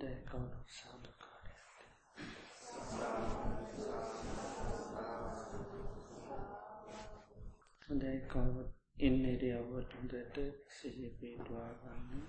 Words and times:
දැකවන 0.00 0.46
සාධකාරය 0.72 1.54
හොඳයිකව 7.82 8.58
ඉන්නරියාවට 9.00 9.94
හොඳට 9.94 10.38
සිහි 10.74 11.08
පේටවාගන්න 11.18 12.22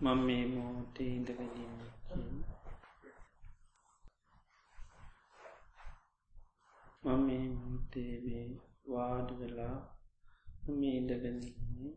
මං 0.00 0.18
මේ 0.26 0.44
මෝතේ 0.48 1.10
ඉඳගනීම 1.12 1.78
මම 7.04 7.20
මේ 7.26 7.46
මුතේ 7.62 8.14
මේ 8.20 8.44
වාඩි 8.88 9.34
වෙලා 9.38 9.78
මේ 10.72 10.94
ඉඳගන්නේ 10.96 11.90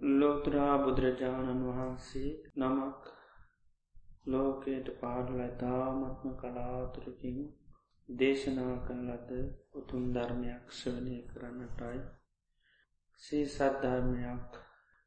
ලෝතරා 0.00 0.74
බුදුරජාණන් 0.78 1.62
වහන්සේ 1.66 2.30
නමක් 2.56 3.15
ලෝකයට 4.26 4.88
පාඩල 5.00 5.40
තාමත්ම 5.58 6.30
කලාතුරකින් 6.40 7.38
දේශනා 8.08 8.74
කන 8.84 9.00
ලද 9.08 9.30
උතුම් 9.74 10.04
ධර්මයක් 10.14 10.64
ශ්‍රවනය 10.72 11.16
කරන්නටයි. 11.30 12.00
සී 13.22 13.44
සද්ධර්මයක්. 13.48 14.50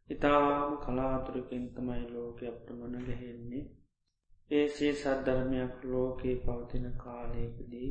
ඉතාම 0.10 0.72
කලාතුරකින් 0.78 1.66
තමයි 1.76 2.06
ලෝක 2.10 2.40
අප්‍රමණ 2.44 3.06
ගැහෙන්නේ. 3.06 3.66
ඒ 4.52 4.68
සේ 4.68 4.94
සද්ධර්මයක් 4.94 5.74
ලෝකයේ 5.86 6.38
පවතින 6.38 6.86
කාලයකදී 6.98 7.90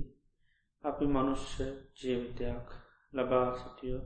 අපි 0.85 1.05
මනුෂ්‍ය 1.07 1.67
ජීවිතයක් 1.99 2.69
ලබා 3.13 3.49
සිටියෝ 3.55 4.03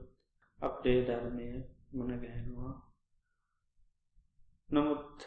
අපේ 0.59 0.99
ධර්මය 1.07 1.47
මුණගැහෙනවා 1.93 2.73
නමුත් 4.69 5.17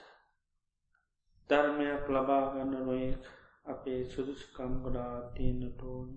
ධර්මයක් 1.50 2.05
ලබාගන්න 2.11 2.72
නොයෙක් 2.80 3.25
අපේ 3.66 4.00
සුදුසුකම් 4.06 4.72
ගොඩා 4.83 5.14
තියෙන්න්නට 5.33 5.80
ඕන. 5.84 6.08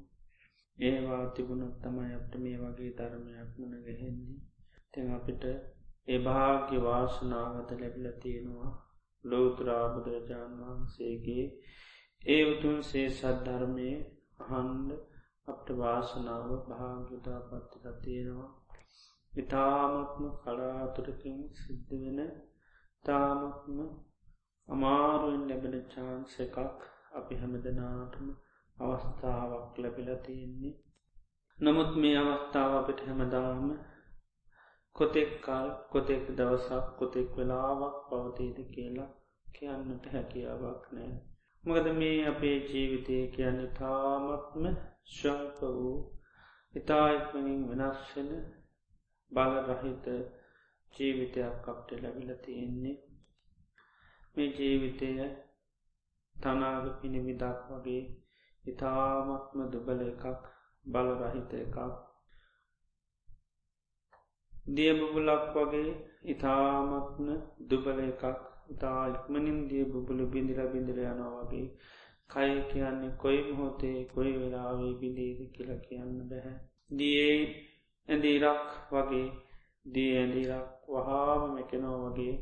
ඒවා 0.78 1.26
තිබුණත් 1.32 1.76
තමයි 1.82 2.14
අපට 2.14 2.34
මේ 2.38 2.58
වගේ 2.60 2.92
ධර්මයක් 2.98 3.52
මුණගැහෙන්නේ 3.58 4.40
තින් 4.94 5.08
අපිට 5.12 5.44
එභාග්‍ය 6.08 6.72
වාසනාවත 6.82 7.70
ලැබිල 7.74 8.08
තියෙනවා 8.22 8.72
ලෝතරා 9.26 9.86
බුදුරජාණන් 9.90 10.62
වහන්සේගේ 10.62 11.46
ඒ 12.22 12.42
උතුන් 12.46 12.78
සේ 12.84 13.08
සද්ධර්මය 13.12 13.90
අහන්ඩ 14.46 14.90
අපට 15.48 15.68
වාසනාව 15.78 16.50
භාග්‍යතා 16.68 17.40
පත්තික 17.44 17.86
තියෙනවා. 18.02 18.52
ඉතාමත්ම 19.34 20.24
කලාතුරකින් 20.42 21.40
සිද්ධ 21.56 21.92
වෙන 21.94 22.20
තාමත්ම 23.06 23.78
අමාරුවෙන් 24.70 25.44
ලැබෙන 25.48 25.76
චාන්ස 25.88 26.34
එකක් 26.40 26.58
අපි 27.12 27.34
හැමදනාටම 27.36 28.28
අවස්ථාවක් 28.78 29.74
ලැබිල 29.78 30.10
තියෙන්නේ. 30.18 30.76
නමුත් 31.58 31.92
මේ 31.96 32.18
අවස්ථාව 32.24 32.72
අපිට 32.76 33.00
හැමදාම 33.06 33.66
කොතෙක් 34.96 35.32
කල් 35.42 35.68
කොතෙක් 35.92 36.24
දවසක් 36.38 36.86
කොතෙක් 37.00 37.30
වෙලාවක් 37.36 37.96
පවතීද 38.08 38.58
කියලා 38.74 39.10
කියන්නට 39.48 40.06
හැකියාවක් 40.12 40.84
නෑ 40.92 41.14
මොකද 41.64 41.88
මේ 41.94 42.20
අපේ 42.26 42.58
ජීවිතය 42.66 43.18
කියන්න 43.28 43.60
තාමත්ම 43.74 44.64
ශ්‍රංක 45.10 45.60
වූ 45.62 45.98
ඉතායික්මනින් 46.74 47.62
වෙනස්වෙන 47.70 48.32
බල 49.32 49.54
රහිත 49.70 50.06
ජීවිතයක් 50.94 51.68
අපට 51.68 51.90
ලැබිල 52.02 52.32
තියෙන්නේ. 52.46 52.98
මේ 54.36 54.50
ජීවිතය 54.56 55.10
තනාග 56.36 56.86
පිණිවිදක් 57.00 57.60
වගේ 57.70 58.04
ඉතාමත්ම 58.66 59.60
දුබල 59.72 60.02
එකක් 60.04 60.24
බලරහිත 60.86 61.52
එකක්. 61.56 61.78
දියබුබුලක් 64.74 65.44
වගේ 65.56 65.90
ඉතාමත්ම 66.26 67.28
දුබල 67.70 68.00
එකක්. 68.02 68.24
ඉතා 68.70 69.02
ඉක්මනින් 69.10 69.60
දිය 69.70 69.86
බුබුලු 69.86 70.24
බිඳිල 70.28 70.62
බිඳිල 70.74 71.00
යනවා 71.04 71.42
වගේ. 71.42 71.68
කය 72.30 72.50
කියන්නේ 72.72 73.18
කොයි 73.18 73.40
මොහොතේ 73.48 74.00
කොයි 74.06 74.34
වෙලාවේ 74.38 74.94
බිඳීද 74.94 75.40
කියල 75.54 75.72
කියන්න 75.86 76.18
බැහැ. 76.30 76.58
දියේ 76.98 77.40
ඇඳීරක් 78.10 78.68
වගේ 78.92 79.28
දී 79.86 80.12
ඇඳීරක් 80.18 80.68
වහාම 80.88 81.42
මෙකෙනෝ 81.56 81.98
වගේ 82.06 82.36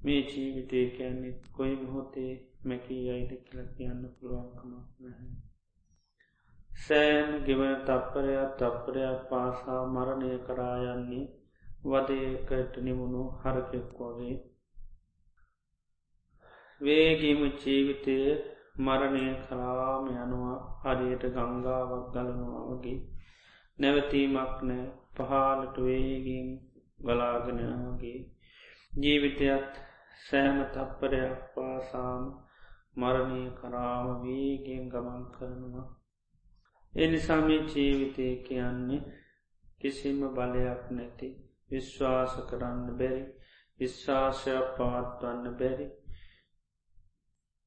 මේ 0.00 0.22
ජීවිතය 0.30 0.80
කියන්නේ 0.90 1.34
කොයි 1.52 1.74
මොහොතේ 1.76 2.32
මැකී 2.64 3.04
අයිට 3.10 3.32
කියල 3.46 3.60
කියන්න 3.76 4.02
පුළුවන්කමක් 4.14 4.86
නැහැ. 5.00 5.30
සෑම් 6.80 7.30
ගෙවන 7.46 7.74
තප්පරයක් 7.86 8.52
තප්පරයක් 8.56 9.18
පාසා 9.30 9.82
මරණය 9.86 10.30
කරායන්නේ 10.46 11.24
වදයකට 11.84 12.74
නිමුණු 12.82 13.24
හරකෙක් 13.40 13.88
වගේ. 13.98 14.36
වේගීම 16.80 17.42
ජීවිතය 17.60 18.16
මරණය 18.78 19.26
කරාම 19.44 20.04
යනවා 20.14 20.56
හරියට 20.84 21.28
ගංගාවක් 21.34 22.06
ගලනවා 22.12 22.64
වගේ. 22.70 22.98
නැවතීමක් 23.78 24.56
නෑ. 24.62 24.86
පහලට 25.16 25.76
වේගින් 25.80 26.48
ගලාගෙනවගේ 26.98 28.18
ජීවිතයත් 28.98 29.72
සෑම 30.20 30.58
තප්පරයක් 30.68 31.34
පාසාම 31.54 32.24
මරණය 32.96 33.42
කරාම 33.54 34.06
වීගෙන් 34.22 34.84
ගමන් 34.88 35.22
කරනවා. 35.30 35.86
එනිසාමේ 36.94 37.60
ජීවිතය 37.66 38.26
කියන්නේ 38.42 39.02
කිසිම 39.80 40.20
බලයක් 40.30 40.82
නැති 40.90 41.28
විශ්වාස 41.70 42.32
කරන්න 42.48 42.86
බැරි 42.96 43.24
විශ්වාසයක් 43.80 44.66
පවත්වන්න 44.76 45.56
බැරි 45.56 45.86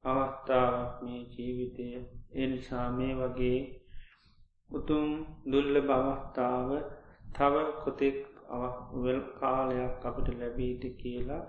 අවස්ථාවක් 0.06 1.02
මේ 1.02 1.22
ජීවිතය. 1.32 1.88
එනිසා 2.36 2.88
මේ 2.92 3.14
වගේ 3.16 3.60
උතුම් 4.70 5.08
දුල්ල 5.46 5.76
බවස්ථාව 5.84 6.70
තව 7.32 7.56
කොතෙක් 7.80 8.18
අවල් 8.50 9.20
කාලයක් 9.36 10.06
අපිට 10.06 10.28
ලැබීට 10.36 10.84
කියලා 10.98 11.44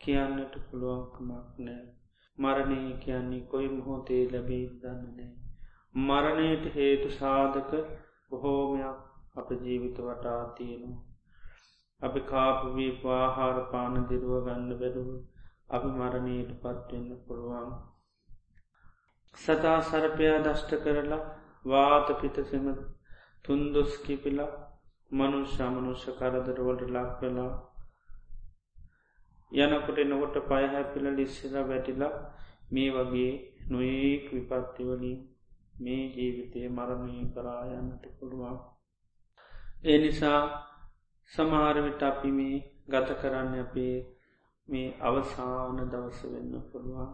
කියන්නට 0.00 0.54
පුළුවන්කමක් 0.66 1.60
නෑ. 1.60 1.84
මරණය 2.38 2.80
කියන්නේ 2.98 3.46
කොයි 3.46 3.68
මොහොතේ 3.70 4.24
ලැබී 4.32 4.64
දන්නනෑ 4.76 5.30
මරණයට 5.94 6.64
හේතු 6.74 7.08
සාධක 7.12 7.70
බොහෝමයක් 8.30 8.98
අප 9.36 9.48
ජීවිත 9.58 9.96
වටා 10.00 10.42
තියෙනවා. 10.54 11.02
අපි 12.02 12.20
කාපවී 12.22 12.92
පාහාර 13.02 13.58
පාන 13.72 13.94
දිරුව 14.08 14.34
ගන්න 14.44 14.78
බැරුව 14.78 15.10
අපි 15.70 15.88
මරණයට 15.90 16.50
පත්වෙන්න 16.58 17.08
පුළුවන්. 17.26 17.72
සතා 19.34 19.78
සරපයා 19.82 20.38
දෂ්ට 20.40 20.72
කරලා 20.78 21.22
වාත 21.64 22.08
පිතසම 22.20 22.66
තුන්දොස් 23.44 23.92
කිපිලා 23.98 24.52
මනුෂ්‍ය 25.10 25.68
මනුෂ්‍ය 25.70 26.10
කරදරවලට 26.12 26.82
ලක් 26.88 27.20
වෙලා 27.20 27.52
යනකොට 29.52 29.98
නොකොට 30.04 30.36
පයහැපිල 30.46 31.06
ලිස්සල 31.14 31.54
වැටිලා 31.64 32.14
මේ 32.70 32.90
වගේ 32.90 33.32
නොඒක් 33.70 34.26
විපත්තිවලින් 34.30 35.18
මේ 35.74 36.02
ජීවිතය 36.08 36.68
මරණය 36.68 37.16
කරායන්නට 37.34 38.04
පුළුවන්. 38.18 38.58
ඒ 39.84 39.98
නිසා 39.98 40.40
සමහරවිට 41.30 42.02
අපි 42.02 42.30
මේ 42.30 42.56
ගත 42.88 43.08
කරන්න 43.20 43.54
අපේ 43.58 43.96
මේ 44.68 44.88
අවසාන 45.00 45.78
දවස 45.90 46.20
වෙන්න 46.24 46.54
පුළුවන්. 46.70 47.10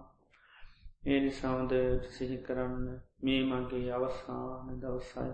ඒ 1.07 1.21
නිසාමද 1.21 1.73
සිහි 2.11 2.39
කරන්න 2.39 2.87
මේ 3.23 3.43
මගේ 3.45 3.93
අවසාන 3.93 4.81
දවසය. 4.81 5.27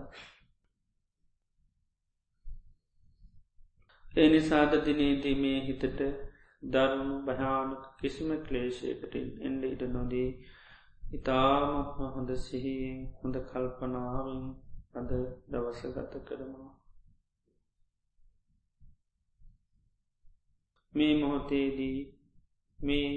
ඒ 4.13 4.27
නිසාද 4.29 4.71
දිනේදී 4.85 5.35
මේ 5.35 5.59
හිතට 5.61 6.01
දරුණු 6.63 7.15
භයානක 7.25 7.81
කිසිම 7.97 8.29
ක්ලේශයකටින් 8.43 9.29
එන්ඩ 9.41 9.63
ඉට 9.65 9.83
නොදී 9.89 10.29
ඉතාමත්ම 11.13 12.05
හොඳ 12.11 12.29
සිහියෙන් 12.39 13.01
හොඳ 13.17 13.35
කල්පනාවෙන් 13.45 14.43
අද 14.93 15.11
දවස 15.49 15.81
ගත 15.91 16.23
කරනවා. 16.25 16.71
මේ 20.93 21.13
මොහොතේදී 21.19 21.99
මේ 22.79 23.13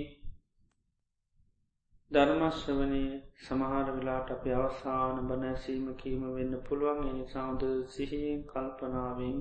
ධර්මශ්‍රවනය 2.11 3.05
සමහර 3.41 3.89
වෙලාට 3.91 4.29
අප 4.31 4.45
අවසාන 4.57 5.17
බනැසීම 5.29 5.87
කීම 5.97 6.23
වෙන්න 6.33 6.55
පුළුවන් 6.63 7.09
එනි 7.09 7.25
සෞද 7.29 7.63
සිහියෙන් 7.89 8.43
කල්පනාවෙන් 8.47 9.39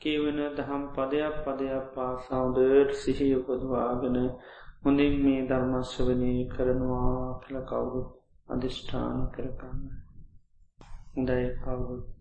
කියවන 0.00 0.38
දහම් 0.54 0.82
පදයක් 0.90 1.36
පදයක් 1.40 1.84
පාසාවදට 1.92 2.90
සිහි 2.96 3.28
උපදවාගෙන 3.36 4.18
හොඳින් 4.82 5.14
මේ 5.20 5.46
ධර්මශ්‍රවනය 5.48 6.32
කරනවා 6.48 7.20
කළ 7.40 7.58
කවුරුත් 7.64 8.10
අධිෂ්ඨාන 8.48 9.20
කරකන්න. 9.30 9.80
හොඳයි 11.10 11.46
කවුරුත් 11.58 12.20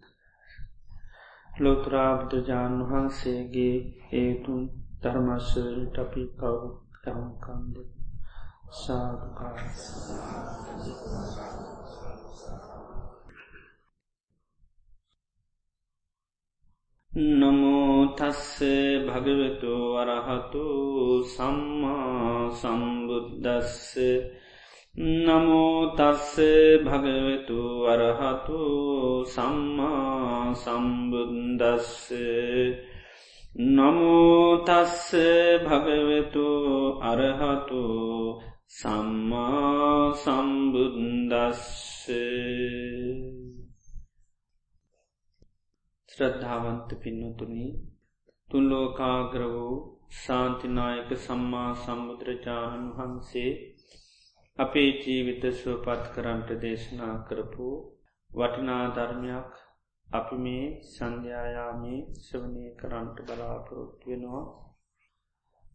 ලෝත්‍රාබ්දුජාන් 1.58 2.76
වහන්සේගේ 2.84 3.76
ඒතුන් 4.14 4.62
ධර්මශ්වරට 5.02 5.96
අපි 6.00 6.24
කවු 6.36 6.70
යමකන්ද 7.08 7.76
සාධකා 8.76 9.56
නමෝතස්ස 17.14 18.58
භගවතු 19.06 19.74
වරහතු 19.96 20.66
සම්මා 21.24 22.50
සම්බුද්ධස්ස 22.52 23.98
නමෝතස්ස 24.96 26.34
භගවතු 26.84 27.60
වරහතු 27.84 28.62
සම්මා 29.26 30.56
සම්බුන්දස්ස 30.56 32.10
නමෝතස්ස 33.56 35.14
භගවතු 35.62 36.48
අරහතු 37.04 37.84
සම්මා 38.72 40.14
සම්බුන්දස්ස 40.16 41.62
ශ්‍රද්ධාවන්ත 46.14 46.90
පින්නතුනි 47.02 47.68
තුන්ලෝකාග්‍ර 48.50 49.44
වූ 49.48 49.76
සාන්තිනායක 50.18 51.10
සම්මා 51.20 51.70
සම්බුදුරජාණන් 51.78 52.92
වහන්සේ 52.92 53.52
අපේ 54.60 54.90
ජීවිත 54.98 55.44
සුවපත් 55.54 56.04
කරන්ට 56.14 56.50
දේශනා 56.62 57.16
කරපු 57.28 57.70
වටිනා 58.32 58.86
ධර්මයක් 58.90 59.50
අපි 60.08 60.36
මේ 60.38 60.66
සන්ධ්‍යායාමේ 60.88 62.00
ශ්‍රවනය 62.20 62.66
කරන්ට 62.76 63.18
බලාපොරොත්තු 63.24 64.06
වෙනවා. 64.06 64.46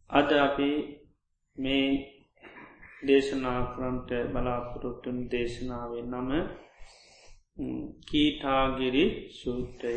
අද 0.09 0.29
අපි 0.39 0.69
මේ 1.55 1.89
දේශනා 3.03 3.61
කරන්ට 3.71 4.09
බලාපොරොත්තුන් 4.31 5.19
දේශනාවේ 5.31 6.05
නම 6.05 6.31
කීටාගිරි 8.05 9.05
සූත්‍රය 9.31 9.95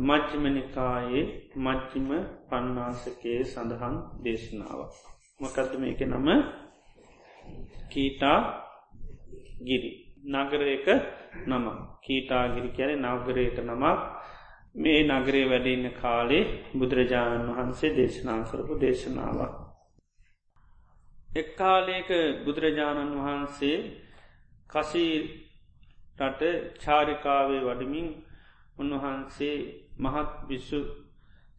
මච්චිමනිකායේ 0.00 1.24
මච්චිම 1.56 2.08
පන්නාසකයේ 2.48 3.40
සඳහන් 3.44 3.96
දේශනාවක්. 4.22 4.94
මොකක්ද 5.40 5.72
මේක 5.78 6.00
නම 6.02 6.28
කීටා 7.90 8.38
ගිරි 9.62 9.90
නගරයක 10.26 10.86
නම 11.46 11.64
කීටාගිරි 12.00 12.68
කියැන 12.70 13.02
නවගරයට 13.04 13.58
නමක් 13.60 13.98
මේ 14.74 15.00
නගරේ 15.04 15.44
වැඩඉන්න 15.44 15.86
කාලේ 15.94 16.44
බුදුරජාණන් 16.74 17.50
වහන්සේ 17.50 17.90
දේශනා 17.92 18.40
කරපු 18.44 18.74
දේශනාවක්. 18.76 19.54
එක්කාලයක 21.34 22.10
බුදුරජාණන් 22.44 23.14
වහන්සේ 23.18 23.78
කසී 24.70 25.14
රට 26.20 26.42
චාරිකාවේ 26.78 27.62
වඩමින් 27.62 28.08
උන්වහන්සේ 28.78 29.56
මහත් 29.98 30.30
විශ්ු 30.48 30.80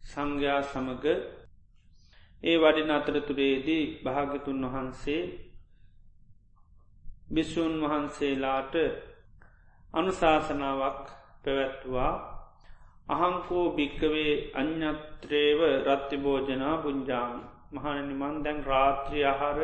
සංඝයා 0.04 0.60
සමග 0.64 1.04
ඒ 2.42 2.56
වඩින 2.58 2.90
අතරතුරේදී 2.90 3.84
භාගතුන් 4.04 4.62
වහන්සේ 4.66 5.22
භිෂූන් 7.30 7.74
වහන්සේලාට 7.82 8.74
අනුශාසනාවක් 9.94 11.02
පැවැත්වා. 11.44 12.12
අහංකෝ 13.08 13.66
භික්කවේ 13.70 14.32
අඥත්‍රේව 14.54 15.60
රත්තිභෝජනා 15.86 16.76
පුංජාමි 16.78 17.42
මහනනිමන් 17.74 18.36
දැන් 18.44 18.60
රාත්‍රී 18.64 19.24
අහාර 19.24 19.58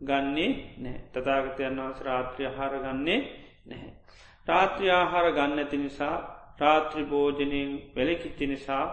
ගන්නේ 0.00 0.50
නෑ 0.78 0.96
තතාගතයන් 1.12 1.76
වන්ස 1.78 2.00
රාත්‍රී 2.02 2.46
අහාර 2.46 2.74
ගන්නේ 2.78 3.20
නැහැ. 3.66 4.03
රාත්‍රී 4.46 4.90
ආහාර 4.90 5.26
ගන්න 5.32 5.58
ඇති 5.58 5.78
නිසා 5.78 6.16
රාත්‍රි 6.60 7.04
භෝජනයෙන් 7.04 7.70
වෙලකිච්චි 7.96 8.46
නිසා 8.46 8.84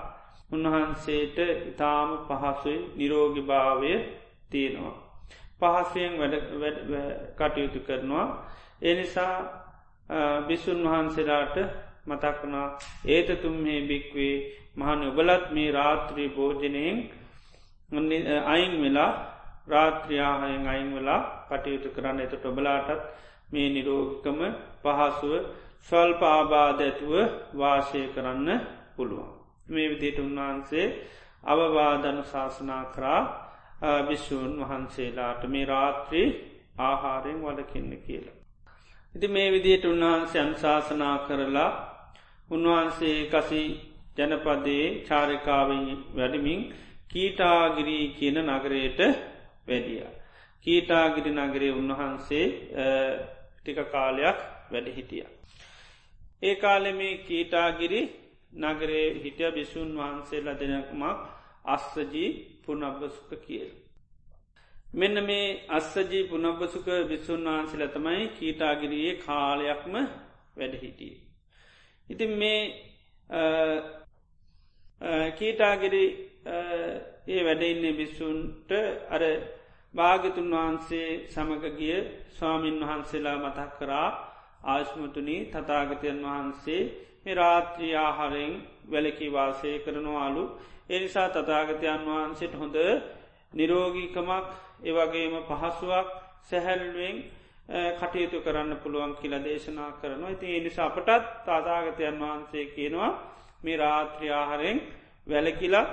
උන්වහන්සේට 0.52 1.38
ඉතාම 1.68 2.10
පහසුයි 2.28 2.80
නිරෝගි 2.96 3.42
භාවය 3.44 3.92
තියෙනවා. 4.50 4.96
පහසුවෙන් 5.60 6.14
වැඩ 6.20 6.36
කටයුතු 7.38 7.80
කරනවා. 7.82 8.28
ඒ 8.82 8.94
නිසා 8.96 9.36
බිසුන් 10.48 10.80
වහන්සේලාට 10.86 11.58
මතක්වනා 12.06 12.68
ඒත 13.08 13.30
තුම්හේ 13.42 13.82
බික්වේ 13.84 14.36
මහන 14.76 15.00
ඔබලත් 15.04 15.46
මේ 15.52 15.72
රාත්‍රී 15.72 16.30
භෝජනයෙන් 16.30 16.98
අයින් 18.46 18.74
වෙලා 18.82 19.12
රාත්‍රියාහයෙන් 19.68 20.68
අයින් 20.68 20.90
වෙලා 20.96 21.22
කටයුතු 21.50 21.90
කරන්න 21.90 22.20
එතට 22.20 22.46
ඔබලාටත් 22.46 23.02
මේ 23.52 23.70
නිරෝගකම 23.70 24.40
පහසුව 24.82 25.34
ස්වල්ප 25.82 26.22
ආබාධ 26.30 26.82
ඇතුව 26.82 27.14
වාශය 27.54 28.02
කරන්න 28.08 28.50
පුළුවන්. 28.96 29.30
මේ 29.68 29.88
විදියට 29.90 30.20
උන්වහන්සේ 30.20 30.86
අවවාධනු 31.46 32.24
ශාසනා 32.26 32.84
කරා 32.88 33.22
භිෂූන් 34.02 34.54
වහන්සේලාට 34.60 35.42
මේ 35.46 35.66
රාත්‍රී 35.66 36.28
ආහාරයෙන් 36.80 37.40
වලකින්න 37.42 37.92
කියලා. 38.00 38.38
ඉති 39.14 39.28
මේ 39.28 39.48
විදියට 39.52 39.86
උන්වහන්සේ 39.86 40.42
අන්ශාසනා 40.42 41.18
කරලා 41.20 41.72
උන්වහන්සේ 42.50 43.18
කසි 43.26 43.64
ජනපදයේ 44.18 44.88
චාරිකාවෙන් 45.02 45.86
වැඩිමින් 46.16 46.62
කීටාගිරී 47.10 48.06
කියන 48.10 48.38
නගරයට 48.48 49.00
වැඩිය. 49.68 50.04
කීටාගිරි 50.66 51.32
නගරේ 51.38 51.72
උන්වහන්සේ 51.72 52.46
ටික 53.66 53.80
කාලයක් 53.88 54.40
වැඩ 54.72 54.88
හිටිය. 54.90 55.26
ඒ 56.42 56.56
කාලෙ 56.58 56.92
මේ 56.94 57.14
කීටාගිරි 57.20 58.02
නගරේ 58.62 59.06
හිටිය 59.20 59.52
බිසුන් 59.52 59.90
වහන්සේලා 59.98 60.60
දෙනක්මක් 60.60 61.20
අස්සජී 61.66 62.30
පුනබ්බසුක 62.64 63.32
කියල්. 63.42 63.70
මෙන්න 64.92 65.24
මේ 65.24 65.68
අස්සජී 65.70 66.24
පුනබ්බසුක 66.26 66.88
බිස්සුන් 67.08 67.46
වහන්සේල 67.46 67.88
තමයි 67.90 68.24
කීටාගිරියේ 68.30 69.14
කාලයක්ම 69.18 69.94
වැඩ 70.58 70.74
හිටිය. 70.76 71.16
ඉතින් 72.08 72.32
මේ 72.34 72.62
කීටාගිරි 75.38 76.06
ඒ 77.28 77.42
වැඩඉන්නේ 77.44 77.94
බිස්සුන්ට 77.94 78.70
අර 79.10 79.24
භාගතුන් 79.94 80.52
වහන්සේ 80.52 81.10
සමග 81.28 81.64
ගිය 81.74 81.96
ස්වාමීන් 82.32 82.78
වහන්සේලා 82.82 83.38
මතක් 83.38 83.72
කරා 83.78 84.10
ආශ්මතුනී 84.66 85.48
තතාගතයන් 85.48 86.20
වහන්සේ 86.24 86.82
මේ 87.24 87.36
රාත්‍රී 87.36 87.94
ආහාරෙන් 87.98 88.54
වැලකි 88.86 89.28
වාසය 89.30 89.72
කරනවාලු. 89.80 90.44
එනිසා 90.90 91.28
තතාගතයන් 91.32 92.02
වහන්සේට 92.08 92.56
හොඳ 92.56 92.78
නිරෝගීකමක් 93.54 94.48
ඒවගේම 94.84 95.36
පහසුවක් 95.42 96.08
සැහැල්ුවෙන් 96.44 97.18
කටයුතු 98.00 98.38
කරන්න 98.42 98.72
පුළුවන් 98.78 99.14
කියල 99.16 99.36
දේශනා 99.40 99.92
කරනවා. 99.94 100.30
ඉති 100.30 100.48
එනිසා 100.52 100.88
අපටත් 100.88 101.10
තාතාගතයන් 101.46 102.16
වහන්සේ 102.18 102.66
කියනවා 102.68 103.12
මේ 103.64 103.78
රාත්‍රී 103.78 104.32
ආහාරෙන් 104.32 104.78
වැලකිලා 105.28 105.86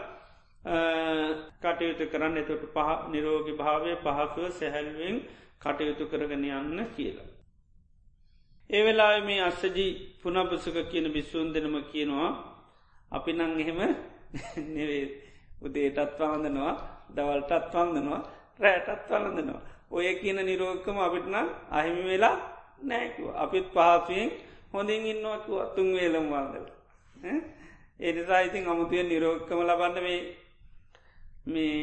කටයුතු 0.68 2.04
කරන්න 2.08 2.37
එතොට 2.37 2.64
පහ 2.68 2.88
නිරෝගි 3.08 3.52
භාවය 3.54 3.92
පහසුව 3.98 4.46
සැහැල්ුවෙන් 4.52 5.16
කටයුතු 5.58 6.04
කරගෙන 6.06 6.44
යන්න 6.46 6.80
කියලා. 6.90 7.28
ඒ 8.70 8.82
වෙලා 8.84 9.20
මේ 9.20 9.40
අස්සජී 9.42 9.90
පුනපසුක 10.20 10.76
කියන 10.87 11.06
බිස්සූන් 11.10 11.48
දෙනම 11.52 11.76
කියනවා 11.84 12.30
අපි 13.12 13.32
නං 13.32 13.52
එහෙම 13.58 13.80
නෙවේ 14.75 15.04
උදේටත් 15.62 16.18
වහඳනවා 16.20 16.75
දවල්ටත් 17.10 17.75
වන්දනවා 17.75 18.20
රෑටත් 18.60 19.10
වලඳනවා. 19.10 19.62
ඔය 19.90 20.08
කියන 20.16 20.38
නිරෝගකම 20.42 20.98
අපිටනම් 20.98 21.48
අහිමි 21.70 22.04
වෙලා 22.04 22.37
නෑකුව 22.82 23.28
අපිත් 23.37 23.66
පහසුවෙන් 23.68 24.28
හොඳින් 24.72 25.06
ඉන්නවකුව 25.06 25.58
තුන් 25.75 25.88
වේලම් 25.92 26.26
වන්දල. 26.28 26.66
එනිසා 28.00 28.40
ඉතින් 28.40 28.64
අමුතුවෙන් 28.66 29.08
නිරෝගකම 29.08 29.60
ලබන්න 29.60 30.02
මේ 30.02 30.20
මේ 31.49 31.83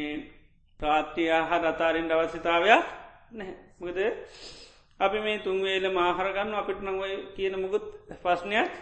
ප්‍රාත්තිය 0.80 1.30
හා 1.42 1.60
අතාරින් 1.64 2.12
අවශ්‍යතාවයක් 2.12 2.84
නැහැ. 3.32 3.54
මකද 3.80 4.00
අපි 5.00 5.18
මේ 5.20 5.38
තුන්වේල 5.38 5.86
මාහරගන්න 5.90 6.54
අපිට 6.54 6.80
නවයි 6.82 7.16
කියන 7.36 7.54
මුකුත් 7.56 7.86
පස්්නයක් 8.22 8.72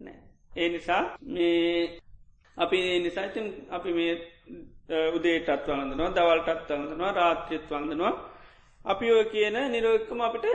නෑ 0.00 0.18
ඒ 0.52 0.68
නිසා 0.68 1.02
මේ 1.26 2.00
අපි 2.56 2.78
නිසායිතින් 3.00 3.46
අපි 3.70 3.90
මේ 3.92 4.12
උදේටත් 5.10 5.66
වලඳනවා 5.66 6.10
දවල්ටත් 6.10 6.70
වලඳනවා 6.70 7.12
රාත්‍රියත් 7.12 7.70
වන්දනවා 7.70 8.14
අපි 8.84 9.06
ඔය 9.10 9.24
කියන 9.26 9.56
නිරෝක්කම 9.66 10.20
අපිට 10.20 10.46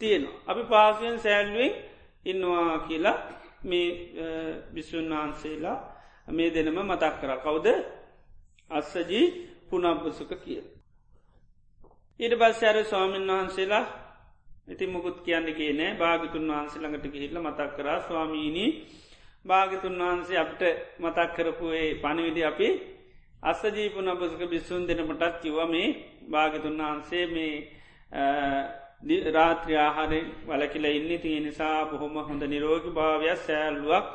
තියෙනවා. 0.00 0.40
අපි 0.46 0.62
පාසුවෙන් 0.64 1.18
සෑල්ුවෙන් 1.18 1.72
ඉන්නවා 2.26 2.78
කියලා 2.80 3.18
මේ 3.64 3.88
බිස්සුන් 4.74 5.10
වහන්සේලා 5.10 5.78
මේ 6.28 6.48
දෙනම 6.50 6.78
මතක් 6.82 7.14
කර. 7.20 7.30
කවුද? 7.38 7.66
අස්සජී 8.70 9.26
පුනපසුක 9.68 10.32
කිය. 10.38 10.62
ඊට 12.20 12.34
පස්සර 12.34 12.76
ස්වාමීන් 12.84 13.28
වහන්සේලා 13.28 13.84
ඉති 14.66 14.86
මුකුත් 14.86 15.18
කියන්න 15.20 15.48
කියනෑ 15.52 15.96
භාගිතුන් 15.96 16.48
වහන්සේ 16.48 16.80
ළඟට 16.80 17.06
ගිහිල්ල 17.08 17.38
මතක් 17.38 17.70
කරා 17.76 17.98
ස්වාමීණී 18.02 18.70
භාගිතුන් 19.44 19.98
වහන්සේ 20.00 20.38
අපට 20.38 20.62
මතක් 20.98 21.28
කරපුේ 21.36 21.86
පණවිදි 21.96 22.42
අපි 22.44 22.68
අස්සජීපුන 23.42 24.08
බසක 24.12 24.42
බිස්සුන් 24.46 24.86
දෙනමටත් 24.86 25.34
කිව 25.42 25.56
මේ 25.66 25.88
භාගිතුන් 26.28 26.80
වහන්සේ 26.80 27.24
මේ 27.28 27.54
රාත්‍රී 29.30 29.78
ආහාරය 29.78 30.20
වලකිල 30.46 30.84
ඉන්න. 30.86 31.10
තිය 31.18 31.40
නිසා 31.40 31.78
බොහොම 31.86 32.14
හොඳ 32.22 32.42
නිරෝගි 32.44 32.90
භාවයක් 32.90 33.38
සෑල්ලුවක් 33.38 34.06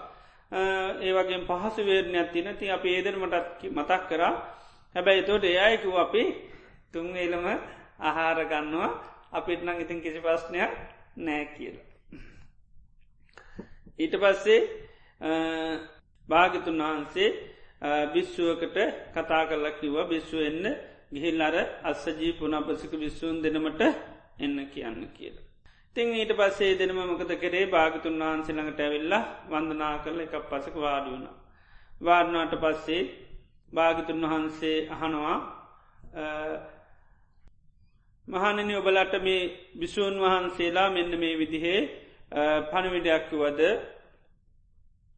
ඒවගේ 0.51 1.39
පහසු 1.41 1.81
වේරණයක් 1.83 2.31
තින 2.31 2.47
ති 2.55 2.65
අප 2.69 2.83
ඒදරමටත් 2.85 3.63
මතක් 3.69 4.01
කරා 4.07 4.33
හැබැයි 4.95 5.23
තෝට 5.23 5.43
එයයිකුව 5.45 5.95
අපි 5.97 6.23
තුන් 6.91 7.07
එලම 7.17 7.45
ආහාර 7.99 8.39
ගන්නවා 8.45 8.89
අපිට 9.31 9.61
නං 9.61 9.81
ඉතින් 9.81 10.01
කිසි 10.01 10.19
පස්්නයක් 10.19 10.71
නෑ 11.17 11.45
කියලා. 11.47 11.87
ඊට 13.99 14.15
පස්සේ 14.15 14.61
භාගිතුන් 16.29 16.81
වහන්සේ 16.81 17.29
බිශ්ුවකට 18.13 18.77
කතා 19.13 19.43
කරලක් 19.45 19.75
කිව 19.79 19.95
බිශ්ුව 20.05 20.41
එන්න 20.41 20.65
ගිහිල් 21.11 21.41
අර 21.41 21.55
අස්සජී 21.83 22.33
පුනපසික 22.33 22.91
විශ්සූන් 22.93 23.37
දෙනමට 23.39 23.81
එන්න 24.39 24.57
කියන්න 24.67 25.01
කියලා. 25.11 25.48
තිං 25.95 26.09
ඊට 26.13 26.31
පස්සේ 26.33 26.77
දෙනම 26.77 26.99
මොකද 27.01 27.31
කරේ 27.37 27.65
භාගතුන් 27.67 28.19
වහන්සේ 28.21 28.53
ළඟට 28.53 28.81
ඇවිල්ලා 28.81 29.23
වන්දනා 29.47 29.95
කරල 30.03 30.19
එකක් 30.21 30.35
පසක 30.45 30.75
වාඩි 30.77 31.09
වුණ. 31.09 31.27
වාඩනාට 32.01 32.53
පස්සේ 32.57 33.01
භාගිතුන් 33.71 34.21
වහන්සේ 34.23 34.77
අහනවා 34.89 35.37
මහනනි 38.27 38.73
ඔබලට 38.75 39.13
මේ 39.19 39.41
බිසූන් 39.75 40.15
වහන්සේලා 40.17 40.89
මෙන්න 40.89 41.13
මේ 41.17 41.35
විදිහේ 41.35 41.79
පණවිඩයක්කිවද 42.67 43.61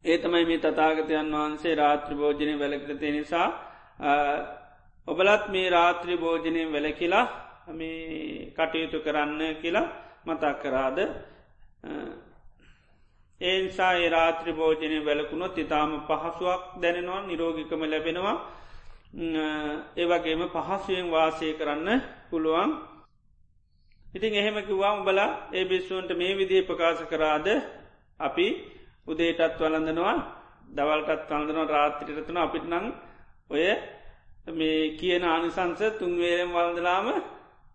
ඒතමයි 0.04 0.44
මේ 0.44 0.60
තතාගතයන් 0.60 1.32
වහන්සේ 1.32 1.74
රාත්‍ර 1.74 2.12
භෝජනය 2.14 2.54
වැලකරතය 2.56 3.08
නිසා 3.10 3.48
ඔබලත් 5.08 5.44
මේ 5.48 5.68
රාත්‍රී 5.70 6.18
භෝජනය 6.18 6.62
වැලකිලා 6.68 7.26
මේ 7.70 8.52
කටයුතු 8.52 8.98
කරන්න 9.00 9.42
කියලා 9.56 9.86
මතක් 10.24 10.54
කරාද? 10.60 10.98
ඒන්සා 13.40 13.92
ඒ 13.94 14.08
රාත්‍රි 14.08 14.52
භෝජනය 14.52 14.98
වැලකුණොත් 15.00 15.56
ඉතාම 15.56 15.90
පහසුවක් 16.02 16.62
දැනෙනවා 16.82 17.20
නිරෝගිකම 17.22 17.82
ලැබෙනවා. 17.84 18.36
ඒවගේම 19.96 20.42
පහසුවෙන් 20.48 21.06
වාසය 21.08 21.46
කරන්න 21.52 21.88
පුළුවන්. 22.30 22.70
ඉතින් 24.06 24.32
එහෙම 24.34 24.56
කිව්වාම 24.60 24.98
බලා 25.02 25.30
ඒ 25.50 25.64
බිස්සුවන්ට 25.64 26.10
මේ 26.12 26.32
විදිහ 26.34 26.62
ප්‍රකාශ 26.62 27.02
කරාද? 27.04 27.46
අපි 28.20 28.46
උදේටත් 29.06 29.58
වලඳනවා 29.60 30.16
දවල්ටත් 30.68 31.22
කන්දනවා 31.28 31.66
රාත්‍රිරතුන 31.68 32.38
අපිට 32.38 32.64
නං 32.66 32.86
ඔය 33.50 33.64
මේ 34.48 34.80
කියන 34.92 35.24
ආනිසංස 35.24 35.80
තුන්වේරෙන් 35.92 36.50
වලඳලාම 36.50 37.06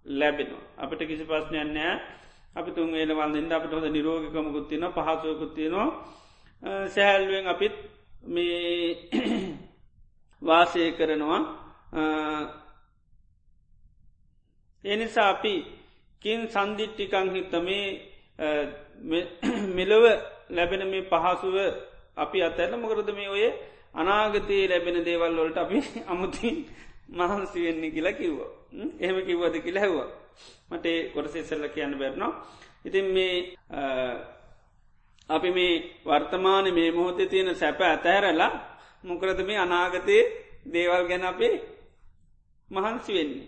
ලැබෙනවා. 0.05 0.63
අපිට 0.77 1.01
කිසි 1.01 1.23
ප්‍රශ්නයක් 1.23 1.67
නෑ 1.69 1.95
අපි 2.57 2.71
තුන් 2.71 2.95
ඒල 2.95 3.11
වන්දන්න 3.13 3.51
අපට 3.53 3.71
හොඳ 3.71 3.87
නිරෝගකමකුත්තින 3.89 4.83
පහසුවකුත්තියනවා 4.89 5.89
සැහැල්ුවෙන් 6.63 7.47
අපිත් 7.47 7.75
මේ 8.25 8.97
වාසය 10.41 10.91
කරනවා. 10.93 11.39
එනිසා 14.83 15.29
අපි 15.29 15.53
කින් 16.21 16.47
සන්දිිට්ටිකං 16.47 17.27
හිත්තමේ 17.31 17.85
මෙලොව 19.77 20.03
ලැබෙන 20.49 20.87
මේ 20.87 21.03
පහසුව 21.03 21.55
අපි 22.17 22.37
අතැරන 22.43 22.79
මොකරද 22.79 23.09
මේ 23.11 23.29
ඔය 23.29 23.43
අනාගතයේ 23.95 24.69
ලැබෙන 24.69 24.97
දේවල් 25.01 25.37
වලට 25.37 25.57
අපි 25.57 25.77
අමුතින් 26.11 26.55
මහන්සිවෙන්නේ 27.09 27.91
කියලා 27.91 28.13
කිව්ව. 28.13 28.39
එහෙම 28.99 29.17
කිව්වද 29.25 29.55
කියලා 29.59 29.81
හැව්වා 29.81 30.09
මට 30.69 30.85
කොටසෙසල්ල 31.13 31.67
කියන්න 31.69 31.99
බැරනවා 31.99 32.33
ඉතින් 32.85 33.05
මේ 33.07 33.35
අපි 35.29 35.49
මේ 35.51 35.73
වර්තමාන 36.05 36.73
මේ 36.73 36.91
මොහොත 36.91 37.19
තියෙන 37.25 37.55
සැප 37.55 37.81
ඇතැහැරලා 37.81 38.51
මොකරද 39.03 39.39
මේ 39.41 39.57
අනාගතයේ 39.57 40.23
දේවල් 40.65 41.03
ගැන 41.07 41.23
අපේ 41.23 41.55
මහන්සි 42.69 43.11
වෙන්නේ? 43.13 43.47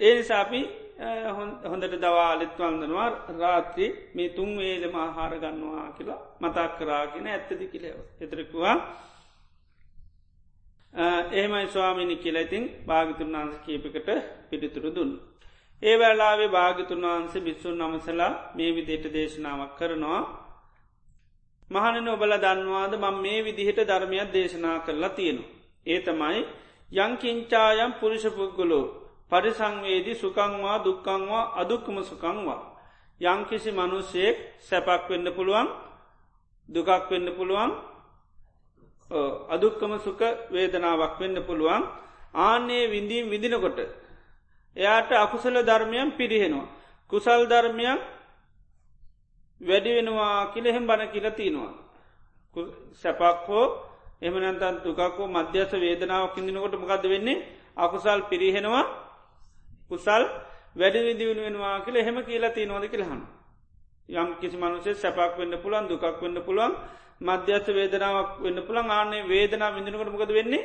ඒ 0.00 0.14
නිසාපි 0.14 0.60
හොඳට 1.64 1.94
දවාලිත් 1.96 2.58
වන්දනවා. 2.58 3.08
රාත්‍රී 3.40 3.90
මේ 4.14 4.28
තුන් 4.28 4.50
වේලම 4.58 4.94
ආහාර 4.96 5.34
ගන්නවා 5.38 5.88
කියලා 5.96 6.20
මතක් 6.40 6.70
කරාගෙන 6.78 7.26
ඇත්තදි 7.26 7.66
කියලව 7.66 7.98
එතරකුවා 8.20 8.76
එහෙමයි 10.94 11.66
ස්වාමිනි 11.66 12.16
කියලයිතින් 12.16 12.64
භාගිතුන් 12.86 13.32
වහන්ස 13.32 13.56
කීපකට 13.58 14.08
පිළිතුරු 14.48 14.90
දුන්න. 14.90 15.12
ඒ 15.82 15.96
වෙලාවේ 15.98 16.48
භාගිතුන් 16.48 17.02
වහන්සේ 17.04 17.40
බිස්සුන් 17.40 17.78
නමසලා 17.80 18.32
මේ 18.54 18.70
විදියට 18.70 19.06
දේශනාවක් 19.12 19.72
කරනවා. 19.76 20.22
මහනන 21.70 22.06
ඔබල 22.08 22.32
දන්නවාද 22.36 22.92
මං 22.96 23.16
මේ 23.16 23.40
විදිහට 23.42 23.80
ධර්මයක් 23.82 24.28
දේශනා 24.32 24.76
කරලා 24.80 25.08
තියෙනවා. 25.10 25.50
ඒ 25.86 26.00
තමයි 26.00 26.40
යංකින්චායම් 26.96 27.92
පුරුෂපුද්ගලෝ 27.94 28.84
පරිසංවේදී 29.30 30.14
සුකංවා 30.14 30.78
දුක්කංවා 30.78 31.50
අදුක්කම 31.56 31.96
සුකංවා. 32.02 32.62
යංකිසි 33.20 33.70
මනුස්සයෙක් 33.70 34.36
සැපක් 34.60 35.02
වෙන්න 35.08 35.26
පුළුවන් 35.32 35.68
දුකක් 36.68 37.10
වෙන්න 37.10 37.28
පුළුවන් 37.36 37.70
අදුක්කම 39.10 39.92
සුක 39.98 40.20
වේදනාවක් 40.50 41.18
වෙන්න 41.18 41.36
පුළුවන් 41.42 41.82
ආන්නේ 42.34 42.84
විඳීම් 42.86 43.30
විදිනකොට 43.30 43.78
එයාට 44.76 45.10
අකුසල 45.14 45.56
ධර්මයන් 45.60 46.08
පිරිහෙනවා. 46.12 46.66
කුසල් 47.10 47.42
ධර්මයක් 47.46 48.00
වැඩි 49.60 49.90
වෙනවා 49.92 50.50
කියලෙහෙම 50.52 50.86
බණ 50.86 51.08
කියලතිනවා. 51.08 51.72
සැපක් 52.94 53.46
හෝ 53.46 53.66
එමනතන් 54.22 54.76
තුකක්කෝ 54.78 55.28
මධ්‍යස 55.28 55.72
වේදනාවක් 55.74 56.36
ඉදිනකොට 56.38 56.74
මොකක්ද 56.74 57.04
වෙන්නේ 57.04 57.44
අකුසල් 57.76 58.20
පිරිහෙනවා 58.22 58.84
කුසල් 59.88 60.22
වැඩි 60.76 61.00
විදිවුණ 61.00 61.40
වෙනවා 61.40 61.76
කියල 61.80 61.96
එහෙම 61.96 62.16
කියලති 62.22 62.66
නොද 62.66 62.84
කියලහන්න. 62.84 63.22
යම් 64.08 64.28
කිසි 64.40 64.56
මනුසේ 64.56 64.94
සැපක් 64.94 65.38
වෙන්න 65.38 65.54
පුළන් 65.56 65.88
දුකක් 65.88 66.04
වෙන්න 66.20 66.36
පුළුවන් 66.40 66.72
මධ්‍යස්ත 67.20 67.66
වේදනාවක් 67.68 68.30
වෙන්න 68.40 68.58
පුළන් 68.62 68.90
ආනේ 68.90 69.22
වේදනා 69.24 69.70
විඳනකට 69.70 70.10
මොකද 70.10 70.32
වෙන්නේ 70.32 70.62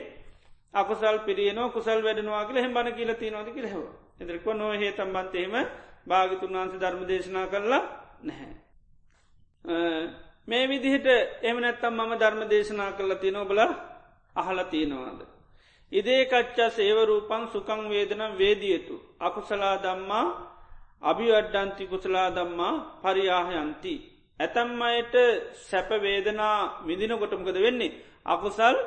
අකුසල් 0.74 1.18
පිරියනවා 1.20 1.70
කුසල් 1.70 2.00
වැඩනවා 2.00 2.46
කියල 2.46 2.58
හෙම 2.58 2.74
බණ 2.74 2.94
කියලති 2.94 3.28
නොද 3.30 3.48
කියලෙව 3.48 3.84
එදරක 4.20 4.46
නොහ 4.54 4.72
හේ 4.74 4.92
තම්බන්තේම 4.92 5.54
භාගිතුන් 6.06 6.52
වහන්ස 6.52 6.74
ධර්ම 6.76 7.02
දේශනා 7.06 7.48
කරලා 7.48 7.84
නැහැ. 8.22 8.54
මේ 10.48 10.64
විදිහට 10.66 11.08
එමනැත්තම් 11.42 11.94
මම 11.96 12.14
ධර්ම 12.16 12.42
දේශනා 12.46 12.92
කරලා 12.92 13.18
තියනෝ 13.18 13.46
බල 13.46 13.60
අහල 14.36 14.60
තියෙනවාද. 14.66 15.20
ඉදේ 15.92 16.22
කච්චා 16.26 16.70
සේවරූපන් 16.72 17.44
සුකං 17.48 17.82
වේදන 17.90 18.22
වේදියතු. 18.38 18.96
අකුසලා 19.20 19.76
දම්මා 19.78 20.26
අභිවඩ්ඩන්ති 21.02 21.84
කුසලා 21.88 22.30
දම්මා 22.30 22.74
පරියාහයන්ති. 23.02 23.94
ඇතැම් 24.40 24.82
අයට 24.82 25.16
සැපවේදනා 25.62 26.58
විදිනකොටමකද 26.82 27.58
වෙන්නේ. 27.58 27.92
අකුසල් 28.26 28.78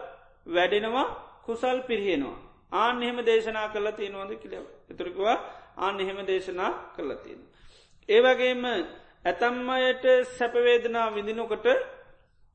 වැඩෙනවා 0.47 1.07
කුසල් 1.43 1.79
පිරිහෙනවා. 1.83 2.39
ආන 2.73 3.03
එහෙම 3.03 3.19
දේශනා 3.21 3.69
කරලා 3.69 3.93
තියෙනවාද 3.93 4.33
කියලව. 4.35 4.67
එතුරකවා 4.91 5.37
ආන 5.77 6.01
එහෙම 6.01 6.19
දේශනා 6.27 6.73
කරලා 6.95 7.17
තියෙන. 7.17 7.41
ඒවගේම 8.09 8.63
ඇතම් 9.25 9.57
අයට 9.71 10.05
සැපවේදනා 10.31 11.07
විදිනකොට 11.11 11.67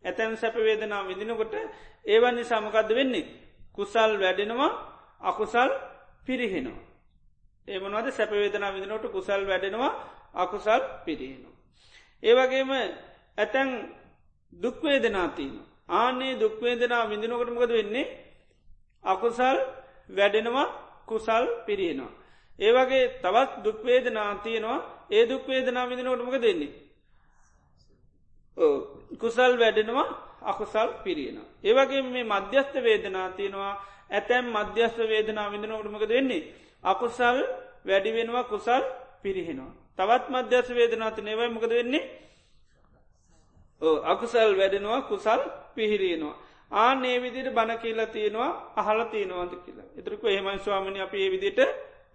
ඇතැන් 0.04 0.38
සැපවේදනා 0.38 1.02
විදිනකොට 1.04 1.54
ඒවන්නේ 2.06 2.44
සමකක්ද 2.46 2.90
වෙන්නේ. 2.92 3.26
කුසල් 3.74 4.12
වැඩෙනවා 4.20 4.72
අකුසල් 5.22 5.72
පිරිහෙනවා. 6.26 6.82
ඒමනවද 7.68 8.08
සැපවේදනා 8.12 8.74
විදිනොට 8.74 9.06
කුසල් 9.08 9.42
වැඩෙනවා 9.44 9.92
අකුසල් 10.36 10.82
පිරිහෙනවා. 11.06 11.57
ඒවගේම 12.24 12.72
ඇතැන් 13.38 13.70
දුක්වේදනාතිීම 14.54 15.56
ආනේ 15.92 16.40
දුක්වේදනා 16.40 17.10
විඳිනොකටමකද 17.10 17.72
වෙන්නේ 17.72 18.06
අකුසල් 19.04 19.58
වැඩෙනවා 20.10 20.68
කුසල් 21.06 21.46
පිරියෙනවා. 21.66 22.12
ඒවගේ 22.60 23.04
තවත් 23.24 23.52
දුක්වේදනා 23.64 24.36
තියෙනවා 24.38 24.80
ඒ 25.10 25.30
දුක්වේදනා 25.30 25.90
විදිනොටමක 25.90 26.36
දෙන්නේ. 26.42 26.72
කුසල් 29.20 29.54
වැඩෙනවා 29.60 30.08
අකුසල් 30.44 30.90
පිරියෙන. 31.04 31.40
ඒවගේ 31.64 32.02
මේ 32.04 32.24
මධ්‍යස්ථ 32.26 32.76
වේදනා 32.78 33.30
තියෙනවා 33.30 33.74
ඇතැම් 34.10 34.46
මධ්‍යස්ථ 34.48 35.00
වේදනා 35.04 35.52
විඳනොටමක 35.52 36.04
දෙන්නේ. 36.06 36.44
අකුසල් 36.84 37.38
වැඩි 37.86 38.10
වෙනවා 38.14 38.44
කුසල් 38.44 38.84
පිරිහෙනවා. 39.24 39.74
තවත් 39.98 40.26
මධ්‍යස් 40.30 40.68
වේදනා 40.72 41.12
තින 41.12 41.28
ඒවයි 41.28 41.50
මොකද 41.50 41.70
වෙන්නේ? 41.72 42.04
අකුසල් 44.04 44.52
වැඩෙනවා 44.54 45.02
කුසල් 45.04 45.42
පිහිරියෙනවා. 45.76 46.36
ආනේ 46.74 47.18
විදිට 47.18 47.50
බණ 47.50 47.80
කියලා 47.80 48.08
තියෙනවා 48.08 48.52
අහල 48.76 49.00
තියෙනවාද 49.06 49.54
කියලා. 49.58 49.88
එතරක 49.98 50.24
එහෙමයි 50.26 50.60
ස්වාමනි 50.60 51.02
අප 51.02 51.14
ඒ 51.16 51.30
විදිට 51.30 51.60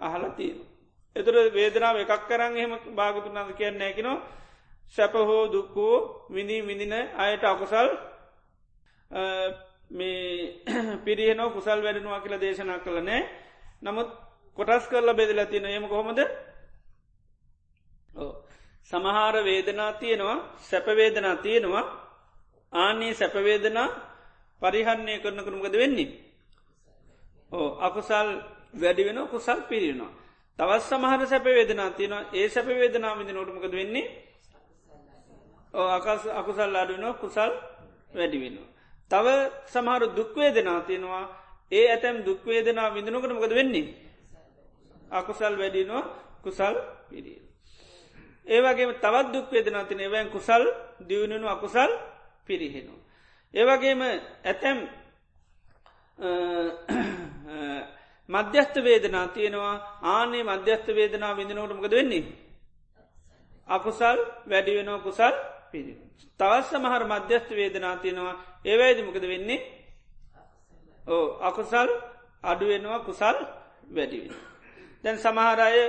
අහල 0.00 0.24
තියෙන. 0.30 0.60
එතුර 1.16 1.34
වේදනාව 1.50 1.96
එකක් 1.96 2.22
කරන්න 2.28 2.56
එහෙම 2.56 2.72
භාගතුනාද 2.94 3.50
කියන්න 3.52 3.78
නැකිනවා 3.78 4.22
සැප 4.88 5.12
හෝ 5.12 5.44
දුක්කෝ 5.48 6.26
විඳී 6.30 6.62
විඳින 6.62 6.94
අයට 7.16 7.44
අකුසල් 7.44 7.88
මේ 9.90 10.62
පිරියනෝ 11.04 11.50
කුසල් 11.50 11.80
වැඩෙනවා 11.80 12.20
කියලා 12.20 12.40
දේශනා 12.40 12.78
කළ 12.78 12.98
නෑ. 13.00 13.22
නමුත් 13.82 14.08
කොටස් 14.56 14.88
කරලා 14.88 15.14
බෙදලා 15.14 15.46
තියෙන 15.46 15.66
එම 15.66 15.88
කොහොමද? 15.88 16.20
සමහාර 18.83 19.35
වේදනා 19.40 19.92
තියෙනවා 19.95 20.38
සැපවේදනා 20.61 21.37
තියෙනවා 21.37 21.85
ආනේ 22.73 23.14
සැපවේදනා 23.14 23.88
පරිහරණය 24.62 25.14
කරන 25.19 25.38
කරුමකද 25.38 25.75
වෙන්නේ. 25.75 26.11
ඕ 27.52 27.69
අකුසල් 27.81 28.28
වැඩි 28.75 29.02
වෙන 29.04 29.19
කුසල් 29.28 29.61
පිරිෙනවා. 29.62 30.12
තවත් 30.59 30.83
සමහර 30.83 31.21
සැපවේදනා 31.26 31.90
තියෙනවා 31.90 32.25
ඒ 32.33 32.49
සැපවේදනා 32.49 33.19
විදි 33.19 33.33
නොටමකද 33.33 33.73
වෙන්නේ 33.73 34.07
ඕ 35.75 35.88
අකස් 35.88 36.23
අකුසල් 36.31 36.76
අඩුවෙනවා 36.76 37.14
කුසල් 37.14 37.52
වැඩි 38.14 38.38
වෙනවා. 38.38 38.69
තව 39.11 39.26
සමහරු 39.66 40.07
දුක්වේදනා 40.16 40.81
තියෙනවා 40.81 41.25
ඒ 41.73 41.87
ඇතැම් 41.88 42.16
දුක්වේදනා 42.26 42.88
විඳනකට 42.90 43.33
මොකද 43.33 43.52
වෙන්නේ. 43.52 43.87
අකුසල් 45.11 45.54
වැඩිනවා 45.59 46.04
කුසල් 46.42 46.75
පිරිය. 47.09 47.41
ඒවගේ 48.46 48.92
තවත් 48.94 49.32
දුක්වේදනා 49.32 49.84
තින 49.84 50.00
එවැන් 50.00 50.30
කුසල් 50.30 50.62
දියුණුණු 51.08 51.49
අකුසල් 51.49 51.90
පිරිහෙනවා. 52.46 53.00
ඒවගේම 53.54 54.00
ඇතැම් 54.44 54.78
මධ්‍යස්ථ 58.28 58.78
වේදනා 58.78 59.26
තියෙනවා 59.28 59.76
ආනේ 60.04 60.44
මධ්‍යස්ථ 60.44 60.88
වේදනා 60.90 61.37
විඳනෝටමකද 61.37 61.92
වෙන්නේ. 61.92 62.25
අකුසල් 63.68 64.18
වැඩි 64.49 64.76
වෙනෝ 64.76 64.99
කුසල් 64.99 65.34
පිරි. 65.72 65.92
තවස් 66.40 66.66
සමහර 66.70 67.02
මධ්‍යස්ථ 67.06 67.50
වේදනා 67.52 67.96
තියෙනවා 67.96 68.37
ඒවැයිදමකද 68.64 69.25
වෙන්නේ 69.25 69.61
ඕ 71.08 71.26
අකුසල් 71.40 71.90
අඩුවෙනවා 72.42 73.00
කුසල් 73.00 73.37
වැඩිවෙන. 73.94 74.37
දැන් 75.04 75.18
සමහරය 75.18 75.82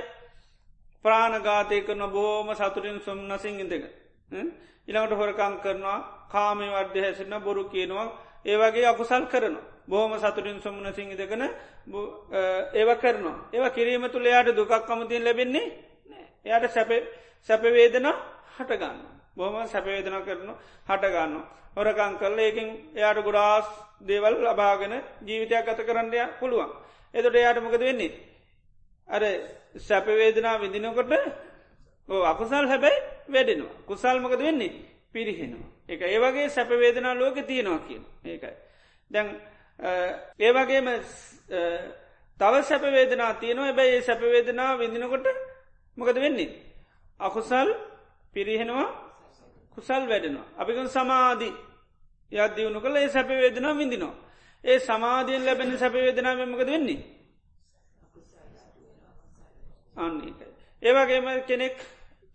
ප්‍රාණගාතය 1.04 1.78
කරන 1.82 2.04
බෝම 2.08 2.48
සතුරින් 2.54 2.98
සුම් 3.00 3.18
නසිං 3.28 3.60
ඉඳක. 3.60 3.84
ඉළඟට 4.88 5.14
හොරකං 5.14 5.54
කරනවා 5.58 5.98
කාමය 6.28 6.66
වර්ධ 6.68 6.98
හැසින්න 6.98 7.34
බොරු 7.40 7.64
කියනවා 7.66 8.08
ඒවගේ 8.44 8.86
අකුසල් 8.86 9.24
කරන 9.26 9.56
බොහම 9.86 10.12
සතුරින් 10.16 10.60
සොමන 10.60 10.86
සිංහිදකන 10.92 11.42
ඒව 12.72 12.90
කරනවා. 12.96 13.36
ඒව 13.52 13.64
කිරීම 13.70 14.04
තුළ 14.08 14.24
යායට 14.24 14.52
දුකක් 14.52 14.72
කමතින් 14.82 15.24
ලැබෙන්නේ 15.24 15.72
එයට 16.44 16.70
සැප 16.70 16.90
සැපවේදන 17.48 18.06
හටගන්න 18.56 18.98
බොහම 19.34 19.56
සැපවේදන 19.66 20.16
කරන 20.22 20.50
හටගන්න 20.86 21.34
හොරකං 21.76 22.14
කරල 22.16 22.38
ඒකින් 22.38 22.68
එයාට 22.94 23.20
ගුරාස් 23.20 23.66
දේවල් 24.00 24.36
ලබාගෙන 24.42 24.94
ජීවිතයක් 25.22 25.64
ගත 25.64 25.80
කරන්නය 25.82 26.20
පුළුවන්. 26.40 26.70
එතොට 27.14 27.34
එයාට 27.34 27.62
මොකද 27.62 27.80
වෙන්නේ? 27.80 28.33
අර 29.08 29.22
සැපවේදනා 29.78 30.56
විඳිනකොට 30.58 31.12
අකුසල් 32.26 32.66
හැබැයි 32.66 33.00
වැඩෙනවා 33.28 33.76
කුසල්මකද 33.86 34.40
වෙන්නේ 34.40 34.72
පිරිහෙනවා 35.14 35.74
එක 35.88 36.00
ඒවගේ 36.02 36.48
සැපවේදනා 36.50 37.14
ලෝක 37.14 37.36
තියෙනවා 37.42 37.78
කිය 37.80 38.00
ඒකයි. 38.24 38.54
දැන් 39.10 39.28
ඒවගේම 40.40 40.86
තව 42.40 42.54
සැපවේදනා 42.62 43.34
තියනවා 43.34 43.68
එබැයි 43.68 43.94
ඒ 43.94 44.02
සැපවේදනා 44.02 44.78
විඳිනකොට 44.78 45.26
මොකද 45.96 46.16
වෙන්නේ. 46.16 46.50
අකුසල් 47.20 47.68
පිරිහෙනවා 48.34 48.88
කුසල් 49.70 50.02
වැඩෙනවා. 50.08 50.46
අපිකන් 50.56 50.88
සමාධී 50.88 51.54
යත් 52.32 52.56
දියුණු 52.56 52.80
කළ 52.80 52.96
ඒ 52.96 53.08
සැපවේදනා 53.08 53.74
විඳිනවා. 53.74 54.14
ඒ 54.64 54.78
සමාධියෙන් 54.80 55.44
ලැබෙන 55.44 55.78
සැපවේදනා 55.78 56.34
මෙමකද 56.34 56.66
වෙන්නේ. 56.66 57.13
අන්න 59.96 60.20
ඒවගේම 60.82 61.26
කෙනෙක් 61.44 61.76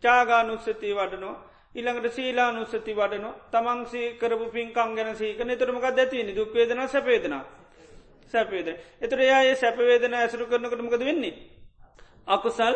චාගානුස්සතිී 0.04 0.96
වඩනෝ 0.96 1.36
ඉළඟට 1.76 2.14
සීලා 2.14 2.52
නුස්සති 2.52 2.94
වඩන 2.94 3.26
තමන්සේ 3.52 4.14
කරපු 4.16 4.46
පින්කම් 4.50 4.96
ගැන 4.96 5.16
සීක 5.16 5.42
නිතරමක 5.44 5.86
දැතිවනි 5.92 6.34
දුක්වේදන 6.34 6.88
සැපේදන 6.88 7.36
සැපේද. 8.28 8.68
එතර 9.00 9.20
එයා 9.20 9.56
සැපවේදන 9.56 10.14
ඇසරු 10.16 10.46
කරනකටමකද 10.46 11.02
වෙන්නේ. 11.02 11.36
අකුසල් 12.28 12.76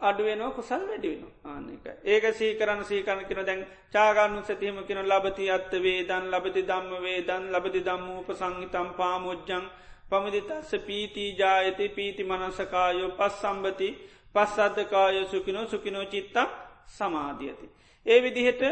අඩුවෙනවා 0.00 0.50
කුසල් 0.50 0.82
වැඩිවෙන 0.82 1.24
ආනක 1.46 1.86
ඒක 2.04 2.24
සීකරන්න 2.34 2.84
සීකරන 2.84 3.20
කියෙන 3.22 3.46
දැන් 3.46 3.66
චාගන්නු 3.90 4.40
සතිහම 4.42 4.78
කියෙන 4.82 5.04
ලබති 5.06 5.50
අත්ත 5.50 5.72
වේදන් 5.78 6.24
ලබති 6.30 6.62
දම්ම 6.64 6.92
වේදන් 7.00 7.44
ලබති 7.52 7.80
දම්මූප 7.82 8.28
සංහිතම් 8.34 8.88
පාමුද්ජං 8.94 9.64
පමදිතස්ස 10.10 10.70
පීති 10.80 11.24
ජායති 11.34 11.88
පීති 11.90 12.22
මනසකායෝ 12.24 13.10
පස් 13.12 13.40
සම්බති 13.40 13.88
පස් 14.34 14.58
අධකාය 14.60 15.24
සුකිනෝ 15.26 15.66
සුකිනෝ 15.66 16.04
චිත්තා 16.06 16.46
සමාධියති. 16.88 17.66
ඒ 18.06 18.18
විදිහට 18.20 18.62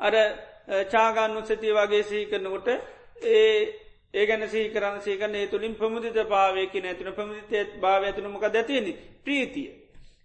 අර 0.00 0.14
චාගන්නු 0.86 1.40
සතිය 1.42 1.72
වගේ 1.72 2.02
සහි 2.04 2.26
කරනකොට 2.26 2.68
ඒ 3.28 3.54
ඒ 4.14 4.26
ගැන 4.26 4.48
සීකරන්න 4.48 5.00
සීකරන 5.00 5.34
ඒ 5.34 5.46
තුළින් 5.46 5.74
ප්‍රමුදිත 5.74 6.18
භාවයක 6.26 6.74
නැතින 6.76 7.12
ප්‍රමුදිතය 7.12 7.64
භාව 7.76 8.02
ඇතුනමක 8.04 8.44
දැතියන 8.48 8.86
ප්‍රීතිය. 9.24 9.68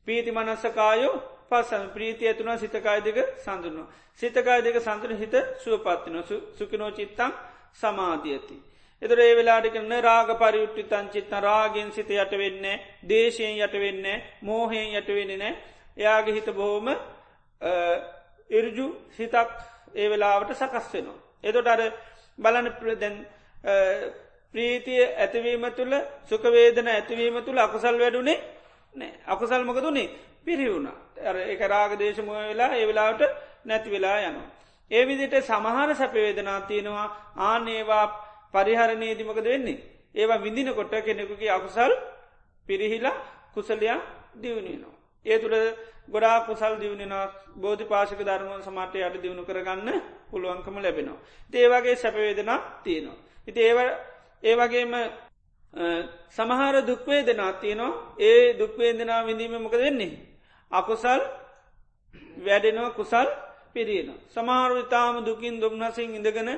පීති 0.08 0.32
මනස්සකායෝ 0.32 1.16
පස්සන් 1.50 1.90
ප්‍රීතිය 1.90 2.28
ඇතුනා 2.28 2.58
සිතකායිදක 2.58 3.20
සඳුනවා. 3.38 3.92
සිතකායිදක 4.16 4.78
සඳන 4.80 5.18
හිත 5.18 5.36
සුවපත්තින 5.60 6.24
සුකිනෝ 6.54 6.92
චිත්තං 6.92 7.32
සමාධියති. 7.74 8.56
එතර 9.02 9.20
ඒ 9.20 9.36
වෙලාට 9.36 9.68
කරන 9.70 9.94
රාග 10.02 10.30
පරිුට්ටි 10.38 10.84
තංචිත්ත 10.86 11.32
රාගෙන් 11.40 11.92
සිත 11.92 12.10
යට 12.12 12.34
වෙන්නේ 12.34 12.82
දේශයෙන් 13.04 13.58
යට 13.60 13.76
වෙන්නේ 13.76 14.24
මෝහයෙන් 14.42 14.96
යට 14.96 15.10
වෙන්නේ 15.10 15.38
නෑ 15.38 15.54
එයාගේ 15.98 16.34
හිත 16.34 16.50
බොහෝම 16.52 16.88
ඉරජු 18.50 18.88
හිතක් 19.12 19.52
ඒ 19.96 20.10
වෙලාවට 20.10 20.54
සකස් 20.54 20.94
වෙනවා. 20.94 21.20
එතොට 21.44 21.68
අර 21.68 21.82
බලන 22.40 22.72
ප්‍රදැන් 22.74 23.16
ප්‍රීතිය 24.54 25.04
ඇතිවීම 25.16 25.66
තුළ 25.72 25.94
සුකවේදන 26.26 26.88
ඇතිවීම 26.90 27.44
තුළ 27.44 27.60
අකුසල් 27.60 28.00
වැඩුනේ 28.00 28.40
නෑ 28.96 29.12
අකුසල් 29.28 29.64
මොකදුනේ 29.64 30.10
පිරිවුණ 30.42 30.88
එක 31.46 31.62
රාග 31.68 31.98
දේශමය 31.98 32.32
වෙලා 32.44 32.72
ඒ 32.74 32.86
වෙලාවට 32.86 33.22
නැති 33.66 33.92
වෙලා 33.92 34.20
යනවා. 34.22 34.50
ඒ 34.92 35.04
විදිට 35.04 35.36
සමහර 35.44 35.96
සැපවේදනා 35.96 36.62
තියෙනවා. 36.64 37.08
ආනේවා 37.38 38.06
පරිහරණයේදිමකද 38.56 39.46
වෙන්නේ. 39.46 39.84
ඒවා 40.16 40.40
විඳිනකොට 40.40 40.94
කෙනෙකුගේ 41.00 41.52
අකුසල් 41.52 41.92
පිරිහිලා 42.68 43.18
කුසලයා 43.54 44.00
දියුණනවා. 44.36 44.96
ඒ 45.26 45.38
තුළ 45.40 45.56
ගොඩා 46.08 46.38
කුසල් 46.42 46.74
දියුණෙන 46.76 47.14
බෝධි 47.56 47.86
පාශක 47.86 48.20
ධර්ම 48.20 48.62
සමටය 48.62 49.04
අට 49.04 49.16
දියුණු 49.18 49.44
කරගන්න 49.44 49.90
පුළුවන්කම 50.30 50.76
ලැබෙනවා. 50.78 51.20
ඒේවගේ 51.54 51.96
සැපවේදනා 51.96 52.60
තියෙනවා. 52.84 53.18
ඉති 53.48 53.60
ඒව 53.62 53.80
ඒවගේම 54.44 54.94
සමහර 56.30 56.76
දුක්වේදනා 56.84 57.52
තියනවා 57.56 57.94
ඒ 58.20 58.54
දුක්වේදනා 58.54 59.22
විඳීම 59.24 59.56
මොක 59.58 59.74
දෙන්නේ. 59.74 60.14
අකුසල් 60.72 61.22
වැඩෙනවා 62.38 62.92
කුසල් 62.92 63.28
පිරියෙන. 63.74 64.10
සමහරු 64.28 64.76
ඉතාම 64.80 65.16
දුකින් 65.22 65.56
දුම්නසින් 65.58 66.10
ඉඳගෙන 66.12 66.50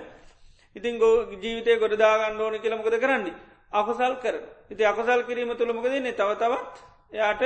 ඉතින් 0.77 0.95
ගෝ 0.95 1.15
ජීවිතය 1.33 1.71
ගොඩදාගන්න 1.75 2.41
ඕන 2.41 2.55
කියලමකද 2.55 2.95
කරන්නේ. 2.97 3.35
අකුසල් 3.71 4.15
කර 4.17 4.35
ඉති 4.69 4.83
අකුසල් 4.83 5.21
කිරීම 5.23 5.51
තුළමක 5.51 5.83
දෙන්නේ 5.85 6.13
තව 6.13 6.29
තවත් 6.35 6.75
එයාට 7.11 7.43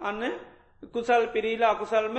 අන්න 0.00 0.22
කුසල් 0.86 1.22
පිරීලා 1.28 1.70
අකුසල්ම 1.70 2.16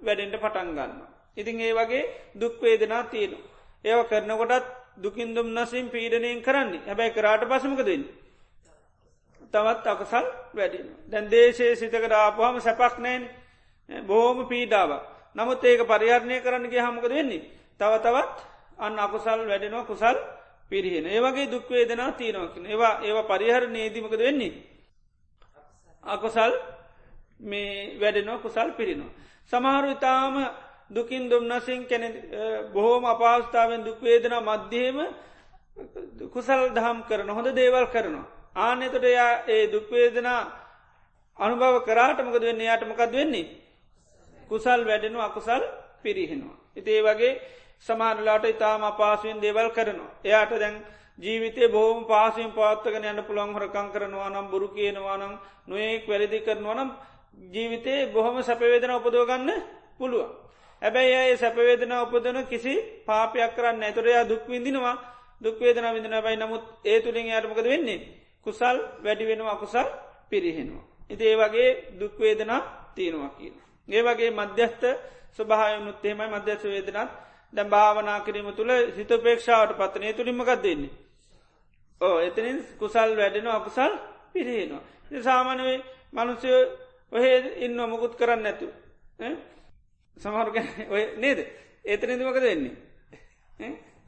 වැඩෙන්ට 0.00 0.36
පටන් 0.36 0.70
ගන්න. 0.70 0.92
ඉතින් 1.36 1.60
ඒ 1.60 1.74
වගේ 1.74 2.02
දුක්වේදනා 2.34 3.02
තියෙනු. 3.04 3.38
ඒව 3.84 4.00
කරනකොටත් 4.04 4.66
දුකින් 4.96 5.30
දුම් 5.30 5.48
නසින් 5.50 5.86
පීඩනයෙන් 5.88 6.42
කරන්නේ 6.42 6.80
හැබැයි 6.80 7.12
කරාට 7.12 7.44
පසමක 7.44 7.80
දෙන්න. 7.80 8.04
තවත් 9.52 9.86
අකසල් 9.86 10.26
වැඩින. 10.52 10.86
දැන් 11.04 11.26
දේශයේ 11.26 11.76
සිතකට 11.76 12.12
ආපුහම 12.12 12.60
සැපක් 12.60 12.98
නෑන් 12.98 13.22
බොහෝම 13.88 14.46
පීඩාව. 14.46 14.90
නමුත් 15.36 15.64
ඒක 15.64 15.80
පරිහරණය 15.84 16.40
කරන්නගේ 16.40 16.80
හමකද 16.80 17.08
වෙන්නේ. 17.10 17.42
තව 17.78 17.92
තවත් 17.98 18.51
අන්න 18.78 18.98
අකුසල් 18.98 19.40
වැඩෙනවා 19.42 19.84
කුසල් 19.84 20.16
පිරිහෙන. 20.70 21.06
ඒවගේ 21.06 21.46
දුක්වේදනා 21.46 22.12
තියනවකින. 22.12 22.66
ඒවා 22.66 23.00
ඒවා 23.00 23.30
පරිහර 23.30 23.62
නේදීමකද 23.68 24.18
වෙන්නේ. 24.18 24.52
අකුසල් 26.04 26.52
මේ 27.40 27.98
වැඩෙනෝ 28.00 28.38
කුසල් 28.38 28.70
පිරිනවා. 28.72 29.12
සමහරු 29.52 29.90
ඉතාම 29.90 30.34
දුකින් 30.90 31.30
දුම්නසින් 31.30 31.86
කැන 31.86 32.04
බොහෝම 32.72 33.04
අපහස්ථාවෙන් 33.06 33.84
දුක්වේදනා 33.84 34.40
මධ්‍යයම 34.42 34.98
කුසල් 36.30 36.62
දහම් 36.70 36.98
කරන 37.02 37.28
හොඳ 37.28 37.48
දේවල් 37.52 37.86
කරනවා. 37.86 38.26
ආනෙතොට 38.56 39.04
එයා 39.04 39.32
ඒ 39.46 39.64
දුක්වේදනා 39.68 40.40
අනුභව 41.38 41.76
කරාටමකද 41.82 42.42
වෙන්න 42.42 42.60
යාටමකද 42.60 43.12
වෙන්නේ. 43.12 43.46
කුසල් 44.50 44.80
වැඩෙනු 44.82 45.18
අකුසල් 45.20 45.62
පිරිහෙනවා. 46.02 46.56
ඉතිේ 46.76 47.02
වගේ 47.02 47.40
සමානලාට 47.86 48.44
ඉතාම 48.46 48.82
අපාසුවෙන් 48.84 49.38
දේවල් 49.38 49.68
කරනවා. 49.70 50.10
එයාට 50.24 50.52
දැන් 50.54 50.76
ජීවිතය 51.18 51.68
බොහම 51.68 52.04
පාසින් 52.04 52.50
පාත්තකන 52.50 53.04
යන්න 53.04 53.22
පුළන් 53.22 53.52
හොරකං 53.52 53.88
කරනවා 53.90 54.30
නම් 54.30 54.46
බුරු 54.48 54.68
කියනවා 54.70 55.16
නම් 55.16 55.34
නොයෙක් 55.66 56.06
වැරදි 56.06 56.38
කරනවා 56.40 56.74
නම් 56.74 56.90
ජීවිතේ 57.52 58.06
බොහොම 58.08 58.36
සැපවේදන 58.40 58.92
උපදෝගන්න 58.92 59.50
පුළුවන්. 59.98 60.30
හැබැයි 60.82 61.14
ඒ 61.22 61.36
සැපවේදන 61.36 61.92
උපදන 61.94 62.38
කිසි 62.46 62.74
පාපයක් 63.06 63.52
කරන්න 63.56 63.82
ඇතුරයා 63.82 64.24
දුක්විඳිනවා 64.24 64.96
දුක්වේදන 65.40 65.86
විඳන 65.88 66.16
බයි 66.20 66.36
නමුත් 66.36 66.64
ඒ 66.84 67.00
තුළින් 67.00 67.26
යාටමකද 67.26 67.64
වෙන්නේ. 67.64 68.00
කුසල් 68.46 68.76
වැඩි 69.00 69.24
වෙනවා 69.24 69.52
අකුසල් 69.52 69.88
පිරිහෙනවා. 70.30 70.84
ඉති 71.10 71.24
ඒ 71.24 71.36
වගේ 71.36 71.70
දුක්වේදනා 72.00 72.60
තියෙනවා 72.94 73.30
කියන. 73.30 73.54
ඒ 73.88 74.02
වගේ 74.02 74.30
මධ්‍යස්ථ 74.32 74.86
ස්වභායනුත් 75.32 76.04
එහෙමයි 76.04 76.28
මධ්‍යස්ස 77.52 77.60
වේදනත් 77.60 77.60
දැ 77.60 77.64
භාවනා 77.64 78.20
කිරීම 78.20 78.52
තුළ 78.52 78.70
හිතපේක්ෂාවට 78.96 79.76
පත්තනය 79.76 80.12
තුළින්මකක් 80.12 80.62
දෙන්නේ. 80.62 80.90
ඕ 82.00 82.18
එතනින් 82.18 82.66
කුසල් 82.78 83.16
වැඩෙන 83.16 83.46
අකුසල් 83.46 83.92
පිරහෙනවා. 84.32 84.80
සාමානවේ 85.22 85.82
මනුසය 86.12 86.48
ඔහේ 87.12 87.36
ඉන්න 87.56 87.90
මොකුත් 87.90 88.14
කරන්න 88.14 88.42
නැතු. 88.42 88.68
සමහරුගැන 90.16 90.68
ඔය 90.90 91.16
නේද 91.16 91.38
ඒතනදමක 91.84 92.40
දෙන්නේ. 92.40 92.76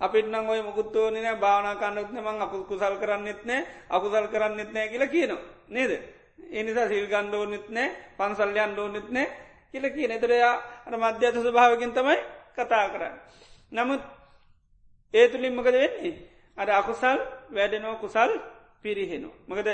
අපිට 0.00 0.26
නම් 0.26 0.48
ඔය 0.48 0.62
මුකුත්තෝන 0.62 1.14
නෑ 1.14 1.37
භාවනා 1.37 1.74
කන්නත්න 1.74 2.18
මං 2.20 2.42
අප 2.42 2.52
කුසල් 2.68 2.96
කරන්නෙත් 2.96 3.44
නෑ 3.44 3.66
අකුසල් 3.90 4.26
කරන්නෙත් 4.26 4.72
නෑ 4.72 4.88
කියලා 4.88 5.09
කියනවා. 5.09 5.42
නේද. 5.68 5.92
එනිසා 6.50 6.88
සිල් 6.88 7.07
ගණ්ඩෝනෙත් 7.07 7.68
නෑ 7.68 7.90
පන්සල්යන් 8.18 8.72
ඩෝනෙත් 8.72 9.09
නෑ 9.11 9.28
කියල 9.72 9.90
කිය 9.90 10.09
නතරයා 10.09 10.85
අර 10.87 10.96
මධ්‍යත 10.96 11.35
ස්භාවකින් 11.35 11.92
තමයි 11.92 12.18
කතා 12.56 12.88
කරන්න. 12.88 13.14
නමුත් 13.72 14.02
ඒ 15.14 15.28
තුළින් 15.28 15.54
මකද 15.54 15.74
වෙන්නේ. 15.74 16.14
අර 16.56 16.70
අකුසල් 16.72 17.18
වැඩෙනෝ 17.50 17.96
කුසල් 17.96 18.30
පිරිහෙනවා. 18.82 19.36
මකද 19.48 19.68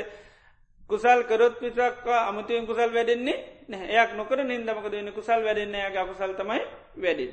කුසල් 0.91 1.21
කරොත් 1.25 1.55
පිසක්වා 1.59 2.27
අමතියෙන් 2.29 2.67
කුසල් 2.67 2.91
වැඩෙන්නේ 2.91 3.39
එයක් 3.91 4.11
නොකර 4.13 4.39
නින්දමකද 4.41 4.93
වෙන 4.93 5.13
කුසල් 5.13 5.41
වැඩෙන්නේ 5.43 5.87
ය 5.87 5.99
අකුසල් 5.99 6.33
තමයි 6.35 6.63
වැඩින්. 6.97 7.33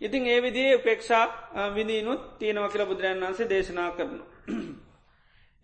ඉතින් 0.00 0.26
ඒ 0.26 0.40
විදිේ 0.42 0.76
උපේක්ෂා 0.76 1.26
විදිනුත් 1.74 2.22
තියෙනව 2.38 2.66
කියල 2.72 2.86
බුදුරන් 2.86 3.20
වන්සේ 3.20 3.48
දේශනා 3.48 3.90
කරනවා. 3.90 4.28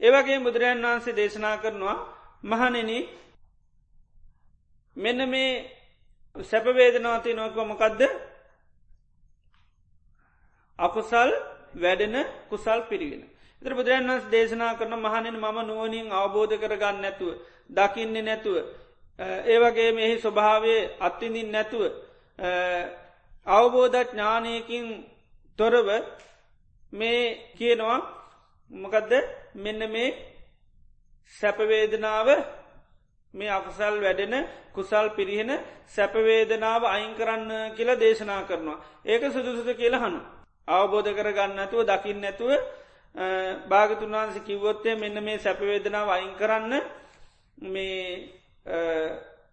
ඒවගේ 0.00 0.38
බුදුරජන් 0.40 0.82
වහන්සේ 0.82 1.16
දේශනා 1.16 1.56
කරනවා 1.58 1.96
මහනෙන 2.42 2.90
මෙන්න 4.96 5.20
මේ 5.28 5.50
සැපවේදනාති 6.36 7.34
නොක 7.34 7.56
මොකක්ද 7.62 8.00
අකුසල් 10.80 11.30
වැඩෙන 11.74 12.16
කුසල් 12.48 12.80
පිරිගෙන. 12.84 13.22
එතර 13.62 13.72
බුදුරන් 13.72 14.06
වන්ස් 14.06 14.24
දේශනා 14.28 14.72
කරන 14.74 14.94
මහනින් 14.96 15.36
මම 15.36 15.58
නුවනින් 15.62 16.06
අවබෝධ 16.12 16.54
කරගන්න 16.56 16.96
නැතුව 16.98 17.30
දකින්නේ 17.70 18.22
නැතුව 18.22 18.56
ඒවගේ 19.46 19.90
මෙහි 19.92 20.14
ස්වභාවය 20.18 20.74
අත්තිඳින් 21.00 21.48
නැතුව 21.50 21.82
අවබෝධ 23.46 23.98
ඥානයකින් 24.04 24.86
තොරව 25.58 25.88
මේ 26.92 27.22
කියනවා 27.56 27.98
මොකදද 28.70 29.12
මෙන්න 29.56 29.80
මේ 29.88 30.16
සැපවේදනාව 31.34 32.28
මේ 33.34 33.50
අකුසල් 33.50 33.94
වැඩෙන 34.00 34.34
කුසල් 34.72 35.06
පිරිහෙන 35.10 35.50
සැපවේදනාව 35.86 36.82
අයින් 36.86 37.12
කරන්න 37.14 37.50
කියලා 37.76 38.00
දේශනා 38.00 38.42
කරනවා. 38.42 38.78
ඒක 39.04 39.22
සුදුසුත 39.28 39.76
කියලා 39.76 40.02
හනු. 40.02 40.20
අවබෝධ 40.70 41.10
කරගන්න 41.12 41.58
ඇතුව 41.58 41.80
දකින්න 41.84 42.24
ඇතුව 42.24 42.50
භාගතුන් 43.66 44.12
වහන්ස 44.12 44.36
කිව්වොත්තේ 44.40 44.94
මෙන්න 44.96 45.16
මේ 45.20 45.38
සැපවේදනාව 45.38 46.08
අයින් 46.10 46.34
කරන්න 46.34 46.74
මේ 47.66 48.30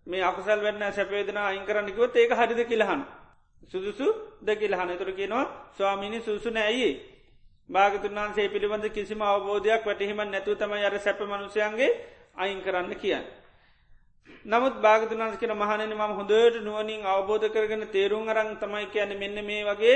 මේ 0.05 0.23
අකුසල් 0.23 0.59
වෙන්න 0.61 0.83
සැපේදන 0.91 1.37
අයින් 1.39 1.65
කරන්න 1.65 1.89
කිවත් 1.89 2.15
ඒක 2.15 2.31
හරිද 2.31 2.61
කියලහන් 2.65 3.01
සුදුසු 3.63 4.07
ද 4.39 4.55
කියලහන 4.55 4.91
තුර 4.95 5.11
කියනවා 5.11 5.45
ස්වාමිනි 5.73 6.21
සුසු 6.21 6.49
නෑයි 6.49 6.89
භාගතුන් 7.69 8.13
වහන්සේ 8.13 8.47
පිළිබඳ 8.47 8.85
කිසිම 8.89 9.21
අවබෝධයක් 9.23 9.83
වැටහිම 9.83 10.19
නැතුව 10.23 10.55
තම 10.55 10.71
අර 10.79 10.95
සැප 10.99 11.19
මනුසයන්ගේ 11.21 11.89
අයින් 12.35 12.61
කරන්න 12.61 12.93
කියන්න. 12.95 13.25
නමුත් 14.45 14.75
භාගතුනාන්ස 14.77 15.35
කියන 15.37 15.53
මහනන 15.53 15.91
ම 15.91 16.01
හොඳට 16.09 16.55
නුවනින් 16.59 17.01
අවබෝධ 17.05 17.47
කරගෙන 17.49 17.83
තේරුම් 17.87 18.23
අරං 18.25 18.55
තමයි 18.55 18.85
කියන්න 18.87 19.11
මෙන්න 19.13 19.37
මේ 19.41 19.63
වගේ 19.65 19.95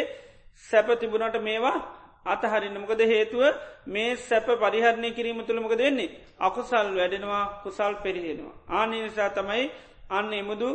සැප 0.59 0.87
තිබුණට 0.95 1.37
මේවා 1.39 1.77
අතහරින්න 2.25 2.77
මොකද 2.77 3.01
හේතුව 3.03 3.43
මේ 3.87 4.15
සැප 4.17 4.47
පරිහරණය 4.57 5.09
කිරීම 5.11 5.39
තුළමකද 5.41 5.79
වෙන්නේ 5.79 6.11
අකුසල් 6.39 6.87
වැඩෙනවා 6.91 7.45
කුසල් 7.63 7.93
පෙරිහෙනවා. 7.97 8.55
ආනිනිසා 8.69 9.29
තමයි 9.31 9.71
අන්න 10.09 10.33
එමුදු 10.33 10.69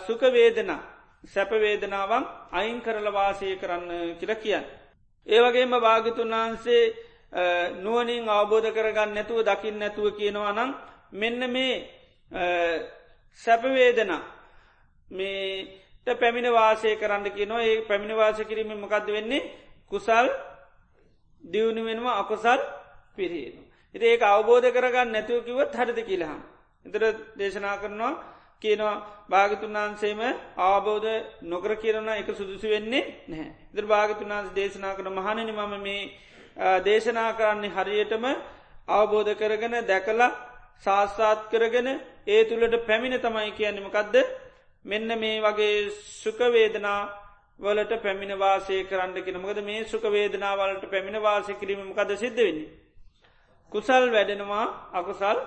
සුකවේදන 0.00 0.70
සැපවේදනාවන් 1.24 2.24
අයින් 2.52 2.80
කරලවාසය 2.80 3.56
කරන්න 3.56 4.16
කියල 4.16 4.32
කියන්න. 4.36 4.64
ඒවගේම 5.26 5.72
භාගිතුන් 5.78 6.30
වහන්සේ 6.32 6.82
නුවනින් 7.76 8.28
අවබෝධ 8.28 8.68
කරගන්න 8.68 9.14
නැතුව 9.14 9.38
දකිින් 9.42 9.78
නැතුව 9.78 10.06
කියනවා 10.12 10.52
නම් 10.52 10.70
මෙන්න 11.12 11.40
මේ 11.48 11.74
සැපවේදන 13.38 14.12
මේට 15.08 15.89
පැමිණ 16.06 16.48
වාසය 16.50 16.96
කරන්න 16.96 17.26
කියනවා 17.30 17.62
ඒ 17.62 17.80
පැමිණ 17.82 18.16
වාසය 18.16 18.44
කිරීම 18.44 18.72
මකද 18.74 19.06
වෙන්නේ 19.08 19.42
කුසල් 19.90 20.26
දියුණු 21.44 21.84
වෙනවා 21.84 22.18
අකුසල් 22.18 22.60
පිරහෙනු. 23.14 23.62
එති 23.94 24.04
ඒක 24.06 24.22
අවබෝධ 24.24 24.68
කරගන්න 24.68 25.08
නැතුව 25.10 25.44
කිවත් 25.44 25.72
හරිද 25.74 25.98
කියලහම්. 26.02 26.40
එතර 26.86 27.02
දේශනා 27.36 27.76
කරනවා 27.76 28.12
කියනවා 28.62 28.96
භාගතුන් 29.28 29.72
වහන්සේම 29.74 30.20
ආබෝධ 30.58 31.08
නොකර 31.42 31.72
කියරන 31.76 32.08
එක 32.10 32.28
සුදුසු 32.30 32.66
වෙන්නේ 32.66 33.04
නැහැ. 33.28 33.50
ඉදර 33.72 33.84
භාගතුන් 33.86 34.28
වහන්ස 34.28 34.50
දේශනා 34.52 34.94
කරන 34.94 35.08
මහණනි 35.10 35.52
මම 35.52 35.74
මේ 35.80 36.02
දේශනා 36.80 37.30
කරන්නේ 37.32 37.70
හරියටම 37.70 38.24
අවබෝධ 38.88 39.32
කරගෙන 39.34 39.74
දැකලා 39.84 40.30
ශාස්සාත් 40.84 41.40
කරගෙන 41.48 41.88
ඒ 42.26 42.40
තුළට 42.44 42.74
පැමිණ 42.86 43.16
තමයි 43.18 43.50
කියන්නමකක්ද 43.52 44.16
මෙන්න 44.84 45.18
මේ 45.18 45.40
වගේ 45.40 45.90
සුකවේදනා 45.90 47.00
වලට 47.60 47.92
පැමිණ 47.98 48.38
වාසය 48.38 48.84
කරන්න 48.84 49.14
කෙනමකද 49.18 49.58
මේ 49.62 49.84
සුක 49.84 50.02
වේදනාවලට 50.04 50.84
පැමිණ 50.86 51.18
වාසය 51.18 51.54
කිරීමකද 51.54 52.10
සිද්ධ 52.16 52.36
වෙන්නේ. 52.38 52.70
කුසල් 53.72 54.04
වැඩෙනවා 54.08 54.66
අකුසල් 54.92 55.38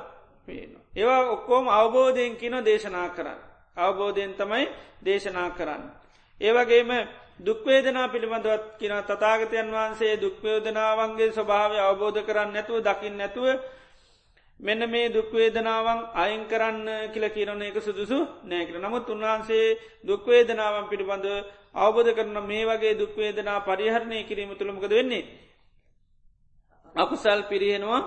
පේන. 0.47 0.71
ඒවා 0.93 1.29
ඔක්කෝම 1.29 1.67
අවබෝධයෙන් 1.69 2.35
කින 2.35 2.55
දේශනා 2.61 3.09
කරන්න. 3.09 3.39
අවබෝධයෙන් 3.77 4.33
තමයි 4.33 4.65
දේශනා 5.03 5.49
කරන්න. 5.51 5.83
ඒවගේම 6.41 6.91
දුක්වේදනා 7.39 8.07
පිළිබඳවත් 8.07 8.63
කියෙන 8.77 9.03
තතාගතයන් 9.03 9.71
වහන්සේ 9.71 10.13
දුක්වේදනාවන්ගේ 10.17 11.31
ස්වභාවය 11.31 11.77
අවබෝධ 11.79 12.21
කරන්න 12.21 12.53
නැතුව 12.53 12.77
දකිින් 12.81 13.17
නැතුව 13.17 13.47
මෙන්න 14.63 14.81
මේ 14.87 15.09
දුක්වේදනාවන් 15.09 15.99
අයින් 16.15 16.43
කරන්න 16.45 16.87
කියල 17.13 17.25
කියරන 17.29 17.61
එක 17.61 17.77
සුදුසු 17.79 18.17
නෑකර 18.43 18.75
නමුත් 18.77 19.09
උන්වහන්සේ 19.09 19.77
දුක්වේදනාවන් 20.03 20.89
පිළිබඳ 20.89 21.27
අවබෝධ 21.75 22.11
කරන 22.13 22.37
මේ 22.43 22.65
වගේ 22.65 22.93
දුක්වේදනා 22.95 23.59
පරිහරණය 23.61 24.19
කිරීම 24.23 24.51
තුළමකද 24.51 24.91
වෙන්නේ. 24.91 25.25
අකුසල් 26.95 27.41
පිරිහෙනවා 27.43 28.01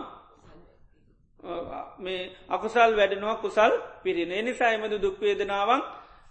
මේ 1.98 2.30
අකුසල් 2.48 2.90
වැඩෙනවා 2.92 3.36
කුසල් 3.36 3.72
පිරින 4.02 4.32
නිසායමද 4.40 4.94
දුක්වේදනාවන් 4.98 5.82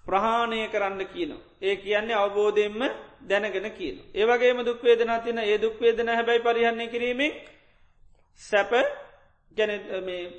ප්‍රහාණය 0.06 0.60
කරන්න 0.68 1.02
කියන. 1.06 1.32
ඒ 1.62 1.76
කියන්නේ 1.78 2.16
අවබෝධයෙන්ම 2.16 2.82
දැනගෙන 3.22 3.68
කියන. 3.72 3.96
ඒවගේම 4.14 4.60
දුක්වේදනා 4.62 5.20
තින 5.20 5.38
ඒ 5.40 5.58
දුක්වේදන 5.58 6.10
හැබැයි 6.10 6.42
පරිහන්නේ 6.42 6.88
කිරීමෙන් 6.88 7.34
සැප 8.42 8.72
ගැන 9.58 9.72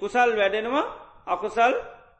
කුසල් 0.00 0.30
වැඩෙනවා 0.32 0.86
අකුසල් 1.26 1.74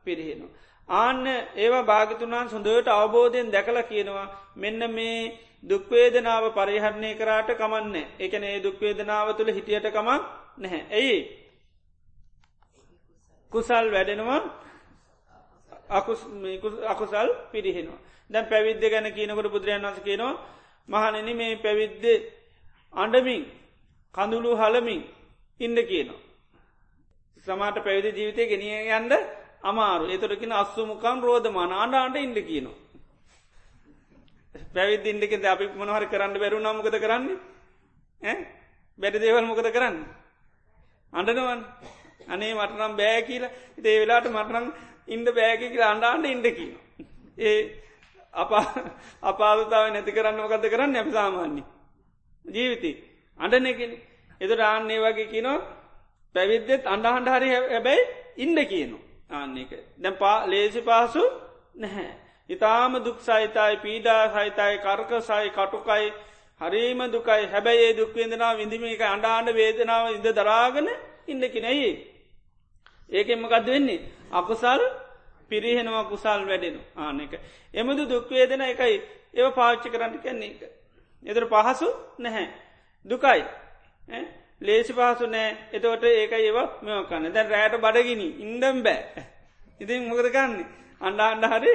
පිරිහෙනවා. 0.04 0.54
ආන්න 0.88 1.26
ඒවා 1.56 1.84
භාගතුනාන් 1.84 2.48
සොඳට 2.48 2.88
අවබෝධයෙන් 2.90 3.50
දැකල 3.50 3.78
කියනවා 3.84 4.28
මෙන්න 4.56 4.80
මේ 4.90 5.32
දුක්වේදනාව 5.62 6.44
පරිහරණය 6.52 7.10
කරාට 7.14 7.50
කමන්න 7.52 7.96
එකන 8.18 8.42
ඒ 8.44 8.58
දුක්වේදනාව 8.60 9.28
තුළ 9.32 9.50
හිටියට 9.50 9.86
කමක් 9.88 10.22
නැහැ. 10.58 10.82
ඇයි 10.90 11.18
කුසල් 13.52 13.86
වැඩෙනවා 13.90 14.40
අකුසල් 16.88 17.28
පිරිහෙනවා. 17.52 18.00
දැන් 18.30 18.46
පැවිද්ද 18.46 18.82
ගැන 18.84 19.08
කියනකොට 19.12 19.48
බුදුරයන් 19.48 19.82
වස 19.84 20.00
කියනවා 20.00 20.34
මහනෙන 20.88 21.28
මේ 21.36 21.56
පැවිද්ද 21.56 22.04
අඩමින් 22.94 23.42
කඳුළු 24.14 24.50
හලමින් 24.56 25.02
ඉන්න 25.60 25.78
කියනවා. 25.84 26.25
සමාට 27.46 27.78
පැවිදි 27.86 28.16
ජීවිතය 28.18 28.42
ගෙනිය 28.52 28.74
යන්ඩ 28.90 29.12
අමාරු 29.62 30.04
එතොරකින 30.14 30.52
අස්සුමුකන් 30.52 31.18
රෝධමාන 31.26 31.72
අන්ඩාන්ට 31.74 32.16
ඉන්ඩ 32.18 32.38
කියනවා. 32.48 32.76
පැවිදි 34.74 35.08
ඉන්ඩික 35.12 35.32
අපි 35.46 35.66
මොනහරි 35.80 36.06
කරන්න 36.12 36.40
බැරු 36.42 36.58
නමකද 36.60 36.96
කරන්නේ 37.04 38.36
බැඩි 38.98 39.22
දේවල් 39.24 39.46
මොකද 39.50 39.68
කරන්න. 39.76 39.96
අඩනුවන් 41.12 41.60
අනේ 42.28 42.52
මටනම් 42.54 42.92
බෑ 43.00 43.22
කියලා 43.28 43.54
ඉතේ 43.78 43.96
වෙලාට 44.00 44.28
මටනම් 44.30 44.66
ඉන්ඩ 45.14 45.28
බෑකි 45.38 45.72
කියලා 45.72 45.90
අන්ඩාන්ට 45.94 46.32
ඉන්ඩ 46.34 46.46
කියන. 46.56 46.74
ඒ 47.38 47.60
අපා 48.34 48.64
අපාදතාව 49.22 49.84
නැති 49.92 50.16
කරන්න 50.16 50.42
මොකද 50.42 50.66
කරන්න 50.72 50.96
ඇප 50.96 51.10
සාමාන්‍ය. 51.12 51.62
ජීවිතය 52.44 52.90
අඩනෙකෙන 53.40 53.92
එතට 54.40 54.60
ආන්නේ 54.62 55.02
වගේ 55.04 55.32
කියනවා 55.32 55.58
පැවිද්දෙත් 56.36 56.86
අන්ඩහන්ඩ 56.88 57.34
හරි 57.34 57.50
හැබැයි 57.54 58.06
ඉන්ඩ 58.38 58.60
කියනු 58.66 58.98
ආන්න 59.30 59.58
එක 59.58 59.72
දැම් 59.98 60.16
පා 60.16 60.38
ලේසි 60.46 60.80
පාසු 60.82 61.22
නැහැ. 61.76 62.10
ඉතාම 62.50 62.92
දුක් 63.00 63.18
සහිතයි 63.20 63.76
පීඩා 63.78 64.22
සහිතයි 64.30 64.74
කර්ක 64.78 65.10
සයි 65.22 65.48
කටුකයි 65.50 66.12
හරිම 66.60 67.00
දුකයි 67.08 67.46
හැබැයි 67.46 67.82
ඒ 67.82 67.94
දුක්වේදනා 67.94 68.52
විඳිමික 68.54 69.02
අඩාන්න 69.06 69.48
වේදනාව 69.52 70.06
ඉද 70.10 70.26
දරාගන 70.32 70.88
ඉන්නකිනෙයි. 71.28 71.90
ඒකෙන්මකක්ද 73.10 73.66
වෙන්නේ. 73.66 74.00
අකුසල් 74.32 74.82
පිරිහෙනවා 75.50 76.04
කුසල් 76.04 76.40
වැඩෙනු 76.44 76.80
ආන 76.96 77.20
එක. 77.20 77.32
එමුදු 77.74 78.02
දුක්වේදන 78.06 78.62
එකයි 78.62 78.96
ඒව 79.34 79.48
පාච්චි 79.52 79.88
කරන්න 79.88 80.18
කැන්නේ 80.18 80.50
එක. 80.50 80.62
එතර 81.22 81.44
පහසු 81.46 81.88
නැහැ. 82.18 82.48
දුකයි. 83.06 83.42
ලේසි 84.60 84.92
පහසු 84.92 85.26
නෑ 85.28 85.48
එතවට 85.72 86.04
ඒක 86.12 86.32
ඒව 86.34 86.58
මෙකන්න 86.82 87.32
දැන් 87.32 87.48
රෑට 87.48 87.76
බඩගිනි 87.78 88.28
ඉන්ඩම් 88.42 88.82
බෑ. 88.82 89.24
ඉතින් 89.80 90.08
මොකද 90.08 90.28
කන්නේ 90.30 90.66
අන්ඩ 91.00 91.20
අන්ඩ 91.22 91.44
හරි 91.52 91.72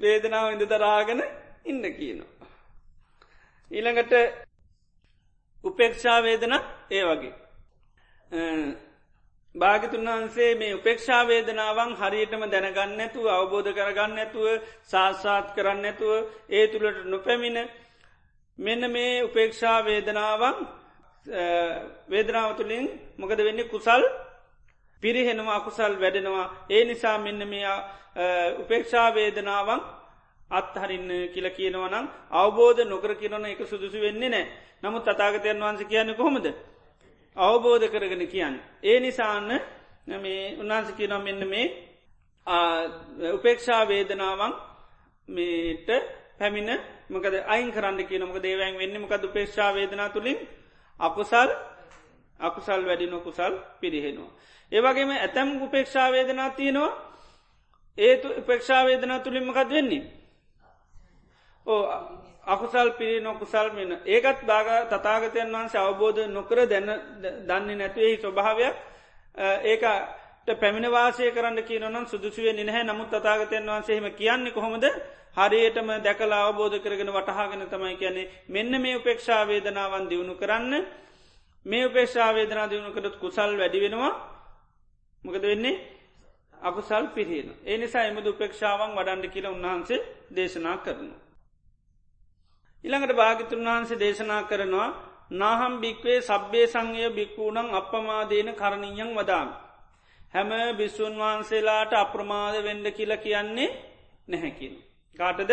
වේදනාව 0.00 0.52
ඉඳ 0.52 0.64
තරාගෙන 0.68 1.22
ඉන්න 1.64 1.82
කියනවා. 1.92 2.48
ඊළඟට 3.70 4.14
උපේක්ෂාවේදන 5.64 6.54
ඒ 6.90 7.04
වගේ. 7.06 7.34
භාගිතුන් 9.54 10.06
වහන්සේ 10.06 10.50
මේ 10.56 10.74
උපේක්ෂාවේදනාවන් 10.74 11.96
හරියටම 11.96 12.44
දැනගන්න 12.48 13.00
ඇතුව 13.00 13.26
අවබෝධ 13.30 13.72
කරගන්න 13.72 14.18
ඇතුව 14.18 14.46
සාස්සාත් 14.84 15.54
කරන්න 15.54 15.84
ඇතුව 15.86 16.12
ඒ 16.50 16.66
තුළට 16.68 17.02
නොපැමිණ 17.06 17.58
මෙන්න 18.58 18.90
මේ 18.90 19.24
උපේක්ෂාවේදනාවන් 19.24 20.56
වේදනාව 22.08 22.56
තුළින් 22.56 22.86
මොකද 23.18 23.38
වෙන්නේ? 23.38 23.64
කුසල් 23.66 24.02
පිරිහෙනවා 25.02 25.56
අකුසල් 25.56 25.92
වැඩෙනවා. 25.94 26.66
ඒ 26.68 26.84
නිසා 26.84 27.18
මෙන්න 27.18 27.48
මේ 27.48 27.66
උපේක්ෂාවේදනාවන් 28.58 29.80
අත්හරින්න 30.50 31.10
කියල 31.28 31.48
කියනවනම් 31.50 32.06
අවබෝධ 32.32 32.80
නොකර 32.84 33.14
කියනන 33.14 33.46
එක 33.46 33.60
සුදුසු 33.64 33.98
වෙන්නේ 33.98 34.28
නෑ 34.28 34.46
නමුත් 34.82 35.04
තතාගතයන් 35.04 35.58
වහන්ස 35.58 35.82
කියන්න 35.84 36.14
කොහොමද? 36.14 36.46
අවබෝධ 37.36 37.86
කරගෙන 37.88 38.26
කියන්න. 38.28 38.60
ඒ 38.82 39.00
නිසාන්න 39.00 39.50
මේ 40.06 40.56
උන්හන්ස 40.58 40.88
කියන 40.92 41.14
මෙන්න 41.18 41.42
මේ 41.46 41.66
උපේක්ෂා 43.32 43.82
වේදනාවන් 43.84 44.52
මේට 45.28 45.88
පැමිණ 46.38 46.70
මකද 47.10 47.34
අයින් 47.46 47.70
කරන්න 47.70 47.98
කියනමක 48.02 48.36
දේවෑන් 48.38 48.76
වෙන්න? 48.76 48.98
මකද 48.98 49.24
උපේක්ෂා 49.24 49.70
වේදනා 49.72 50.08
තුළින් 50.08 50.38
අකුසල් 51.02 51.50
අකුසල් 52.40 52.80
වැඩිනො 52.82 53.20
කුසල් 53.20 53.54
පිරිහෙනවා. 53.80 54.32
ඒවගේම 54.72 55.10
ඇතැම් 55.12 55.62
උපේක්ෂා 55.62 56.08
වේදනා 56.10 56.50
තියෙනවා 56.52 56.92
ඒතු 57.98 58.28
උපේක්ෂාවේදනා 58.38 59.18
තුළින්මකත් 59.20 59.70
වෙන්නේ. 59.70 60.02
ඕ 61.66 61.82
අකුසල් 62.44 62.90
පිරි 62.92 63.20
නොකුසල් 63.20 63.70
මෙන 63.70 63.98
ඒකත් 64.04 64.42
බාග 64.42 64.66
තතාගතයන් 64.88 65.48
වහන්සේ 65.48 65.80
අවබෝධ 65.80 66.26
නොකර 66.28 66.58
දැන්න 66.64 66.90
දන්නේ 67.40 67.76
නැතුවෙහි 67.76 68.16
ස්වභාවයක් 68.18 68.76
ඒකට 69.64 70.48
පැමිණ 70.56 70.90
වාසය 70.90 71.30
කරන්න 71.30 71.62
කියනනම් 71.62 72.06
සුදුසුවේ 72.06 72.52
නැහැ 72.54 72.84
නමුත් 72.84 73.10
තතාගතයන් 73.10 73.66
වහන්සේහෙම 73.66 74.06
කියන්නේ 74.12 74.52
කොහොමද 74.52 74.84
හරියටම 75.36 75.88
දැකලා 76.00 76.42
අවබෝධ 76.42 76.76
කරගෙන 76.78 77.10
වටහාගෙන 77.10 77.64
තමයි 77.66 77.96
කියන්නේ 77.96 78.30
මෙන්න 78.48 78.72
මේ 78.80 78.96
උපේක්ෂාවේදනාවන් 78.96 80.04
දියුණු 80.06 80.34
කරන්න 80.34 80.74
මේ 81.66 81.86
උපේක්ෂාවේදනා 81.86 82.66
දියුණු 82.68 82.92
කරත් 82.92 83.16
කුසල් 83.18 83.52
වැඩි 83.56 83.80
වෙනවා 83.80 84.12
මොකද 85.22 85.42
වෙන්නේ 85.44 85.76
අකුසල් 86.60 87.06
පිරිහෙන. 87.08 87.48
ඒ 87.62 87.76
නිසා 87.76 88.04
එමද 88.04 88.26
උපේක්ෂාවන් 88.26 88.92
වඩන්ඩ 88.92 89.26
කියල 89.28 89.46
උන්වහන්සේ 89.46 90.00
දේශනා 90.30 90.76
කරනවා. 90.78 91.20
ඉළඟට 92.84 93.14
භාගිතුන් 93.14 93.66
වහන්සේ 93.66 93.98
දේශනා 93.98 94.42
කරනවා 94.44 94.88
නාහම් 95.32 95.74
භික්වේ 95.80 96.20
සබ්බේ 96.20 96.66
සංය 96.66 97.10
භික්වූනං 97.10 97.68
අපමාදේන 97.72 98.48
කරණීයන් 98.54 99.10
වදාම. 99.14 99.48
හැම 100.34 100.50
බිස්සුන් 100.76 101.14
වහන්සේලාට 101.16 101.92
අප්‍රමාද 101.94 102.54
වෙන්ඩ 102.60 102.86
කියල 102.90 103.12
කියන්නේ 103.18 103.70
නැහැකින්. 104.28 104.74
කාටද 105.18 105.52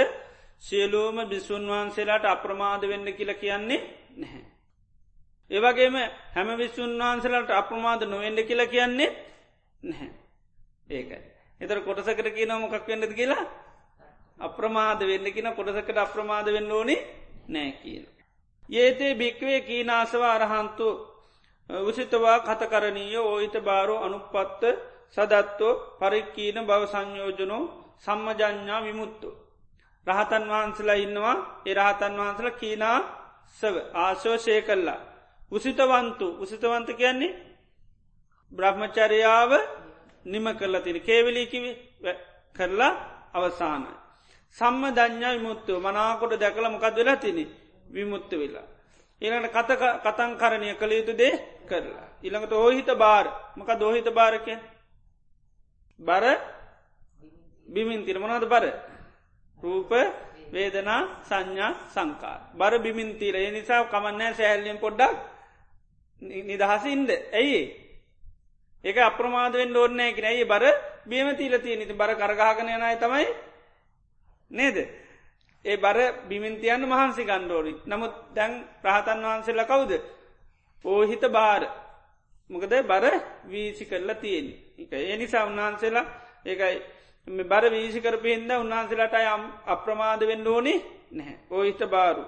සියලූම 0.60 1.18
බිස්සුන් 1.26 1.64
වහන්සේලාට 1.66 2.26
අප්‍රමාද 2.26 2.82
වෙන්න 2.84 3.08
කියල 3.14 3.34
කියන්නේ 3.36 3.82
නැහැ. 4.16 4.44
ඒවගේම 5.52 5.96
හැම 6.36 6.50
විස්සුන් 6.58 6.92
වහන්සේලාට 6.98 7.52
අප්‍රමාද 7.52 8.02
නොවෙන්ඩ 8.06 8.40
කියල 8.44 8.62
කියන්නේ 8.68 9.10
නැහැ. 9.82 10.10
ඒකයි. 10.90 11.22
එතර 11.62 11.82
කොටසකට 11.82 12.30
කියන 12.30 12.54
මොකක් 12.56 12.88
වෙන්නද 12.88 13.14
කියලා 13.14 13.44
අප්‍රමාද 14.40 15.00
වෙන්න 15.02 15.28
කියන 15.30 15.50
කොටසකට 15.54 15.98
අප්‍රමාද 15.98 16.48
වෙන්න 16.48 16.72
ඕනේ 16.72 17.00
නෑ 17.48 17.72
කියන. 17.74 18.04
ඒතේ 18.70 19.14
භික්වේ 19.16 19.60
කීනාසව 19.62 20.22
අරහන්තු 20.26 20.88
උසිතවා 21.70 22.40
කතකරණීය 22.42 23.18
ඕහිත 23.20 23.56
බාරෝ 23.62 24.00
අනුපත්ත 24.00 24.64
සදත්තෝ 25.12 25.74
පරික්කීන 26.00 26.58
බව 26.62 26.82
සංයෝජනෝ 26.86 27.64
සම්මජඥා 27.98 28.84
විමුත්තු. 28.84 29.30
රහතන් 30.08 30.44
වහන්සලා 30.46 30.98
ඉන්නවා 30.98 31.36
එරහතන් 31.66 32.14
වහන්සල 32.16 32.50
කීනා 32.52 33.00
සව 33.52 33.76
ආශෝෂය 33.96 34.62
කල්ලා. 34.62 35.00
උසිතවන්තු 35.52 36.28
උසිතවන්ත 36.40 36.90
කියන්නේ 36.94 37.38
බ්‍රහ්මචරයාව 38.52 39.52
නිම 40.26 40.46
කරලා 40.54 40.82
තින 40.82 40.98
කේවලීකිවි 41.00 41.72
කරලා 42.56 42.94
අවසානයි. 43.34 43.94
සම්ම 44.58 44.84
ධඥා 44.92 45.34
විමුත්තුව 45.34 45.78
මනාකොට 45.80 46.34
දැකළ 46.36 46.70
මොකද 46.70 46.96
වෙලා 46.96 47.18
තින 47.18 47.40
විමුත්ත 47.88 48.32
වෙලා. 48.34 48.68
ඊළඟට 49.22 49.54
කතක 49.54 49.84
කතන් 50.04 50.32
කරණය 50.36 50.76
කළ 50.76 50.92
යුතු 50.92 51.14
දේ 51.14 51.34
කරලා. 51.66 52.08
ඉළඟට 52.24 52.54
ඕහිත 52.54 52.90
බාර 52.96 53.26
මක 53.56 53.70
දෝහිත 53.76 54.08
භාරකය 54.10 54.56
බර 56.00 56.26
බිමින් 57.70 58.06
තිරමනද 58.06 58.46
බර 58.46 58.66
රූප 59.64 59.92
වේදනා 60.52 61.02
සංඥා 61.24 61.74
සංකා. 61.88 62.38
බර 62.54 62.80
බිමින් 62.80 63.16
තීර 63.16 63.36
ඒ 63.36 63.52
නිසා 63.52 63.84
කමන්නෑ 63.86 64.34
සෑල්ලියෙන් 64.34 64.78
පොඩ්ඩක් 64.78 65.18
නිදහසින්ද 66.22 67.10
ඇයි 67.34 67.62
ඒක 68.84 68.98
අප්‍රමාදවෙන් 69.00 69.76
ඕන්නෑ 69.76 70.14
කියෙනයි 70.14 70.46
බර 70.46 70.66
බියම 71.06 71.36
තීලතිය 71.36 71.76
නිති 71.76 71.94
බර 71.94 72.16
කරගාගන 72.16 72.70
යනයි 72.70 72.96
තමයි 72.98 73.28
නේද. 74.52 74.78
ඒ 75.66 75.78
බර 75.78 75.98
බිමින්තියන්න 76.24 76.84
මහන්සි 76.84 77.24
ගණ්ඩෝරි 77.24 77.74
නමුත් 77.86 78.14
දැන් 78.36 78.54
ප්‍රහතන් 78.82 79.20
වහන්සේල 79.22 79.66
කවුද. 79.66 79.92
පෝහිත 80.86 81.24
බාර. 81.30 81.64
මොකද 82.50 82.74
බර 82.84 83.06
වීසි 83.46 83.86
කරලා 83.86 84.16
තියෙන් 84.16 84.48
එක 84.78 84.94
ඒ 84.94 85.18
නිසා 85.18 85.46
උන්වහන්සේලා 85.46 86.06
ඒකයි 86.46 86.78
බර 87.28 87.64
වීසි 87.70 88.00
කරපිහින්ද 88.02 88.52
උන්වහන්සේලට 88.54 89.16
යම් 89.16 89.44
අප්‍රමාද 89.68 90.22
වෙන්න 90.24 90.48
ඕනි 90.48 90.76
නැහැ 91.12 91.36
ඕහිත 91.50 91.82
බාරු. 91.88 92.24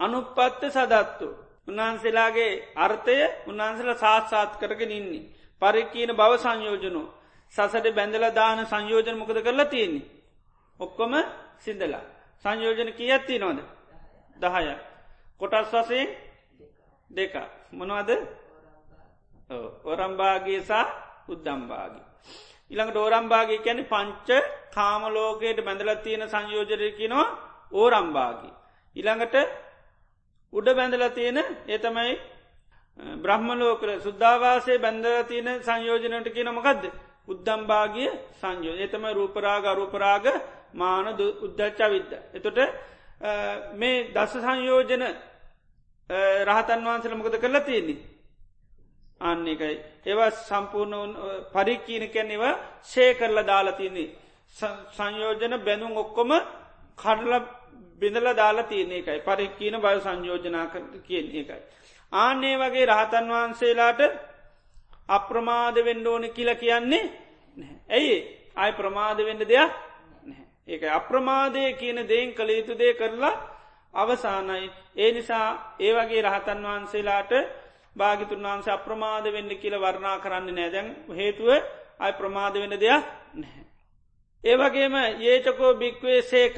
අනුපත්ත 0.00 0.62
සදත්තු. 0.66 1.28
උන්වහන්සේලාගේ 1.68 2.50
අර්ථය 2.76 3.16
උන්වහන්සල 3.46 3.90
සාත්සාත් 3.96 4.52
කරගෙන 4.56 4.92
ඉන්නේ. 4.92 5.28
පරික්කීන 5.62 6.12
බව 6.12 6.32
සංයෝජනු. 6.36 7.02
සසට 7.54 7.86
බැඳල 7.90 8.24
දාන 8.32 8.60
සංයෝජන 8.66 9.16
මොකද 9.16 9.38
කරලා 9.38 9.66
තියෙන්නේ. 9.66 10.08
ඔක්කොම 10.80 11.14
සිින්දලා. 11.58 12.04
සංයෝජන 12.44 12.90
කිය 12.92 13.10
ඇත්ති 13.10 13.38
නොද. 13.38 13.58
දහය. 14.36 14.74
කොටස් 15.40 15.72
වසයෙන් 15.72 16.08
දෙක. 17.10 17.34
මොනවද 17.72 18.10
ඔරම්භාගේ 19.84 20.60
සහ 20.62 20.86
උද්දම්භාගේ. 21.28 22.07
ඉළඟට 22.70 22.96
ඕරම්භාගේ 22.96 23.60
කැන 23.60 23.80
පංච 23.84 24.28
කාමලෝකයට 24.70 25.60
බැඳල 25.60 25.90
තියෙන 25.98 26.24
සංයෝජරයකිනවා 26.26 27.26
ඕරම්භාගේ. 27.72 28.52
ඉළඟට 28.96 29.36
උඩ 30.52 30.68
බැඳල 30.74 31.04
තියෙන 31.10 31.38
ඒතමයි 31.66 32.12
බ්‍රහ්මලෝකර 33.18 33.90
සුද්ධවාසේ 34.00 34.78
බැඳල 34.78 35.24
තියෙන 35.24 35.48
සංයෝජනයට 35.62 36.28
කියන 36.34 36.50
මොකක්ද 36.50 36.84
උද්දම්භාගිය 37.28 38.10
සංයෝ 38.34 38.76
ඒතම 38.76 39.04
රූපරාග 39.10 39.64
අරූපරාග 39.66 40.26
මාන 40.74 41.06
උද්දච්ච 41.42 41.80
විද්ද. 41.86 42.12
එතොට 42.34 42.58
මේ 43.74 44.04
දස 44.14 44.32
සංයෝජන 44.36 45.04
රහතන් 46.46 46.86
වහන්සල 46.86 47.14
මොකද 47.14 47.36
කරලා 47.38 47.60
තියෙන්නේ. 47.62 48.17
අන්න 49.20 49.46
එකයි. 49.46 49.74
ඒවා 50.06 50.30
සම්පූර්ණ 50.40 51.12
පරික්කීනකැන් 51.52 52.30
ඒවා 52.30 52.54
ශේ 52.84 53.10
කරලා 53.14 53.46
දාලා 53.46 53.72
තියන්නේ. 53.74 54.08
සංයෝජන 54.90 55.54
බැනුම් 55.60 55.94
ඔක්කොම 55.96 56.30
කඩල 56.98 57.32
බිඳල 58.00 58.28
දාලා 58.34 58.62
තියන 58.64 58.92
එකයි 58.92 59.20
පරික්කීන 59.20 59.76
බය 59.78 59.96
සංයෝජනා 60.00 60.66
කියන 61.02 61.26
එකයි. 61.32 61.60
ආන්නේ 62.12 62.56
වගේ 62.56 62.86
රහතන් 62.86 63.26
වහන්සේලාට 63.28 64.00
අප්‍රමාද 65.08 65.76
වෙන්ඩ 65.80 66.06
ඕන 66.06 66.24
කියල 66.30 66.50
කියන්නේ 66.56 67.04
ඇයි 67.88 68.16
අයි 68.56 68.72
ප්‍රමාද 68.74 69.18
වෙන්න 69.20 69.42
දෙයක් 69.44 69.72
ඒක 70.68 70.82
අප්‍රමාදය 70.90 71.62
කියන 71.74 71.98
දෙයින් 72.04 72.30
කළ 72.32 72.50
යුතු 72.50 72.74
දේ 72.74 72.92
කරලා 72.94 73.36
අවසානයි. 73.94 74.70
ඒ 74.96 75.10
නිසා 75.12 75.76
ඒ 75.78 75.92
වගේ 75.94 76.22
රහතන් 76.22 76.60
වහන්සේලාට 76.62 77.32
භාගිතුන් 77.98 78.42
වහන්සේ 78.42 78.72
අප්‍රමාද 78.72 79.24
වෙන්න 79.28 79.50
කියල 79.56 79.74
වර්ණා 79.76 80.16
කරන්න 80.18 80.48
නෑදැන් 80.52 80.88
හේතුව 81.12 81.48
අයි 81.98 82.12
ප්‍රමාද 82.14 82.54
වෙන 82.54 82.74
දෙයක් 82.76 83.04
නැහැ. 83.34 83.64
ඒවගේම 84.44 84.94
ඒචකෝ 85.24 85.72
භික්වේ 85.74 86.20
සේක 86.24 86.56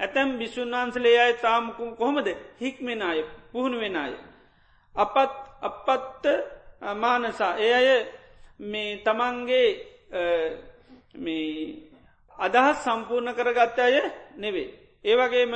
ඇතැම් 0.00 0.38
බිසුන් 0.38 0.70
වහන්සලේ 0.72 1.18
අය 1.18 1.32
තාමකුම් 1.36 1.90
කොහොමද 1.92 2.28
හික්මෙන 2.56 3.02
අය 3.02 3.18
පුහුණු 3.52 3.78
වෙන 3.78 3.96
අය. 3.96 4.12
අපත් 4.96 5.32
අපත්ත 5.62 6.24
මානසා 6.94 7.52
ඒ 7.58 7.72
අය 7.74 7.88
මේ 8.60 8.90
තමන්ගේ 8.98 9.68
අදහස් 12.38 12.78
සම්පූර්ණ 12.78 13.34
කරගත්ත 13.34 13.78
අය 13.78 13.96
නෙවේ. 14.36 14.68
ඒවගේම 15.04 15.52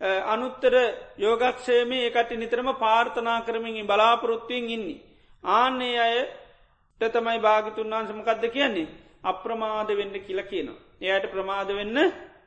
අනුත්තර 0.00 0.74
යෝගක්ෂයම 1.16 1.92
ඒකට 1.94 2.30
නිතරම 2.32 2.68
පාර්ථනා 2.76 3.40
කරමින් 3.42 3.86
බලාපොරොත්තුවෙන් 3.86 4.70
ඉන්නේ. 4.70 5.02
ආන්නේ 5.44 5.98
අයට 6.00 7.12
තමයි 7.12 7.38
භාගිතුන් 7.40 7.90
වහන්සමකක්ද 7.90 8.44
කියන්නේ. 8.48 8.88
අප්‍රමාද 9.22 9.88
වෙන්න 9.90 10.14
කියල 10.20 10.42
කියනවා. 10.44 10.82
එයට 11.02 11.30
ප්‍රමාද 11.30 11.68
වෙන්න 11.70 11.96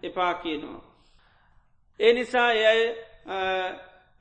එපා 0.04 0.34
කියනවා. 0.36 0.82
ඒ 2.00 2.14
නිසා 2.14 2.52
එය 2.54 2.82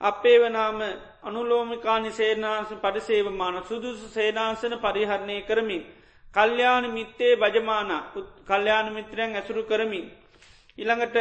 අපේ 0.00 0.38
වනාම 0.38 0.78
අනුලෝමිකානි 1.22 2.10
සේනාස 2.12 2.68
පරිසේවමාන 2.76 3.64
සුදුසු 3.64 4.08
සේනාසන 4.08 4.78
පරිහරණය 4.78 5.42
කරමින්. 5.42 5.82
කල්්‍යාන 6.34 6.84
මිත්තේ 6.90 7.36
භජමාන 7.36 7.90
කල්්‍යාන 8.44 8.92
මිත්‍රයන් 8.92 9.34
ඇසුරු 9.34 9.62
කරමින්. 9.64 10.06
ඉළඟට 10.78 11.16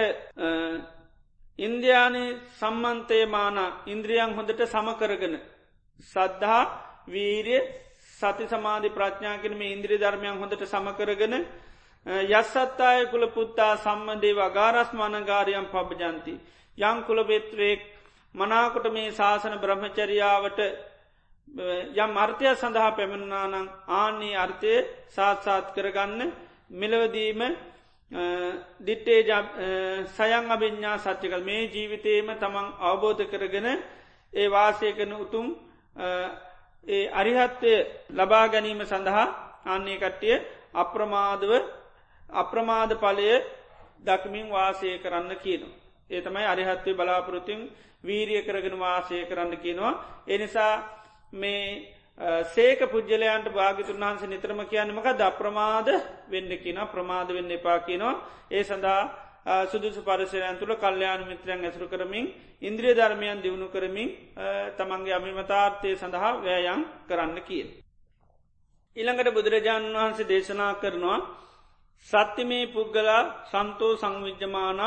ඉන්දයානි 1.59 2.23
සම්මන්තයමාන 2.53 3.57
ඉන්ද්‍රියන් 3.87 4.31
හොඳට 4.31 4.61
සමකරගෙන. 4.65 5.35
සද්ධහා 6.03 6.63
වීරිය 7.07 7.61
සති 8.11 8.45
සමාධි 8.45 8.89
ප්‍රඥාකෙන 8.91 9.53
මේ 9.53 9.71
ඉන්ද්‍රී 9.71 9.99
ධර්මයන් 9.99 10.39
හොඳට 10.39 10.63
සමකරගෙන 10.65 11.35
යස්සත්තාය 12.05 13.05
කුල 13.07 13.27
පුත්තා 13.29 13.77
සම්බන්ධේ 13.77 14.35
වගාරස්මානගාරයම් 14.35 15.67
පබජන්ති. 15.67 16.33
යං 16.77 16.97
කුලබෙත්‍රයෙක් 17.03 17.81
මනාකොට 18.35 18.87
මේ 18.89 19.11
ශාසන 19.11 19.55
බ්‍රහ්මචරියාවට 19.57 20.59
යම් 21.95 22.11
අර්ථය 22.17 22.45
සඳහා 22.53 22.91
පැමිණුනානං 22.91 23.69
ආන්නේ 23.93 24.35
අර්ථය 24.35 24.73
සාත්සාත් 25.09 25.67
කරගන්න 25.71 26.33
මෙලවදීම 26.71 27.41
දිට්ටේ 28.11 29.23
සයං 30.07 30.45
අභිඤ්ඥා 30.47 30.97
සච්චකල් 30.99 31.43
මේ 31.43 31.67
ජීවිතයම 31.67 32.27
තමන් 32.33 32.67
අවබෝධ 32.79 33.23
කරගෙන 33.25 33.67
ඒ 34.33 34.47
වාසය 34.47 34.93
කන 34.93 35.13
උතුම් 35.15 35.47
ඒ 36.87 37.09
අරිහත්වය 37.11 37.73
ලබා 38.11 38.47
ගැනීම 38.47 38.81
සඳහා 38.83 39.27
අන්නේ 39.65 39.97
කට්ටිය 39.97 40.37
අප්‍රමාදව 40.73 41.51
අප්‍රමාද 42.33 42.91
පලය 42.95 43.41
දක්මින් 43.99 44.49
වාසය 44.49 44.99
කරන්න 44.99 45.31
කියනවා. 45.37 45.75
ඒ 46.09 46.21
තමයි 46.21 46.45
අරිහත්වය 46.45 46.93
බලාපොරොතින් 46.93 47.61
වීරිය 48.03 48.41
කරගෙන 48.43 48.79
වාසය 48.79 49.25
කරන්න 49.25 49.57
කියනවා. 49.57 49.93
එනිසා 50.27 50.73
මේ 51.33 51.94
සේක 52.17 52.79
පුද්ගලයන්ට 52.87 53.47
භාගිතුන් 53.49 53.99
වහන්ස 53.99 54.23
නිතරම 54.25 54.59
කියන්නමක 54.65 55.07
ද 55.13 55.21
අප්‍රමාද 55.23 55.87
වෙන්න 56.27 56.49
කියන 56.57 56.79
ප්‍රමාද 56.87 57.27
වෙන්න 57.29 57.51
එපා 57.51 57.79
කියනවා 57.81 58.21
ඒ 58.49 58.63
සඳහා 58.63 59.01
සුදුසු 59.65 60.01
පරිසරයන් 60.01 60.57
තුළ 60.57 60.75
කල්්‍යයාන 60.75 61.21
මිත්‍රයන් 61.23 61.61
ඇසුරු 61.61 61.87
කරමින් 61.87 62.25
ඉන්ද්‍රිය 62.61 62.93
ධර්මයන් 62.93 63.41
දියුණු 63.41 63.67
කරමින් 63.67 64.09
තමන්ගේ 64.77 65.13
අමිමතාර්ථය 65.13 65.89
සඳහා 65.93 66.31
වෑයන් 66.37 66.81
කරන්න 67.05 67.39
කියෙන්. 67.41 67.69
ඉළඟට 68.97 69.29
බුදුරජාණන් 69.31 69.93
වහන්සේ 69.93 70.25
දේශනා 70.25 70.73
කරනවා 70.75 71.19
සත්‍යමේ 72.07 72.65
පුද්ගලා 72.67 73.23
සන්තෝ 73.45 73.93
සංවිජ්ජමාන 73.95 74.81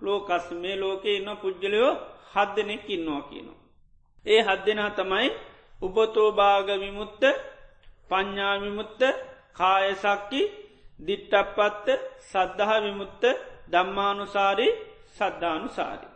ලෝකස් 0.00 0.50
මේ 0.52 0.76
ලෝකේ 0.76 1.16
ඉන්න 1.16 1.30
පුද්ගලයෝ 1.36 1.90
හද 2.34 2.48
දෙනෙක් 2.56 2.84
ඉන්නවා 2.88 3.22
කියනවා. 3.22 3.58
ඒ 4.26 4.40
හද 4.40 4.60
දෙනා 4.66 4.90
තමයි 4.92 5.30
උපතෝභාග 5.82 6.68
විමුත්ත 6.76 7.22
පඤ්ඥාවිමුත්ත 8.10 9.00
කායසක්කි 9.54 10.42
දිට්ටපත්ත 10.98 11.86
සද්ධහ 12.22 12.72
විමුත්ත 12.82 13.22
දම්මානුසාරි 13.68 14.68
සද්ධානුසාරි. 15.10 16.06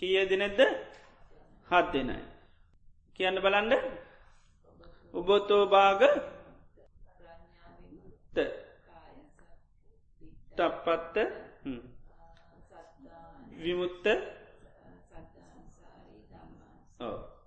කිය 0.00 0.18
දෙනෙද්ද 0.24 0.60
හත් 1.68 1.86
දෙනයි. 1.92 2.18
කියන්න 3.16 3.38
බලන්ඩ 3.38 3.72
උබොතෝභාග 5.14 6.02
තප්පත්ත 10.56 11.16
විමුත්ත 13.56 14.06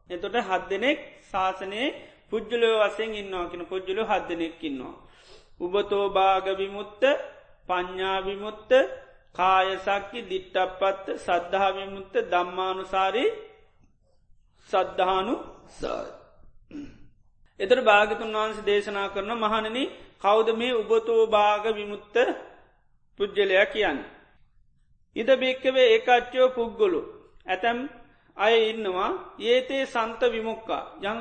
එතොට 0.09 0.35
හත් 0.41 0.63
දෙනෙක් 0.69 0.99
ශාසනයේ 1.31 1.87
පුද්ජලෝ 2.29 2.75
වසෙන් 2.81 3.11
ඉන්නවා 3.15 3.45
කියෙන 3.45 3.65
පුද්ජලු 3.65 4.01
හත් 4.05 4.23
දෙනෙක්කින්නවා. 4.29 4.95
උබතෝභාග 5.59 6.47
විමුත්ත 6.57 7.03
පඤ්ඥාවිමුත්ත 7.69 8.71
කායසක්කි 9.35 10.19
දිට්ටපත්ත 10.23 11.05
සද්ධාවිමුත්ත 11.17 12.13
දම්මානුසාරී 12.27 13.29
සද්ධානු 14.69 15.33
සායි. 15.71 16.11
එතර 17.59 17.79
භාගතුන් 17.81 18.31
වහන්සේ 18.33 18.65
දේශනා 18.65 19.07
කරන 19.09 19.31
මහණන 19.35 19.77
කෞද 20.19 20.47
මේ 20.53 20.73
උබතෝභාග 20.73 21.65
විමුත්ත 21.73 22.15
පුද්ගලයා 23.19 23.67
කියන්න. 23.67 23.99
ඉද 25.15 25.29
භික්කවේ 25.37 25.87
ඒකච්චෝ 25.87 26.47
පුද්ගොලු 26.49 27.01
ඇතැම් 27.45 27.79
අය 28.39 28.55
ඉන්නවා 28.69 29.11
ඒතේ 29.45 29.83
සන්ත 29.85 30.21
විමුක්කා 30.31 30.83
යං 31.03 31.19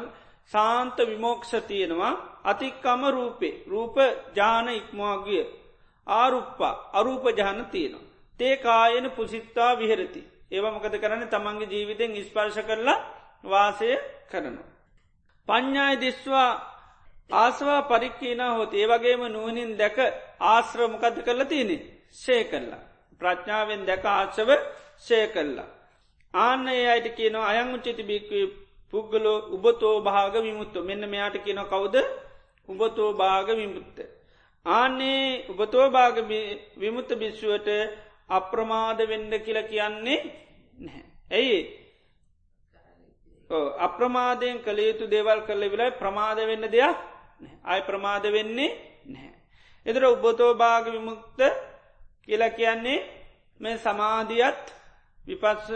සාන්ත 0.52 0.96
විමෝක්ෂ 1.02 1.52
තියෙනවා 1.62 2.14
අතික්කම 2.44 3.02
රූපේ 3.10 3.54
රූප 3.66 3.96
ජාන 4.34 4.68
ඉක්මවාගිය 4.70 5.44
ආරුප්පා 6.06 6.74
අරූප 6.92 7.24
ජාන 7.32 7.66
තියෙනවා. 7.66 8.08
තේ 8.40 8.56
කායන 8.58 9.10
පුසිත්තා 9.10 9.72
විහරති. 9.74 10.20
ඒවමකද 10.50 10.94
කරන්න 10.94 11.28
තමන්ගේ 11.28 11.68
ජීවිතෙන් 11.68 12.12
ඉස්පර්ශ 12.14 12.60
කරලා 12.62 12.98
වාසය 13.44 13.90
කරනවා. 14.26 14.68
පඤ්ඥාය 15.48 15.96
දිස්වා 15.96 16.50
ආසවා 17.34 17.82
පරික්කීන 17.84 18.40
හොත් 18.50 18.72
ඒවගේම 18.74 19.22
නුවනින් 19.26 19.70
දැක 19.76 19.98
ආශ්‍රමකද 20.42 21.16
කරලා 21.22 21.44
තියනෙ 21.46 21.76
ශේ 22.14 22.42
කල්ලා. 22.44 22.82
ප්‍රඥාවෙන් 23.20 23.82
දැක 23.86 24.04
ආශව 24.06 24.50
ශය 24.98 25.20
කල්ලා. 25.28 25.68
ආන්න 26.34 26.68
ඒ 26.68 26.86
අයට 26.86 27.08
කියනවා 27.14 27.48
අයං 27.48 27.74
උච්චිති 27.74 28.02
බික්වේ 28.04 28.46
පුද්ගලෝ 28.92 29.38
උබතෝ 29.50 29.96
භාග 30.02 30.34
විමුත්තු 30.38 30.78
මෙන්න 30.82 31.02
මෙයාට 31.06 31.36
කියන 31.38 31.60
කවුද 31.64 31.96
උබතෝ 32.68 33.10
භාග 33.14 33.48
විමුත්ත. 33.50 33.98
ආන්නේ 34.66 35.44
උබතෝ 35.48 35.90
භාග 35.90 36.16
විමුත්ත 36.76 37.10
භිශ්ුවට 37.14 37.68
අප්‍රමාද 38.28 38.98
වෙන්ඩ 39.02 39.32
කියල 39.38 39.58
කියන්නේ 39.64 40.20
නැහැ. 40.78 41.04
ඇයි 41.30 41.58
අප්‍රමාදයෙන් 43.78 44.58
කළ 44.58 44.78
යුතු 44.80 45.04
දේවල් 45.06 45.40
කරල 45.40 45.62
විලයි 45.66 45.90
ප්‍රමාද 45.92 46.38
වෙන්න 46.42 46.64
දෙයක් 46.66 46.98
අය 47.64 47.80
ප්‍රමාද 47.82 48.24
වෙන්නේ 48.26 48.70
නැහැ. 49.06 49.34
එදර 49.86 50.04
උබතෝ 50.06 50.52
භාග 50.54 50.84
විමුක්ත 50.86 51.40
කියලා 52.28 52.50
කියන්නේ 52.50 52.98
මේ 53.60 53.76
සමාධියත් 53.78 54.77
විපස්ස 55.28 55.68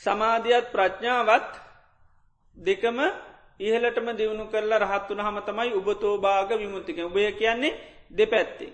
සමාධියත් 0.00 0.66
ප්‍රඥාවත් 0.72 1.52
දෙකම 2.56 2.98
ඉහලටම 3.60 4.08
දියුණු 4.12 4.44
කරලා 4.46 4.78
රහත්වන 4.78 5.20
හම 5.20 5.38
තමයි 5.42 5.72
උබතෝ 5.72 6.14
භාග 6.18 6.50
විමුතික 6.54 6.98
උබය 7.00 7.32
කියන්නේ 7.32 7.78
දෙපැත්ති. 8.10 8.68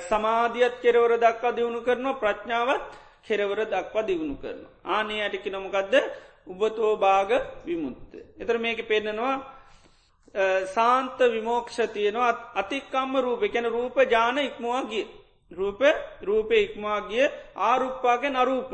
සමාධියත් 0.00 0.74
කෙරවර 0.82 1.12
දක්වා 1.16 1.52
දියුණු 1.52 1.80
කරනවා 1.80 2.14
ප්‍රඥාවත් 2.14 2.82
කෙරවර 3.24 3.60
දක්වා 3.66 4.02
දියුණු 4.02 4.36
කරන. 4.36 4.60
ආනේ 4.86 5.22
ඇටිකි 5.22 5.50
නොමකක්ද 5.50 5.94
උබතෝ 6.46 6.96
භාග 6.96 7.30
විමුත්ත. 7.66 8.12
එතර 8.38 8.56
මේක 8.58 8.80
පෙන්න්නනවා 8.88 9.57
සාන්ත 10.66 11.18
විමෝක්ෂ 11.18 11.78
තියනවා 11.92 12.52
අතික්කම්ම 12.54 13.16
රූප 13.18 13.42
එකැන 13.42 13.66
රූප 13.66 13.96
ජාන 14.10 14.38
ඉක්මවාගේ 14.40 15.06
රූප 15.52 15.80
රූපය 16.22 16.54
ඉක්මවාගේ 16.56 17.32
ආරුප්පාගෙන් 17.56 18.36
අරූප. 18.36 18.72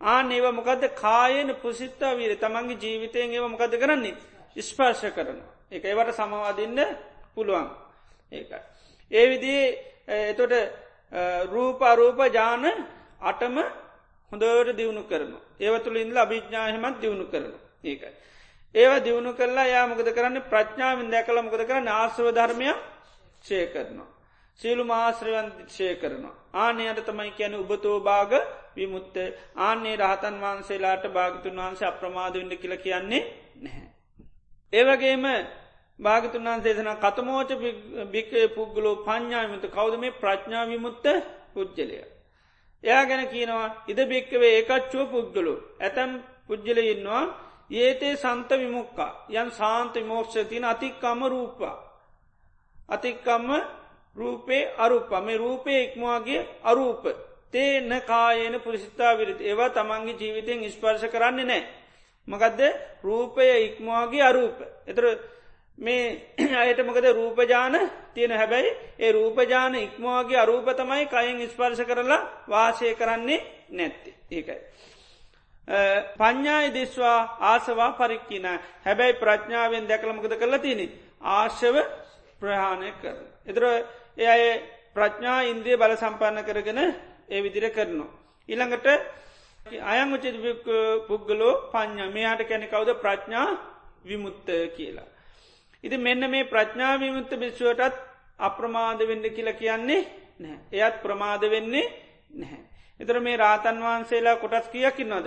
ආන 0.00 0.32
ඒව 0.32 0.46
මොකද 0.52 0.82
කායන 0.94 1.54
පුසිත්තා 1.56 2.16
වීර 2.16 2.36
තමන්ගේ 2.36 2.78
ජීවිතයෙන් 2.78 3.32
ඒව 3.32 3.48
මොකද 3.48 3.74
කරන්නේ 3.74 4.14
ස්පර්ශ 4.58 5.10
කරන. 5.14 5.38
එක 5.70 5.84
ඒවට 5.84 6.14
සමවාදින්න 6.14 6.78
පුළුවන් 7.34 7.68
ඒකයි. 8.32 8.60
ඒ 9.10 9.24
විදිේ 9.30 9.64
එතොට 10.30 10.52
රූප 11.50 11.82
අරූප 11.82 12.18
ජාන 12.32 12.64
අටම 13.20 13.56
හොඳවට 14.32 14.76
දියුණු 14.76 15.02
කරන. 15.04 15.34
ඒව 15.60 15.74
තුළ 15.84 15.96
ඉන්ල 15.96 16.16
අභිඥාහමත් 16.16 17.00
දියුණු 17.02 17.26
කරන 17.26 17.52
ඒකයි. 17.84 18.12
ඒව 18.74 18.92
දියුණු 19.00 19.32
කරලා 19.34 19.66
යා 19.66 19.86
මොකද 19.86 20.08
කරන්න 20.10 20.38
ප්‍රඥාවෙන් 20.44 21.08
දැකල 21.10 21.38
මොකද 21.40 21.62
කරන්න 21.62 21.88
ආශ්‍රව 21.90 22.28
ධර්මය 22.30 22.68
ශය 23.44 23.58
කරනවා. 23.68 24.08
සියලු 24.60 24.84
මාශ්‍රවන් 24.84 25.48
ශය 25.68 25.94
කරනවා. 25.96 26.34
ආනයට 26.54 27.00
තමයි 27.02 27.32
කියන 27.32 27.54
උබතෝ 27.54 27.96
භාග 28.00 28.32
විමුත්ත 28.74 29.16
ආන්නේ 29.58 29.96
රහතන් 29.98 30.36
වහන්සේලාට 30.40 31.04
භාගතුන් 31.10 31.56
වහන්සේ 31.56 31.88
අප්‍රමාදවෙන්න 31.88 32.52
කියල 32.56 32.74
කියන්නේ 32.78 33.22
නැහැ. 33.58 33.88
ඒවගේම 34.72 35.24
භාගතුන් 35.98 36.44
වහන්සේසන 36.44 36.90
කතමෝච 36.96 37.50
භික්කය 38.10 38.48
පුද්ගලෝ 38.50 38.96
පඥ්ඥාමිත 39.00 39.64
කවද 39.68 39.94
මේ 39.98 40.12
ප්‍රඥා 40.14 40.64
විමුත්ත 40.66 41.04
පුද්ජලය. 41.52 41.96
එයා 42.84 43.04
ගැන 43.04 43.24
කියනවා 43.28 43.68
ඉද 43.86 43.98
භික්කවේ 44.06 44.52
ඒකච්චුව 44.52 45.06
පුද්ගලු 45.10 45.54
ඇතැම් 45.80 46.10
පුද්ජල 46.46 46.78
ඉන්නවා 46.84 47.24
ඒතේ 47.72 48.16
සන්ත 48.16 48.50
විමුක්කා 48.52 49.26
යන් 49.30 49.50
සාන්ත 49.50 49.94
විමෝක්ෂතින 49.94 50.64
අතික්කම්ම 50.64 51.20
රූපා. 51.26 51.76
අතික්කම්ම 52.88 53.50
රූපේ 54.16 54.74
අරුප 54.78 55.10
මේ 55.20 55.36
රූපය 55.38 55.70
ඉක්මවාගේ 55.78 56.40
අරූප 56.62 57.04
තේන 57.50 58.02
කායන 58.02 58.60
පුරිසිතා 58.60 59.18
විරති 59.18 59.44
ඒවා 59.44 59.70
තමන්ගේ 59.70 60.16
ජීවිතයෙන් 60.16 60.70
ස්පර්ශ 60.70 61.08
කරන්නේ 61.08 61.44
නෑ. 61.44 61.62
මකදද 62.28 62.60
රූපය 63.02 63.42
ඉක්මවාගේ 63.58 64.22
අරූප. 64.22 64.58
එතර 64.86 65.04
මේ 65.78 66.28
අයට 66.56 66.80
මොකද 66.82 67.04
රූපජාන 67.10 67.74
තියෙන 68.14 68.32
හැබැයි 68.32 68.76
ඒ 68.98 69.12
රූපජාන 69.12 69.74
ඉක්මවාගේ 69.76 70.38
අරූප 70.38 70.66
තමයි 70.72 71.06
කයින් 71.06 71.48
ස්පර්ශ 71.48 71.84
කරලා 71.84 72.20
වාසය 72.48 72.94
කරන්නේ 72.94 73.40
නැත්ති. 73.70 74.14
ඒකයි. 74.30 74.60
පඥ්ඥායි 75.68 76.70
දෙස්වා 76.72 77.38
ආසවා 77.42 77.92
පරික්කින 77.92 78.46
හැබැයි 78.80 79.14
ප්‍රඥාවෙන් 79.14 79.88
දැකළමකද 79.88 80.34
කරලා 80.36 80.58
තියනෙ 80.58 80.86
ආශව 81.32 81.76
ප්‍රහාණය 82.40 82.92
කර. 82.94 83.16
එතර 83.46 83.64
එ 84.16 84.26
අය 84.26 84.42
ප්‍රඥා 84.94 85.40
ඉන්ද්‍රිය 85.44 85.76
බල 85.76 85.94
සම්පන්න 85.94 86.44
කරගෙන 86.44 86.80
ඒ 87.28 87.40
විදිර 87.40 87.70
කරනවා. 87.70 88.10
ඉළඟට 88.48 88.86
අයං 89.82 90.12
උචිත 90.12 90.36
පුද්ගලෝ 91.06 91.54
පඥ්ඥ 91.70 92.10
මෙයාට 92.10 92.42
කැනෙ 92.44 92.66
කවුද 92.66 92.90
ප්‍රඥා 92.96 93.48
විමුත්ත 94.04 94.48
කියලා. 94.76 95.08
ඉති 95.84 95.96
මෙන්න 95.98 96.30
මේ 96.30 96.44
ප්‍රඥා 96.44 96.98
විමුත්ත 96.98 97.30
භිශ්ුවටත් 97.32 97.94
අප්‍රමාද 98.38 98.98
වෙන්න 99.00 99.24
කියලා 99.28 99.54
කියන්නේ 99.54 100.02
නැහැ. 100.40 100.58
එයත් 100.74 101.02
ප්‍රමාද 101.02 101.42
වෙන්නේ 101.44 101.86
නැහැ. 102.32 102.62
එතර 103.00 103.20
මේ 103.20 103.36
රාතන් 103.36 103.78
වහන්සේලා 103.78 104.36
කොටස් 104.36 104.68
කියකින් 104.68 105.08
නොද 105.08 105.26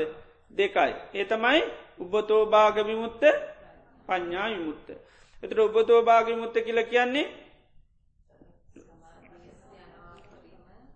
දෙකයි. 0.52 0.94
ඒ 1.14 1.26
තමයි 1.26 1.62
උබතෝභාග 1.98 2.76
විමුත්ත 2.82 3.24
පඥ්ඥා 4.08 4.50
විමුත්ත. 4.50 4.88
එතර 5.44 5.58
උබතෝභාග 5.62 6.26
විමුත්ත 6.28 6.56
කියල 6.58 6.80
කියන්නේ 6.84 7.28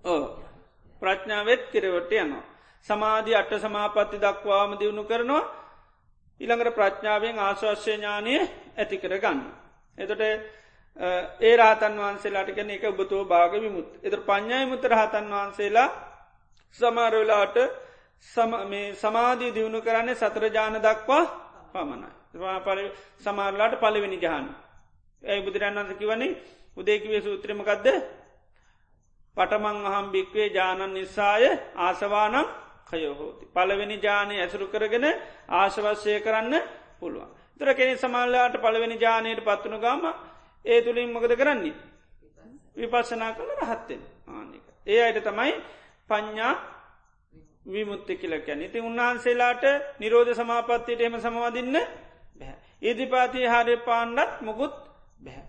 ඕ 0.04 0.24
ප්‍රඥාවත් 1.02 1.64
කෙරවට 1.72 2.12
යනවා. 2.14 2.44
සමාධී 2.88 3.36
අට 3.36 3.52
සමාපත්ති 3.58 4.18
දක්වාම 4.18 4.72
දියුණු 4.76 5.04
කරනවා 5.04 5.44
ඉළඟට 6.40 6.76
ප්‍රඥාවෙන් 6.76 7.40
ආශවශ්‍ය 7.40 7.92
ඥානය 7.92 8.34
ඇති 8.78 8.98
කර 8.98 9.16
ගන්න. 9.18 9.40
එතොට 9.98 10.22
ඒ 11.42 11.56
රාතන් 11.56 11.96
වහන්සේලාට 11.98 12.50
කැන 12.52 12.70
එක 12.70 12.84
ඔබතෝ 12.86 13.24
භාග 13.26 13.54
විමුත් 13.56 13.90
එත 14.04 14.16
පඥ්ඥයි 14.22 14.66
මුත 14.66 14.84
රහතන් 14.86 15.28
වහන්සේලා 15.30 15.90
සමාරවෙලාට 16.80 17.58
සමාධී 18.22 19.52
දියුණු 19.52 19.82
කරන්නේ 19.82 20.16
සතරජාන 20.16 20.76
දක්වා 20.78 21.26
පමණයි. 21.72 22.10
පල 22.60 22.80
සමාරලාට 23.18 23.76
පලවෙනි 23.78 24.18
ජහන්. 24.18 24.46
ඇයි 25.24 25.42
බුදුරන් 25.42 25.76
වන්ස 25.76 25.94
කිවනේ 25.96 26.38
උදේකිවේ 26.78 27.22
සූත්‍රමකක්ද 27.22 27.88
පටමං 29.38 29.78
අහම් 29.88 30.06
භික්වේ 30.08 30.50
ජානන් 30.50 30.94
නිසාය 30.94 31.44
ආසවානම් 31.78 32.48
කයහෝති. 32.88 33.46
පලවෙනි 33.48 33.98
ජානය 33.98 34.36
ඇසුරු 34.38 34.68
කරගෙන 34.68 35.06
ආශවශ්‍යය 35.50 36.20
කරන්න 36.20 36.56
පුළුවන්. 37.00 37.30
තර 37.60 37.74
කෙනෙ 37.74 37.98
සමල්ලාට 37.98 38.56
පළවෙනි 38.58 38.98
ජානයට 38.98 39.42
පත්වනු 39.42 39.78
ගාම 39.78 40.04
ඒ 40.66 40.82
තුළින් 40.82 41.10
මොකද 41.10 41.34
කරන්නේ. 41.34 41.76
විපස්සනා 42.76 43.32
කළ 43.32 43.52
රහත්තෙන් 43.58 44.02
ආනික. 44.28 44.66
ඒ 44.88 45.02
අයට 45.02 45.20
තමයි 45.22 45.54
පඤ්ඥා 46.10 46.54
විමුත්ත 47.70 48.08
කියලකැන 48.12 48.62
ඉති 48.62 48.80
උන්වහන්සේලාට 48.82 49.64
නිරෝධ 50.00 50.34
සමාපත්තියට 50.34 51.02
එම 51.02 51.16
සමවදින්න 51.18 51.76
බැහැ. 52.36 52.58
ඉදිපාති 52.82 53.46
හාරය 53.46 53.78
පාණ්ඩත් 53.80 54.42
මොකුත් 54.42 54.76
බැහැ. 55.20 55.46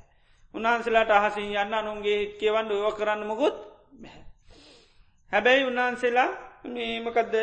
උන්හන්සේලාට 0.55 1.11
අහසින් 1.11 1.53
යන්න 1.55 1.75
අනුන්ගේ 1.75 2.21
කියවන්න 2.35 2.73
ඔව 2.73 2.95
කරන්න 2.95 3.27
මොකුත් 3.27 3.57
බැහැ. 3.95 4.25
හැබැයි 5.33 5.65
උන්වහන්සේලා 5.65 6.29
මේමකදද 6.67 7.35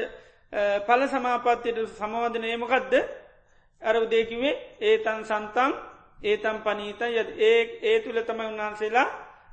පල 0.81 1.01
සමාපත්තියට 1.07 1.79
සමවදන 1.91 2.43
ඒමකදද 2.45 2.93
ඇර 3.81 3.95
උදේකිවේ 3.97 4.55
ඒතන් 4.81 5.23
සන්තන් 5.23 5.73
ඒතම් 6.23 6.57
පනීත 6.59 7.01
ය 7.03 7.17
ඒ 7.39 7.59
ඒ 7.83 7.97
තුළ 7.99 8.21
තමයි 8.21 8.45
උන්වහන්සේලා 8.45 9.07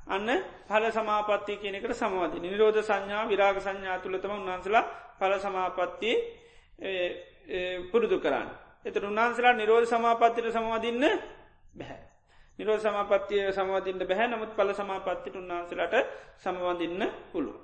අන්න 0.06 0.28
පල 0.66 0.84
සමාපත්ති 0.90 1.56
කියනෙකට 1.56 1.94
සමවධ 1.94 2.40
නිරෝධ 2.40 2.80
සංඥා 2.80 3.24
විරාග 3.26 3.56
සංඥා 3.58 3.98
තුළතම 3.98 4.30
උන්වහන්සලා 4.32 4.84
පල 5.20 5.32
සමාපත්ති 5.38 6.10
පුරුදු 7.90 8.18
කරන්න. 8.18 8.48
එත 8.84 8.96
උන්වහන්සලා 8.98 9.52
නිරෝධ 9.54 9.86
සමාපත්තිට 9.86 10.50
සමවදින්න 10.50 11.04
බැහැ. 11.74 12.02
නිරෝ 12.58 12.78
සමාපත්තිය 12.78 13.52
සමවදින්න 13.52 14.00
බැහැ 14.02 14.28
නමුත් 14.28 14.52
පල 14.52 14.72
සමාපත්තිට 14.72 15.36
උන්වහන්සලට 15.36 15.94
සමවදින්න 16.38 17.02
පුළුව. 17.32 17.56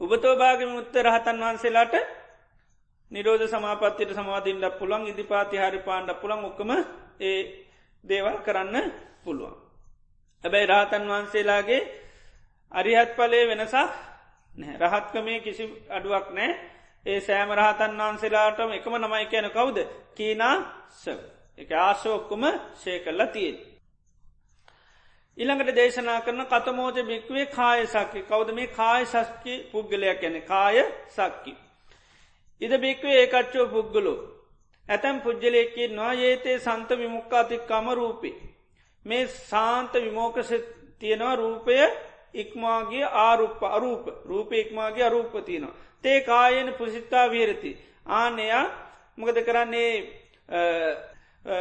උබතෝභාග 0.00 0.60
මුත්ත 0.66 0.94
රහතන් 0.96 1.38
වහන්සේලාට 1.38 1.94
නිරෝධ 3.10 3.46
සමාපත්තියට 3.46 4.12
සමාධීන්ට 4.12 4.78
පුළන් 4.78 5.06
ඉදිපාති 5.06 5.56
හරි 5.58 5.80
පාණ්ඩ 5.80 6.14
පුළන් 6.16 6.44
ඔක්කම 6.44 6.70
ඒ 7.20 7.40
දේවල් 8.04 8.36
කරන්න 8.40 8.76
පුළුවන්. 9.24 9.56
හැබැයි 10.44 10.66
රහතන් 10.66 11.04
වහන්සේලාගේ 11.08 11.80
අරිහත් 12.72 13.10
පලේ 13.16 13.48
වෙනසක් 13.48 13.76
රහත්කමේ 14.82 15.40
කිසි 15.40 15.64
අඩුවක් 15.90 16.26
නෑ 16.32 16.50
ඒ 17.06 17.20
සෑම 17.20 17.50
රහතන් 17.52 17.92
වහන්සේලාටම 17.98 18.72
එකම 18.72 18.94
නමයි 18.96 19.26
කියන 19.26 19.46
කවුද 19.50 19.78
කීනා 20.14 20.56
ස 20.94 21.04
එක 21.58 21.70
ආශෝක්කුම 21.78 22.44
ශය 22.76 22.98
කල්ලා 23.00 23.26
තියෙන්. 23.28 23.56
ඉළඟට 25.38 25.72
දේශනා 25.74 26.20
කරන 26.20 26.42
කතමෝජ 26.46 26.98
භික්වේ 27.04 27.46
කාය 27.48 27.86
සක්කි 27.86 28.20
කවද 28.24 28.48
මේ 28.52 28.72
කාය 28.72 29.06
සස්කි 29.06 29.54
පුද්ගලයක් 29.72 30.22
යැන 30.22 30.38
කාය 30.44 30.76
සක්කි. 31.10 31.52
ඉද 32.62 32.72
භික්වේ 32.78 33.16
ඒකච්චෝ 33.18 33.66
පුද්ගලු. 33.68 34.14
ඇතැම් 34.88 35.20
පුද්ගලයකි 35.20 35.88
නවා 35.88 36.12
ඒතේ 36.22 36.58
සන්ත 36.58 36.88
විමුක්කාතික්කම 36.98 37.86
රූපි. 37.92 38.30
මේ 39.06 39.26
සාන්ත 39.26 39.92
විමෝකස 39.94 40.50
තියෙනවා 41.00 41.36
රූපය 41.36 41.74
ඉක්මාගේ 42.34 43.04
ආරුප 43.04 43.62
අරූප 43.62 44.06
රූප 44.24 44.52
ඉක්මාගේ 44.54 45.04
අරූප 45.04 45.32
තියනවා. 45.40 45.74
තේ 46.02 46.20
කායන 46.22 46.74
පුසිත්තා 46.74 47.26
විරති. 47.28 47.78
ආනයා 48.06 48.64
මොකද 49.16 49.38
කරන්නේ 49.42 49.94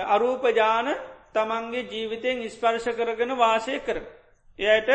අරූපජාන 0.08 0.88
තමන්ගේ 1.34 1.84
ජීවිතයෙන් 1.86 2.50
ස්පර්ශ 2.50 2.90
කරගෙන 2.92 3.38
වාසය 3.38 3.80
කර. 3.80 4.02
එයට 4.60 4.90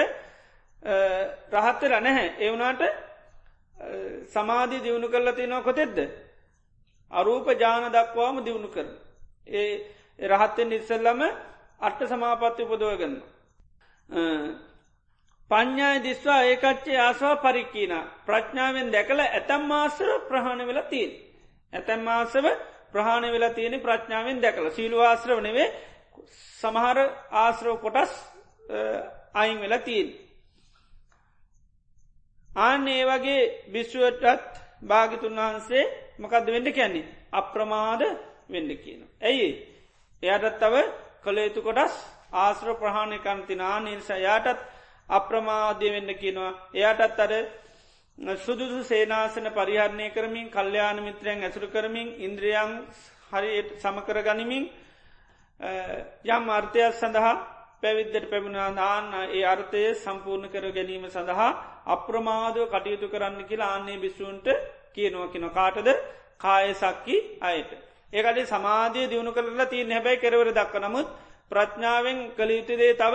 රහත්තර 1.53 1.93
නැහැ 1.99 2.35
එවුනාට 2.39 2.83
සමාධී 4.27 4.83
දියුණු 4.83 5.09
කරල 5.09 5.33
තියනවා 5.33 5.62
කොතෙද්ද. 5.62 5.99
අරූප 7.11 7.47
ජාන 7.55 7.93
දක්වාම 7.93 8.45
දියුණු 8.45 8.68
කර. 8.68 8.87
ඒ 9.49 10.27
රහත්තෙන් 10.29 10.72
ඉස්සල්ලම 10.72 11.20
අට්ට 11.81 12.09
සමාපත්ති 12.09 12.62
උපදෝගන්න. 12.64 13.14
පඤ්ඥාය 15.51 15.99
දිස්වා 16.01 16.42
ඒකච්චේ 16.45 16.99
ආසවා 16.99 17.36
පරික්කීන 17.38 17.92
ප්‍රඥාවෙන් 18.26 18.88
දැකල 18.90 19.20
ඇතැම් 19.20 19.62
මාසර 19.64 20.09
ප්‍රහණ 20.28 20.66
වෙලා 20.66 20.82
තිීන්. 20.84 21.11
ඇතැම් 21.72 22.01
මාසව 22.03 22.47
ප්‍රහණ 22.92 23.32
වෙලා 23.32 23.51
තියෙන 23.51 23.80
ප්‍රඥාවෙන් 23.80 24.42
දැකල 24.42 24.70
සීලු 24.70 24.99
ආශ්‍රව 25.01 25.40
නෙවේ 25.40 25.68
සමහර 26.61 26.99
ආශ්‍රව 27.34 27.76
කොටස් 27.78 28.12
අයින් 29.34 29.59
වෙලා 29.61 29.78
තිීන්. 29.80 30.09
ආන්න 32.51 32.88
ඒ 32.88 33.05
වගේ 33.07 33.42
බිශ්ුවටත් 33.72 34.53
භාගිතුන් 34.82 35.36
වහන්සේ 35.38 35.84
මකද 36.18 36.47
වෙන්න 36.49 36.72
කැන්නේ 36.72 37.11
අප්‍රමාද 37.32 38.03
වෙන්න 38.49 38.70
කියන. 38.76 39.01
ඇයි 39.22 39.49
එයටත් 40.22 40.59
තව 40.59 40.74
කළයුතු 41.24 41.61
කොටස් 41.62 41.95
ආශ්‍ර 42.34 42.68
ප්‍රහාණය 42.74 43.18
කන්තිනා 43.20 43.76
නිර්සා 43.80 44.18
යාටත් 44.18 44.61
අප්‍රමාධ්‍ය 45.09 45.88
වෙන්න 45.90 46.11
කියනවා. 46.14 46.52
එයාටත් 46.72 47.20
අර 47.20 47.32
සුදුසු 48.38 48.84
සේනාසන 48.84 49.46
පරිහරණය 49.50 50.11
කරමින් 50.11 50.50
කල්්‍යයාන 50.50 50.98
මිත්‍රයන් 50.98 51.40
ඇසුරු 51.40 51.68
කරමින් 51.68 52.09
ඉන්ද්‍රියන් 52.18 52.72
හරියට 53.30 53.70
සමකර 53.76 54.18
ගනිමින් 54.22 54.64
යම් 56.26 56.44
අර්ථයක් 56.50 56.94
සඳහා 56.94 57.34
පැවිද්දට 57.82 58.26
පැමිණා 58.26 58.70
දාන්න 58.72 59.12
ඒ 59.30 59.44
අර්ථය 59.44 59.82
සම්පූර්ණ 59.96 60.48
කර 60.48 60.66
ගැනීම 60.70 61.05
සඳහා 61.09 61.50
අප්‍රමාදව 61.86 62.62
කටයුතු 62.66 63.07
කරන්න 63.09 63.44
කියලා 63.44 63.70
ආන්නේ 63.70 63.98
බිස්සුන්ට 63.98 64.46
කියනවා 64.92 65.28
කින 65.28 65.50
කාටද? 65.50 65.88
කායසක්කි 66.36 67.16
අයට. 67.42 67.70
ඒකඩේ 68.12 68.46
සමාධය 68.46 69.02
දියුණු 69.07 69.32
කරලා 69.32 69.66
තිය 69.66 69.84
හැබැයි 69.86 70.18
කෙරවර 70.18 70.50
දක්ක 70.50 70.74
නමුත් 70.78 71.09
ප්‍රඥාවෙන් 71.50 72.18
කළයුතුදේ 72.32 72.94
තව 72.94 73.14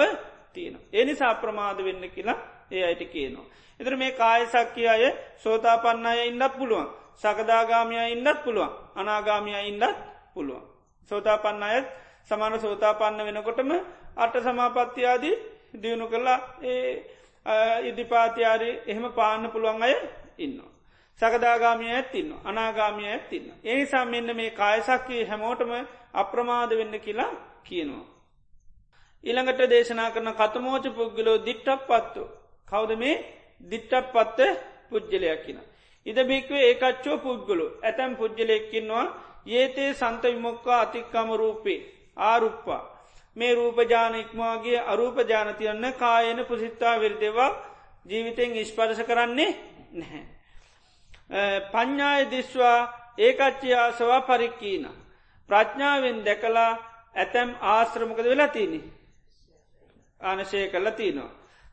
තියෙන. 0.55 0.75
එනිසා 0.93 1.29
අප්‍රමාද 1.29 1.77
වෙන්න 1.79 2.03
කියලා 2.09 2.37
ඒ 2.71 2.83
අයට 2.85 3.03
කියනවා. 3.07 3.45
එතර 3.79 3.95
මේ 3.95 4.11
කායසක්කි 4.13 4.87
අය 4.87 5.03
සෝතාපන්න 5.37 6.05
අය 6.05 6.19
ඉන්නත් 6.27 6.53
පුළුවන්. 6.57 6.87
සකදාගාමිය 7.15 8.01
ඉන්නත් 8.11 8.43
පුළුවන් 8.43 8.71
අනාගාමිය 8.95 9.59
ඉන්නත් 9.67 9.97
පුළුවන්. 10.33 10.63
සෝතාපන්න 11.11 11.63
අයත් 11.65 11.87
සමාන 12.25 12.59
සෝතාපන්න 12.59 13.25
වෙනකොටම 13.27 13.71
අට 14.17 14.35
සමාපත්තියාදී 14.39 15.35
දියුණු 15.73 16.07
කරලා 16.07 16.39
ඒ 16.63 16.91
ඉදිපාතියාරි 17.81 18.69
එහෙම 18.87 19.05
පාන්න 19.11 19.51
පුළුවන් 19.51 19.83
අය 19.83 19.95
ඉන්නවා. 20.37 20.71
සකදාගාමිය 21.19 21.91
ඇත්තින්න 21.91 22.31
අනාගාමිය 22.43 23.07
ඇත්තින්න. 23.07 23.47
ඒනිසා 23.63 24.05
මෙන්න 24.05 24.35
මේ 24.35 24.51
කායසක්කී 24.51 25.23
හැමෝටම 25.25 25.71
අප්‍රමාද 26.13 26.71
වෙන්න 26.71 26.99
කියලා 26.99 27.31
කියනවා. 27.63 28.05
ඉළඟට 29.23 29.61
දේශනා 29.69 30.09
කරන 30.11 30.31
කතමෝච 30.33 30.85
පුද්ගලෝ 30.97 31.37
දිට්ටක් 31.47 31.81
පත්තු. 31.89 32.23
කවද 32.67 32.91
මේ 32.97 33.15
දිට්ටක් 33.61 34.05
පත්ත 34.13 34.39
පුද්ගලයක් 34.89 35.41
කියෙන. 35.45 35.59
ඉද 36.05 36.17
බික්වේ 36.27 36.63
ඒකච්චෝ 36.67 37.17
පුද්ගලු 37.17 37.65
ඇතැම් 37.81 38.15
පුද්ගලෙක්කින්නවා 38.15 39.05
ඒතේ 39.47 39.93
සන්ත 39.93 40.23
විමොක්කා 40.25 40.79
අතික්කම 40.81 41.29
රූපේ 41.33 41.79
ආරුප්පා. 42.17 42.81
මේ 43.35 43.55
රූපජාන 43.55 44.15
ඉක්මවාගේ 44.15 44.79
අරූපජානතියන්න 44.83 45.93
කායන 45.93 46.45
පුසිත්තා 46.45 46.99
විරදවා 46.99 47.51
ජීවිතෙන් 48.05 48.55
ඉස්පරස 48.55 48.99
කරන්නේ 49.01 49.51
නැහැ. 49.93 50.23
පඤ්ඥාය 51.71 52.31
දිස්වා 52.31 52.79
ඒකච්චියාසවා 53.17 54.21
පරික්කීන. 54.21 54.85
ප්‍රඥාවෙන් 55.49 56.25
දැකලා 56.25 56.71
ඇතැම් 57.15 57.49
ආශ්‍රමකද 57.63 58.25
වෙලා 58.25 58.47
තියනි. 58.47 58.79
ආනශය 60.21 60.67
කල්ල 60.67 60.89
තියනවා. 60.91 61.31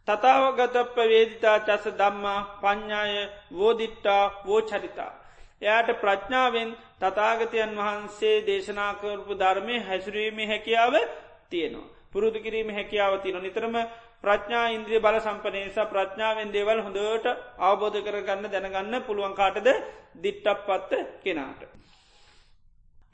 තතාවගතප්ප 0.08 0.96
වේදිතා 1.04 1.58
චස 1.60 1.84
දම්මා 1.94 2.40
පඤ්ඥාය 2.56 3.14
වෝදිට්ටා 3.52 4.24
වෝචරිතා. 4.44 5.12
එයාට 5.62 5.90
ප්‍රඥාවෙන් 5.96 6.70
තතාගතයන් 6.98 7.72
වහන්සේ 7.76 8.36
දේශනාකරපු 8.42 9.32
ධර්මය 9.34 9.76
හැසුරීම 9.80 10.38
හැකියාව 10.44 10.94
තියෙනවා. 11.50 11.92
පුරුදු 12.12 12.38
කිරීම 12.40 12.68
හැකියාව 12.70 13.14
තියන 13.20 13.38
නිතරම 13.40 13.76
ප්‍රඥා 14.22 14.66
ඉන්ද්‍රිය 14.68 15.00
බල 15.00 15.18
සම්පනේසා 15.18 15.86
ප්‍රඥාවෙන් 15.86 16.52
දේවල් 16.52 16.80
හොඳට 16.80 17.26
අවබෝධ 17.60 17.98
කරගන්න 18.02 18.52
දැනගන්න 18.52 18.94
පුළුවන්කාටද 19.02 19.68
දිට්ටක් 20.16 20.60
පත්ත 20.66 20.92
කෙනාට. 21.22 21.60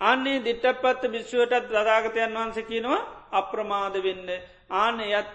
අන්නේ 0.00 0.38
දිට්ටපත්ත 0.40 1.02
භිශ්ුවටත් 1.08 1.68
දදාගතයන් 1.70 2.32
වහන්ස 2.32 2.58
කියනවා 2.64 3.00
අප්‍රමාද 3.32 3.96
වෙන්න 4.00 4.28
ආන 4.72 5.00
එයත් 5.02 5.28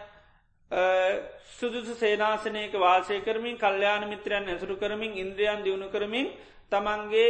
සුදුසු 1.50 1.94
සේනාසනයක 1.96 2.74
වාසය 2.76 3.22
කරමින් 3.22 3.58
කල්්‍යයාන 3.58 4.04
මිත්‍රයන් 4.06 4.46
ඇසුරු 4.46 4.76
කරමින් 4.76 5.12
ඉන්ද්‍රියන් 5.16 5.64
දියුණු 5.64 5.88
කරමින් 5.90 6.28
තමන්ගේ 6.70 7.28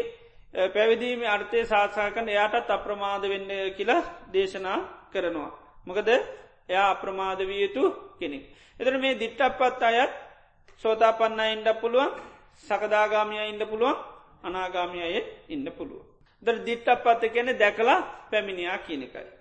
පැවිදීම 0.68 1.22
අර්ථය 1.26 1.66
සාසාකන 1.66 2.28
එයාටත් 2.28 2.70
අප්‍රමාද 2.70 3.24
වෙන්න 3.24 3.50
කියලා 3.74 4.02
දේශනා 4.28 4.80
කරනවා. 5.12 5.52
මොකද 5.86 6.08
එයා 6.70 6.88
අප්‍රමාද 6.92 7.40
විය 7.42 7.62
යුතු 7.62 7.84
කෙනෙක්. 8.20 8.44
එතර 8.80 8.94
මේ 8.98 9.16
දිට්ටපත් 9.16 9.82
අයත් 9.84 10.12
සෝතාපන්න 10.82 11.40
ඉන්ඩ 11.48 11.70
පුළුවන් 11.82 12.12
සකදාගාමිය 12.64 13.44
ඉන්න 13.46 13.64
පුළුවන් 13.64 13.98
අනාගාමියය 14.44 15.18
ඉන්න 15.50 15.68
පුළුව. 15.72 16.02
ද 16.44 16.48
දිට්ටපත්ත 16.60 17.22
කෙන 17.30 17.48
දැකලා 17.56 18.00
පැමිණියා 18.32 18.78
කියනකයි. 18.80 19.37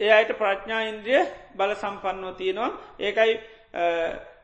ඒ 0.00 0.10
අයට 0.10 0.32
ප්‍රඥා 0.34 0.82
ඉන්ද්‍රිය 0.84 1.22
බල 1.54 1.72
සම්පන්නෝ 1.74 2.32
තියෙනවා 2.34 2.70
ඒකයි 3.00 3.32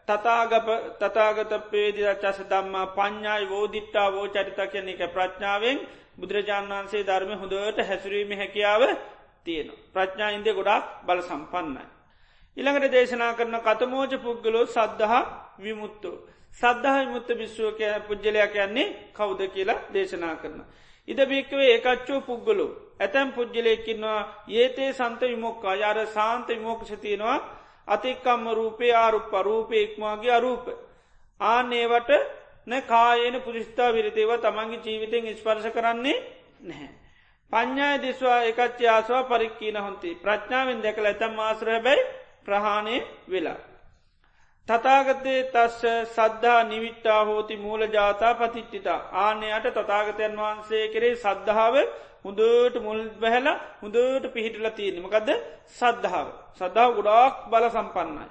තතාගප 0.07 0.69
තතාගත 0.99 1.53
පේදිර 1.67 2.09
චස 2.17 2.39
දම්මා 2.45 2.87
පඤ්ඥායි 2.89 3.49
වෝදිට්ටා 3.49 4.09
වෝ 4.11 4.27
චරිත 4.29 4.61
කියන 4.69 4.89
එක 4.89 5.03
ප්‍රඥාවෙන් 5.11 5.79
බුදුරජාණන් 6.17 6.73
වන්සේ 6.73 7.03
ධර්ම 7.03 7.33
හොඳට 7.35 7.79
හැසුරීම 7.81 8.31
හැකියාව 8.33 8.83
තියෙන. 9.47 9.69
ප්‍රඥා 9.93 10.31
ඉන්දය 10.31 10.53
ගොඩක් 10.53 10.85
බල 11.03 11.21
සම්පන්නයි. 11.23 11.85
ඉළඟට 12.57 12.93
දේශනා 12.93 13.33
කරන 13.35 13.57
කතමෝජ 13.61 14.13
පුද්ගලෝ 14.19 14.65
සද්ධහා 14.67 15.25
විමුත්තු. 15.59 16.11
සද්ධහ 16.53 16.97
විමුත්ත 17.01 17.29
භිශ්ුවක 17.33 17.81
පුද්ගලයක් 18.09 18.55
යන්නේ 18.59 18.95
කෞුද 19.13 19.41
කියලා 19.49 19.83
දේශනා 19.93 20.35
කරන. 20.37 20.61
ඉද 21.09 21.21
භික්කවේ 21.25 21.69
ඒකච්චෝ 21.73 22.21
පුද්ගලු. 22.23 22.67
ඇතැම් 23.01 23.29
පුද්ගලයකින්වා 23.33 24.21
ඒතේ 24.51 24.91
සන්ත 24.93 25.21
විමොක්කා 25.23 25.75
යාර 25.75 25.99
සාන්ත 26.09 26.49
විමෝක්ෂතියෙනවා 26.49 27.39
අතික්කම්ම 27.89 28.45
රූපේ 28.53 28.93
ආරුප 28.95 29.33
රූපය 29.41 29.77
ඉක්මාගේ 29.77 30.33
අරූප. 30.33 30.67
ආනේවට 31.41 32.11
න 32.67 32.73
කායන 32.83 33.37
පුරිස්ථා 33.43 33.91
විරතේව 33.91 34.31
තමන්ගේ 34.39 34.83
ජීවිතෙන් 34.85 35.27
ස්පර්ශ 35.37 35.71
කරන්නේ 35.71 36.19
නැහැ. 36.61 36.91
පඤ්ඥාය 37.53 37.99
දෙස්වා 37.99 38.41
එකච්ච 38.43 38.81
ආසවා 38.87 39.23
පරික්කීන 39.25 39.77
හොන්ති 39.77 40.11
ප්‍රඥාවෙන් 40.17 40.83
දැකල 40.83 41.07
ඇතම් 41.07 41.35
ආසර 41.41 41.69
හැබැයි 41.69 42.09
ප්‍රහාණය 42.45 42.97
වෙලා. 43.29 43.61
තතාගතේ 44.69 45.41
තස්ස 45.53 45.83
සද්ධා 46.15 46.61
නිවිට්ටා 46.65 47.25
හෝති 47.25 47.57
මූල 47.57 47.83
ජාතා 47.89 48.35
පතිට්ටිතා 48.35 49.01
ආනයට 49.17 49.67
තතාගතයන් 49.77 50.35
වහන්සේ 50.37 50.85
කරේ 50.89 51.15
සද්ධාව 51.17 51.77
හොඳට 52.25 52.77
මුල් 52.83 53.01
බැහැල 53.21 53.49
හොඳට 53.83 54.25
පිහිටල 54.35 54.67
තියෙනමකද 54.79 55.29
සද්ධාව. 55.79 56.29
සද්ධාව 56.59 56.91
ගොඩාක් 56.97 57.35
බල 57.51 57.65
සම්පන්නයි. 57.69 58.27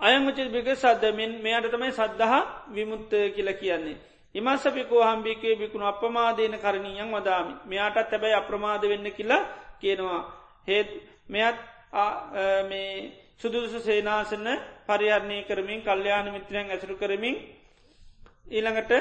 අයමුච 0.00 0.38
බික 0.54 0.68
සද්ධමින් 0.74 1.32
මෙයට 1.42 1.70
තමයි 1.72 1.92
සද්ධහා 1.92 2.42
විමුත්ත 2.74 3.12
කියල 3.34 3.50
කියන්නේ. 3.60 3.96
ඉමස්සපිකෝ 4.34 5.02
හම්බිකේ 5.02 5.54
බිකුණු 5.56 5.86
අපමාදයන 5.86 6.54
කරණීයන් 6.58 7.12
වදාමි. 7.12 7.54
මෙයාටත් 7.66 8.10
හැබැයි 8.12 8.38
අප්‍රමාද 8.40 8.82
වෙන්න 8.82 9.06
කියලා 9.12 9.42
කියනවා. 9.80 10.22
හේත් 10.68 10.90
මෙයත් 11.28 11.58
මේ 12.68 13.25
සුදුසු 13.40 13.78
සේනාසන 13.80 14.46
පරිහරණය 14.84 15.38
කරමින් 15.44 15.80
කල්්‍යයාන 15.82 16.26
මිත්‍රයන් 16.30 16.66
ඇසුරු 16.68 16.96
කරමින් 16.96 17.36
ඊළඟට 18.48 18.92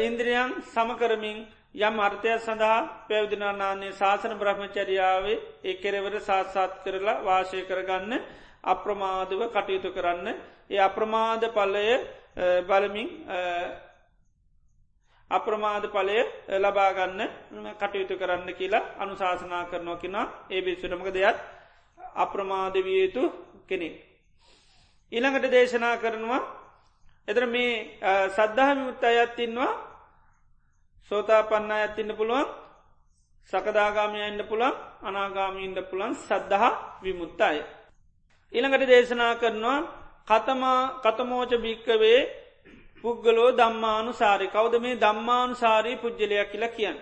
ඉන්ද්‍රියන් 0.00 0.50
සමකරමින් 0.66 1.38
යම් 1.74 1.96
අර්ථයක් 1.98 2.40
සඳහා 2.40 3.06
පැවදිනාන්නේ 3.08 3.92
ශාසන 3.92 4.34
බ්‍රහ්මචරියාවේ 4.36 5.38
ඒ 5.62 5.74
කෙරෙවර 5.76 6.14
සාත්සාත් 6.20 6.72
කරලා 6.84 7.22
වාශය 7.22 7.62
කරගන්න 7.62 8.12
අප්‍රමාදව 8.64 9.40
කටයුතු 9.48 9.90
කරන්න. 9.90 10.28
ඒ 10.68 10.80
අප්‍රමාද 10.80 11.42
පල්ලය 11.50 11.86
බලමින් 12.62 13.08
අප්‍රමාද 15.30 15.84
පලය 15.88 16.18
ලබාගන්න 16.58 17.20
කටයුතු 17.74 18.14
කරන්න 18.16 18.48
කියලා 18.52 18.84
අනුශාසනා 18.98 19.64
කරනවා 19.66 19.96
කියෙන 19.96 20.16
ඒ 20.50 20.60
බිස්සුටමක 20.60 21.08
දෙයක් 21.10 21.36
අප්‍රමාදවිය 22.14 22.98
යුතු 23.02 23.22
කෙනෙ. 23.68 23.88
ඊළඟට 25.12 25.50
දේශනා 25.50 25.96
කරනවා 25.96 26.42
එතර 27.28 27.44
මේ 27.46 27.72
සද්ධහමිමුත් 28.28 29.04
අයත්තින්වා 29.04 29.72
සෝතා 31.10 31.42
පන්න 31.42 31.72
ඇත්තින්න 31.72 32.16
පුළුවන් 32.16 32.48
සකදාගාමය 33.52 34.20
එන්න 34.20 34.40
පුළන් 34.44 34.74
අනාගාමීන්ට 35.02 35.80
පුළන් 35.90 36.14
සද්ධහ 36.16 36.64
විමුත්තාය. 37.02 37.58
ඊළඟට 38.52 38.86
දේශනා 38.86 39.34
කරනවා 39.34 39.80
කතමා 40.28 40.80
කතමෝච 41.04 41.52
භික්කවේ 41.64 42.20
පුද්ගලෝ 43.04 43.50
දම්මානු 43.52 44.12
සාරි 44.12 44.46
කවද 44.46 44.74
මේ 44.80 44.96
දම්මානු 44.96 45.54
සාරී 45.54 45.96
පුද්ජලයක් 45.96 46.50
කියලා 46.50 46.76
කියන්න. 46.76 46.98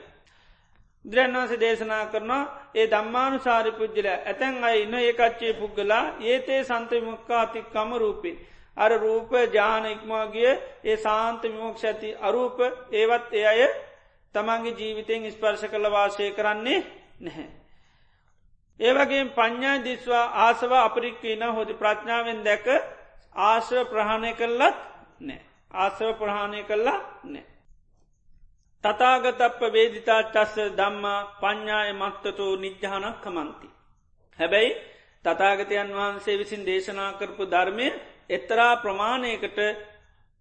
ද්‍රන්වාස 1.04 1.52
දේශනා 1.56 2.04
කරනවා 2.06 2.70
ඒ 2.74 2.86
දම්මානු 2.86 3.38
සාරි 3.40 3.72
පුද්ජල 3.72 4.06
ඇතැන් 4.08 4.64
අයි 4.64 4.82
ඉන්න 4.82 4.94
ඒකච්චේ 4.96 5.52
පුද්ගලා 5.54 6.04
ඒතේ 6.22 6.60
සන්තවිමුක්කාතික්කම 6.64 7.90
රූපේ. 7.96 8.36
අර 8.76 8.90
රූප 8.94 9.30
ජාන 9.52 9.86
ඉක්මාගේ 9.86 10.52
ඒ 10.84 10.96
සාන්ත 10.98 11.42
විමෝක්ෂ 11.44 11.84
ඇති 11.84 12.10
අරූප 12.18 12.58
ඒවත් 12.92 13.32
ඒ 13.32 13.46
අය 13.46 13.62
තමන්ගේ 14.34 14.74
ජීවිතයෙන් 14.74 15.24
ස්පර්ශ 15.28 15.66
කළ 15.66 15.86
වාසය 15.88 16.30
කරන්නේ 16.32 16.80
නැහැ. 17.20 17.48
ඒවගේ 18.80 19.24
පඤ්ඥා 19.30 19.84
දිස්වා 19.84 20.26
ආසව 20.38 20.72
අපරික්කීන 20.78 21.42
හොදි 21.50 21.74
ප්‍රඥාවෙන් 21.74 22.40
දැක 22.42 22.66
ආශ්‍ර 23.34 23.84
ප්‍රහණය 23.86 24.32
කරලත් 24.34 24.76
නෑ. 25.20 25.40
ආසව 25.74 26.08
ප්‍රහාණය 26.14 26.62
කරලා 26.64 27.00
නෑ. 27.24 27.44
තතාගතප්ප 28.84 29.60
වේදිතා 29.72 30.22
චස්ස 30.24 30.72
දම්මා 30.72 31.20
පඤ්ඥාය 31.40 31.92
මත්තතු 31.92 32.46
නිජ්්‍යානක් 32.56 33.16
කමන්ති. 33.20 33.68
හැබැයි 34.38 34.70
තතාගතයන් 35.24 35.90
වහන්සේ 35.90 36.38
විසින් 36.38 36.66
දේශනා 36.66 37.12
කරපු 37.12 37.44
ධර්මය 37.46 37.86
එතරා 38.30 38.74
ප්‍රමාණයකට 38.76 39.58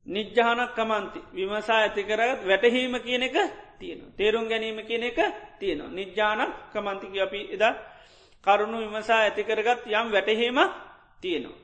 නිජ්්‍යානක් 0.07 0.71
කමන්ති 0.71 1.19
විමසා 1.33 1.79
ඇතිකරත් 1.79 2.39
වැටහීම 2.43 2.93
කියන 2.97 3.23
එක 3.23 3.37
තියෙන. 3.79 3.99
තේරුම් 4.13 4.45
ගැනීම 4.47 4.79
කියන 4.81 5.03
එක 5.03 5.19
තියෙනවා. 5.59 5.89
නිජ්‍යානක් 5.89 6.53
කමන්තික 6.73 7.13
අපි 7.17 7.41
එදා 7.51 7.73
කරුණු 8.43 8.77
විමසා 8.79 9.19
ඇතිකරගත් 9.19 9.83
යම් 9.89 10.07
වැටහීම 10.11 10.59
තියෙනවා. 11.21 11.59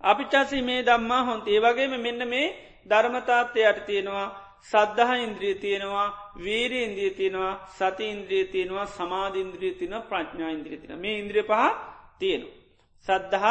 අපි 0.00 0.24
චසි 0.24 0.62
මේ 0.62 0.82
දම්මා 0.82 1.22
හොන් 1.22 1.40
ඒවගේම 1.46 1.94
මෙන්න 1.98 2.28
මේ 2.28 2.54
ධර්මතාත්වයට 2.88 3.86
තියෙනවා 3.86 4.43
සද්ධහ 4.62 5.12
ඉන්ද්‍රිය 5.18 5.54
තියෙනවා 5.56 6.08
වීරී 6.36 6.84
ඉන්ද්‍රිය 6.84 7.10
තියෙනවා 7.10 7.54
සති 7.70 8.04
ඉන්ද්‍රිය 8.10 8.44
තියෙනවා 8.46 8.86
සමාධින්ද්‍රිය 8.88 9.72
තින 9.72 9.94
ප්‍රඥා 10.02 10.50
ඉන්ද්‍රිය 10.50 10.78
තින 10.78 10.98
මේ 10.98 11.18
ඉන්ද්‍රිය 11.18 11.44
පහ 11.44 11.62
තියෙනු. 12.18 12.48
සද්ධහ 13.06 13.46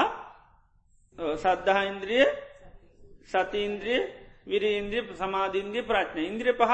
සද්ධහ 1.37 1.79
ඉන්ද්‍රිය 1.85 2.25
සතිඉන්ද්‍රිය 3.25 4.01
විරීන්ද්‍රිය 4.45 5.03
සමාධින්ද්‍රිය 5.13 5.83
ප්‍රඥ 5.83 6.21
ඉන්ද්‍රිය 6.23 6.53
පහ 6.53 6.73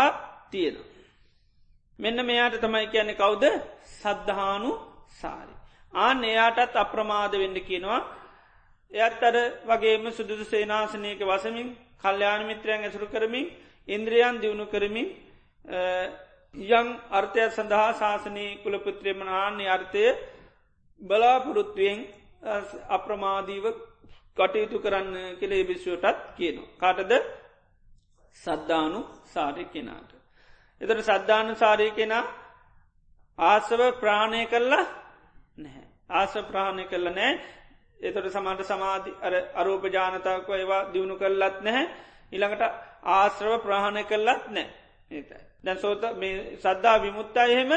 තියෙන. 0.49 0.75
මෙන්න 1.99 2.25
මෙයාට 2.25 2.55
තමයි 2.57 2.87
කියන්නේ 2.87 3.15
කවුද 3.15 3.43
සද්ධහානු 3.93 4.71
සාරි. 5.11 5.53
ආන 5.93 6.23
එයාටත් 6.23 6.75
අප්‍රමාද 6.75 7.31
වෙන්න 7.33 7.57
කියනවා 7.61 8.01
එයත් 8.91 9.21
අර 9.21 9.35
වගේම 9.65 10.11
සුදුදු 10.11 10.43
සේනාසනයක 10.45 11.19
වසමින් 11.21 11.67
කල්්‍යයාන 11.99 12.41
මිත්‍රයන් 12.45 12.81
ඇසුරු 12.81 13.07
කරමින් 13.07 13.47
ඉන්ද්‍රියන් 13.87 14.35
දියුණු 14.37 14.65
කරමින් 14.67 15.07
යං 16.71 16.87
අර්ථයක් 17.11 17.51
සඳහා 17.51 17.89
ශාසනී 17.93 18.51
කුලපුත්‍රයමනාන්නේ 18.57 19.69
අර්ථය 19.69 20.03
බලාපොරොත්තුවෙන් 21.01 21.99
අප්‍රමාදීව 22.89 23.65
කටයුතු 24.37 24.77
කරන්න 24.79 25.15
කෙළේ 25.39 25.63
භිෂුවටත් 25.63 26.17
කියනවා. 26.37 26.71
කාටද 26.77 27.11
සද්ධානු 28.35 28.99
සාරය 29.25 29.65
කෙනාට. 29.65 30.11
එතට 30.81 31.01
සද්ධානු 31.03 31.53
සාරය 31.55 31.91
කෙනා 31.91 32.25
ආසව 33.37 33.81
ප්‍රාණය 33.95 34.41
කරලා 34.45 34.85
නැහැ. 35.57 35.89
ආස 36.09 36.33
ප්‍රාණය 36.43 36.83
කරල 36.85 37.07
නෑ 37.09 37.33
එතොට 37.99 38.27
සමන්ට 38.27 38.63
සමාධි 38.63 39.11
අරූප 39.55 39.83
ජානතාවක 39.87 40.49
ඒවා 40.51 40.83
දියුණු 40.93 41.15
කරලත් 41.17 41.57
නැහැ 41.61 41.85
ඉළඟට 42.31 42.63
ආශ්‍රව 43.03 43.53
ප්‍රහණය 43.59 44.03
කරලත් 44.03 44.43
නෑ 44.47 44.67
ඒතයි. 45.11 45.39
දැන් 45.63 45.77
සෝත 45.77 46.01
මේ 46.15 46.57
සද්ධා 46.57 46.97
විමුත්තා 46.99 47.45
එහෙම 47.45 47.71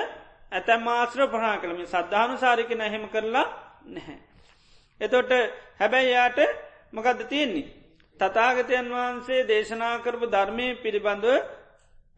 ඇතැම් 0.52 0.88
ආශ්‍ර 0.88 1.20
ප්‍රහා 1.28 1.56
කළම 1.58 1.86
සද්ධානු 1.86 2.34
සාරික 2.36 2.70
නැහෙම 2.72 3.08
කරලා 3.08 3.46
නැහැ. 3.86 4.18
එතොට 5.00 5.30
හැබැයි 5.80 6.10
යායට 6.10 6.38
මකද 6.92 7.20
තියෙන්නේ. 7.24 7.68
තතාගතයන් 8.20 8.88
වහන්සේ 8.90 9.40
දේශනා 9.44 9.96
කරපු 9.98 10.26
ධර්මය 10.26 10.66
පිළිබඳව 10.74 11.26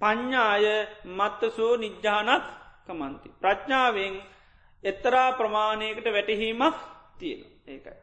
පඤ්ඥාය 0.01 0.65
මත්තසෝ 1.11 1.77
නිජ්ජානත් 1.77 2.45
කමන්ති. 2.87 3.29
ප්‍රඥාවෙන් 3.41 4.15
එත්තරා 4.85 5.31
ප්‍රමාණයකට 5.33 6.07
වැටහීමක් 6.07 6.77
තියෙන 7.19 7.41
ඒකයි. 7.67 7.97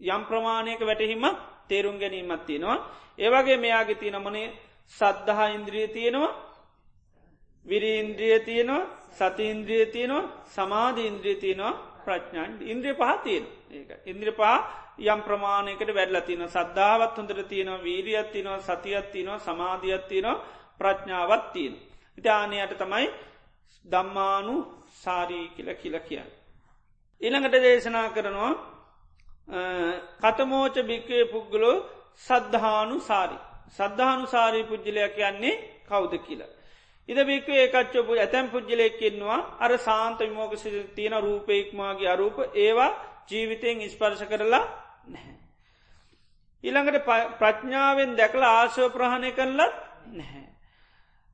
යම් 0.00 0.22
ප්‍රමාණයක 0.24 0.80
වැටහීමක් 0.82 1.38
තේරුම් 1.68 1.96
ගැනීමත් 1.98 2.46
තියෙනවා. 2.46 2.78
ඒවගේ 3.18 3.56
මෙයාගේ 3.56 3.94
තියනමනේ 3.96 4.52
සද්ධහා 4.92 5.48
ඉන්ද්‍රිය 5.48 5.88
තියෙනවා 5.88 6.32
විරීන්ද්‍රිය 7.66 8.38
තියෙනවා 8.40 8.82
සතිඉන්ද්‍රිය 9.12 9.86
තියෙනවා 9.86 10.30
සමාධ 10.46 10.98
ඉන්ද්‍රිය 11.00 11.36
තියෙනවා 11.36 11.74
ප්‍රඥාන් 12.04 12.52
ඉන්ද්‍රිය 12.62 12.94
පහ 12.94 13.12
තියෙන 13.24 13.44
ඒක 13.70 13.90
ඉන්ද්‍රිය 14.06 14.32
පහ 14.32 14.50
යම් 15.04 15.20
ප්‍රමාණයකට 15.22 15.90
වැඩල 15.90 16.20
තින 16.20 16.42
සද්ධාවත් 16.46 17.16
හොඳට 17.18 17.48
තියෙනවා 17.48 17.82
වීරියත් 17.82 18.28
තිනවා 18.32 18.60
සතියත් 18.60 19.10
තිනවා 19.12 19.38
සමාධියත් 19.40 20.08
තිනවා 20.08 20.42
ප්‍රඥාවත් 20.78 21.52
තියෙන. 21.52 21.74
ඉතානයට 22.18 22.78
තමයි 22.78 23.06
දම්මානු 23.84 24.54
සාරී 24.94 25.48
කියල 25.48 25.74
කියල 25.74 25.96
කියන්න. 26.00 26.30
ඉළඟට 27.20 27.56
දේශනා 27.58 28.08
කරනවා 28.10 28.52
කතමෝච 30.20 30.76
භික්කය 30.82 31.24
පුද්ගලෝ 31.26 31.84
සද්ධානු 32.16 32.96
සාරි. 33.00 33.38
සද්ධානු 33.70 34.26
සාරී 34.26 34.64
පුද්ජලයක් 34.64 35.16
යන්නේ 35.20 35.60
කෞුද 35.84 36.12
කියලා. 36.18 36.52
ඉද 37.08 37.18
බික්ව 37.22 37.48
ඒකච්චපු 37.54 38.12
ඇතැම් 38.14 38.46
පුද්ජලයක්කින්නවා 38.48 39.40
අර 39.58 39.72
සාන්ත 39.78 40.18
විමෝකසි 40.20 40.70
තියෙන 40.94 41.16
රූපයක්මාගේ 41.18 42.08
අරූප 42.08 42.38
ඒවා 42.56 42.92
ජීවිතයෙන් 43.28 43.80
ඉස්පර්ශ 43.82 44.24
කරලා 44.24 44.64
නැහැ. 45.06 45.36
ඉළඟට 46.64 47.06
ප්‍රඥාවෙන් 47.38 48.16
දැකලා 48.16 48.52
ආශව 48.54 48.88
ප්‍රහණය 48.90 49.30
කරලත් 49.32 49.74
නැහැ. 50.10 50.46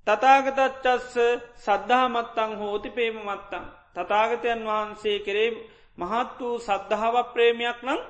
තතාගතච්චස්ස 0.06 1.14
සද්ධහමත්තං 1.56 2.52
හෝති 2.56 2.90
පේම 2.90 3.16
මත්තං. 3.20 3.64
තතාගතයන් 3.94 4.60
වහන්සේ 4.64 5.18
කරේ 5.20 5.50
මහත් 5.98 6.38
වූ 6.38 6.58
සද්ධාවක් 6.60 7.32
ප්‍රේමයක් 7.34 7.78
නම් 7.82 8.00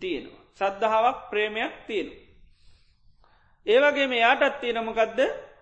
තියෙනවා. 0.00 0.42
සද්ධාවක් 0.54 1.18
ප්‍රේමයක් 1.30 1.72
තියෙන. 1.86 2.08
ඒවගේ 3.66 4.06
මේ 4.06 4.20
යාටත් 4.20 4.60
තියෙනමකදද 4.60 5.20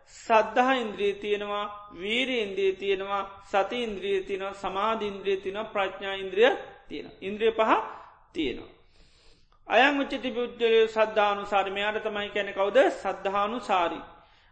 සද්ධහ 0.08 0.70
ඉන්ද්‍රිය 0.76 1.12
තියෙනවා 1.14 1.64
වීරී 1.94 2.42
ඉන්ද්‍රිය 2.42 2.72
තියෙනවා 2.74 3.24
සති 3.44 3.78
ඉන්ද්‍රිය 3.82 4.20
තියනවා 4.22 4.54
සමාධීන්ද්‍රිය 4.54 5.36
තින 5.36 5.58
ප්‍රඥා 5.66 6.14
ඉන්ද්‍රිය 6.14 6.50
තියෙන. 6.88 7.10
ඉන්ද්‍රිය 7.20 7.52
පහ 7.52 7.70
තියෙනවා. 8.32 8.70
අයං 9.68 10.00
උච්චති 10.00 10.30
පුද්ජලය 10.30 10.88
සද්ධානු 10.88 11.42
සාරමයාට 11.46 12.02
තමයි 12.02 12.30
කැන 12.30 12.50
කවුද 12.50 12.78
සද්ධානු 12.94 13.60
සාරි. 13.62 14.00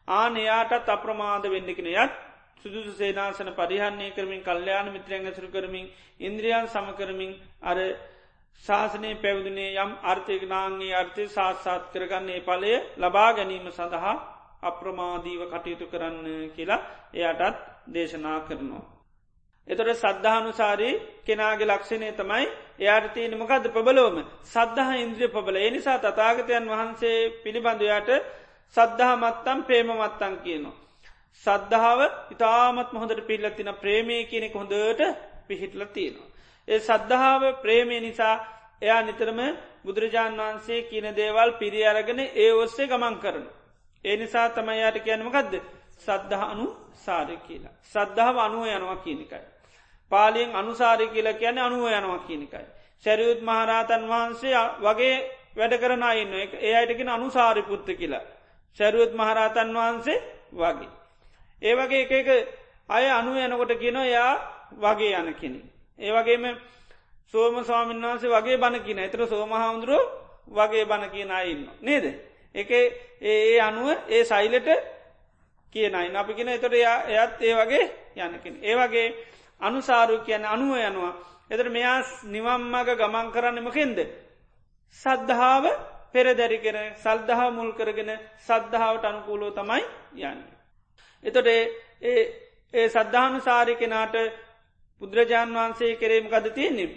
ආන 0.08 0.36
එයාටත් 0.36 0.88
අප්‍රමාද 0.88 1.44
වෙන්නකෙන 1.44 1.88
යත් 1.88 2.12
සුදුසු 2.62 2.92
සේනාසන 2.94 3.50
පරිහන්නේ 3.54 4.10
කරමින් 4.12 4.42
කල්්‍යයාන 4.42 4.88
මිත්‍රයන් 4.90 5.26
ඇසරු 5.26 5.48
කරමින් 5.48 5.86
ඉන්ද්‍රියන් 6.20 6.66
සමකරමින් 6.68 7.32
අර 7.62 7.78
ශාසනය 8.64 9.10
පැවදුනේ 9.16 9.70
යම් 9.76 9.92
අර්ථයකනාන්ගේ 10.04 10.94
අර්ථය 10.94 11.24
සාත්සාත් 11.28 11.84
කරගන්නේ 11.92 12.40
පලය 12.42 12.72
ලබා 12.98 13.30
ගැනීම 13.32 13.66
සඳහා 13.70 14.14
අප්‍රමාදීව 14.62 15.42
කටයුතු 15.46 15.86
කරන්න 15.86 16.26
කියලා 16.50 16.80
එයටත් 17.14 17.56
දේශනා 17.88 18.40
කරනවා. 18.42 18.84
එතොට 19.68 19.90
සද්ධානුසාරී 19.96 21.00
කෙනාගේ 21.22 21.66
ලක්ෂණය 21.66 22.12
තමයි 22.14 22.46
එයාට 22.78 23.08
තියෙන 23.14 23.34
මොකද 23.36 23.64
ප්‍රබලෝම 23.68 24.16
සද්ධහ 24.44 24.90
ඉන්ද්‍රිය 24.98 25.28
ප්‍රබල 25.28 25.56
එනිසා 25.58 25.98
තතාගතයන් 26.00 26.64
වහන්සේ 26.66 27.18
පිළිබඳයාට 27.42 28.10
සද්ධහ 28.74 29.12
මත්තම් 29.16 29.58
ප්‍රේම 29.62 29.88
මත්තන් 29.94 30.34
කියනවා. 30.38 30.79
සද්ධාව 31.34 32.00
ඉතාමත් 32.30 32.92
මොහොදට 32.92 33.20
පිල්ලතින 33.22 33.70
ප්‍රේමය 33.74 34.16
කියනෙ 34.24 34.48
හොඳට 34.50 35.00
පිහිටල 35.48 35.82
තියෙනවා. 35.88 36.28
ඒ 36.68 36.78
සද්ධාව 36.80 37.42
ප්‍රේමය 37.62 38.00
නිසා 38.00 38.34
එයා 38.82 39.02
නිතරම 39.02 39.40
බුදුරජාණන් 39.84 40.40
වහන්සේ 40.40 40.80
කියන 40.82 41.06
දේවල් 41.14 41.50
පිරි 41.52 41.80
අරගෙන 41.84 42.20
ඒ 42.20 42.52
ඔස්සේ 42.54 42.86
ගමන් 42.86 43.16
කරන. 43.16 43.46
ඒ 44.04 44.16
නිසා 44.16 44.48
තමයියාට 44.50 44.98
කියනමකක්ද 45.00 45.54
සද්ධහ 45.98 46.42
අනු 46.44 46.66
සාරය 46.96 47.36
කියලා. 47.38 47.74
සද්ධාව 47.84 48.36
අනුව 48.38 48.62
යනවා 48.68 48.96
කියනිකයි. 48.98 49.46
පාලියෙන් 50.12 50.56
අනුසාරය 50.56 51.06
කියලා 51.08 51.32
කියන 51.34 51.58
අනුව 51.58 51.84
යනවා 51.90 52.20
කියනිකයි. 52.20 52.66
සැරියුත් 53.04 53.40
මහරහතන් 53.40 54.02
වහන්සේ 54.08 54.62
වගේ 54.80 55.16
වැඩ 55.56 55.74
කරන 55.78 56.04
ඉන්න 56.14 56.32
එක 56.36 56.52
ඒ 56.58 56.74
අයටකින 56.76 57.08
අනුසාරි 57.08 57.62
පුත්ත 57.62 57.88
කියලා. 57.90 58.24
සැරුවත් 58.78 59.12
මහරහතන් 59.14 59.70
වහන්සේ 59.74 60.18
වගේ. 60.54 60.99
ඒ 61.62 61.74
වගේ 61.74 62.02
එක 62.02 62.12
එක 62.12 62.28
අය 62.88 63.06
අනු 63.08 63.36
යනකොට 63.36 63.72
කියන 63.74 63.98
යා 64.06 64.32
වගේ 64.74 65.14
යන 65.14 65.34
කෙනෙ. 65.34 65.60
ඒ 65.98 66.12
වගේම 66.12 66.44
සෝම 67.34 67.64
ස්වාමීන් 67.64 68.02
වහන්සේ 68.02 68.30
වගේ 68.30 68.56
බණ 68.56 68.82
කියන 68.82 68.98
එතර 69.00 69.26
සෝමහාමුදුරුව 69.26 70.02
වගේ 70.48 70.84
බණ 70.84 71.10
කියන 71.10 71.30
ඉන්න. 71.44 71.68
නේද. 71.80 72.04
එක 72.54 72.70
ඒ 73.22 73.60
අනුව 73.60 73.88
ඒ 74.08 74.24
සයිලට 74.24 74.68
කියනයි 75.74 76.16
අපි 76.16 76.34
කියෙන 76.34 76.48
එතොට 76.50 76.74
එයත් 76.74 77.32
ඒ 77.40 77.54
වගේ 77.54 77.84
යනකින්. 78.16 78.54
ඒ 78.62 78.74
වගේ 78.76 79.14
අනුසාරු 79.60 80.18
කියන 80.20 80.44
අනුව 80.44 80.76
යනවා. 80.78 81.14
එතර 81.50 81.68
මෙයා 81.68 82.02
නිවම්මග 82.24 82.88
ගමන් 82.92 83.28
කරන්නමකෙන්ද. 83.30 83.98
සද්ධාව 84.98 85.64
පෙරදැරිගෙන 86.12 86.78
සල්දහා 86.96 87.50
මුල් 87.50 87.72
කරගෙන 87.72 88.10
සද්ධාවට 88.38 89.04
අනුකූලෝ 89.04 89.50
තමයි 89.50 89.84
යන්න. 90.22 90.59
එතොට 91.24 91.48
ඒ 91.48 92.88
සද්ධානු 92.88 93.40
සාරි 93.40 93.74
කෙනාට 93.76 94.14
බුදුරජාණන් 95.02 95.56
වහන්සේ 95.56 95.96
කෙරේම 95.96 96.26
ගද 96.28 96.46
තියන්නේ. 96.50 96.90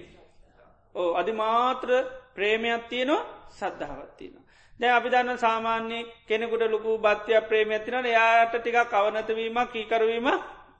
ඕ 0.96 1.10
අධිමාත්‍ර 1.14 1.90
ප්‍රේමයක් 2.34 2.84
තියනවා 2.86 3.22
සද්ධාවත්තියන. 3.52 4.36
දැ 4.80 4.92
අපි 4.92 5.10
දන්න 5.10 5.38
සාමාන්‍ය 5.38 6.00
කෙනෙකුට 6.28 6.64
ලොකු 6.68 6.92
බත්්‍යය 7.00 7.42
ප්‍රේමඇතින 7.44 7.96
එයාට 8.04 8.54
ටික 8.54 8.78
කවනතවීමක් 8.86 9.72
කීකරවීම 9.72 10.28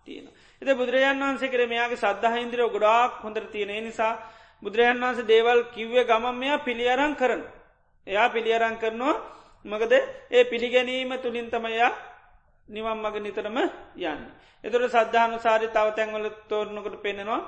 තියෙන. 0.06 0.26
එත 0.62 0.70
බුදුරජාන් 0.72 1.20
වන්සේ 1.22 1.50
කර 1.50 1.62
මෙයාගේ 1.66 1.98
සද්ධහ 1.98 2.36
ඉන්ද්‍රෝ 2.38 2.70
ගොඩාක් 2.70 3.12
හොඳර 3.24 3.44
තියෙන 3.48 3.84
නිසා 3.84 4.14
බුදුරජාන් 4.64 5.00
වන්සේ 5.00 5.28
දේවල් 5.28 5.60
කිව්වේ 5.76 6.06
ගමන් 6.06 6.36
මෙයා 6.36 6.60
පිළියරං 6.60 7.14
කරන. 7.16 7.42
එයා 8.08 8.30
පිළියරං 8.30 8.76
කරනවා 8.78 9.16
මකද 9.66 9.94
ඒ 10.32 10.44
පිළිගැනීම 10.44 11.12
තුළින් 11.18 11.48
තමයා 11.50 11.92
නිවම් 12.74 12.98
මග 12.98 13.16
නිතරම 13.20 13.58
යන්න. 13.58 14.22
එතුර 14.64 14.82
සද්ධානු 14.90 15.38
සාරි 15.40 15.68
තවතැන්වල 15.70 16.28
තෝරණකට 16.50 16.96
පෙනෙනවා 17.02 17.42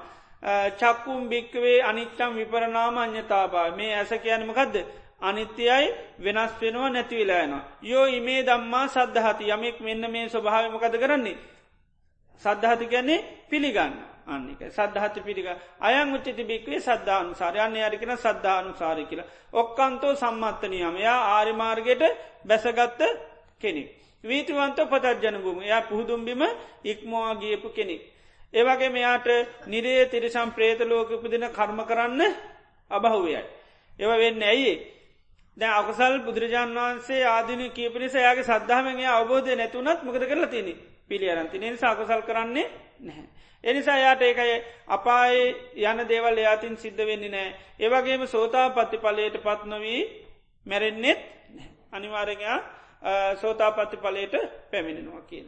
චක්කුම් 0.74 1.30
භික්කවේ 1.30 1.80
අනිච්චම් 1.84 2.32
විපරනාම 2.36 2.98
අඥතාබා 2.98 3.68
මේ 3.72 3.94
ඇස 3.94 4.12
කියනමකක්ද 4.24 4.76
අනිත්‍යයයි 5.22 5.86
වෙනස් 6.20 6.52
වෙනවා 6.62 6.90
නැතිවිලායනවා. 6.90 7.64
යෝ 7.84 8.06
ඉමේ 8.08 8.42
දම්මා 8.44 8.88
සද්ධහති 8.88 9.50
යමෙක් 9.50 9.80
මෙන්න 9.80 10.12
මේ 10.12 10.30
ස්වභාවමකද 10.30 10.96
කරන්නේ. 10.98 11.38
සද්ධහති 12.42 12.86
ගැන්නේ 12.86 13.26
පිළිගන්න 13.50 13.96
අන්නික 14.28 14.62
සද්ධහත 14.70 15.16
පිළිග 15.24 15.48
අයන් 15.82 16.14
උච්චති 16.16 16.44
බික්වේ 16.44 16.80
සද්ධානු 16.80 17.34
සාරයන්න 17.34 17.78
අරිකෙන 17.80 18.18
සද්ධානු 18.18 18.72
සාරි 18.74 19.06
කියලා. 19.06 19.32
ඔක්කන්තෝ 19.54 20.14
සම්මත්තනයම 20.16 20.98
යා 20.98 21.20
ආරිමාර්ගයට 21.36 22.04
බැසගත්ත 22.46 23.02
කෙනෙක්. 23.62 23.90
වීතිවන්ත 24.26 24.80
පතජ්ජන 24.86 25.38
භූම 25.38 25.62
එයා 25.62 25.82
පුහුදුම්බිම 25.84 26.42
ඉක්මවා 26.84 27.36
ගියපු 27.36 27.70
කෙනෙක්. 27.70 28.02
ඒවගේ 28.54 28.90
මෙයාට 28.90 29.28
නිරේ 29.66 30.06
තිරිසම් 30.06 30.50
ප්‍රේතලෝක 30.52 31.10
උපදින 31.12 31.46
කර්ම 31.50 31.80
කරන්න 31.82 32.22
අබහුවයයි. 32.92 33.42
ඒව 34.00 34.12
වෙන්න 34.16 34.44
ඇයි. 34.44 34.74
දැ 35.58 35.72
අකසල් 35.72 36.20
බුදුරජාන් 36.22 36.72
වහන්සේ 36.72 37.24
ආධන 37.26 37.62
කියපිනිස 37.72 38.14
යාගේ 38.16 38.44
සද්ධහමගේ 38.44 39.10
අවබෝධය 39.10 39.56
නැතුනත් 39.56 40.00
මොකද 40.02 40.24
කරලා 40.24 40.48
තිනි 40.48 40.74
පිළි 41.08 41.28
අරන්ති 41.28 41.60
නිසා 41.60 41.92
අකසල් 41.92 42.22
කරන්නේ 42.22 42.68
නැහැ. 43.00 43.28
එනිසා 43.64 43.98
යාට 43.98 44.22
ඒකයි 44.22 44.56
අපායි 44.88 45.44
යන 45.84 46.00
දේවල් 46.06 46.38
එයාතින් 46.38 46.76
සිද්ධ 46.78 47.02
වෙන්නේ 47.02 47.30
නෑ. 47.30 47.50
ඒවගේම 47.80 48.28
සෝතා 48.28 48.70
පත්ති 48.72 48.98
පලයට 48.98 49.38
පත් 49.38 49.62
නොවී 49.66 50.02
මැරෙන්නෙත් 50.66 51.20
අනිවාරගයා 51.92 52.58
සෝතාපත්ති 53.42 53.98
පලයට 53.98 54.36
පැමිණෙනවා 54.72 55.22
කියන. 55.30 55.48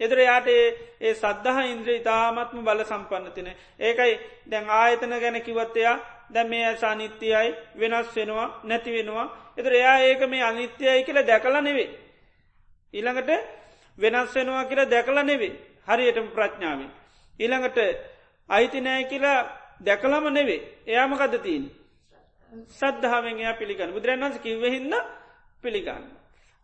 එදර 0.00 0.18
යාට 0.20 0.48
ඒ 0.48 1.14
සද්ධහ 1.14 1.58
ඉන්ද්‍ර 1.72 1.90
ඉතාමත්ම 1.90 2.64
බල 2.64 2.84
සම්පන්න 2.84 3.32
තින. 3.32 3.48
ඒකයි 3.80 4.14
දැන් 4.50 4.70
ආයතන 4.70 5.14
ගැන 5.20 5.42
කිවත්තයා 5.42 5.96
දැ 6.30 6.44
මේ 6.44 6.66
ඇස 6.66 6.84
අනිත්‍යයයි 6.84 7.54
වෙනස් 7.76 8.16
වෙනවා 8.16 8.48
නැති 8.64 8.90
වෙනවා. 8.92 9.26
එතර 9.56 9.72
එයා 9.72 9.98
ඒක 10.00 10.22
මේ 10.28 10.42
අනිත්‍යයයි 10.42 11.04
කියල 11.04 11.26
දැකල 11.26 11.56
නෙවේ. 11.62 11.88
ඊළඟට 12.94 13.30
වෙනස් 13.98 14.34
වෙනවා 14.34 14.64
කියලා 14.64 14.90
දැකල 14.90 15.18
නෙවේ 15.22 15.52
හරියටම 15.88 16.28
ප්‍රඥාවෙන්. 16.36 16.90
ඊළඟට 17.38 17.78
අයිතිනෑ 18.48 19.04
කියලා 19.04 19.38
දැකලම 19.80 20.24
නෙවේ 20.32 20.60
එයාමකද 20.86 21.34
තිීන්. 21.42 21.64
සද්ධාවෙන් 22.70 23.40
එයා 23.40 23.58
පිළිගන්න 23.60 23.92
බුදුරන්වන්ස 23.92 24.38
කිව්වහින්න 24.38 24.94
පිළිගන්න. 25.62 26.17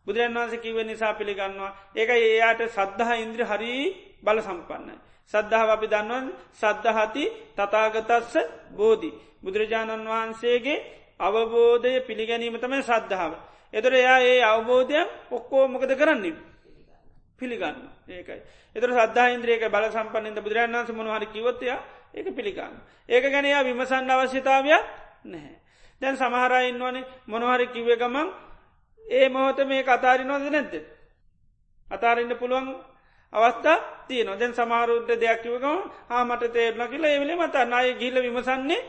බුදුරන් 0.07 0.34
වන්ස 0.34 0.55
කිව 0.59 0.76
නිසා 0.82 1.14
පිළිගන්නවා 1.14 1.72
ඒක 1.92 2.11
ඒයාට 2.11 2.61
සද්ධහ 2.68 3.11
ඉන්ද්‍ර 3.16 3.40
හරී 3.44 3.84
බල 4.22 4.38
සම්පන්නයි. 4.40 4.96
සද්ධාව 5.32 5.68
අපි 5.70 5.86
දන්වන් 5.86 6.26
සද්ධහති 6.52 7.24
තතාගතස්ස 7.55 8.34
බෝධි. 8.70 9.11
බුදුරජාණන් 9.42 10.07
වහන්සේගේ 10.07 10.84
අවබෝධය 11.18 12.00
පිළිගැනීම 12.02 12.57
තමයි 12.57 12.82
සද්ධාව. 12.82 13.32
එතර 13.72 13.92
එයා 13.92 14.20
ඒ 14.22 14.42
අවබෝධයක් 14.44 15.09
ඔක්කෝ 15.30 15.68
මොකද 15.68 15.90
කරන්නේ. 15.92 16.36
පිළිගන්න 17.36 17.78
ඒකයි. 18.09 18.40
එතර 18.76 18.90
සද්ධා 18.90 19.28
ඉන්ද්‍රේක 19.30 19.62
බල 19.66 19.86
සම්පන්නද 19.88 20.38
බුදුරන් 20.38 20.72
වන්ස 20.72 20.90
මොනහරි 20.90 21.26
කිවොත්තය 21.26 21.66
ඒක 22.14 22.26
පිළිගන්න. 22.28 22.74
ඒක 23.09 23.24
ගැනයා 23.24 23.62
විමසන්න 23.62 24.11
අවශ්‍යතාවයක් 24.11 24.84
නැහැ. 25.24 25.57
දැන් 26.02 26.16
සමහරයින්වනේ 26.16 27.05
මොනහරි 27.26 27.66
කිව්ව 27.68 27.90
ගමන් 27.94 28.28
ඒ 29.05 29.28
මොහොත 29.28 29.59
මේ 29.64 29.84
අතාරි 29.86 30.24
නොද 30.24 30.42
නැද්ද. 30.44 30.74
අතාරන්න 31.88 32.36
පුළුවන් 32.36 32.68
අවස්ථා 33.32 33.78
තියන 34.09 34.28
දැන් 34.30 34.55
සමාරුද්ධ 34.55 35.12
දෙයක්කිවකම 35.14 35.78
හාමට 36.09 36.44
තේරන 36.48 36.82
කියලා 36.84 37.11
ඒවලේ 37.11 37.36
මත 37.36 37.55
අය 37.72 37.94
ගිල්ල 37.94 38.16
විමසන්නේ 38.16 38.82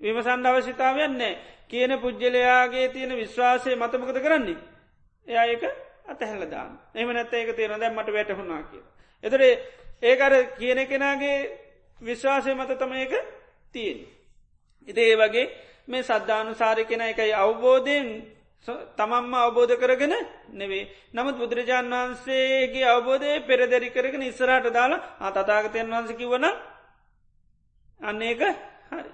විමසන්ඩ 0.00 0.46
අවශ්‍යතාවයන්නේ 0.46 1.38
කියන 1.68 1.92
පුද්ගලයාගේ 1.98 2.88
තියෙන 2.88 3.12
විශ්වාසය 3.12 3.76
මතමකද 3.76 4.18
කරන්නේ. 4.18 4.58
එයා 5.28 5.44
ඒක 5.46 5.62
අතහැල්ලදාන්න 6.06 6.72
එම 6.94 7.08
නැත්ත 7.08 7.32
ඒක 7.32 7.50
තේරන 7.52 7.80
දැම්මට 7.80 8.08
වැටහුණනා 8.08 8.62
කිය. 8.64 8.82
එතර 9.24 9.40
ඒකර 10.02 10.32
කියන 10.58 10.80
කෙනගේ 10.86 11.38
විශ්වාසය 11.98 12.54
මත 12.54 12.70
තම 12.74 12.92
ඒක 12.94 13.14
තියෙන්. 13.72 13.98
ඉති 14.88 15.00
ඒ 15.02 15.16
වගේ 15.16 15.46
මේ 15.88 16.02
සද්ධානු 16.02 16.54
සාරි 16.54 16.84
කෙන 16.84 17.00
එකයි 17.02 17.32
අවබෝධයෙන් 17.34 18.08
තමම්ම 18.66 19.34
අවබෝධ 19.36 19.74
කරගෙන 19.76 20.14
නෙවේ. 20.50 20.88
නමුත් 21.12 21.36
බුදුරජාණන් 21.36 21.92
වහන්සේගේ 21.92 22.84
අවබෝධය 22.86 23.30
පෙරදැරි 23.42 23.88
කරගෙන 23.90 24.22
ඉස්සරහට 24.22 24.66
දාලා 24.70 25.04
අතතාගතයන් 25.20 25.88
වහන්සකි 25.88 26.26
වන 26.26 26.46
අන්න 28.00 28.22
ඒක 28.22 28.40
හරි. 28.90 29.10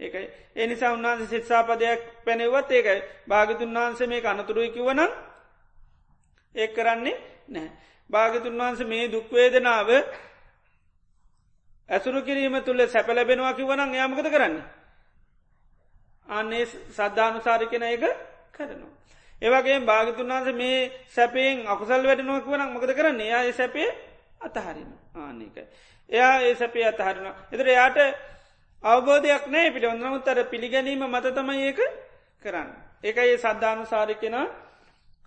ඒකයි 0.00 0.26
එනිසා 0.56 0.92
උන්වහන්සේ 0.92 1.28
සිත්සාපදයක් 1.28 2.00
පැනෙවත් 2.24 2.70
ඒකයි 2.70 3.00
භාගතුන් 3.26 3.74
වහන්සේ 3.74 4.06
මේ 4.06 4.22
අනතුරුවකි 4.24 4.80
වන 4.80 5.00
ඒ 6.54 6.68
කරන්නේ 6.68 7.16
නෑ. 7.48 7.70
භාගතුන් 8.10 8.54
වහන්ස 8.54 8.80
මේ 8.84 9.04
දුක්වේදනාව 9.08 9.88
ඇසුරු 11.88 12.20
කිරීම 12.22 12.56
තුළ 12.60 12.80
සැපලබෙනවා 12.86 13.54
කිවනන් 13.54 13.94
යාමකද 13.94 14.28
කරන්න. 14.28 14.56
අන්නේ 16.28 16.64
සද්ධානුසාරි 16.90 17.66
කෙන 17.68 17.82
එක 17.84 18.04
කරනවා. 18.62 18.92
ඒවගේ 19.42 19.78
භාගතුන් 19.82 20.28
වහන්ස 20.28 20.48
මේ 20.54 20.90
සැපයෙන් 21.08 21.56
අකුසල් 21.66 22.02
වැඩ 22.02 22.22
නොක 22.22 22.44
වනක් 22.46 22.70
මකද 22.70 22.92
කරන්නේ 22.92 23.28
යා 23.28 23.52
සැපේ 23.52 23.88
අතහරින 24.40 24.90
ආනක. 25.16 25.56
එයා 26.10 26.34
ඒ 26.40 26.54
සැපේ 26.54 26.84
අතහරින. 26.84 27.26
එතර 27.52 27.68
යාට 27.70 27.98
අවබෝධයක් 28.84 29.44
නෑ 29.46 29.70
පිට 29.70 29.84
ඔන්නමුත්තර 29.86 30.38
පිළිගැනීම 30.44 31.02
මතතම 31.04 31.48
ඒක 31.58 31.80
කරන්න. 32.44 32.70
ඒක 33.02 33.16
ඒ 33.18 33.36
සද්ධානු 33.38 33.84
සාරිකෙන 33.86 34.36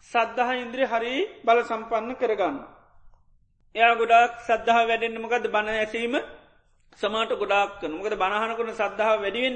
සද්ධහ 0.05 0.51
ඉන්ද්‍රී 0.55 0.87
හරි 0.87 1.13
බල 1.43 1.59
සම්පන්න 1.63 2.15
කරගන්න. 2.15 2.57
එයා 3.75 3.93
ගොඩක් 3.95 4.33
සද්ධහ 4.41 4.79
වැඩෙන්න්නමකද 4.81 5.45
බණ 5.47 5.69
ඇසීම 5.75 6.15
සමාට 6.99 7.31
ගොඩාක් 7.33 7.71
කන 7.79 7.91
මොකද 7.93 8.15
බණහනකුණ 8.15 8.71
සද්ධාව 8.73 9.17
වැඩිවෙන් 9.19 9.55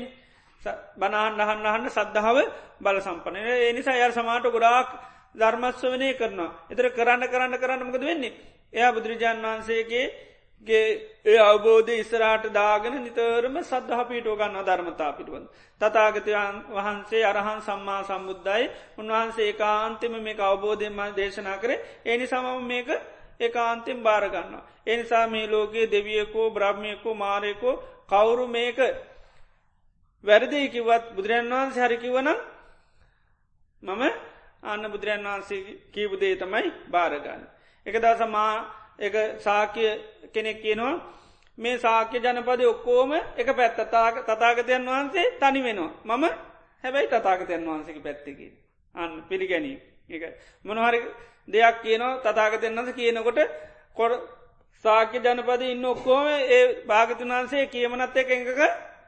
බනාහන් 0.96 1.40
අහන්න 1.40 1.66
අහන්න 1.66 1.90
සද්ධාව 1.90 2.38
බල 2.80 2.98
සම්පනය 3.00 3.40
ඒ 3.40 3.74
නිසා 3.74 3.98
ය 3.98 4.12
සමාට 4.12 4.46
ගොඩාක් 4.46 4.90
ධර්මස්ව 5.34 5.84
වනය 5.90 6.10
කරනවා. 6.14 6.52
එතර 6.70 6.86
කරන්න 6.92 7.24
කරන්න 7.26 7.56
කරන්න 7.56 7.86
මොකද 7.86 8.04
වෙන්නේ. 8.04 8.34
එයා 8.74 8.92
බුදුරජාණන් 8.92 9.46
වහන්සේගේ 9.46 10.06
ගේ 10.68 10.88
ඒ 11.26 11.38
අවබෝධ 11.40 11.92
ඉස්රාට 11.94 12.46
දාගෙන 12.52 12.96
නිතරම 12.98 13.56
සද්ධහ 13.62 14.02
පිටෝ 14.06 14.36
ගන්න 14.36 14.66
ධර්මතා 14.66 15.12
පිටුවන්. 15.12 15.46
තතාගතයන් 15.82 16.58
වහන්සේ 16.70 17.24
අරහන් 17.26 17.62
සම්මා 17.62 18.02
සම්බුද්ධයි 18.04 18.72
උන්වහන්සේ 18.98 19.54
කාන්තිම 19.56 20.14
මේ 20.20 20.42
අවබෝධයම 20.42 21.00
දේශනා 21.14 21.58
කරේ 21.58 21.84
ඒනි 22.06 22.28
සමම 22.28 22.60
මේක 22.64 22.90
ඒකාන්තෙන් 23.40 24.00
භාරගන්න. 24.00 24.56
එනිසා 24.86 25.28
මේ 25.28 25.48
ලෝකයේ 25.48 25.88
දෙවියකෝ 25.88 26.52
බ්‍රහ්මයකෝ 26.52 27.14
මාරයකෝ 27.16 27.82
කවුරු 28.06 28.48
මේක 28.48 28.78
වැරදියි 30.24 30.70
කිවත් 30.70 31.06
බුදුරන් 31.16 31.46
වහන්සේ 31.50 31.84
හරිකිවන 31.84 32.30
මම 33.84 34.04
අන්න 34.64 34.84
බුදුරන් 34.86 35.24
වහන්සේ 35.26 35.78
කීපුදේ 35.94 36.36
තමයි 36.36 36.72
භාරගන්න. 36.88 37.42
එක 37.86 37.96
දස 37.98 38.22
මා 38.28 38.54
එක 39.00 39.16
සාක්‍ය 39.40 39.86
කෙනෙක් 40.34 40.58
කියනවා 40.62 40.96
මේ 41.58 41.78
සාක්‍ය 41.78 42.18
ජනපද 42.18 42.62
ඔක්කෝම 42.66 43.12
එක 43.14 43.48
පැත්ත 43.52 43.80
තතාගතයන් 44.28 44.84
වහන්සේ 44.86 45.26
තනි 45.34 45.62
වෙනවා. 45.62 45.92
මම 46.06 46.24
හැබැයි 46.84 47.08
තතාගතයන් 47.10 47.64
වහන්සේක 47.66 47.98
පැත්තකි. 48.00 48.48
අන්න 48.96 49.12
පිළිගැනීම. 49.24 49.80
එක 50.10 50.24
මොනහරි 50.66 51.00
දෙයක් 51.48 51.76
කියනවා 51.82 52.20
තතාගතයන් 52.26 52.76
වන්ස 52.76 52.92
කියනකොට 52.94 53.40
කොඩ 53.96 54.14
සාක්‍ය 54.86 55.18
ජනපද 55.20 55.62
ඉන්න 55.66 55.86
ඔක්කෝම 55.86 56.28
ඒ 56.28 56.64
භාගතුන් 56.86 57.32
වහන්සේ 57.32 57.66
කියමනත් 57.68 58.18
එක 58.18 58.30
එකක 58.32 58.62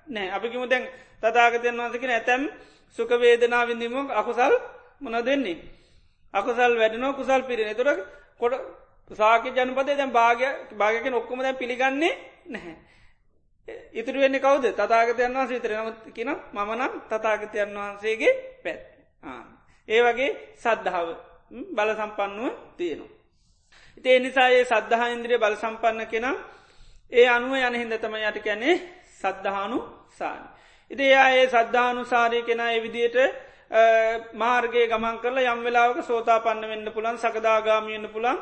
නෑ 0.07 0.29
අපිකිම 0.29 0.63
දැන් 0.65 0.83
තතාගතයන් 1.21 1.77
වහන්සකින 1.77 2.11
ඇතැම් 2.11 2.43
සුකවේදනා 2.99 3.63
විඳීම 3.63 3.95
අකුසල් 4.11 4.53
මොන 4.99 5.15
දෙන්නේ. 5.21 5.57
අකුසල් 6.33 6.71
වැඩනෝ 6.75 7.13
කුසල් 7.13 7.41
පිරෙන 7.43 7.75
තුර 7.75 7.89
කොට 8.39 8.53
සාක 9.11 9.43
ජනපදේ 9.47 9.95
දැන් 9.95 10.11
භාගය 10.11 10.45
භාගක 10.73 11.05
ඔක්කොම 11.13 11.39
දැන් 11.39 11.55
පිළිගන්නේ 11.55 12.13
නැහැ. 12.47 12.75
ඉතුරු 13.93 14.19
වෙන්න 14.19 14.37
කවද 14.37 14.65
තතාගතයන් 14.73 15.33
වහන්සේ 15.33 15.57
විතර 15.57 15.73
නමත් 15.75 15.97
කියන 16.09 16.31
මමනම් 16.51 16.93
තතාගතයන් 17.09 17.75
වහන්සේගේ 17.75 18.33
පැත්. 18.63 18.81
ඒ 19.87 20.01
වගේ 20.01 20.29
සද්ධාව 20.57 21.07
බල 21.69 21.89
සම්පන්නුව 21.93 22.53
තියෙනවා. 22.77 23.11
ඉතේ 23.97 24.19
නිසායේ 24.19 24.65
සද්ධහා 24.65 25.09
ඉන්ද්‍රිය 25.09 25.37
බල 25.37 25.55
සම්පන්න 25.55 26.07
කෙනම් 26.07 26.37
ඒ 27.11 27.27
අනුව 27.27 27.53
යන 27.57 27.75
හින්ද 27.75 27.93
තම 27.95 28.15
යට 28.17 28.37
කැනේ 28.39 28.75
සද්ධහානු 29.21 29.79
සාන. 30.11 30.41
ඉති 30.91 31.05
ඒ 31.11 31.47
සද්ධානු 31.47 32.01
සාරය 32.05 32.41
කෙනා 32.43 32.71
එවිදියට 32.71 33.17
මාර්ගයේ 34.33 34.87
ගමන් 34.87 35.17
කරල 35.19 35.37
යම් 35.43 35.59
වෙලාවක 35.63 35.99
සෝතා 36.03 36.39
පන්න 36.39 36.67
වෙන්න 36.67 36.91
පුළන් 36.91 37.17
සකදාගාමියන්න 37.17 38.07
පුළන් 38.09 38.39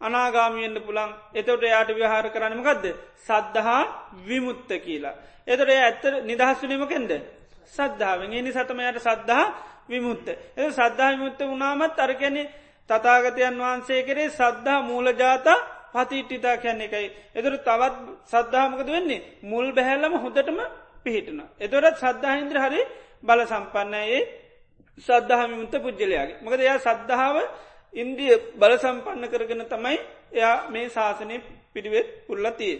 අනාගාමියෙන්න්න 0.00 0.82
පුළන් 0.82 1.14
එතොට 1.34 1.62
යායට 1.64 1.94
විහාර 1.94 2.26
කරන්නමකක්ද 2.30 2.84
සද්ධහා 3.18 3.82
විමුත්ත 4.26 4.70
කියලා. 4.78 5.14
එතොට 5.46 5.70
ඇත්තර 5.70 6.12
නිදහස්සුනීමකෙන්ද 6.22 7.12
සද්ධාවෙන් 7.68 8.32
එනි 8.32 8.52
සතමයට 8.52 8.98
සද්ධහා 8.98 9.46
විමුත්ත. 9.88 10.26
එ 10.56 10.70
සද්ධහා 10.70 11.12
විමුත්ත 11.12 11.40
වනාමත් 11.42 11.98
අරකැනෙ 11.98 12.44
තතාගතයන් 12.90 13.56
වහන්සේ 13.56 14.02
කරේ 14.02 14.28
සද්ධහා 14.30 14.82
මූලජාතා 14.82 15.58
පතිට්ටිතා 15.96 16.56
කියන්නේ 16.58 16.88
එකයි. 16.88 17.06
එතුර 17.34 17.54
තවත් 17.58 17.94
සද්ධාමකද 18.26 18.88
වෙන්නේ 18.88 19.24
මුල් 19.42 19.66
බැහැල්ලම 19.72 20.14
හොඳටම 20.16 20.58
පිහිටන. 21.04 21.38
එතොරත් 21.58 21.96
සද්ධහින්ද්‍ර 21.98 22.58
හරි 22.58 22.80
බල 23.22 23.40
සම්පන්නයේ 23.44 24.20
සද්ධහමිමුත්ත 24.98 25.74
පුද්ජලයාගේ. 25.78 26.36
මකද 26.40 26.60
එයා 26.60 26.78
සද්ධාව 26.80 27.36
ඉන්දිය 27.94 28.34
බල 28.54 28.72
සම්පන්න 28.76 29.24
කරගෙන 29.28 29.62
තමයි 29.66 29.96
එයා 30.32 30.56
මේ 30.68 30.88
ශාසනය 30.88 31.36
පිළිවෙත් 31.72 32.08
පුල්ලතිය. 32.26 32.74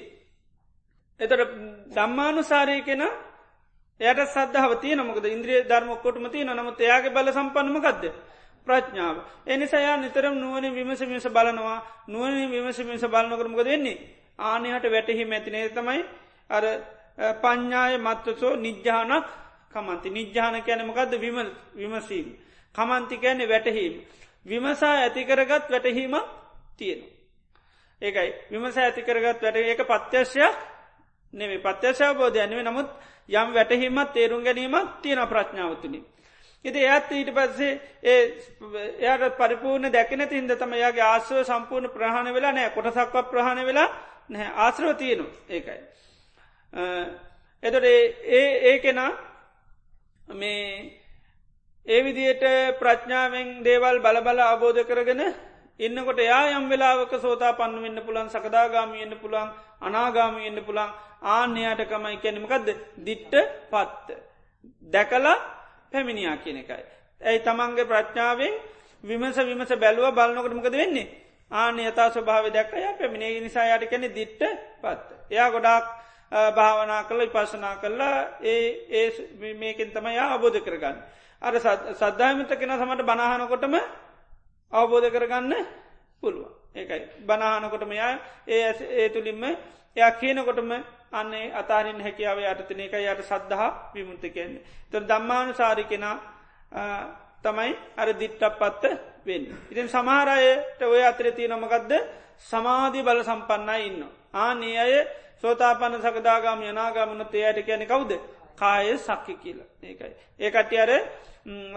එතට 1.20 1.42
දම්මානුසාරය 1.90 2.76
කෙන 2.82 3.02
එයට 4.00 4.20
සද්ධාව 4.28 4.72
තිය 4.80 4.94
නමකද 4.94 5.26
ඉන්ද්‍රිය 5.26 5.60
ධර්මොක්කොටම 5.64 6.26
තිය 6.28 6.44
නමුත් 6.44 6.80
එයාගේ 6.80 7.12
බල 7.12 7.28
සම්පන්නමකක්ද. 7.30 8.04
ප්‍රඥාව. 8.66 9.16
එනිසායා 9.46 9.96
නිතරම් 9.96 10.34
නුවන 10.34 10.64
විමස 10.70 11.00
මිස 11.02 11.26
බලනවා 11.28 11.78
නුවන 12.08 12.50
විමස 12.50 12.78
මිස 12.80 13.02
බලනකරමක 13.04 13.60
දෙන්නේ. 13.62 13.98
ආනහට 14.40 14.84
වැටහි 14.86 15.24
මැතිනේ 15.24 15.68
තමයි 15.70 16.04
අර 16.50 16.64
පඤ්ඥාය 17.34 17.98
මත්තසෝ 17.98 18.56
නිජ්‍යානක් 18.56 19.26
කමන්ති 19.72 20.10
නිජ්‍යාන 20.10 20.62
කැනමකක්ද 20.62 21.12
විමසීම. 21.76 22.26
කමන්ති 22.74 23.16
කෑන්නේ 23.16 23.48
වැටහීම. 23.48 23.94
විමසා 24.46 24.94
ඇතිකරගත් 24.94 25.70
වැටහීමක් 25.70 26.26
තියෙන. 26.76 27.00
ඒකයි 28.02 28.30
විමස 28.50 28.76
ඇතිකරගත් 28.78 29.42
වැට 29.42 29.56
ඒක 29.58 29.80
පත්‍යශයක් 29.84 30.56
නෙවේ 31.32 31.60
පත්‍යශාබෝධය 31.60 32.46
නෙවේ 32.46 32.62
නමුත් 32.62 32.88
යම් 33.28 33.48
වැටහීමත් 33.54 34.12
තේරුම් 34.12 34.44
ගැනීමක් 34.44 34.88
තියෙන 35.02 35.28
ප්‍රඥාවතුනින්. 35.28 36.04
ඉති 36.64 36.86
ඇත් 36.86 37.10
ඊට 37.12 37.30
පස්සේ 37.32 37.72
ඒ 38.04 38.20
එයට 39.02 39.36
පරිපූර්ණ 39.36 39.92
දැකන 39.92 40.26
තින්ද 40.28 40.50
තම 40.54 40.74
යාගේ 40.76 41.04
ආශ්‍රව 41.04 41.44
සම්පූර්ණ 41.44 41.90
ප්‍රහණ 41.90 42.34
වෙලා 42.34 42.52
නෑ 42.52 42.70
කොටසක්ව 42.70 43.16
ප්‍රහණ 43.26 43.64
වෙලා 43.64 43.88
නැහැ. 44.28 44.52
ආශ්‍රව 44.56 44.96
තියනු 44.96 45.26
ඒකයි. 45.48 45.80
එතොට 47.62 47.84
ඒ 47.84 48.46
ඒ 48.62 48.78
කෙනා 48.80 49.10
මේ 50.34 50.62
ඒ 51.86 52.00
විදියට 52.02 52.44
ප්‍රඥාවෙන් 52.80 53.50
දේවල් 53.62 53.98
බලබල 54.00 54.40
අබෝධ 54.44 54.82
කරගෙන 54.84 55.22
ඉන්නකොට 55.80 56.20
යා 56.20 56.44
යම් 56.50 56.68
වෙලාවක 56.68 57.12
සෝතා 57.18 57.52
පන්න 57.52 57.82
වෙන්න 57.82 58.00
පුළන් 58.02 58.30
සකදාගාමියෙන්න්න 58.30 59.18
පුළන් 59.18 59.52
අනාගාමියෙන්න්න 59.80 60.64
පුළන් 60.64 60.94
ආන්‍යයාට 61.30 61.82
කමයි 61.84 62.16
කැනීමකක්ද 62.18 62.68
දිට්ට 62.98 63.34
පත්ත. 63.70 64.08
දැකලා 64.84 65.36
පැමිණියා 65.96 66.36
කියන 66.38 66.58
එකයි. 66.58 66.82
ඇයි 67.20 67.40
තමන්ගේ 67.40 67.86
ප්‍රඥාවෙන් 67.86 68.54
විමස 69.04 69.38
විමස 69.42 69.72
බැලුව 69.76 70.12
බලන්නකටමකද 70.12 70.74
වෙන්නේ. 70.74 71.08
ආන 71.50 71.78
යතා 71.80 72.08
ස්වභාව 72.10 72.50
දැක්කය 72.50 72.82
පැමිණේ 72.94 73.40
නිසා 73.40 73.68
යට 73.68 73.90
කැනෙ 73.90 74.08
දිට්ට 74.10 74.42
පත්ත. 74.82 75.08
එයා 75.30 75.50
ගොඩාක් 75.50 75.86
භාවනා 76.52 77.02
කළ 77.04 77.20
විපශනා 77.22 77.76
කරලා 77.76 78.16
ඒ 78.44 78.64
ඒ 78.92 79.54
මේකෙන් 79.54 79.90
තමයි 79.90 80.18
අබෝධ 80.28 80.60
කරගන්න. 80.60 80.98
අර 81.42 81.54
සද්ධාමිත 81.94 82.48
කෙන 82.50 82.70
සමට 82.72 83.02
බනාහනකොටම 83.04 83.74
අවබෝධ 84.72 85.08
කරගන්න 85.08 85.52
පුළුවන් 86.20 86.52
ඒකයි 86.74 87.00
බනාහනකොටම 87.22 87.92
යා 87.92 88.12
ඒ 88.46 88.62
ඇ 88.62 88.86
ඒ 88.92 89.08
තුළින්ම 89.08 89.44
එයා 89.44 90.10
කියනකොටම 90.12 90.72
අන්නේ 91.12 91.52
අතාරින් 91.52 92.00
හැකියාව 92.00 92.38
අටතන 92.44 92.80
එක 92.80 92.94
යට 92.94 93.22
සද්ධහා 93.22 93.92
විමුෘතිකෙන්නේ 93.94 94.62
තොර 94.90 95.02
දම්මානු 95.02 95.54
සාරි 95.54 95.84
කෙනා 95.84 96.16
තමයි 97.42 97.72
අර 97.96 98.08
දිට්ටක් 98.14 98.58
පත්ත 98.58 98.84
වෙන්න. 99.24 99.46
ඉතින් 99.70 99.88
සමහරයට 99.88 100.82
ඔය 100.84 101.02
අතර 101.02 101.30
තිය 101.32 101.48
නොමකක්ද 101.48 101.92
සමාධී 102.42 103.02
බල 103.02 103.22
සම්පන්නයි 103.22 103.86
ඉන්න. 103.86 104.02
ආනේ 104.34 104.78
අය 104.78 104.94
සෝතාපන්න 105.36 106.00
සකදාගාම 106.00 106.62
යනාගාමන 106.62 107.26
තේයට 107.26 107.64
කියන 107.64 107.86
කවුද 107.86 108.12
කාය 108.56 108.98
සක්කි 108.98 109.34
කියලා 109.36 109.68
ඒකයි. 109.82 110.12
ඒකටි 110.40 110.76
අර 110.78 110.90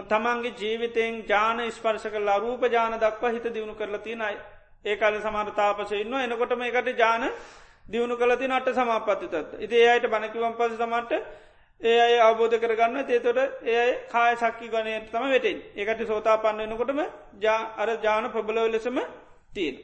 තමන්ගේ 0.08 0.54
ජීවිතයෙන් 0.54 1.24
ජාන 1.24 1.58
ස්පර්ශ 1.70 2.08
කලා 2.08 2.38
රූප 2.38 2.62
ජාන 2.68 2.98
දක්වා 2.98 3.30
හිත 3.30 3.46
දියුණු 3.46 3.74
කරලා 3.74 4.00
තිනයි 4.00 4.36
ඒකාල 4.84 5.20
සමරතාපස 5.20 5.92
ඉන්න 5.94 6.14
එනකොටම 6.16 6.62
එකට 6.62 6.98
ජාන 6.98 7.30
දියුණු 7.90 8.16
කලති 8.16 8.46
නට 8.48 8.68
සමාපත්තිතත් 8.72 9.54
ඉති 9.60 9.86
අයට 9.86 10.06
බණකිවම් 10.06 10.54
පස 10.54 10.74
තමට 10.76 11.12
ඒ 11.80 11.98
අය 11.98 12.14
අවබෝධ 12.20 12.56
කරගන්න 12.58 13.04
තේතොට 13.04 13.38
ඒ 13.66 13.84
කාය 14.06 14.36
සක්කි 14.36 14.68
ගනයට 14.68 15.06
තම 15.08 15.24
වෙටෙන් 15.26 15.58
ඒකට 15.74 16.02
සෝතා 16.06 16.36
පන්න 16.38 16.60
එනකොටම 16.66 17.00
අර 17.76 17.88
ජාන 17.98 18.30
ප්‍රබලව 18.30 18.66
ලෙසම 18.68 18.98
තියෙන. 19.50 19.76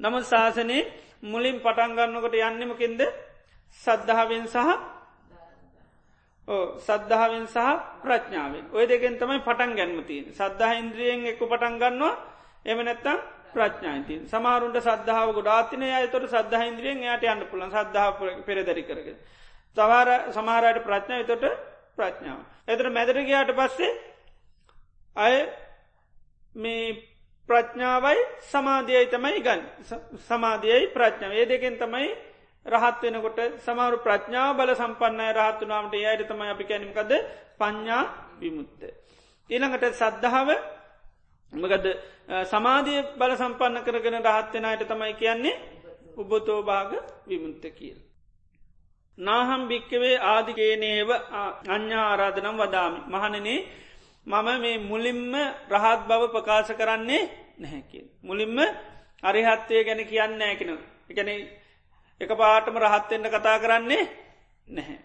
නමුත් 0.00 0.24
ශාසනයේ 0.24 0.88
මුලින් 1.22 1.56
පටන්ගන්නකොට 1.60 2.34
යන්නමකින්ද 2.40 3.02
සද්ධාවෙන් 3.82 4.46
සහ 4.46 4.58
සද්ධාවෙන් 6.78 7.46
සහ 7.46 7.68
ප්‍රඥාවෙන්. 8.00 8.64
ඔය 8.68 8.84
දෙකෙන් 8.84 9.14
තමයි 9.16 9.40
පටන් 9.40 9.72
ගැන්මතින් 9.74 10.24
සද්ධහ 10.30 10.72
ඉන්ද්‍රියෙන් 10.74 11.26
එක්ක 11.26 11.42
පටන් 11.42 11.74
ගන්නවා. 11.76 12.14
එම 12.64 12.78
නැත්තම් 12.80 13.18
ප්‍රඥායිති 13.54 14.16
සමාරුන්ට 14.26 14.78
සද්ධාව 14.78 15.34
ගොඩාතිනය 15.34 15.90
අයතොට 15.92 16.26
සද්ධහ 16.26 16.64
ඉන්ද්‍රියෙන් 16.66 17.04
යට 17.06 17.24
යන්න 17.24 17.46
පුලන් 17.50 17.70
සද්ධහ 17.70 18.08
පෙරදරි 18.46 18.82
කරගෙන. 18.82 19.18
තවාර 19.76 20.08
සමාරයට 20.30 20.84
ප්‍රඥා. 20.84 21.24
තොට 21.24 21.44
ප්‍රඥාව. 21.96 22.40
එතර 22.68 22.90
මැදරගයාට 22.90 23.52
පස්සේ 23.52 23.92
අය 25.16 25.36
මේ 26.54 26.96
ප්‍රඥාවයි 27.48 28.18
සමාධයයි 28.42 29.06
තමයි 29.08 29.40
ගන්න. 29.40 29.62
සමාධයයි 30.20 30.86
ප්‍රඥාව 30.88 31.32
ඒ 31.34 31.46
දෙකෙන් 31.46 31.78
තමයි 31.78 32.10
රහත් 32.66 33.02
වෙනකොට 33.02 33.40
සමරු 33.58 33.96
ප්‍රඥාව 33.98 34.56
බල 34.56 34.74
සම්පන්නය 34.74 35.28
රහත්තුනාමට 35.32 35.94
ඒයට 35.94 36.28
තමයි 36.28 36.50
අපි 36.50 36.64
කැනීමකද 36.64 37.12
පඤ්ඥා 37.58 38.04
විමුත්ත. 38.40 38.82
ඊළඟට 39.50 39.94
සද්ධාව 39.94 40.48
මකද 41.52 41.86
සමාධිය 42.46 43.00
බල 43.18 43.32
සම්පන්න 43.34 43.84
කරගෙන 43.84 44.16
රහත්වෙනයට 44.20 44.82
තමයි 44.86 45.14
කියන්නේ 45.14 45.60
උබතෝ 46.16 46.60
භාග 46.62 46.90
විමුත්ත 47.26 47.64
කියල්. 47.72 47.98
නාහම් 49.18 49.62
භික්කවේ 49.68 50.16
ආදිකේනේව 50.24 51.10
අඥ්ඥා 51.66 52.06
ආරාධනම් 52.06 52.56
වදාමි. 52.58 53.00
මහනනේ 53.08 53.58
මම 54.26 54.48
මේ 54.58 54.78
මුලින්ම 54.80 55.34
රහත් 55.70 56.00
බව 56.08 56.22
ප්‍රකාශ 56.28 56.72
කරන්නේ 56.72 57.22
නැහැකින්. 57.58 58.06
මුලින්ම 58.22 58.58
අරිහත්වය 59.22 59.84
ගැන 59.84 60.00
කියන්න 60.06 60.42
ඇකෙන. 60.42 60.70
එකන 61.10 61.28
එක 62.20 62.30
පාටම 62.32 62.76
රහත්තෙන්ට 62.78 63.26
කතා 63.28 63.58
කරන්නේ 63.58 64.02
නැහැ. 64.66 64.98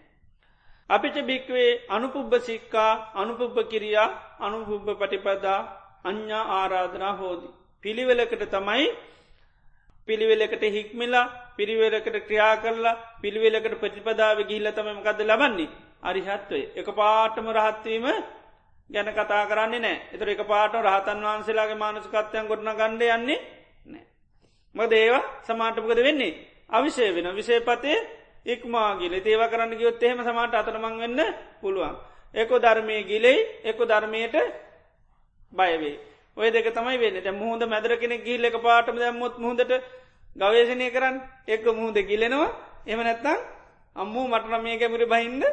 අපිට 0.90 1.16
භික්වේ 1.20 1.70
අනුපුබ්බ 1.88 2.32
සික්කා 2.40 2.92
අනුපුබ්බ 3.14 3.56
කිරියා 3.68 4.08
අනුපුබ්බ 4.40 4.86
පටිපදා 4.92 5.60
අඥ්ඥා 6.06 6.44
ආරාධනා 6.54 7.14
හෝදි. 7.14 7.48
පිළිවෙලකට 7.84 8.42
තමයි 8.50 8.86
පිළිවෙලකට 10.08 10.62
හික්මිලා 10.70 11.26
පිරිවෙලකට 11.56 12.16
ක්‍රියා 12.22 12.56
කරලා 12.58 12.96
පිළිවෙලකට 13.20 13.74
ප්‍රතිපදාව 13.76 14.38
ගිහිල්ල 14.42 14.68
තමම 14.70 14.98
කද 15.02 15.20
ලබන්නේ 15.24 15.68
අරිහත්වය 16.02 16.60
එක 16.74 16.88
පාටම 16.92 17.46
රහත්වීම 17.50 18.06
ගැන 18.90 19.08
කතා 19.10 19.44
කරන්නේ 19.44 19.80
නෑ 19.80 19.96
එතර 20.12 20.28
එක 20.28 20.42
පාට 20.44 20.74
රහතන් 20.76 21.22
වහන්සේලාගේ 21.22 21.76
මානසකත්වයන් 21.76 22.46
ගොඩන 22.46 22.70
ගණ්ඩ 22.72 23.02
යන්නේ 23.10 23.38
නෑ. 23.86 24.04
මද 24.74 24.92
ඒවා 24.94 25.24
සමාටපකද 25.42 26.00
වෙන්නේ 26.00 26.36
අවිශය 26.70 27.08
වෙන 27.10 27.28
විශේපතය 27.34 27.96
ඉක්මාගිල 28.46 29.14
ඒව 29.14 29.42
කරන්න 29.46 29.74
ගියොත් 29.74 30.02
එහෙම 30.02 30.22
සමාට 30.22 30.54
අතරමං 30.54 30.98
වෙන්න 30.98 31.20
පුළුවන්. 31.60 31.96
එකො 32.34 32.54
ධර්මය 32.58 32.96
ගිලෙයි 33.04 33.40
එකො 33.64 33.82
ධර්මයට 33.84 34.36
බයවේ. 35.52 35.96
ඔය 36.36 36.48
දෙක 36.50 36.68
තමයි 36.70 36.96
වෙන්න 36.98 37.20
ද 37.20 37.28
මුහද 37.34 37.62
මැදර 37.66 37.92
කෙනෙ 37.96 38.16
ගිල්ල 38.20 38.44
එක 38.44 38.56
පාටම 38.60 38.96
දැම්මොත් 38.96 39.38
මුහදට 39.38 39.72
ගවේශනය 40.36 40.88
කරන්න 40.90 41.16
එක්ක 41.48 41.66
මුහද 41.74 41.96
ගිලෙනවා 42.04 42.48
එම 42.86 43.00
නැත්තං 43.00 43.38
අම්මූ 43.96 44.26
මටන 44.26 44.62
මේ 44.62 44.78
කැමරි 44.78 45.06
බහින්ද 45.06 45.44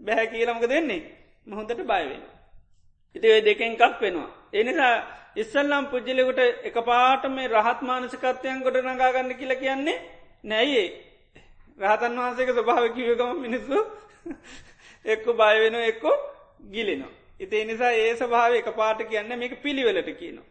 බැහැ 0.00 0.26
කියලමක 0.28 0.64
දෙන්නේ 0.66 1.02
මුහොදට 1.46 1.80
බයවෙන. 1.82 2.22
ඉති 3.16 3.26
ඔය 3.28 3.40
දෙකෙන් 3.42 3.76
කක් 3.76 4.00
වෙනවා. 4.00 4.30
එනිසා 4.52 4.94
ඉස්සල්ලම් 5.36 5.84
පුද්ජලෙකුට 5.86 6.40
එක 6.64 6.76
පාට 6.82 7.24
මේ 7.28 7.48
රහත් 7.48 7.80
මානසිකත්වයන් 7.82 8.62
ගොඩ 8.62 8.76
නගාගන්න 8.84 9.30
කියල 9.34 9.52
කියන්නේ 9.56 9.98
නැයියේ 10.44 10.88
රහතන් 11.78 12.18
වහන්සේක 12.18 12.50
ස්වභාව 12.50 12.84
කිවකම 12.90 13.30
මිනිස්සු 13.38 13.78
එක්කු 15.04 15.30
බයවෙන 15.34 15.76
එක්කෝ 15.82 16.16
ගිලෙනවා. 16.70 17.14
ඉති 17.40 17.64
නිසා 17.64 17.92
ඒ 17.94 18.12
සභාව 18.14 18.52
එක 18.54 18.68
පාට 18.72 19.00
කියන්න 19.04 19.30
මේක 19.34 19.62
පිළිවෙලට 19.62 20.10
කියනවා. 20.12 20.46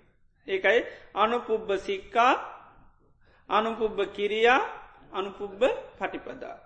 ඒකයි 0.48 0.80
අනුපුබ්බ 1.16 1.70
සික්කා 1.80 2.34
අනුපුබ්බ 3.50 3.98
කිරියා 4.10 4.62
අනුපුබ්බ 5.12 5.62
පටිපදා. 5.98 6.58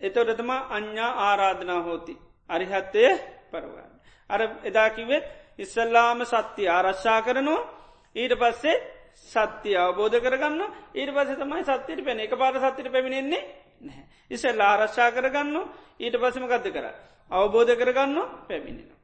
එතොටතම 0.00 0.50
අඥ්ඥා 0.50 1.12
ආරාධනා 1.20 1.80
හෝති. 1.82 2.14
අරිහත්තය 2.50 3.02
පරවන්න. 3.50 3.92
අර 4.30 4.40
එදාකිවෙත් 4.64 5.24
ඉස්සල්ලාම 5.58 6.20
සත්‍යය 6.24 6.68
ආරශ්ා 6.68 7.20
කරනවා 7.22 7.68
ඊට 8.16 8.34
පස්සේ 8.34 8.76
සත්‍යය 9.24 9.76
අවබෝධ 9.76 10.18
කරගන්න 10.18 10.62
ඊට 10.94 11.10
පස 11.10 11.30
තමයි 11.34 11.62
සත්‍යයට 11.64 12.04
පැන 12.04 12.20
එක 12.20 12.34
පාට 12.34 12.56
සත්‍යයට 12.64 12.92
පැමිණෙන්නේ 12.92 13.42
නැහැ. 13.80 14.04
ඉස්සල් 14.30 14.60
ආරශ්ා 14.62 15.10
කරගන්න 15.12 15.56
ඊට 15.98 16.16
පසම 16.16 16.44
ගත්ත 16.46 16.66
කර. 16.70 16.86
අවබෝධ 17.30 17.72
කරගන්න 17.74 18.18
පැමිණෙන. 18.48 18.95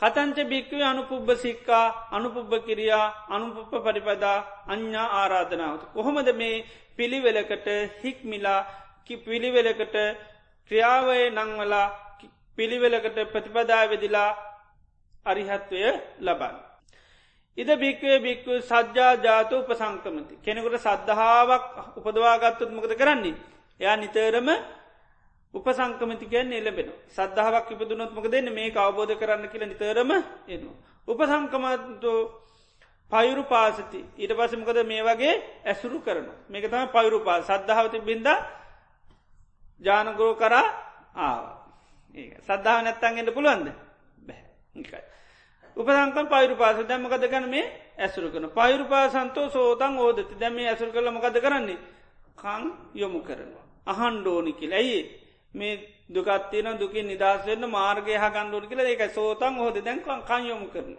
කතංච 0.00 0.38
භික්වේ 0.44 0.84
අනුපුබ්බ 0.84 1.28
සික්කා 1.36 1.86
අනුපුබ්බ 2.10 2.52
කිරියා 2.66 3.06
අනුපුප්ප 3.30 3.72
පරිපදා 3.84 4.38
අඥ්ඥා 4.66 5.08
ආරාධනාවත. 5.14 5.82
කොහොමද 5.92 6.28
මේ 6.34 6.64
පිළිවෙලකට 6.96 7.68
හික්මිලා 8.02 8.60
පිළිවෙලකට 9.24 9.96
ක්‍රියාවය 10.70 11.18
නංවලා 11.30 11.86
පිළිවෙලකට 12.58 13.18
ප්‍රතිපදාවෙදිලා 13.32 14.30
අරිහත්වය 15.26 15.80
ලබන්න. 16.20 16.56
ඉද 17.58 17.68
භික්වේ 17.76 18.18
භික්ව 18.18 18.48
සජ්ජා 18.62 19.12
ජාතු 19.18 19.54
උපසංකමති 19.58 20.34
කෙනෙකුට 20.36 20.76
සද්ධාවක් 20.78 21.64
උපදවාගත්තුත් 21.98 22.70
මොකද 22.70 22.92
කරන්නේ. 22.94 23.36
එයා 23.80 23.96
නිතරම 23.96 24.48
උපසංකමතිකයන් 25.54 26.52
එලබෙන 26.52 26.88
සද්ධාවක් 27.08 27.70
ඉපදුනොත්මක 27.70 28.26
දෙන්න 28.28 28.48
මේ 28.50 28.72
අවබෝධ 28.76 29.14
කරන්න 29.14 29.48
කියල 29.48 29.64
නිතරම 29.64 30.10
එනවා. 30.48 30.74
උපසංකමතු 31.08 32.12
පයුරු 33.10 33.42
පාසති 33.44 34.00
ඊට 34.16 34.32
පසමකද 34.32 34.78
මේ 34.82 35.02
වගේ 35.02 35.34
ඇසුරු 35.64 36.00
කරන 36.00 36.26
මේක 36.48 36.64
තම 36.64 36.88
පයුරු 36.88 37.18
පා 37.20 37.42
සද්ධාවති 37.42 38.00
බින්ද 38.00 38.28
ජානගරෝ 39.80 40.34
කරා 40.34 40.66
ආ 41.16 41.38
සද්ධාව 42.40 42.80
නැත්තන්ගෙන්ට 42.80 43.30
පුළුවන්ද? 43.30 43.68
බැ. 44.18 44.40
උපසංකන් 45.76 46.26
පයුරු 46.26 46.54
පාස 46.56 46.78
දැමකද 46.82 47.24
ගන 47.24 47.46
මේ 47.46 47.66
ඇසුරු 47.96 48.30
කන 48.30 48.50
පයුරු 48.50 48.84
පාසන්තෝ 48.86 49.48
සෝතන් 49.48 49.98
ඕදති 49.98 50.34
දැම 50.34 50.58
ඇසුරු 50.58 50.90
කළ 50.90 51.10
මකද 51.10 51.36
කරන්නේ? 51.38 51.78
කං 52.34 52.62
යොමු 52.92 53.20
කරනවා. 53.20 53.66
අහන්ඩෝනි 53.86 54.52
කියල. 54.54 54.72
ඇයි 54.72 55.23
මේ 55.54 55.74
දුකත්තින 56.08 56.68
දුකින් 56.74 57.06
නිදහස්වෙන්න 57.06 57.64
මාර්ගය 57.68 58.14
හගන්ඩුවට 58.16 58.68
කියල 58.68 58.80
එක 58.82 59.02
සෝතන් 59.10 59.54
හෝද 59.56 59.76
දැන්කන් 59.78 60.22
කංයොමු 60.22 60.68
කරන. 60.68 60.96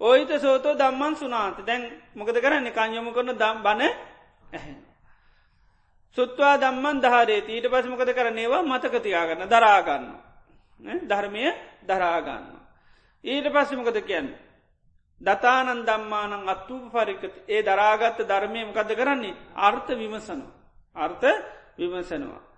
ඔයිත 0.00 0.30
සෝතෝ 0.38 0.74
දම්මන් 0.74 1.14
සුනාත 1.16 1.58
දැන් 1.60 1.82
මොකද 2.14 2.36
කරන්න 2.36 2.68
කංයොමු 2.70 3.12
කරන 3.12 3.32
දම් 3.34 3.58
බන 3.60 3.80
ඇහැ. 3.82 4.74
සුත්වා 6.16 6.56
දම්මන් 6.58 7.00
දහරේ 7.00 7.40
ඊට 7.48 7.66
පස් 7.66 7.86
මොකද 7.86 8.10
කරනේවා 8.10 8.62
මතකතියාගන්න 8.64 9.48
දරාගන්න. 9.48 10.06
ධර්මය 11.02 11.44
දරාගන්න. 11.82 12.46
ඊට 13.24 13.46
පස්සමකද 13.46 13.98
කියන්න. 14.02 14.28
දතානන් 15.20 15.84
දම්මානං 15.84 16.48
අත්තුූ 16.48 16.90
පරිකත 16.90 17.24
ඒ 17.48 17.62
දරාගත්ත 17.62 18.18
ධර්මය 18.22 18.64
මොකද 18.64 18.90
කරන්නේ 18.92 19.36
අර්ථ 19.56 19.90
විමසනු. 19.92 20.46
අර්ථ 20.96 21.26
විමසනවා. 21.78 22.51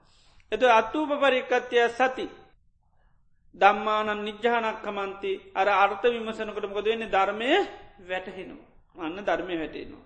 එත 0.55 0.63
අත්තූප 0.73 1.11
පරිකත්වය 1.21 1.83
සති 1.91 2.27
දම්මානන් 3.55 4.21
නිජ්්‍යානක්කමන්ති 4.21 5.33
අර 5.53 5.69
අර්ථ 5.77 6.05
විමසනකට 6.05 6.65
මොකද 6.65 6.85
වෙන්නේ 6.85 7.09
ධර්මය 7.09 7.49
වැටහෙනවා. 8.03 8.69
අන්න 8.97 9.17
ධර්මය 9.21 9.55
වැටෙනවා. 9.57 10.05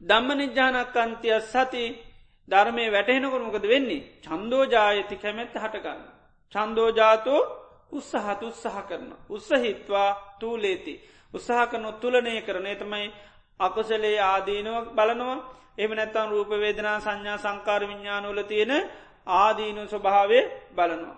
දම්ම 0.00 0.28
නිජ්‍යානක්කන්තිය 0.34 1.36
සති 1.42 1.84
ධර්මය 2.48 2.84
වැටහෙනකොට 2.90 3.42
මොකද 3.42 3.64
වෙන්නේ 3.64 4.06
චන්දෝජායති 4.22 5.16
කැමැත්ත 5.16 5.54
හටගන්න. 5.54 6.02
චන්දෝජාතෝ 6.52 7.40
උත්සහත් 7.90 8.42
උත්සහ 8.42 8.78
කරන. 8.88 9.10
උත්සහිත්වා 9.28 10.10
තූලේති. 10.40 10.94
උත්සාහ 11.34 11.66
කරන 11.66 11.86
තුලනය 11.94 12.34
කරන 12.42 12.66
තමයි 12.74 13.06
අකුසලේ 13.60 14.18
ආදීනුවක් 14.22 14.86
බලනවා 14.90 15.38
එම 15.78 15.90
නැත්තන් 15.92 16.30
රූප 16.30 16.50
වේදනා 16.56 16.98
සංඥා 17.00 17.38
සංකාර 17.38 17.82
විඤ්ඥානවල 17.82 18.40
තියෙන 18.42 18.72
ආදීනු 19.36 19.82
ස්වභාවය 19.84 20.40
බලනවා. 20.70 21.16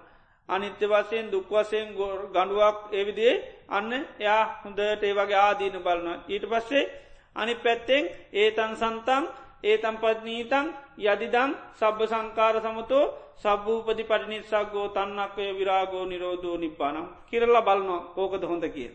අනිත්‍ය 0.48 0.86
වසයෙන් 0.86 1.26
දුක් 1.28 1.50
වසයෙන් 1.50 1.86
ගඩුවක් 2.34 2.76
එවිදිේ 2.92 3.34
අන්න 3.68 3.92
එයා 3.92 4.42
හොඳට 4.62 4.80
ඒ 4.80 5.14
වගේ 5.14 5.38
ආදීන 5.38 5.76
බලනවා. 5.78 6.22
ඊට 6.28 6.44
පස්සේ 6.44 6.90
අනි 7.36 7.54
පැත්තෙන් 7.56 8.04
ඒතන් 8.34 8.72
සන්තන් 8.74 9.24
ඒතම් 9.62 9.96
පත්නීතන් 9.96 10.66
යදිදම් 10.98 11.50
සබ්භ 11.74 12.06
සංකාර 12.06 12.56
සමතෝ 12.58 13.04
සබ්භූපති 13.36 14.04
පටිනිස්සක්ගෝ 14.04 14.88
තන්නක්වය 14.88 15.44
විරාගෝ 15.58 16.04
නිරෝධෝ 16.06 16.56
නිපානම් 16.56 17.06
කිරල්ල 17.28 17.58
බලනවා 17.60 18.02
ඕකද 18.16 18.42
හොඳ 18.42 18.64
කිය. 18.68 18.90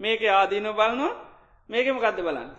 මේක 0.00 0.20
ආදීන 0.30 0.68
බලනවා 0.70 1.12
මේකම 1.70 1.98
ගදද 1.98 2.20
බලන්න. 2.22 2.50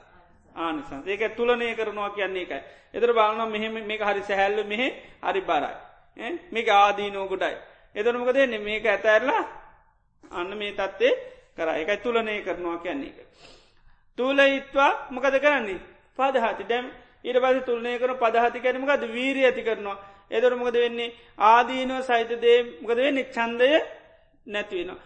ආනිසන් 0.56 1.02
ඒක 1.06 1.36
තුලනය 1.36 1.76
කරනවා 1.76 2.10
කියන්නේ 2.10 2.44
එකයි. 2.44 2.60
එතර 2.94 3.12
බලන්න 3.14 3.52
මෙහෙම 3.52 3.74
මේ 3.82 3.98
හරි 4.00 4.22
සැහැල්ල 4.22 4.64
මෙහෙ 4.64 4.88
හරි 5.24 5.42
බරයි. 5.42 5.76
මේක 6.52 6.68
ආදීනෝකුටයි. 6.70 7.56
එතනමක 7.96 8.30
දෙන්නේ 8.34 8.60
මේක 8.60 8.86
ඇතඇරලා 8.86 9.44
අන්න 10.32 10.58
මේ 10.58 10.74
තත්වේ 10.74 11.14
කර 11.58 11.70
එකයි 11.74 11.98
තුලනය 11.98 12.42
කරනවා 12.42 12.78
කියන්නේ 12.78 13.12
එක. 13.12 13.18
තුල 14.18 14.40
ඉත්වා 14.40 14.92
මොකද 15.10 15.36
කරන්නේ 15.40 15.80
පදහති 16.18 16.64
දැම් 16.64 16.86
ඊට 17.24 17.38
පස 17.38 17.66
තුලනය 17.66 17.92
කර 18.00 18.12
පදහති 18.16 18.60
කැනීමකද 18.60 19.04
වීරී 19.10 19.46
ඇති 19.46 19.64
කරනවා. 19.64 19.98
එදරමකද 20.32 20.76
වෙන්නේ 20.76 21.16
ආදීනෝ 21.40 22.02
සහිතදේ 22.02 22.58
මොකද 22.82 22.98
වෙන්නේ 22.98 23.32
චන්දය 23.36 23.70
නැතිවෙනවා. 24.48 25.00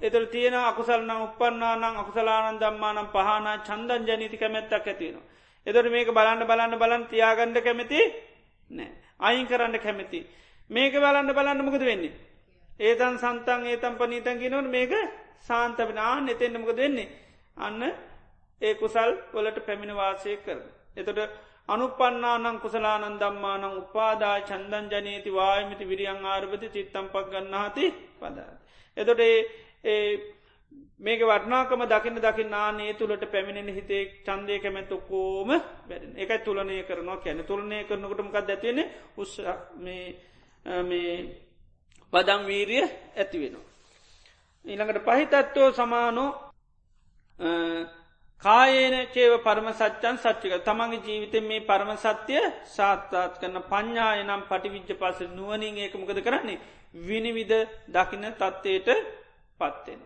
එතර 0.00 0.24
තියෙන 0.26 0.54
අකුසල්න 0.54 1.10
උපන්නානං 1.18 1.84
අකුසලානන් 1.96 2.58
දම්මානම් 2.58 3.08
පහන 3.08 3.46
චන්දන් 3.60 4.02
ජනීති 4.04 4.36
කැමැත්තක් 4.36 4.86
ඇතිවෙන. 4.86 5.22
එදොට 5.66 5.88
මේක 5.88 6.08
බලන්න 6.10 6.42
බලන්න 6.42 6.78
බලන් 6.78 7.02
තියාගණ්ඩ 7.06 7.58
කැමති 7.60 8.00
නෑ 8.70 8.90
අයින් 9.20 9.46
කරන්න 9.46 9.78
කැමති 9.78 10.20
මේක 10.70 10.94
බලන්න 10.94 11.30
බලන්න 11.30 11.64
මොකද 11.64 11.82
වෙන්නේ 11.82 12.12
ඒතන් 12.80 13.16
සන්තන් 13.16 13.66
ඒතම් 13.66 13.94
පනීතන් 13.96 14.38
කිනවන 14.38 14.68
මේක 14.68 14.92
සාන්තපෙන 15.40 15.98
ආන්න 16.00 16.28
එතෙන්ට 16.28 16.58
මොකද 16.58 16.76
වෙන්නේ 16.76 17.08
අන්න 17.58 17.82
ඒ 18.62 18.74
කුසල් 18.74 19.10
වලට 19.32 19.58
පැමිණ 19.60 19.94
වාසය 19.94 20.36
කර. 20.38 20.58
එතට 20.96 21.18
අනුපන්නානං 21.68 22.60
කුසලානන් 22.60 23.18
දම්මානං 23.18 23.64
උපාදා 23.74 24.36
චන්දන් 24.42 24.90
ජනීති 24.90 25.30
වායමිති 25.32 25.84
විරියං 25.84 26.26
ආරභති 26.26 26.68
චිත්තම් 26.68 27.06
පක් 27.08 27.26
ගන්නහති 27.30 27.84
පදා. 28.18 28.52
එතොට 28.96 29.20
ඒ 29.20 30.32
මේක 30.98 31.20
වටනාකම 31.22 31.82
දකින්න 31.84 32.18
දකි 32.18 32.44
නානේ 32.46 32.92
තුළට 32.94 33.24
පැමිණෙන 33.32 33.68
හිතේ 33.68 34.02
චන්දය 34.26 34.58
කැමැතු 34.60 34.96
කෝම 35.02 35.48
වැඩෙන. 35.88 36.12
එකයි 36.16 36.38
තුලනය 36.40 36.82
කරනවා 36.82 37.16
කැන 37.18 37.44
තුලනය 37.44 37.84
කරනකටමකක් 37.84 38.36
ඇතිවෙන 38.36 38.80
උස් 39.16 39.32
මේ 39.84 41.12
පදම් 42.12 42.42
වීරිය 42.46 42.84
ඇති 43.16 43.36
වෙනවා. 43.42 43.66
ඊළඟට 44.64 45.04
පහිතත්වෝ 45.06 45.68
සමානෝ 45.72 46.30
කායේන 48.42 48.96
චේව 49.08 49.32
පරම 49.40 49.68
සච්චන් 49.70 50.16
සච්චික 50.18 50.54
තමන්ගේ 50.60 51.02
ජීවිතෙන් 51.02 51.44
මේ 51.44 51.60
පරම 51.62 51.90
සත්‍යය 51.96 52.42
සාත්තාත් 52.68 53.34
කරන 53.36 53.58
පඤ්ඥාය 53.64 54.22
නම් 54.22 54.42
පටිවිච්ච 54.44 54.90
පස 54.94 55.18
නුවනින් 55.30 55.76
ඒකමකද 55.78 56.18
කරන්නේ 56.20 56.62
විනිවිධ 57.00 57.60
දකින 57.88 58.24
තත්ත්වයට 58.32 58.88
පත්වෙන. 59.60 60.00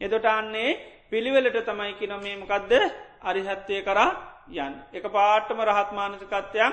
එදොට 0.00 0.26
අන්නේ 0.28 0.70
පිළිවෙලට 1.08 1.58
තමයි 1.62 1.92
කින 1.94 2.12
මේමකක්ද 2.16 2.72
අරිහත්වය 3.22 3.76
කරා 3.82 4.10
යන්. 4.56 4.72
එක 4.92 5.04
පාටම 5.08 5.58
රහත්මානසකත්වයන් 5.60 6.72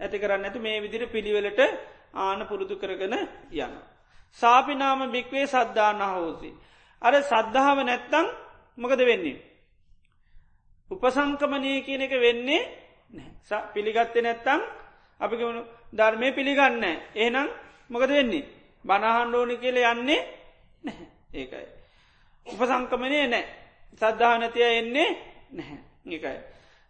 ඇති 0.00 0.16
කරන්න 0.18 0.44
ඇතු 0.44 0.60
මේ 0.60 0.78
විදිර 0.78 1.02
පිළිවෙලට 1.08 1.60
ආන 2.16 2.40
පුරුදු 2.42 2.76
කරගෙන 2.76 3.14
යන. 3.52 3.72
සාපිනාම 4.40 5.00
බික්වේ 5.10 5.46
සද්ධාන 5.46 6.00
හෝසි. 6.10 6.50
අර 7.02 7.14
සද්ධාව 7.22 7.78
නැත්තං 7.80 8.26
මකද 8.78 9.00
වෙන්නේ. 9.02 9.51
උපසංකමනය 10.90 11.82
කියන 11.82 12.02
එක 12.02 12.14
වෙන්නේ 12.16 12.60
පිළිගත්තේ 13.68 14.22
නැත්තං 14.22 14.60
අපි 15.20 15.36
ධර්මය 15.92 16.28
පිළිගන්න 16.32 16.84
ඒනම් 17.14 17.48
මොකද 17.90 18.10
වෙන්නේ? 18.10 18.44
බණහන්ඩෝනි 18.84 19.56
කියල 19.56 19.76
යන්නේ 19.78 20.20
නැහැ. 20.84 21.06
ඒකයි. 21.32 21.66
උපසංකමනය 22.46 23.18
නෑ 23.26 23.44
සද්ධානතිය 23.96 24.64
එන්නේ 24.72 25.10
නැහැ. 25.52 25.78
ඒකයි. 26.06 26.38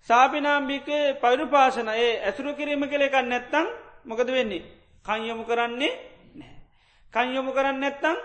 සාපිනාම්භිකේ 0.08 1.14
පයිරු 1.14 1.46
පාසන 1.48 1.88
ඒ 1.90 2.20
ඇසුරු 2.20 2.54
කිරීම 2.54 2.84
කළෙකන්න 2.84 3.28
නැත්තං 3.28 3.66
මොකද 4.04 4.28
වෙන්නේ? 4.28 4.62
කංයොමු 5.04 5.44
කරන්නේ 5.44 5.92
නැහැ. 6.34 6.60
කංයොමු 7.14 7.52
කරන්න 7.52 7.80
නැත්තං 7.80 8.16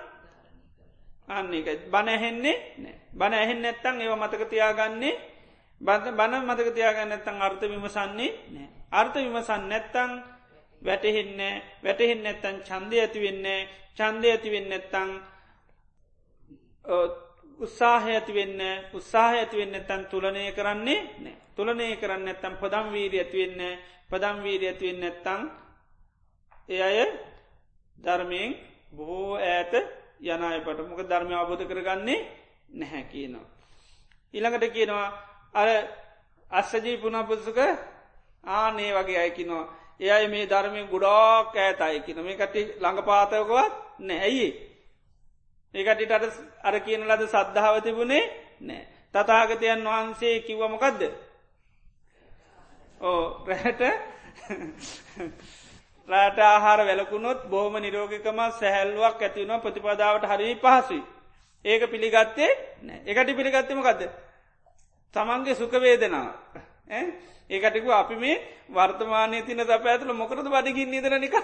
අන්න 1.29 1.53
එක 1.53 1.67
බණ 1.91 2.09
ඇහෙන්නේ 2.09 2.55
බණ 3.11 3.33
ඇහෙන් 3.35 3.59
නැත්තං 3.59 3.95
ඒව 3.97 4.13
මතක 4.15 4.41
තියාගන්නේ 4.45 5.13
බණ 5.81 6.43
මතක 6.43 6.69
තියාගන්න 6.71 7.09
නැත්තං 7.09 7.41
අර්ථ 7.41 7.63
විමසන්නේ 7.63 8.31
නෑ. 8.47 8.67
අර්ථ 8.91 9.15
විමසන් 9.15 9.63
නැත්තං 9.65 10.11
වැටහෙන්න 10.81 11.39
වැටහෙන් 11.83 12.23
නැත්තන් 12.23 12.61
චන්දය 12.61 12.99
ඇතිවෙන්නේ 12.99 13.59
චන්දය 13.95 14.27
ඇතිවෙන්න 14.27 14.69
නැත්තං 14.69 15.09
උත්සාහ 17.59 18.03
ඇතිවෙන්න 18.07 18.61
උත්සාහ 18.93 19.33
ඇතිවෙන්න 19.33 19.75
තැන් 19.83 20.05
තුලනය 20.05 20.51
කරන්නේ 20.51 20.99
නෑ 21.17 21.35
තුලනය 21.55 21.95
කරන්න 21.95 22.27
ඇත්තම් 22.27 22.55
පදම් 22.55 22.87
වීරී 22.91 23.19
ඇතිවෙන්න 23.19 23.61
පදම් 24.09 24.37
වීරී 24.43 24.69
ඇතිවෙන්න 24.69 25.01
නැත්තං 25.01 25.41
එ 26.69 26.77
අය 26.79 26.97
ධර්මයෙන් 27.97 28.51
බොහෝ 28.91 29.35
ඇත 29.35 29.73
යනයපට 30.21 30.79
මොක 30.81 31.01
ධර්මය 31.03 31.33
අවබෝධ 31.33 31.65
කරගන්නේ 31.65 32.19
නැහැ 32.71 33.03
කියනවා. 33.05 33.47
ඉළඟට 34.33 34.65
කියනවා 34.69 35.07
අර 35.57 35.67
අස්සජී 36.51 36.97
පුුණපුසුක 36.97 37.59
ආනේ 38.43 38.91
වගේ 38.93 39.19
අයකිනවා. 39.19 39.65
එයයි 40.01 40.27
මේ 40.27 40.45
ධර්මය 40.45 40.81
ගුඩාක් 40.85 41.55
ඇතයි 41.57 41.99
කියන 42.01 42.19
මේ 42.21 42.37
කටි 42.37 42.61
ළඟ 42.75 43.01
පාතයකවත් 43.03 43.73
නැඇයි. 44.01 44.47
ඒකටිට 45.73 46.11
අර 46.63 46.75
කියන 46.79 47.01
ලද 47.03 47.21
සද්ධාව 47.25 47.75
තිබුණේ 47.81 48.23
නෑ. 48.61 48.83
තතාගතයන් 49.13 49.81
වහන්සේ 49.85 50.35
කිව්වමකදද. 50.41 51.01
ඕ 53.01 53.21
රැට 53.45 53.81
රාට 56.09 56.39
ආහාර 56.41 56.79
වැලකුණොත් 56.81 57.39
බොහම 57.45 57.75
නිරෝගකම 57.77 58.39
සැහැල්ලුවක් 58.53 59.21
ඇතිවුණ 59.21 59.61
ප්‍රතිපදාවට 59.61 60.25
හරි 60.27 60.55
පහසුයි. 60.57 61.01
ඒක 61.65 61.83
පිළිගත්තේ 61.87 62.51
එකට 63.05 63.35
පිළිගත්තමකක්ද. 63.35 64.01
තමන්ගේ 65.17 65.55
සුකවේදනා. 65.55 66.27
ඒකටිකු 67.49 67.91
අපි 67.93 68.15
මේ 68.17 68.37
වර්තමානය 68.69 69.41
තින 69.43 69.57
ත 69.59 69.67
පැඇතුල 69.77 70.13
මොකරද 70.13 70.47
බඩිගින් 70.47 70.89
නිදර 70.89 71.13
නික 71.17 71.35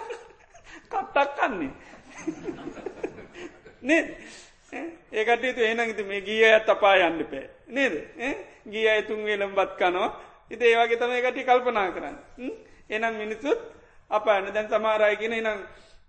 කට්ටක් 0.89 1.29
කන්නේ. 1.37 1.71
නේද? 3.81 4.07
ඒකට 5.11 5.59
එනගත 5.61 5.99
මේ 6.03 6.21
ගිය 6.21 6.43
ඇත් 6.45 6.69
අපා 6.69 6.95
යන්න 6.99 7.25
පෑ 7.25 7.49
නේද? 7.69 7.93
ගිය 8.65 8.87
ඇතුන් 8.87 9.23
වෙලම් 9.23 9.55
බත් 9.55 9.77
කනෝ 9.77 10.09
ඉති 10.49 10.65
ඒවාගේ 10.65 10.97
තම 10.97 11.11
එකට 11.11 11.39
කල්පනා 11.43 11.91
කරන්න. 11.91 12.17
එනම් 12.89 13.15
මිනිසුත් 13.15 13.59
අප 14.11 14.27
ඇන 14.27 14.53
දැන් 14.53 14.69
සමාරයගෙන 14.69 15.35
නම් 15.37 15.59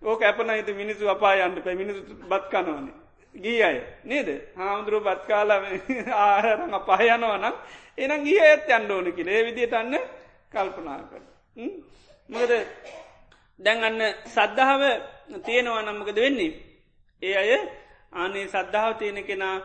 ඕක 0.03 0.23
ඇපන 0.23 0.51
හිත 0.51 0.69
මිනිසු 0.75 1.09
අපා 1.09 1.35
යන්න 1.39 1.62
පැ 1.62 1.75
මිනිසු 1.75 2.01
බත් 2.25 2.45
කනවන. 2.51 3.04
ගී 3.35 3.62
අය 3.62 3.78
නේද 4.05 4.28
හාමුදුරුව 4.55 5.05
බත් 5.05 5.22
කාලා 5.26 5.61
ආහරං 6.24 6.72
අපා 6.72 7.01
යනවනම් 7.07 7.55
එනම් 7.99 8.20
ගිය 8.22 8.39
ඇත් 8.41 8.70
අන්ඩෝන 8.70 9.12
කියල 9.12 9.28
ඒ 9.28 9.43
විදිට 9.45 9.72
අන්න 9.72 9.95
කල්පනා 10.53 11.01
කර. 11.05 11.22
මොකද 12.28 12.53
දැන් 13.61 13.85
අන්න 13.85 14.01
සද්ධාව 14.26 14.82
තියෙනවා 15.43 15.82
නම්මකද 15.82 16.16
වෙන්නේ. 16.16 16.53
ඒ 17.22 17.35
අය 17.35 17.51
අනේ 18.14 18.47
සද්ධාව 18.47 18.93
තියෙන 18.95 19.18
කෙනා 19.22 19.57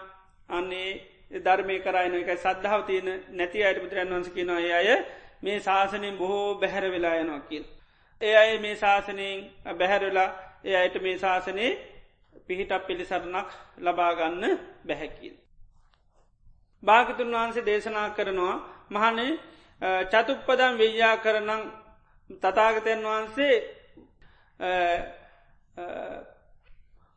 අන්නේ 0.49 0.89
ධර්මය 1.38 1.76
කරයින 1.80 2.15
එක 2.15 2.30
සද්ධාව 2.38 2.82
තියෙන 2.84 3.09
නැති 3.32 3.63
අයට 3.63 3.80
පුත්‍රයන් 3.80 4.09
වන්ස 4.09 4.30
කෙනවා 4.30 4.59
ඒ 4.61 4.74
අය 4.74 4.89
මේ 5.41 5.59
ශාසනයෙන් 5.59 6.17
බොහෝ 6.17 6.55
බැහැර 6.55 6.86
වෙලා 6.88 7.15
යනවා 7.15 7.41
කියල්. 7.41 7.65
ඒ 8.22 8.35
අය 8.35 8.57
මේ 8.57 8.76
ශාසනයෙන් 8.76 9.39
බැහැරවෙලා 9.73 10.30
ඒ 10.64 10.76
අයට 10.76 10.95
මේ 11.02 11.18
ශාසනයේ 11.18 11.72
පිහිටක් 12.48 12.88
පිළිසරණක් 12.88 13.48
ලබාගන්න 13.80 14.44
බැහැකින්. 14.84 15.36
භාගතුන් 16.84 17.32
වහන්සේ 17.32 17.66
දේශනා 17.66 18.10
කරනවා 18.11 18.56
මහනේ 18.91 19.32
චතුප්පදම් 20.06 20.74
වෙయ్యා 20.78 21.16
කරනං 21.18 21.64
තතාගතයන් 22.41 23.02
වහන්සේ 23.03 23.56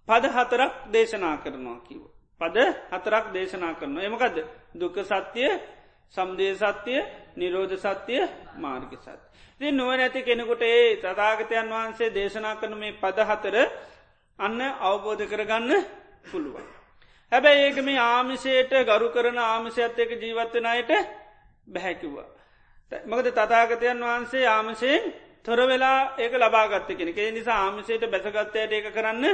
පද 0.09 0.25
හතරක් 0.29 0.73
දේශනා 0.89 1.37
කරනවා 1.39 1.79
කිව. 1.81 2.03
පද 2.41 2.57
හතරක් 2.93 3.25
දේශනා 3.33 3.75
කරනවා 3.75 4.05
එමකද 4.05 4.37
දුක 4.75 4.97
සත්‍යය 5.05 5.51
සම්දේ 6.15 6.55
සත්‍යය 6.57 7.01
නිරෝධ 7.37 7.77
සත්‍යය 7.79 8.23
මාර්ග 8.57 8.93
සත්‍ය. 8.97 9.17
ති 9.61 9.71
නුව 9.71 9.91
නැති 9.93 10.21
කෙනෙකුට 10.23 10.63
ඒ 10.65 10.97
තතාගතයන් 10.99 11.69
වහන්සේ 11.69 12.11
දේශනා 12.11 12.57
කරන 12.57 12.75
මේ 12.77 12.93
පදහතර 12.95 13.57
අන්න 14.39 14.61
අවබෝධ 14.81 15.25
කරගන්න 15.25 15.71
පුළුවන්. 16.25 16.67
හැබැයි 17.33 17.63
ඒක 17.63 17.79
මේ 17.81 17.99
ආමිසයට 18.01 18.73
ගරු 18.85 19.09
කරන 19.11 19.39
ආමිෂයත් 19.41 19.99
එක 19.99 20.11
ජීවත්වන 20.17 20.67
අයට 20.67 20.91
බැහැකිව්වා. 21.67 22.29
මකද 22.93 23.29
තතාගතයන් 23.33 24.01
වහන්සේ 24.03 24.47
ආමසයෙන් 24.49 25.03
තොර 25.43 25.61
වෙලා 25.63 25.99
ඒක 26.19 26.33
ලබාගත්ත 26.35 26.89
කෙනෙ 26.91 27.13
ඒ 27.17 27.31
නිසා 27.31 27.59
ආමිසයට 27.59 28.05
බැසගත්තයට 28.07 28.73
ඒක 28.73 28.87
කරන්න 28.91 29.25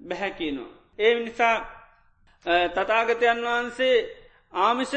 බැහැකිනවා. 0.00 0.72
ඒ 0.98 1.14
නිසා 1.16 1.56
තතාගතයන් 2.44 3.40
වහන්සේ 3.42 3.96
ආමිෂ 4.54 4.94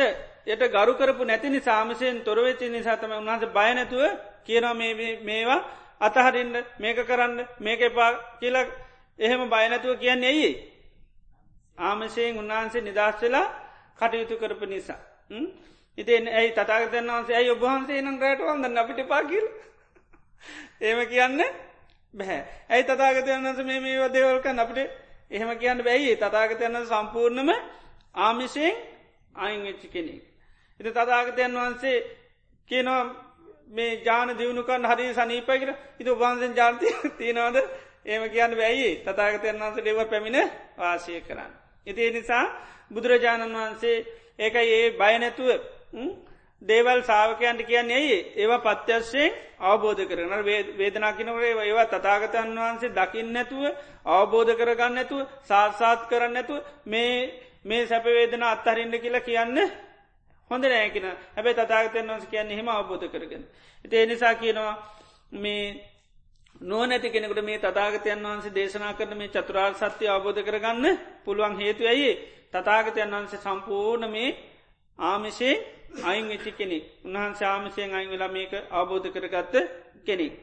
යට 0.48 0.64
ගරු 0.70 0.94
කරපු 0.96 1.24
නැති 1.24 1.50
නිසාමසයෙන් 1.50 2.22
තොරවෙච්චි 2.22 2.70
නිසාතම 2.70 3.12
උන්හස 3.14 3.46
බයනැතුව 3.48 4.04
කියනවා 4.46 4.74
මේවා 5.22 5.60
අතහරින්ට 6.02 6.56
මේක 6.80 6.98
කරන්න 7.04 7.36
මේක 7.60 7.82
එපා 7.82 8.12
කියලක් 8.40 8.70
එහෙම 9.20 9.42
බයනැතුව 9.48 9.96
කියන්න 9.98 10.24
ඇයි. 10.24 10.52
ආමසයෙන් 11.80 12.38
උන්වහන්සේ 12.38 12.82
නිදස් 12.82 13.22
වෙලා 13.22 13.48
කටයුතු 13.98 14.36
කරපු 14.38 14.66
නිසා. 14.66 15.00
ඉතින් 15.98 16.28
ඇයි 16.30 16.52
තතාගතන් 16.52 17.10
වන්සේ 17.10 17.36
ඇයි 17.36 17.52
ඔබහන්සේ 17.52 18.02
නම් 18.02 18.18
රට 18.24 18.42
වන්ද 18.44 18.78
අපිට 18.78 19.02
පාකිල් 19.08 19.46
ඒම 20.82 21.00
කියන්න 21.08 21.38
බැහැ 22.14 22.42
ඇයි 22.70 22.84
තතාගතයන් 22.86 23.36
වන්ස 23.38 23.60
මේ 23.64 23.80
මේවා 23.80 24.10
දේවල්ක 24.10 24.46
අපිට 24.58 24.80
එහෙම 25.32 25.52
කියන්න 25.58 25.84
බැයි 25.84 26.16
තතාගතයන්න 26.18 26.86
සම්පූර්ණම 26.86 27.50
ආමිෂයෙන් 28.18 28.76
අයිංච්චි 29.36 29.88
කෙනෙක්. 29.88 30.24
එති 30.80 30.92
තතාගතයන් 30.92 31.54
වහන්සේ 31.54 31.98
කියනවා 32.70 33.04
මේ 33.70 33.92
ජාන 34.04 34.30
දියුණුකන් 34.34 34.84
හරි 34.86 35.14
සනීපයකට 35.14 35.70
ඉතු 36.00 36.12
උබන්සෙන් 36.14 36.54
ජාන්ති 36.54 36.88
තියෙනවාද? 37.18 37.58
ඒම 38.06 38.24
කියන්න 38.30 38.54
වැයි 38.54 38.90
තතාගතයන් 39.00 39.58
වන්ස 39.58 39.78
ඩෙව 39.78 40.00
පැමිණ 40.06 40.40
වාසය 40.78 41.22
කරන්න. 41.22 41.52
ඉති 41.88 42.12
නිසා 42.12 42.46
බුදුරජාණන් 42.92 43.54
වහන්සේ 43.54 44.06
ඒකයි 44.40 44.74
ඒ 44.74 44.88
බයනැතුව 44.94 45.50
දේවල් 46.62 47.02
සාාවකයන්ට 47.02 47.62
කියන්නේ 47.64 47.96
ඇයි 47.96 48.18
ඒවා 48.36 48.76
පත්‍යශ්‍යයෙන් 48.78 49.36
අවබෝධ 49.62 50.04
කරන 50.06 50.32
වේදනා 50.78 51.14
කිනවරේ 51.14 51.54
ඒවා 51.62 51.86
තතාගතන් 51.88 52.56
වහන්සේ 52.58 52.92
දකිින් 52.92 53.30
නැතුව 53.34 53.64
අවබෝධ 54.08 54.54
කරගන්න 54.56 54.94
නැතුව 54.94 55.28
සාත්සාත් 55.44 56.02
කරන්න 56.10 56.34
නැතුව 56.34 56.66
මේ 56.86 57.14
මේ 57.64 57.88
සැපවේදන 57.88 58.44
අත්හරින්ට 58.46 58.96
කියලා 58.98 59.22
කියන්න 59.22 59.58
හොඳ 60.52 60.64
නෑකෙන 60.66 61.08
හැබැයි 61.36 61.58
තතාගතයන් 61.58 62.08
වන්ස 62.08 62.26
කියන්න 62.28 62.50
හෙම 62.50 62.68
අවබෝධ 62.70 63.08
කරගෙන. 63.08 63.44
ඒ 63.86 64.06
නිසා 64.06 64.36
කියනවා 64.36 64.74
මේ 65.34 65.64
නෝනැති 66.62 67.10
කෙනෙකුට 67.10 67.42
මේ 67.42 67.60
තතාගතයන් 67.60 68.20
වහන්සේ 68.22 68.54
දේශනා 68.54 68.94
කරන 68.94 69.18
මේ 69.18 69.30
චතුරාර් 69.30 69.74
සත්‍යය 69.76 70.10
අවබෝධ 70.10 70.42
කරගන්න 70.42 70.86
පුළුවන් 71.24 71.56
හේතු 71.56 71.84
ඇයි 71.86 72.12
තතාගතයන් 72.52 73.12
වහන්සේ 73.12 73.40
සම්පූර්ණ 73.40 74.06
මේ 74.10 74.30
ආමිෂේ 75.00 75.56
අයින් 76.02 76.28
වෙච්චි 76.28 76.52
කෙනෙක් 76.54 76.84
උන්හන්සේ 77.06 77.48
ආමිෂයෙන් 77.48 77.94
අයින් 77.94 78.10
වෙලා 78.10 78.28
මේක 78.30 78.52
අවබෝධ 78.72 79.08
කරගත්ත 79.10 79.54
කෙනෙක්. 80.02 80.34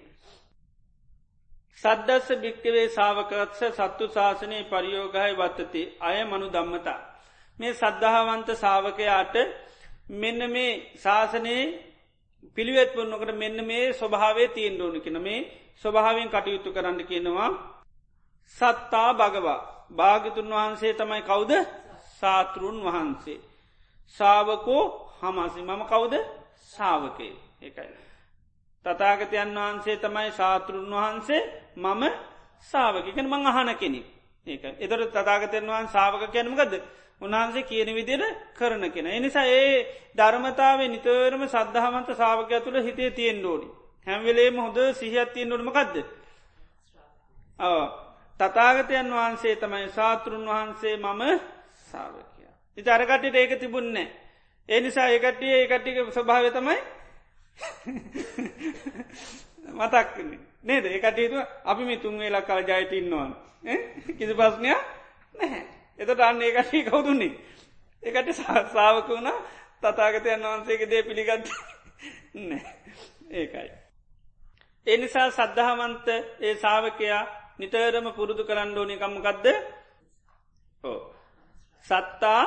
සද්දස්ස 1.78 2.28
භික්කවේ 2.36 2.86
සාාවකත්ස 2.90 3.60
සත්තු 3.70 4.05
ශාසනය 4.09 4.59
පරියෝගහය 4.64 5.32
වත්තති 5.34 5.82
අය 6.01 6.18
මනු 6.24 6.47
දම්මතා. 6.48 7.01
මේ 7.59 7.72
සද්ධාවන්ත 7.74 8.48
සාාවකයාට 8.55 9.34
මෙන්න 10.12 10.40
මේ 10.48 10.72
ශාසනයේ 10.97 11.64
පිළිවෙත් 12.56 12.90
පුන්නකට 12.94 13.30
මෙන්න 13.34 13.59
මේ 13.64 13.93
ස්වභාවේ 13.93 14.48
තියෙන් 14.48 14.82
ඕන 14.82 15.01
කෙන 15.01 15.18
මේ 15.22 15.40
ස්වභාවෙන් 15.85 16.28
කටයුතු 16.28 16.70
කරන්න 16.73 17.01
කියනවා 17.05 17.51
සත්තා 18.57 19.11
භගවා. 19.15 19.61
භාගිතුන් 19.90 20.48
වහන්සේ 20.51 20.93
තමයි 20.94 21.23
කවුද? 21.23 21.53
සාතෘන් 22.20 22.77
වහන්සේ. 22.82 23.39
ශාවකෝ 24.16 24.82
හමසි 25.20 25.61
මම 25.62 25.82
කවුද? 25.85 26.15
ශාවකය 26.66 27.28
එකයි. 27.61 27.94
තතාගතයන් 28.86 29.51
වහන්සේ 29.57 29.97
තමයි 29.98 30.31
ශාතෘන් 30.32 30.90
වහන්සේ. 30.93 31.43
මම 31.77 32.03
සාාවකකෙන 32.62 33.27
මං 33.27 33.47
අහන 33.47 33.70
කෙනෙක්. 33.77 34.07
ඒක 34.47 34.65
එතොට 34.77 35.11
තතාගතයන් 35.12 35.66
වහන් 35.66 35.89
සාාවක 35.89 36.23
කැනමකද 36.28 36.73
උන්හන්සේ 37.19 37.62
කියන 37.62 37.90
විදිර 37.90 38.23
කරන 38.55 38.85
කෙන. 38.90 39.07
එනිසා 39.09 39.47
ඒ 39.47 39.86
ධර්මතාව 40.15 40.81
නිතරම 40.86 41.43
සද්ධහමන්ත 41.47 42.09
සාාවකය 42.12 42.61
තුළ 42.61 42.78
හිතේ 42.81 43.11
තියෙන් 43.11 43.39
ඩෝඩි. 43.39 43.69
හැම්වෙලේම 44.06 44.56
හොඳ 44.56 44.92
සිහත් 44.92 45.32
තියෙන් 45.32 45.48
ඩොඩමකක්ද. 45.48 46.04
තතාගතයන් 48.40 49.10
වහන්සේ 49.10 49.56
තමයි 49.56 49.90
ශාතෘන් 49.90 50.46
වහන්සේ 50.46 50.96
මම 50.96 51.40
සාාවකය. 51.84 52.42
ඉති 52.78 52.90
අරකටට 52.90 53.34
ඒක 53.34 53.56
තිබුන්නේ. 53.56 54.12
ඒ 54.68 54.80
නිසා 54.80 55.08
ඒකටිය 55.08 55.52
ඒකටික 55.52 55.96
ස්වභාව 56.10 56.52
තමයි 56.52 56.80
මතක්න්නේ 59.72 60.38
නේද? 60.62 60.86
ඒකටේතු 60.86 61.36
අපි 61.64 61.84
මේ 61.84 61.98
තුන්වේ 61.98 62.30
ලක්කාල 62.30 62.64
ජයට 62.64 62.92
ඉන්නවාන. 62.92 63.36
කිසි 64.08 64.34
පස්්නයක් 64.34 64.78
නැහැ. 65.34 65.66
එතට 65.98 66.20
අන්න 66.20 66.42
ඒකටේ 66.42 66.84
කවුදුන්නේ 66.84 67.32
ඒකට 68.02 68.34
සාාවක 68.34 69.08
වුණ. 69.08 69.32
තතාගතයන් 69.82 70.42
වහන්සේක 70.42 70.90
දේ 70.90 71.02
පිළිගත් 71.02 71.50
ඒකයි. 73.32 73.85
එනිසා 74.86 75.28
සද්ධහමන්ත 75.30 76.06
ඒ 76.40 76.54
සාාවකයා 76.56 77.24
නිතරම 77.58 78.06
පුරුදු 78.12 78.42
කරන්න 78.44 78.78
ඕනි 78.78 78.96
කම්මකක්ද 78.96 79.46
ඕ 80.84 81.00
සත්තා 81.86 82.42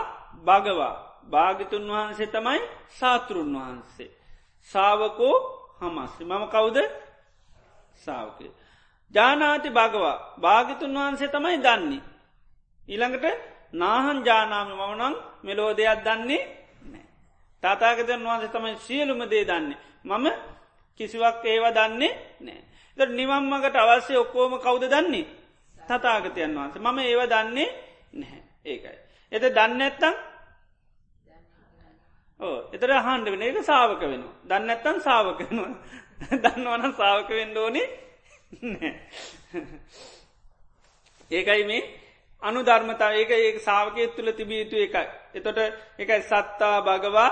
භගවා 0.46 0.96
භාගිතුන් 1.26 1.86
වහන්සේ 1.90 2.28
තමයි 2.28 2.62
සාතෘන් 2.92 3.50
වහන්සේ. 3.56 4.12
සාාවකෝ 4.70 5.36
හමස්සේ 5.80 6.28
මම 6.28 6.44
කවුද 6.48 6.78
සාාවකය. 7.96 8.46
ජානාති 9.14 9.70
භගවා 9.70 10.18
භාගිතුන් 10.38 10.94
වහන්සේ 10.96 11.30
තමයි 11.30 11.58
දන්නේ. 11.60 12.04
ඊළඟට 12.84 13.26
නාහන් 13.74 14.20
ජානාම 14.26 14.70
මමනං 14.72 15.16
මෙලෝ 15.44 15.72
දෙයක් 15.78 16.00
දන්නේ 16.06 16.44
නෑ. 16.84 17.06
තාතාගතන් 17.64 18.24
වහන්සේ 18.24 18.54
තමයි 18.56 18.76
සියලුම 18.78 19.22
දේ 19.32 19.44
දන්නේ. 19.46 19.80
මම 20.06 20.26
කිසිවක් 21.00 21.46
ඒව 21.46 21.66
දන්නේ 21.72 22.14
නෑ. 22.40 22.62
ද 22.98 23.00
නිවම්මකට 23.10 23.76
අවශ්‍ය 23.78 24.14
ඔක්කෝම 24.18 24.54
කවුද 24.60 24.84
දන්නේ. 24.86 25.28
තතාගතයන් 25.80 26.52
වහන්සේ. 26.54 26.82
මම 26.82 27.00
ඒව 27.02 27.22
දන්නේ 27.28 27.70
නැහැ. 28.14 28.42
ඒකයි. 28.66 28.98
එත 29.32 29.44
දන්න 29.50 29.82
ඇත්තම් 29.82 30.16
ඕ 32.40 32.58
එතර 32.72 32.92
හන්ඩ 32.98 33.28
වෙන 33.28 33.42
එක 33.44 33.58
සාාවක 33.64 34.02
වෙන 34.04 34.24
දන්න 34.46 34.70
ඇත්තන් 34.70 35.00
සාාවක 35.02 35.40
වෙනවා. 35.42 35.74
දන්නවන 36.36 36.94
සාාවක 36.94 37.30
වෙන්න 37.32 37.58
ඕනි 37.58 37.84
ඒකයි 41.32 41.64
මේ 41.66 41.82
අනු 42.44 42.60
ධර්මතා 42.64 43.12
ඒක 43.14 43.32
ඒ 43.32 43.60
සාාවකය 43.60 44.08
තුළ 44.10 44.32
තිබියයුතු 44.34 44.76
එකයි. 44.78 45.08
එතොට 45.34 45.60
එකයි 45.98 46.22
සත්තා 46.24 46.76
භගවා 46.82 47.32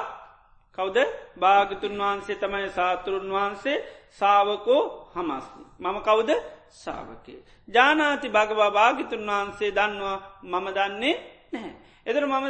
කවුද? 0.78 0.98
භාගතුන් 1.38 1.94
වහන්සේ 1.98 2.38
තමයි 2.38 2.70
සාතුරුන් 2.72 3.30
වහන්සේ. 3.30 3.84
සාාවකෝ 4.12 4.82
හමස්න 5.14 5.62
මම 5.80 5.98
කවුද? 6.02 6.30
සාාවකේ 6.76 7.40
ජානාති 7.68 8.28
භගවා 8.30 8.72
භාගිතුන් 8.72 9.24
වහන්සේ 9.28 9.72
දන්නවා 9.72 10.18
මම 10.44 10.68
දන්නේ 10.70 11.16
නැහැ. 11.54 11.74
එතර 12.06 12.24
මම 12.26 12.46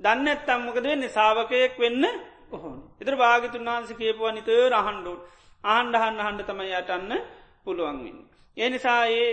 දන්න 0.00 0.28
ඇත්තම්මකද 0.28 0.84
වෙන්නේ? 0.84 1.08
සාාවකයෙක් 1.10 1.74
වෙන්න 1.78 2.04
ඔහොන් 2.50 2.78
එතර 3.00 3.14
භාගතුන් 3.16 3.64
වහන්ස 3.66 3.90
කියපුවා 3.94 4.32
නිතර 4.32 4.72
අහන්ඩුවන් 4.74 5.20
ආණ්ඩහන්න 5.64 6.20
හන්ඩ 6.20 6.42
තමයි 6.44 6.74
යටන්න 6.74 7.12
පුළුවන්වෙන්න. 7.64 8.20
ඒ 8.56 8.68
නිසා 8.68 9.02
ඒ 9.08 9.28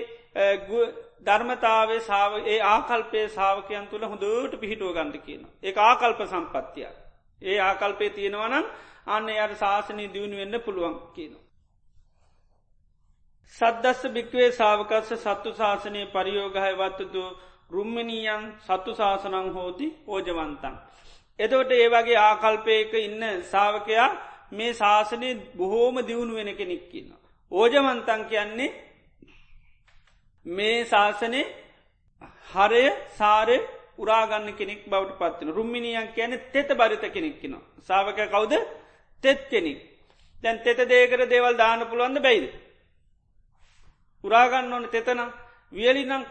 ධර්මතාවේ 1.22 2.00
සාාව 2.02 2.34
ඒ 2.46 2.60
ආකල්පය 2.66 3.20
සාාවකයන් 3.30 3.88
තුළ 3.88 4.06
හොඳට 4.06 4.54
පිහිටුව 4.58 4.94
ගන්ට 4.94 5.18
කියන. 5.20 5.42
ඒ 5.64 5.74
ආකල්ප 5.82 6.20
සම්පත්තිය. 6.26 6.90
ඒ 7.42 7.60
ආකල්පය 7.62 8.10
තියෙනවනම් 8.12 8.66
අන්න 9.08 9.30
යට 9.32 9.54
ශාසනය 9.56 10.06
දියුණු 10.08 10.38
වෙන්න 10.38 10.62
පුළුවන් 10.62 10.96
කියනවා. 11.14 11.44
සද්දස්ස 13.54 14.02
භික්වේ 14.10 14.50
සාාවකස්ස 14.52 15.12
සත්තු 15.18 15.50
ශාසනය 15.54 16.02
පරියෝගහය 16.08 16.74
වත්තතු 16.76 17.22
රුම්මනීයන් 17.70 18.44
සත්තු 18.60 18.96
ශාසනං 18.96 19.48
හෝති 19.52 19.88
ඕජවන්තන්. 20.08 20.76
එතවට 21.40 21.72
ඒ 21.74 21.88
වගේ 21.90 22.18
ආකල්පයක 22.20 22.94
ඉන්න 23.00 23.24
සාාවකයා 23.44 24.10
මේ 24.52 24.74
ශාසනය 24.74 25.30
බොහෝම 25.58 25.96
දියුණු 26.02 26.34
වෙන 26.36 26.52
කෙනෙක් 26.56 26.84
කියන්න. 26.90 27.10
ඕජමන්තන් 27.52 28.22
කියන්නේ 28.26 28.70
මේ 30.46 30.86
ශාසනය 30.86 31.42
හරය 32.48 32.84
සාරය 33.12 33.58
උරාගන්න 33.98 34.54
කෙනෙක් 34.54 34.86
බවට 34.86 35.18
පත්වන 35.20 35.50
රුම්මිනියන් 35.52 36.08
කියන 36.10 36.34
තෙත 36.52 36.70
බරිත 36.72 37.04
කෙනෙක්කින. 37.08 37.56
සාාවක 37.80 38.20
කවුද 38.28 38.54
තෙත් 39.24 39.50
කෙනෙක්. 39.50 39.80
දැන් 40.44 40.60
තෙත 40.60 40.80
දේකර 40.86 41.22
දේවල් 41.26 41.56
දාන 41.56 41.88
පුළුවන්ද 41.88 42.20
බැයිද. 42.20 42.54
උරාගන්න 44.24 44.74
ඕන 44.74 44.88
තෙතනම් 44.88 45.30
වියලිනම් 45.74 46.24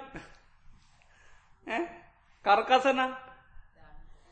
කරකසන 2.44 3.00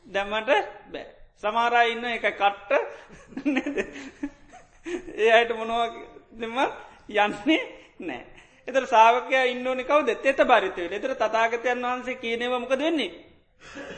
දැමට 0.05 0.49
බෑ. 0.87 1.05
සමාරා 1.37 1.83
ඉන්න 1.85 2.05
එක 2.07 2.25
කට්ට 2.33 2.71
ඒ 5.15 5.31
අයට 5.31 5.51
මොනවා 5.51 5.87
දෙම 6.33 6.55
යන්නේ 7.09 7.61
නෑ. 7.99 8.23
එතර 8.67 8.85
සාාවකය 8.87 9.35
ඉන්නඕනි 9.45 9.83
කවද 9.83 10.15
තෙත 10.17 10.39
බරිතව 10.43 10.93
එතර 10.93 11.13
තතාගතයන් 11.15 11.83
වහන්සේ 11.83 12.15
කියනවමකද 12.15 12.79
වෙන්නේ. 12.79 13.24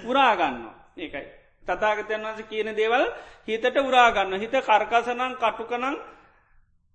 උරාගන්න 0.04 0.58
ඒකයි. 0.98 1.26
තතාගතයන් 1.66 2.22
වහන්ස 2.22 2.42
කියන 2.44 2.70
දේවල් 2.74 3.04
හිතට 3.48 3.78
උරාගන්න 3.80 4.34
හිත 4.36 4.56
කර්කසනං 4.62 5.34
කටුකනං 5.36 5.96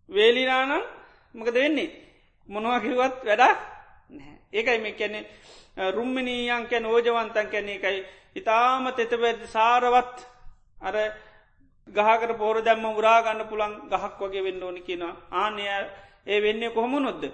වේලිනානං 0.08 0.72
මකද 1.34 1.54
වෙන්නේ. 1.56 1.90
මොනවාකිවත් 2.48 2.96
වැඩක් 2.96 3.58
නැහැ. 4.10 4.36
ඒකයි 4.52 4.78
මේ 4.78 4.92
කැනෙ 4.92 5.20
රුම්මිනීයන් 5.90 6.66
කැන 6.66 6.86
ඕජවන්තන් 6.86 7.48
කැනෙ 7.48 7.72
එකයි 7.74 7.98
ඉතාම 8.34 8.84
තෙතබැද 8.92 9.40
සාරවත් 9.48 10.16
අර 10.80 10.96
ගහකට 11.88 12.38
පෝර 12.38 12.56
දැම්ම 12.60 12.84
උරාගන්න 12.92 13.48
පුළන් 13.48 13.74
ගහක් 13.90 14.18
වගේ 14.20 14.42
වෙන්න 14.42 14.62
ඕනි 14.62 14.82
කියෙනවා 14.82 15.16
ආනය 15.34 15.62
ඒ 16.26 16.38
වෙන්නේ 16.40 16.70
කොහොම 16.70 16.94
නොද්ද. 16.98 17.24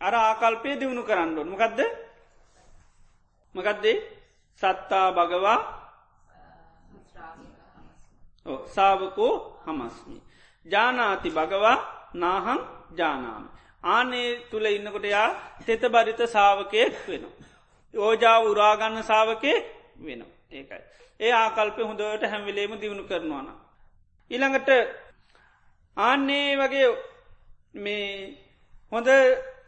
අර 0.00 0.14
ආකල්පය 0.16 0.70
දියුණු 0.74 1.02
කරන්න 1.02 1.38
ඕන 1.38 1.48
මකදද 1.48 1.80
මකදදේ 3.54 3.96
සත්තා 4.58 5.08
භගවා 5.12 5.58
සාාවකෝ 8.66 9.34
හමස්මි. 9.66 10.16
ජානාති 10.66 11.30
භගවා 11.30 11.76
නාහං 12.14 12.60
ජානාම. 12.98 13.44
ආනේ 13.84 14.28
තුළ 14.50 14.66
ඉන්නකොට 14.66 15.06
යා 15.06 15.28
තෙත 15.66 15.82
බරිත 15.88 16.20
සාාවකයෙක් 16.26 16.94
වෙන. 17.08 17.24
යෝජාව 17.94 18.42
උරාගන්න 18.46 19.02
සාාවකයෙක් 19.02 19.64
වෙන 19.98 20.22
ඒකයි. 20.52 20.82
ඒ 21.20 21.32
ආකල්පය 21.34 21.82
හොඳට 21.82 22.24
හැමිලේම 22.24 22.72
දියුණු 22.80 23.04
කරනවාන. 23.04 23.48
ඉළඟට 24.30 24.70
ආන්නේ 25.96 26.48
වගේ 26.56 26.88
මේ 27.74 28.08
හොඳ 28.92 29.08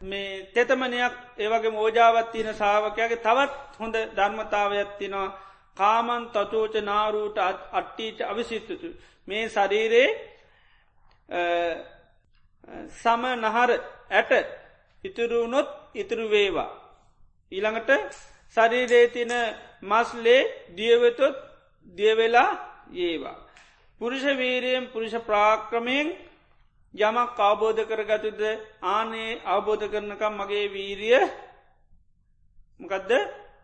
මේ 0.01 0.47
තෙතමනයක් 0.47 1.15
ඒවගේ 1.39 1.70
මෝජාවත්තියන 1.70 2.55
සාාවකයාගේ 2.55 3.16
තවත් 3.19 3.53
හොඳ 3.79 3.95
ධර්මතාවයක්ත්තිනවා 4.16 5.29
කාමන් 5.77 6.25
තචෝච 6.29 6.75
නාරූට 6.83 7.39
අට්ටීච 7.73 8.19
අවිසිත්තුතු 8.23 8.89
මේ 9.29 9.45
ශරීරයේ 9.49 10.09
සම 12.93 13.23
නහර 13.37 13.70
ඇට 14.11 14.33
ඉතුරුනොත් 15.05 15.69
ඉතුරු 15.95 16.27
වේවා. 16.29 16.70
ඊළඟට 17.53 17.91
ශරීරේ 18.57 19.09
තින 19.09 19.33
මස්ලේ 19.83 20.43
දියවතොත් 20.77 21.37
දියවෙලා 21.97 22.51
ඒවා. 22.95 23.39
පුරුෂ 24.01 24.25
වීරයෙන් 24.37 24.85
පුරුෂ 24.89 25.15
ප්‍රාක්‍රමයෙන් 25.20 26.09
යමක් 26.94 27.39
අවබෝධ 27.40 27.82
කරගතුද 27.85 28.40
ආනේ 28.85 29.40
අවබෝධ 29.47 29.85
කරනකම් 29.86 30.35
මගේ 30.35 30.66
වීරිය 30.69 31.20
මකදද? 32.81 33.12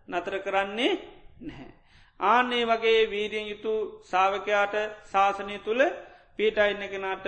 නතර 0.09 0.35
කරන්නේ 0.41 0.93
නැහැ. 1.41 1.73
ආනේ 2.21 2.65
වගේ 2.65 3.01
වීරියෙන් 3.07 3.49
යුතු 3.49 3.73
සාාවකයාට 4.03 4.75
ශාසනය 5.07 5.59
තුළ 5.61 5.83
පීටයින්න 6.37 6.83
කෙනාට 6.87 7.27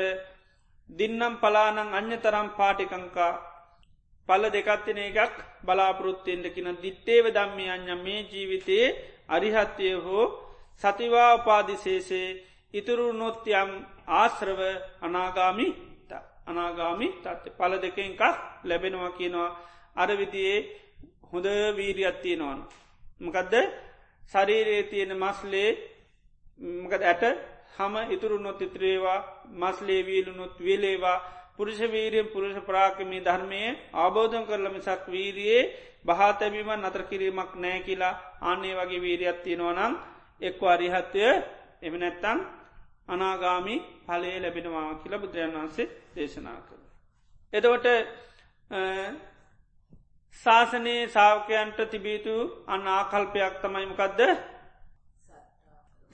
දින්නම් 0.91 1.37
පලානං 1.37 1.79
අන්‍ය 1.91 2.17
තරම් 2.19 2.49
පාටිකංකා 2.51 3.33
පල 4.29 4.43
දෙකත්තින 4.49 4.99
එකක් 5.01 5.35
බලාපොරොත්තෙන්ටකින 5.65 6.69
දිත්තේව 6.77 7.25
දම්මි 7.31 7.67
අඥ 7.71 7.95
මේ 7.97 8.21
ජීවිතයේ 8.25 8.97
අරිහත්‍යය 9.29 9.95
හෝ 9.99 10.25
සතිවා 10.83 11.35
උපාදිශේෂේ 11.35 12.29
ඉතුරු 12.75 13.07
නොත්යම් 13.15 13.71
ආශ්‍රව 14.09 14.61
අනාගාමි 15.01 15.67
අනාගාමි 16.47 17.07
තත්ත 17.17 17.45
පල 17.53 17.73
දෙකෙන්කක් 17.77 18.23
ලැබෙනවා 18.65 19.11
කියනවා. 19.13 19.57
අරවිදියේ 19.97 20.59
හොඳ 21.29 21.47
වීරියත්තිය 21.77 22.37
නොවන. 22.37 22.61
මකදද? 23.21 23.55
ශරීරයේ 24.33 24.83
තියෙන 24.85 25.13
මස්ලේ 25.17 25.71
මකද 26.61 27.03
ඇට 27.03 27.25
හම 27.77 27.95
ඉතුරු 28.11 28.39
නොත් 28.39 28.61
ඉත්‍රේවා 28.61 29.21
මස්ලේ 29.53 30.03
වීලුනොත් 30.03 30.55
විලේවා. 30.59 31.19
පුරුෂ 31.57 31.81
වීරියෙන් 31.87 32.29
පුරුෂ 32.29 32.59
ප්‍රාකමී 32.61 33.25
ධර්මය 33.25 33.61
ආබෝධන් 33.95 34.45
කරල 34.45 34.67
මිසක් 34.69 35.03
වීරයේ 35.09 35.63
බහතැබීම 36.05 36.71
නතර 36.77 37.03
කිරීමක් 37.05 37.53
නෑ 37.57 37.81
කියලා. 37.81 38.15
අන්නේ 38.43 38.75
වගේ 38.75 39.01
වීරියත්තියෙනවනම් 39.01 39.93
එක්ව 40.41 40.63
අරිහත්වය 40.67 41.27
එම 41.83 41.95
නැත්තන් 41.97 42.39
අනාගාමි 43.09 43.77
පලේ 44.07 44.37
ලැබෙනවා 44.41 44.95
කියලා 44.95 45.21
බුදුරජන් 45.21 45.57
වන්සේ 45.57 45.87
දේශනා 46.15 46.59
කළ. 46.61 46.83
එදවට 47.53 47.87
ශාසනයේ 50.37 51.03
සාාවකයන්ට 51.09 51.79
තිබීතු 51.91 52.35
අන්න 52.67 52.89
ආකල්පයක් 52.89 53.55
තමයිමකක්ද 53.63 54.21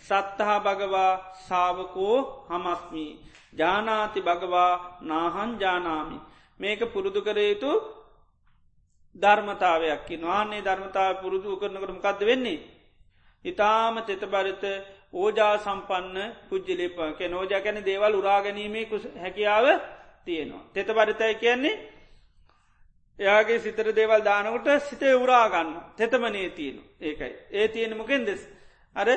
සත්තහා 0.05 0.59
භගවා 0.61 1.13
සාාවකෝ 1.47 2.17
හමස්මී 2.49 3.11
ජානාති 3.55 4.21
භගවා 4.21 4.73
නාහන් 5.05 5.51
ජානාමි 5.61 6.19
මේක 6.61 6.81
පුරුදු 6.93 7.21
කරයුතු 7.23 7.73
ධර්මතාවයක් 9.17 10.09
වාන්නේ 10.23 10.63
ධර්මතාව 10.63 11.15
පුරුදු 11.17 11.51
කරනකට 11.57 11.91
මකක්ද 11.91 12.21
වෙන්නේ. 12.23 12.61
ඉතාම 13.45 13.95
තෙතබරිත 14.03 14.65
ඕජා 15.13 15.59
සම්පන්න 15.59 16.19
පුද්ජලිප 16.49 16.97
කෙ 17.19 17.29
නෝජා 17.29 17.61
කැන 17.61 17.85
දේවල් 17.85 18.15
උරාගැනීමේ 18.15 18.85
හැකියාව 19.17 19.67
තියෙනවා. 20.27 20.65
තෙත 20.75 20.89
බරිතයි 20.89 21.35
කියන්නේ 21.37 21.75
එයාගේ 23.19 23.59
සිතර 23.59 23.87
දේවල් 23.93 24.23
දානකට 24.23 24.69
සිතේ 24.81 25.15
උරාගන්න 25.17 25.71
තෙතමනේ 25.97 26.49
තියෙන 26.51 26.79
ඒකයි. 27.01 27.33
ඒ 27.51 27.69
තියෙන 27.69 27.97
මොකෙන් 27.97 28.27
දෙස්. 28.27 28.49
අර 28.97 29.09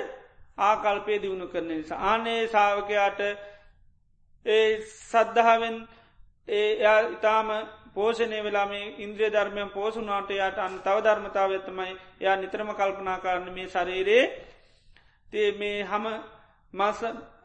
ආකල්පය 0.60 1.22
දියුණු 1.22 1.48
කරන 1.48 1.68
නිසා. 1.70 2.00
ආනේ 2.02 2.48
සාාවකයාට 2.48 3.20
ඒ 4.46 4.82
සද්ධාවෙන් 4.82 5.88
ඒ 6.48 6.70
ඉතාම 7.10 7.48
පෝෂණය 7.94 8.40
වෙලාම 8.44 8.72
ඉන්ද්‍රිය 8.98 9.30
ධර්මයන් 9.30 9.70
පෝසුනාට 9.70 10.30
යට 10.32 10.60
අන් 10.60 10.74
තව 10.80 10.98
ධර්මතාවත්තමයි 11.02 11.94
යා 12.20 12.36
නිතරම 12.36 12.70
කල්පනා 12.74 13.20
කරන 13.20 13.48
මේ 13.54 13.68
ශරීරයේ 13.68 14.26
තේ 15.36 15.52
මේ 15.54 15.78
හම 15.84 16.06
මස 16.74 17.00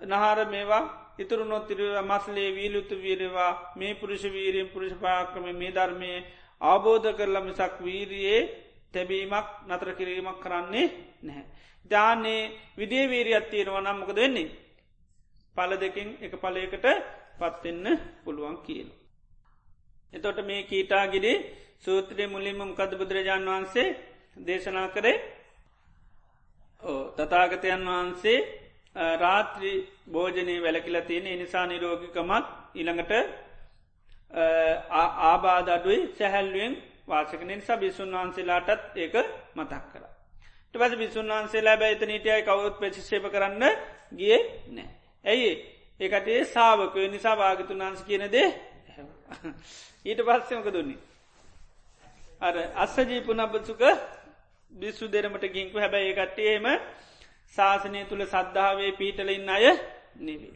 නහර 0.04 0.38
මේවා 0.46 0.82
ඉතුරු 1.18 1.44
නොත්තිරව 1.44 1.96
මස්ලේ 2.02 2.50
වීලුතු 2.52 2.94
වීරවා 2.96 3.52
මේ 3.74 3.94
පුරුෂ 3.94 4.24
වීරයෙන් 4.28 4.68
පුරුෂ 4.68 4.94
පාක්‍රම 4.96 5.46
මේ 5.54 5.72
ධර්මය 5.72 6.10
අවබෝධ 6.60 7.08
කරලා 7.12 7.42
මිසක් 7.42 7.74
වීරයේ 7.80 8.40
තැබීමක් 8.92 9.46
නතර 9.68 9.88
කිරීමක් 9.92 10.38
කරන්නේ 10.38 10.86
නැහැ. 11.22 11.44
ජානේ 11.90 12.42
විදේ 12.76 13.04
වීරියත් 13.06 13.46
තියෙනවා 13.50 13.80
නම් 13.80 13.98
මොකද 13.98 14.16
වෙන්නේ. 14.16 14.48
පල 15.56 15.72
දෙකින් 15.76 16.08
එක 16.20 16.32
පලයකට 16.36 16.86
පත්වෙන්න 17.38 17.86
පුළුවන් 18.24 18.56
කියල. 18.58 18.88
එතොට 20.12 20.38
මේ 20.42 20.62
කීටාගිරි 20.64 21.32
සූත්‍රය 21.78 22.24
මුලින්ම 22.26 22.60
කද 22.70 22.92
බුදුරජාණන් 22.92 23.50
වහන්සේ 23.50 23.88
දේශනා 24.36 24.88
කරේ 24.88 25.39
තතාගතයන් 27.16 27.82
වහන්සේ 27.86 28.38
රාත්‍රී 29.18 29.88
භෝජනය 30.06 30.54
වැලකිලා 30.58 31.02
තියෙන 31.02 31.26
එනිසා 31.28 31.66
නිරෝගිකමත් 31.66 32.46
ඉළඟට 32.74 33.12
ආබාධ 35.24 35.70
අඩුයි 35.70 36.00
සැහැල්ලුවෙන් 36.14 36.74
වාසක 37.06 37.42
නිසා 37.42 37.76
බිසුන් 37.78 38.12
වහන්සේලාටත් 38.12 38.96
ඒක 38.96 39.14
මතක් 39.54 39.82
කර. 39.92 40.04
ටවස 40.74 40.96
බිසුන් 40.96 41.28
වහන්සේලා 41.28 41.76
බැයිත 41.76 42.02
නීටයයි 42.02 42.42
කවුත් 42.42 42.74
ප්‍රචිෂේප 42.78 43.24
කරන්න 43.26 43.64
ගිය 44.12 44.38
නෑ. 44.68 44.88
ඇයි 45.24 45.50
ඒකටේ 46.00 46.44
සාාවකය 46.46 47.08
නිසා 47.08 47.36
භාගතුන් 47.36 47.80
වහන්ස 47.80 48.02
කියනදේ 48.04 48.48
ඊට 50.04 50.20
පස්සයමක 50.20 50.66
දුන්නේ. 50.68 51.00
අර 52.40 52.54
අස්සජී 52.76 53.20
පුනබ්බසුක 53.22 53.82
බිස්සු 54.72 55.08
දෙරමට 55.08 55.44
ගිංකු 55.48 55.78
හැබැයි 55.78 56.12
කට්ටියේම 56.12 56.66
ශාසනය 57.54 58.00
තුළ 58.04 58.24
සද්ධාවේ 58.24 58.92
පීටලින් 58.92 59.48
අය 59.48 59.64
නෙවේ. 60.18 60.52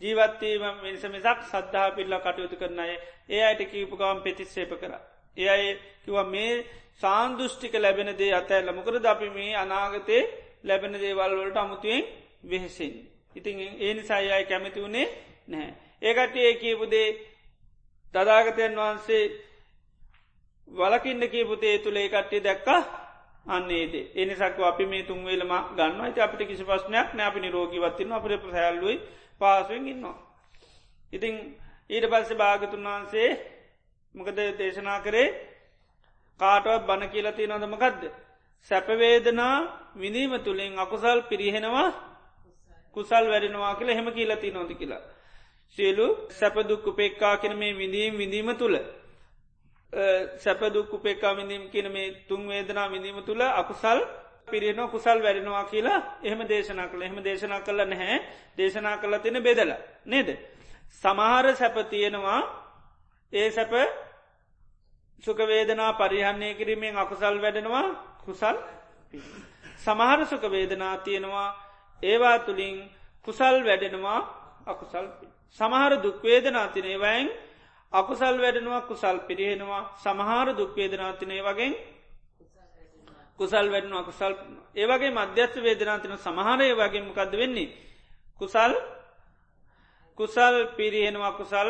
ජීවත්තීම 0.00 0.62
මිනිස 0.78 1.04
මිසක් 1.06 1.38
සද්ධහා 1.44 1.90
පිල්ල 1.92 2.14
කටයුතු 2.16 2.56
කරන 2.56 2.78
අය 2.78 2.92
ඒ 3.28 3.42
අයට 3.42 3.62
කීපුකවම් 3.66 4.18
පෙතිස්සේප 4.20 4.72
කර. 4.74 4.92
ඒ 5.36 5.48
අයි 5.48 5.68
කිව 6.04 6.16
මේ 6.26 6.64
සාන්දුෘෂ්ටික 6.96 7.74
ලැබෙන 7.76 8.10
දේ 8.14 8.32
අතැල්ල 8.32 8.72
මොකද 8.72 9.04
අපි 9.06 9.28
මේ 9.30 9.52
අනාගතේ 9.56 10.22
ලැබෙන 10.64 10.94
දේවල් 10.94 11.32
වලට 11.34 11.58
අමුතුවෙන් 11.58 12.02
වෙහෙසින්. 12.44 12.92
ඉතින් 13.36 13.56
ඒ 13.78 13.92
නිසායයි 13.94 14.44
කැමති 14.44 14.80
වුණේ 14.80 15.06
නැහැ. 15.48 15.72
ඒකට 16.02 16.34
ඒ 16.38 16.54
කියපුදේ 16.54 17.08
තදාගතයන් 18.14 18.74
වහන්සේ 18.76 19.24
වලකින්න 20.68 21.22
කියපුතේ 21.28 21.78
තුළේ 21.78 22.08
කට්ටේ 22.08 22.44
දැක්කා 22.44 23.01
අන්නේද 23.46 23.94
එනිසක්ව 24.14 24.62
අපි 24.62 24.84
මේ 24.86 25.02
තුන්වේලම 25.04 25.52
ගන්න 25.76 26.00
ඇති 26.00 26.20
අපිට 26.20 26.48
කිසි 26.48 26.64
පස්්නයක් 26.64 27.08
නෑ 27.12 27.26
අපි 27.26 27.50
රෝගීවත්තින්න 27.50 28.12
අපට 28.12 28.42
පැහැල්ලුවයි 28.44 28.98
පාසුවෙන් 29.40 29.88
ඉන්නවා. 29.88 30.16
ඉතිං 31.12 31.34
ඊට 31.90 32.06
පස්සේ 32.06 32.36
භාගතුන් 32.36 32.84
වහන්සේ 32.84 33.30
මොකද 34.14 34.38
දේශනා 34.58 35.00
කරේ 35.00 35.28
කාටවත් 36.40 36.86
බණ 36.86 37.10
කියලති 37.10 37.46
නොදමකක්ද. 37.46 38.02
සැපවේදනා 38.70 39.56
විනීම 39.96 40.32
තුළින් 40.40 40.78
අකුසල් 40.78 41.20
පිරිහෙනවා 41.22 41.88
කුසල් 42.96 43.24
වැඩෙනවා 43.26 43.74
කියලා 43.74 43.94
හෙම 43.94 44.08
කියලති 44.10 44.50
නොති 44.50 44.74
කියලා. 44.74 45.02
සියලු 45.78 46.06
සැපදුක් 46.30 46.86
උපෙක්කා 46.86 47.36
කෙන 47.36 47.54
මේ 47.58 47.72
විඳීම් 47.72 48.14
විඳීම 48.14 48.50
තුළ 48.56 48.76
සැපදුක් 50.38 50.92
උපේකා 50.92 51.36
විඳීම් 51.36 51.68
කියන 51.68 51.92
මේ 51.92 52.24
තුන් 52.28 52.48
වේදනා 52.48 52.88
විඳීම 52.88 53.22
තුළ 53.22 53.40
අකුසල් 53.42 54.00
පිරිනෝ 54.48 54.88
කුසල් 54.88 55.18
වැඩෙනවා 55.18 55.64
කියලා 55.64 56.00
එහෙම 56.22 56.40
දේශනා 56.44 56.88
කළ. 56.88 57.02
එහෙම 57.02 57.18
දේශනා 57.20 57.60
කළ 57.60 57.80
නැහැ. 57.84 58.18
දේශනා 58.58 58.96
කළ 58.98 59.18
තින 59.18 59.42
බෙදල. 59.42 59.72
නේද. 60.06 60.28
සමහර 60.92 61.46
සැප 61.54 61.76
තියෙනවා. 61.90 62.40
ඒ 63.32 63.50
සැප 63.50 63.72
සුකවේදනා 65.24 65.92
පරිහන්නේ 65.94 66.54
කිරීමෙන් 66.54 66.96
අකුසල් 66.96 67.36
වැඩෙනවා 67.38 67.86
කුසල් 68.24 68.56
සමහර 69.76 70.26
සුකවේදනා 70.26 70.96
තියෙනවා. 70.98 71.48
ඒවා 72.02 72.38
තුළින් 72.40 72.90
කුසල් 73.24 73.56
වැඩෙනවා 73.64 74.20
අකුසල් 74.66 75.06
සමහර 75.58 75.92
දුක්වේදනා 76.02 76.68
තිනේවයින් 76.68 77.28
අකුසල් 77.92 78.36
වැඩෙනවා 78.36 78.82
කුසල් 78.82 79.16
පිරිහෙනවා 79.20 79.82
සමහර 79.96 80.48
දුක්වේදනාතිනේ 80.52 81.42
වගේ 81.42 81.70
කුසල් 83.38 83.66
වැඩන 83.68 83.94
අකුසල් 83.94 84.32
ඒවගේ 84.74 85.10
මධ්‍යස්ත 85.12 85.54
වේදනාතින 85.58 86.14
සමහරය 86.18 86.68
වගේ 86.74 87.02
මොකක්ද 87.02 87.32
වෙන්නේ 87.34 87.68
කුසල් 88.40 88.72
කුසල් 90.18 90.56
පිරිහෙනවා 90.76 91.32
කුසල් 91.32 91.68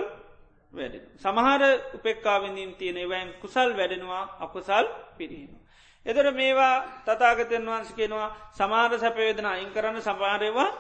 වැඩ 0.75 0.95
සමහර 1.17 1.63
උපෙක්කාවිඳීම් 1.95 2.73
තියෙන 2.75 2.99
එවයින් 2.99 3.29
කුසල් 3.35 3.71
වැඩෙනවා 3.73 4.25
අකුසල් 4.41 4.87
පිරිහෙන. 5.17 5.53
එතර 6.07 6.27
මේවා 6.33 6.77
තතාගතයන් 7.05 7.67
වහන්ස 7.67 7.91
කෙනවා 7.93 8.29
සමාර 8.53 8.93
සැපවේදන 8.97 9.47
අයින් 9.47 9.71
කරන්න 9.71 10.03
සමාරයවා 10.03 10.71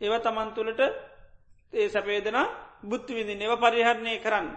ඒව 0.00 0.14
තමන් 0.18 0.50
තුළට 0.52 0.80
ඒ 1.72 1.88
සැපේදනා 1.88 2.46
බුද්ධ 2.82 3.10
විඳින් 3.10 3.40
ඒව 3.40 3.54
පරිහරණය 3.58 4.18
කරන්න. 4.18 4.48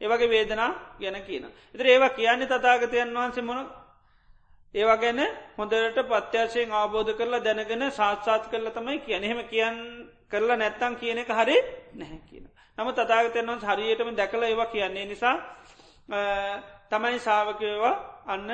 ඒවගේ 0.00 0.28
වේදනා 0.28 0.70
ගැන 0.98 1.22
කියන. 1.22 1.44
එතර 1.74 1.86
ඒවා 1.86 2.10
කියන්නේ 2.10 2.48
තතාගතයන් 2.48 3.14
වහන්සේ 3.14 3.42
මොන 3.42 3.58
ඒවා 4.74 4.96
ගැන 4.96 5.20
හොඳට 5.58 5.98
පත්‍යශයෙන් 6.04 6.72
අවබෝධ 6.72 7.12
කරලා 7.14 7.40
දැනගෙන 7.40 7.90
සාත්සාත් 7.92 8.44
කරලා 8.48 8.72
තමයි 8.72 8.98
කියන 9.00 9.24
එහෙම 9.24 9.40
කියන් 9.44 9.76
කරලා 10.28 10.56
නැත්තං 10.56 10.94
කියන 10.96 11.18
එක 11.18 11.30
හරි 11.30 11.56
නැහැ 11.94 12.20
කියන. 12.28 12.44
නම 12.78 12.88
තතාගතයන්වන්ස 12.90 13.64
හරියටම 13.64 14.10
දැකල 14.14 14.42
ඒවා 14.42 14.66
කියන්නේ 14.66 15.06
නිසා 15.06 15.36
තමයි 16.90 17.18
සාාවකයවා 17.20 17.94
අන්න 18.26 18.48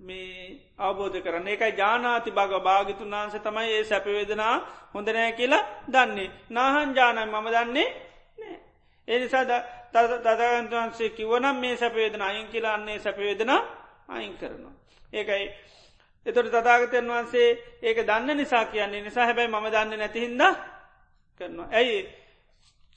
මේ 0.00 0.58
අවබෝධ 0.78 1.18
කරන්න 1.20 1.48
එකයි 1.48 1.72
ජානාති 1.72 2.30
බග 2.30 2.52
භාගිතුන් 2.60 3.10
වහන්ස 3.10 3.36
තමයි 3.38 3.72
ඒ 3.72 3.84
සැපවේදනා 3.84 4.54
හොඳනෑ 4.94 5.32
කියලා 5.32 5.64
දන්නේ. 5.88 6.30
නාහන් 6.50 6.94
ජානයි 6.94 7.26
මම 7.26 7.46
දන්නේ 7.46 7.88
නෑ. 8.38 8.56
එනිසා 9.08 9.44
තදගන්ත 9.92 10.72
වන්සේ 10.72 11.10
කිවනම් 11.10 11.56
මේ 11.56 11.76
සැපවේදන 11.76 12.22
අයින් 12.22 12.46
කියලා 12.48 12.74
අන්නේ 12.74 12.98
සැපවේදනා 12.98 13.60
අයින් 14.08 14.34
කරනවා. 14.34 14.74
ඒකයි 15.12 15.46
එතොට 16.26 16.48
තතාගතයන් 16.48 17.08
වහන්සේ 17.08 17.48
ඒක 17.82 17.98
දන්න 18.02 18.36
නිසා 18.36 18.64
කියන්නේ 18.66 19.02
නිසා 19.02 19.26
හැබැයි 19.26 19.52
ම 19.54 19.66
දන්න 19.66 19.98
නැතිහින්ද 19.98 20.42
කරනවා. 21.40 21.68
ඇයි 21.72 21.98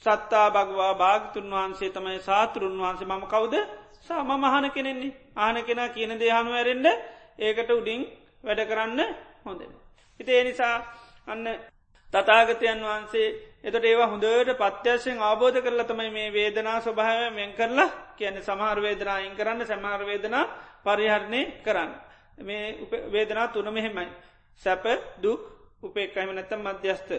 සත්තා 0.03 0.47
භගවා 0.51 0.93
භාගතුන් 0.95 1.51
වහන්සේ 1.51 1.89
තමයි 1.89 2.19
සාතුරුන් 2.21 2.79
වහන්සේ 2.79 3.07
මම 3.07 3.23
කවුද 3.25 3.53
සාම 4.01 4.31
මහන 4.33 4.71
කෙනෙන්නේ 4.71 5.22
ආන 5.35 5.57
කෙනා 5.63 5.89
කියන 5.89 6.13
දේහනු 6.15 6.51
ඇරෙන්ඩ 6.51 6.87
ඒකට 7.39 7.69
උඩින් 7.71 8.01
වැඩ 8.43 8.61
කරන්න 8.63 8.99
හොඳෙන. 9.45 9.71
හිත 10.19 10.29
ඒ 10.29 10.43
නිසා 10.43 10.75
අන්න 11.27 11.47
තතාගතයන් 12.13 12.81
වහන්සේ 12.81 13.27
එතට 13.63 13.85
ඒවා 13.85 14.07
හොඳට 14.07 14.53
පත්‍යශයෙන් 14.55 15.19
ආබෝධ 15.19 15.59
කරලා 15.61 15.85
තමයි 15.85 16.11
මේ 16.11 16.29
වේදනා 16.31 16.77
ස්වභාව 16.81 17.33
මෙන් 17.33 17.53
කරලා 17.53 17.89
කියන 18.17 18.37
සමහර 18.39 18.79
වේදනා 18.79 19.17
ඉන් 19.19 19.35
කරන්න 19.35 19.65
සමහර 19.65 20.01
වේදනා 20.05 20.45
පරිහරණය 20.85 21.41
කරන්න. 21.65 21.91
මේ 22.39 22.65
වේදනා 23.11 23.47
තුන 23.49 23.67
මෙහෙමයි. 23.69 24.07
සැප 24.61 24.85
දුක් 25.17 25.41
උපේක්කයිම 25.83 26.29
නැත්තම් 26.31 26.61
මධ්‍යස්ත. 26.61 27.09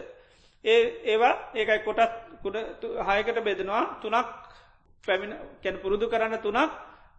ඒ 0.65 0.81
ඒවා 1.05 1.33
ඒකයි 1.53 1.79
කොටත් 1.79 2.83
හයකට 3.07 3.37
බෙදෙනවා 3.41 3.83
තුනක් 4.01 4.27
පැමිණ 5.03 5.33
කැන 5.63 5.75
පුරුදු 5.77 6.05
කරන්න 6.07 6.39
තුනක් 6.39 6.71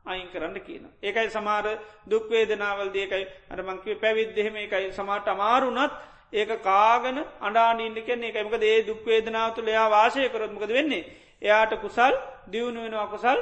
අයින් 0.06 0.28
කරන්න 0.28 0.60
කියන. 0.60 0.84
ඒකයි 1.00 1.30
සමාර 1.30 1.64
දුක්වේදනාවල් 2.06 2.90
දේකයි 2.90 3.24
අරමංකිව 3.50 3.98
පැවිද්දෙහෙම 3.98 4.56
එකයි 4.58 4.92
සමාට 4.92 5.28
අමාරුනත් 5.28 5.92
ඒක 6.32 6.50
කාගන 6.62 7.18
අඩානීන්න 7.40 7.98
කෙන්නේ 8.02 8.32
එකමක 8.32 8.56
දේ 8.58 8.82
දුක්වේදනාව 8.84 9.54
තුළ 9.54 9.68
එයා 9.68 9.88
වාසය 9.90 10.28
කරොත්මකද 10.28 10.70
වෙන්නේ. 10.70 11.04
එයාට 11.42 11.72
කුසල් 11.78 12.14
දියුණු 12.46 12.82
වෙන 12.82 12.94
අකුසල් 12.96 13.40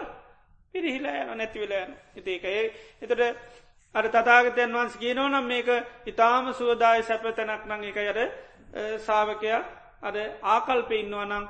පිරිහිලා 0.75 1.21
යන 1.23 1.31
නැතිවෙලා 1.35 1.83
යන 1.83 1.93
ඉතිඒකඒ 2.17 2.63
එතට 3.03 3.21
අර 3.95 4.07
තතාගතයන් 4.09 4.73
වන්ස 4.73 4.97
කියනවනම් 4.97 5.45
මේක 5.45 5.69
ඉතාම 6.05 6.53
සුවදාය 6.53 7.03
සැපතැනක් 7.03 7.67
නං 7.67 7.85
එක 7.85 7.99
අර 8.05 8.19
සාාවකයා 9.01 9.61
අද 10.03 10.17
ආකල්ප 10.45 10.91
ඉන්නවනම් 10.93 11.45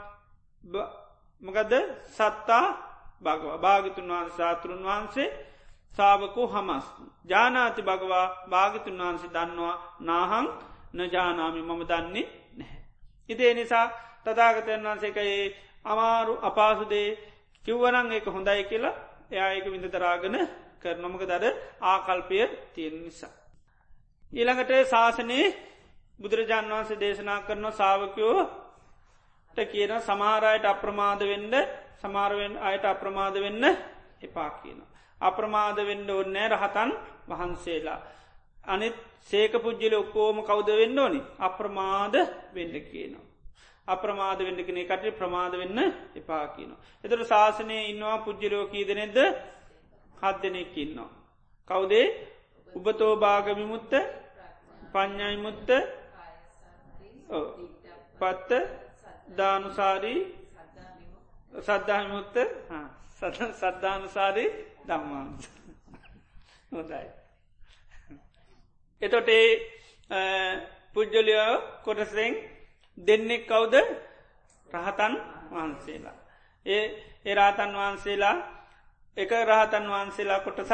මකදද 1.43 1.75
සත්තා 2.11 2.67
භගව 3.25 3.53
භාගිතුන් 3.59 4.09
වහන්ස 4.11 4.37
සාතුරුන් 4.37 4.83
වහන්සේ 4.83 5.29
සාාවකු 5.95 6.43
හමස් 6.49 6.87
ජානාති 7.27 7.83
භගවා 7.83 8.27
භාගිතුන් 8.49 8.99
වහන්සේ 9.01 9.31
දන්නවා 9.31 9.77
නාහං 10.03 10.47
නජානාමි 10.95 11.63
මම 11.63 11.83
දන්නේ 11.83 12.27
නැහැ. 12.55 12.81
ඉතිේ 13.29 13.55
නිසා 13.55 13.87
තදාගතයන් 14.25 14.83
වහන්සේකයේ 14.83 15.45
අමාරු 15.85 16.35
අපාසුදේ 16.43 17.09
කිව්වනං 17.65 18.13
ඒක 18.13 18.27
හොඳයි 18.29 18.65
කියලා 18.65 18.95
එයා 19.31 19.51
ඒක 19.51 19.67
විඳ 19.67 19.87
තරාගන 19.89 20.37
කරනොමක 20.83 21.23
දර 21.23 21.45
ආකල්පය 21.83 22.39
තියෙන 22.75 22.97
නිසා. 23.01 23.33
ඊළඟට 24.33 24.73
ශාසනයේ 24.87 25.47
බුදුරජාන් 26.19 26.67
වහන්සේ 26.67 27.01
දේශනා 27.01 27.41
කරන 27.41 27.67
සාාවකයෝ 27.73 28.41
කියන 29.57 29.93
සමාරයට 30.01 30.65
අප්‍රමාද 30.65 31.21
වෙන්න 31.23 31.55
සමාරුවෙන් 32.05 32.55
අයට 32.61 32.85
අප්‍රමාද 32.87 33.37
වෙන්න 33.37 33.65
එපා 34.23 34.51
කියන. 34.53 34.81
අප්‍රමාද 35.21 35.77
වෙන්න 35.83 36.11
ඔන්නෑ 36.13 36.49
රහතන් 36.51 36.91
වහන්සේලා. 37.29 38.01
අනිත් 38.65 38.97
සේක 39.23 39.53
පුද්ජල 39.59 39.95
ඔක්කෝම 39.97 40.37
කෞද 40.43 40.69
වෙන්න 40.73 40.99
ඕනි 40.99 41.21
අප්‍රමාද 41.41 42.15
වෙන්න 42.53 42.75
කියනවා. 42.83 43.25
අප්‍රමාද 43.89 44.39
වෙන්න 44.41 44.61
කෙනෙ 44.61 44.85
කට 44.85 45.05
ප්‍රමාද 45.13 45.53
වෙන්න 45.55 45.79
එපා 46.15 46.45
කියන. 46.49 46.71
එතර 47.05 47.21
ශාසනය 47.25 47.77
ඉන්නවා 47.87 48.19
පුද්ජලෝ 48.21 48.65
කීදනෙද 48.67 49.17
හත් 50.15 50.37
දෙනෙක් 50.43 50.77
ඉන්නවා. 50.77 51.11
කවුදේ 51.71 52.07
උබතෝභාගමිමුත්ත 52.73 53.93
පඥ්ඥයිමුත්ත 54.93 55.69
පත්ත 58.19 58.51
දානුසාරී 59.31 60.44
සද්ධාමිමුත්ත 61.55 62.37
සද්ධානුසාරී 63.59 64.49
දම්මාන්ස 64.87 65.51
හොදයි. 66.73 67.07
එතොටේ 69.03 69.47
පුද්ජලියෝ 70.95 71.53
කොටසෙන් 71.85 72.35
දෙන්නෙක් 72.99 73.47
කවුද 73.47 73.75
රහතන් 74.69 75.15
වහන්සේලා. 75.51 76.17
ඒ 76.67 76.85
එරාතන් 77.25 77.73
වහන්සේලා 77.75 78.37
එක 79.17 79.31
රහතන් 79.43 79.87
වහන්සේලා 79.89 80.41
කොටසක් 80.41 80.73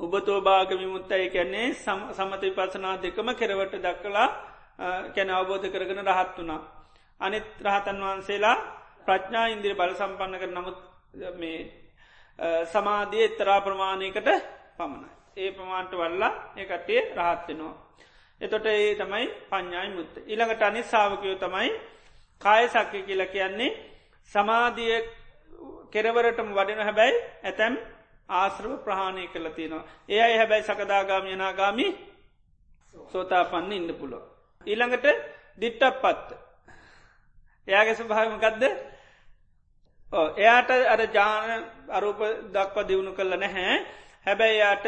උබතෝභාග 0.00 0.70
විමුත්තයි 0.72 1.30
කැන්නේ 1.30 1.74
සමති 2.12 2.48
පසනා 2.52 2.94
දෙකම 2.98 3.28
කෙරවට 3.32 3.74
දක්කලා 3.78 4.28
කැන 5.14 5.30
අවබෝධ 5.30 5.66
කරගෙන 5.68 6.06
රහත් 6.08 6.38
වනා. 6.38 6.60
අනිත් 7.20 7.46
රහතන් 7.60 7.98
වහන්සේලා 8.00 8.58
ප්‍රඥා 9.06 9.46
ඉන්දිර 9.48 9.74
බල 9.74 9.94
සම්පන්න 9.94 10.38
කර 10.40 10.50
නමුත් 10.50 10.78
මේ 11.38 11.58
සමාධිය 12.66 13.24
එත්තරා 13.24 13.60
ප්‍රමාණයකට 13.60 14.28
පමණයි. 14.76 15.10
ඒ 15.36 15.50
ප්‍රමාන්ට 15.52 15.92
වල්ලා 15.92 16.32
එකටේ 16.56 17.00
රහත්වෙනවා. 17.16 17.74
එතොට 18.40 18.66
ඒ 18.66 18.94
තමයි 18.94 19.26
පඥ්ඥායි 19.50 19.90
මුත්ත. 19.90 20.14
ඉළඟට 20.26 20.62
අනි 20.62 20.82
සාාවකයෝ 20.84 21.36
තමයි 21.36 21.70
කාය 22.40 22.68
සක්්‍ය 22.68 23.02
කියල 23.02 23.26
කියන්නේ 23.26 23.70
සමාධිය 24.30 24.96
කෙරවරටම 25.92 26.48
වඩන 26.56 26.82
හැබැයි 26.82 27.22
ඇතැම් 27.42 27.74
ආශ්‍රව 28.30 28.72
ප්‍රහාණය 28.84 29.28
කළ 29.28 29.48
තියෙනවා. 29.50 29.84
ඒ 30.08 30.22
අයි 30.22 30.36
හැබැයි 30.36 30.64
සකදාගාම 30.64 31.26
යනාගාමි 31.26 31.86
සෝතා 33.12 33.44
පන්න 33.44 33.72
ඉන්න 33.72 33.94
පුලො. 33.94 34.18
ඊළඟට 34.66 35.06
දිට්ටක් 35.60 36.02
පත්ත. 36.02 36.28
එයාගේ 37.68 37.94
ස්භාවමකක්ද 37.94 38.62
එයාට 40.12 40.70
අර 40.70 41.00
ජාන 41.08 41.64
අරූප 41.90 42.20
දක්ව 42.52 42.76
දියුණු 42.84 43.12
කළ 43.12 43.36
නැහැ 43.36 43.74
හැබැයි 44.24 44.58
යාට 44.58 44.86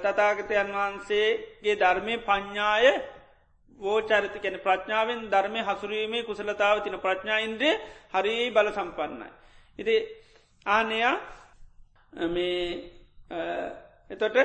තතාගතයන් 0.00 0.70
වහන්සේගේ 0.70 1.76
ධර්මය 1.76 2.14
පඤ්ඥාය 2.20 2.86
වෝචරිත 3.78 4.36
කැන 4.36 4.56
ප්‍රඥාවෙන් 4.58 5.20
ධර්මය 5.28 5.60
හසුරීමේ 5.62 6.22
කුසලතාව 6.22 6.76
තින 6.80 6.96
ප්‍රඥා 6.98 7.38
ඉන්ද්‍රේ 7.40 7.80
හරි 8.12 8.50
බල 8.50 8.68
සම්පන්නයි. 8.70 9.28
ඉති 9.78 9.94
ආනයා 10.66 11.14
මේ 12.28 12.62
එතොට 14.10 14.36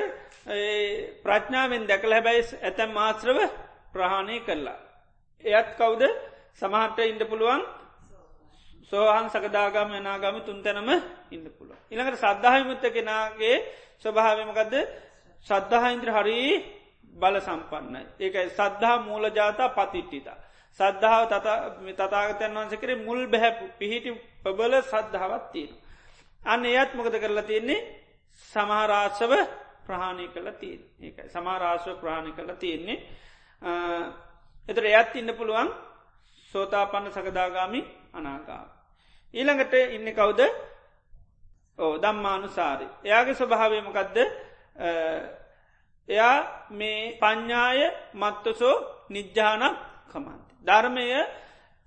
ප්‍රඥාවෙන් 1.22 1.86
දැකල 1.86 2.12
හැබැයි 2.12 2.42
ඇතැම් 2.60 2.90
මාත්‍රව 2.92 3.38
ප්‍රහාණය 3.92 4.40
කරලා. 4.40 4.78
එයත් 5.44 5.68
කවුද 5.76 6.02
සමහට 6.54 6.98
ඉන්ඩ 7.02 7.22
පුළුවන් 7.24 7.62
සෝහන් 8.92 9.26
සකදාගම 9.28 9.90
යනාගම 9.92 10.36
තුන්තැනම 10.40 10.90
ඉන්න 11.30 11.44
පුළුව. 11.48 11.78
ඉළඟට 11.92 12.18
සද්ධහහිමුත්ත 12.18 12.84
කෙනගේ 12.88 13.56
ස්වභාවමකදද 14.02 14.74
සද්ධහයින්ද්‍ර 15.46 16.10
හරි 16.10 16.38
බල 17.12 17.36
සම්පන්නයි. 17.40 18.02
ඒකයි 18.18 18.50
සද්ධහා 18.50 18.98
මූල 19.00 19.24
ජාතා 19.30 19.68
පතිට්ටිතා. 19.70 20.38
සද්ධාව 20.80 21.22
තතාගතයන් 21.92 22.54
වන්ස 22.56 22.74
කරේ 22.76 22.98
මුල් 22.98 23.20
බැහැපු 23.26 23.64
පිහිටි 23.78 24.10
පබල 24.42 24.74
සද්ධාවත් 24.82 25.44
තියෙන. 25.52 25.72
අන්න 26.42 26.64
එයත් 26.66 26.90
මොකද 26.94 27.14
කරලා 27.14 27.42
තියෙන්නේ 27.42 27.80
සමහරාශව 28.52 29.32
ප්‍රහාණය 29.86 30.26
කළ 30.28 30.50
තියෙන් 30.60 30.82
ඒකයි 31.00 31.28
සමාරාශව 31.28 31.94
ප්‍රාණි 32.02 32.32
කළ 32.32 32.52
තියෙන්නේ 32.56 32.98
එතර 34.68 34.84
එයත් 34.86 35.16
ඉන්න 35.16 35.34
පුළුවන් 35.34 35.70
සෝතාපන්න 36.54 37.12
සකදාගාමි 37.12 37.80
අනාගා. 38.12 38.79
ඊළඟට 39.34 39.74
ඉන්න 39.88 40.08
කවුද 40.12 40.40
ඕ 41.78 41.92
දම්මානුසාරි. 41.98 42.86
එයාගේ 43.04 43.34
ස්වභාවයමකදද 43.34 44.16
එයා 46.08 46.36
මේ 46.70 47.16
පඤ්ඥාය 47.16 47.80
මත්තසෝ 48.14 48.76
නිජ්ජානක් 49.08 49.76
කමන්ති. 50.08 50.54
ධර්මය 50.64 51.06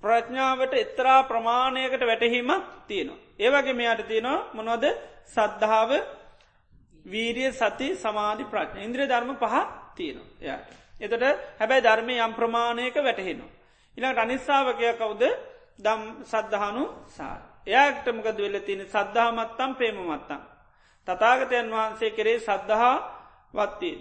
ප්‍රඥාවට 0.03 0.73
එතරා 0.75 1.23
ප්‍රමාණයකට 1.23 2.01
වැටහීමක් 2.01 2.63
තියෙනවා. 2.87 3.23
ඒවගේ 3.39 3.73
මෙයට 3.73 4.07
තියෙනවා 4.07 4.45
මොනොද 4.53 4.83
සද්ධාව 5.25 5.91
වීරිය 7.05 7.51
සති 7.53 7.87
සමාධි 7.95 8.43
ප්‍රඥ 8.45 8.79
ඉන්ද්‍රිය 8.81 9.07
ධර්ම 9.07 9.35
පහ 9.35 9.55
තියෙනවා 9.95 10.29
එයාට. 10.41 10.69
එතට 11.01 11.23
හැබැයි 11.59 11.83
ධර්මය 11.83 12.15
යම් 12.19 12.33
ප්‍රමාණයක 12.33 12.95
වැටහෙනවා. 12.97 13.51
ඉළඟට 13.97 14.19
අනිස්සාාවකය 14.19 14.93
කවුද 14.95 15.23
දම් 15.79 16.01
සද්ධහනු 16.23 16.83
සා. 17.07 17.37
එයාට 17.65 18.05
මොකද 18.07 18.37
වෙල 18.37 18.59
තියෙන 18.59 18.85
සද්ධහමත්තම් 18.85 19.71
ප්‍රේමමත්තම්. 19.73 20.41
තතාගතයන් 21.07 21.67
වහන්සේ 21.69 22.11
කරේ 22.11 22.39
සද්ධහා 22.39 22.97
වත්තියෙන්. 23.53 23.99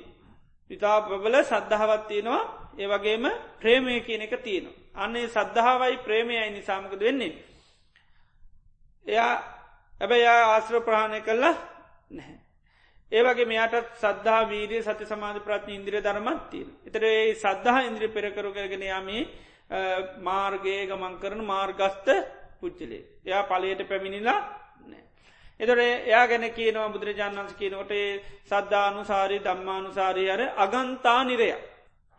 ඉතා 0.71 1.01
ප්‍රබල 1.03 1.37
සද්ධහවත්තියනවා 1.43 2.43
ඒවගේම 2.75 3.25
ප්‍රේමය 3.59 4.01
කියන 4.01 4.23
එක 4.23 4.35
තියෙනවා. 4.39 4.77
අන්නේ 4.95 5.29
සද්ධාවයි 5.29 5.97
ප්‍රේමයයි 5.99 6.51
නිසාමකද 6.51 7.01
වෙන්නේ. 7.01 7.33
එයා 9.07 9.35
ඇබැයි 10.01 10.27
ආශ්‍ර 10.27 10.81
ප්‍රහණය 10.81 11.21
කරලා 11.21 11.55
නැහැ. 12.11 12.39
ඒවගේ 13.13 13.45
මෙයාට 13.45 13.93
සද්ධා 13.95 14.43
වීරිය 14.45 14.83
සති 14.83 15.05
සමාධ 15.05 15.41
ප්‍රඥ 15.41 15.75
ඉන්ද්‍රිය 15.75 16.01
ධර්මත්තිය. 16.01 16.67
එතර 16.87 17.05
ඒ 17.05 17.35
සද්ධහ 17.35 17.79
ඉන්ද්‍රිය 17.83 18.09
පෙරකරුගගෙන 18.11 18.83
යාමේ 18.83 19.29
මාර්ගයේ 20.21 20.87
ගමන් 20.87 21.15
කරන 21.19 21.45
මාර්ගස්ත 21.45 22.07
පුච්චලේ. 22.61 23.05
එයා 23.25 23.43
පලයට 23.45 23.81
පැමිණිලා 23.89 24.41
නෑ. 24.83 25.03
එතොට 25.61 25.81
එයා 25.81 26.27
ගැන 26.27 26.45
කියනවා 26.51 26.89
බුදුරජාණන් 26.89 27.39
වන්ස 27.39 27.55
කියනකොට 27.55 27.93
සද්ධානු 28.45 29.05
සාරී 29.05 29.41
දම්මානු 29.41 29.91
සාරී 29.93 30.31
අර 30.31 30.43
අගන්තා 30.57 31.21
නිරය. 31.25 31.49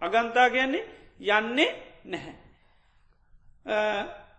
අගන්තා 0.01 0.49
කියන්නේ 0.49 0.83
යන්නේ 1.31 1.69
නැහැ. 2.05 2.35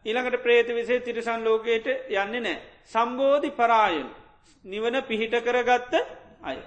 ඊළඟට 0.04 0.42
ප්‍රේත 0.42 0.68
විසේ 0.70 1.00
තිරිසන් 1.00 1.44
ලෝකයට 1.44 1.86
යන්නේ 1.86 2.40
නෑ. 2.40 2.58
සම්බෝධි 2.84 3.50
පරායන් 3.52 4.08
නිවන 4.64 5.02
පිහිට 5.04 5.34
කරගත්ත 5.40 5.92
අය. 6.42 6.58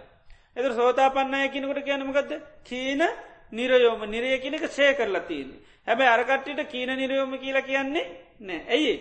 එතර 0.55 0.71
සෝතා 0.73 1.09
පන්නය 1.11 1.49
කිනකට 1.49 1.83
කියනමගත්ද 1.85 2.31
කීන 2.63 3.01
නිරයෝම 3.51 4.01
නිරය 4.07 4.39
කියනක 4.39 4.65
සේ 4.69 4.93
කරලා 4.93 5.21
තියන්නේ. 5.21 5.59
හැබැ 5.87 6.09
අරකට්ටිට 6.09 6.61
කීන 6.67 6.89
නිරයෝම 6.93 7.37
කියලා 7.37 7.61
කියන්නේ 7.61 8.05
නෑ. 8.39 8.61
ඇයි. 8.69 8.95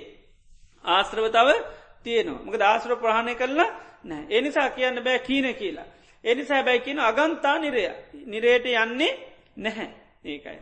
ආශ්‍රවතාව 0.84 1.48
තියනවා 2.04 2.44
මක 2.44 2.54
ආශ්‍ර 2.62 2.96
ප්‍රහණය 2.96 3.34
කරලා 3.34 3.70
නෑ. 4.04 4.24
එනිසා 4.30 4.70
කියන්න 4.70 5.04
බෑ 5.04 5.18
කීන 5.20 5.54
කියලා. 5.54 5.86
එනිසා 6.24 6.62
බැයි 6.62 6.80
කියන 6.80 7.00
අගන්තා 7.00 7.58
නිරය 7.58 7.82
නිරයට 8.26 8.66
යන්නේ 8.74 9.12
නැහැ 9.56 9.88
ඒකයි. 10.24 10.58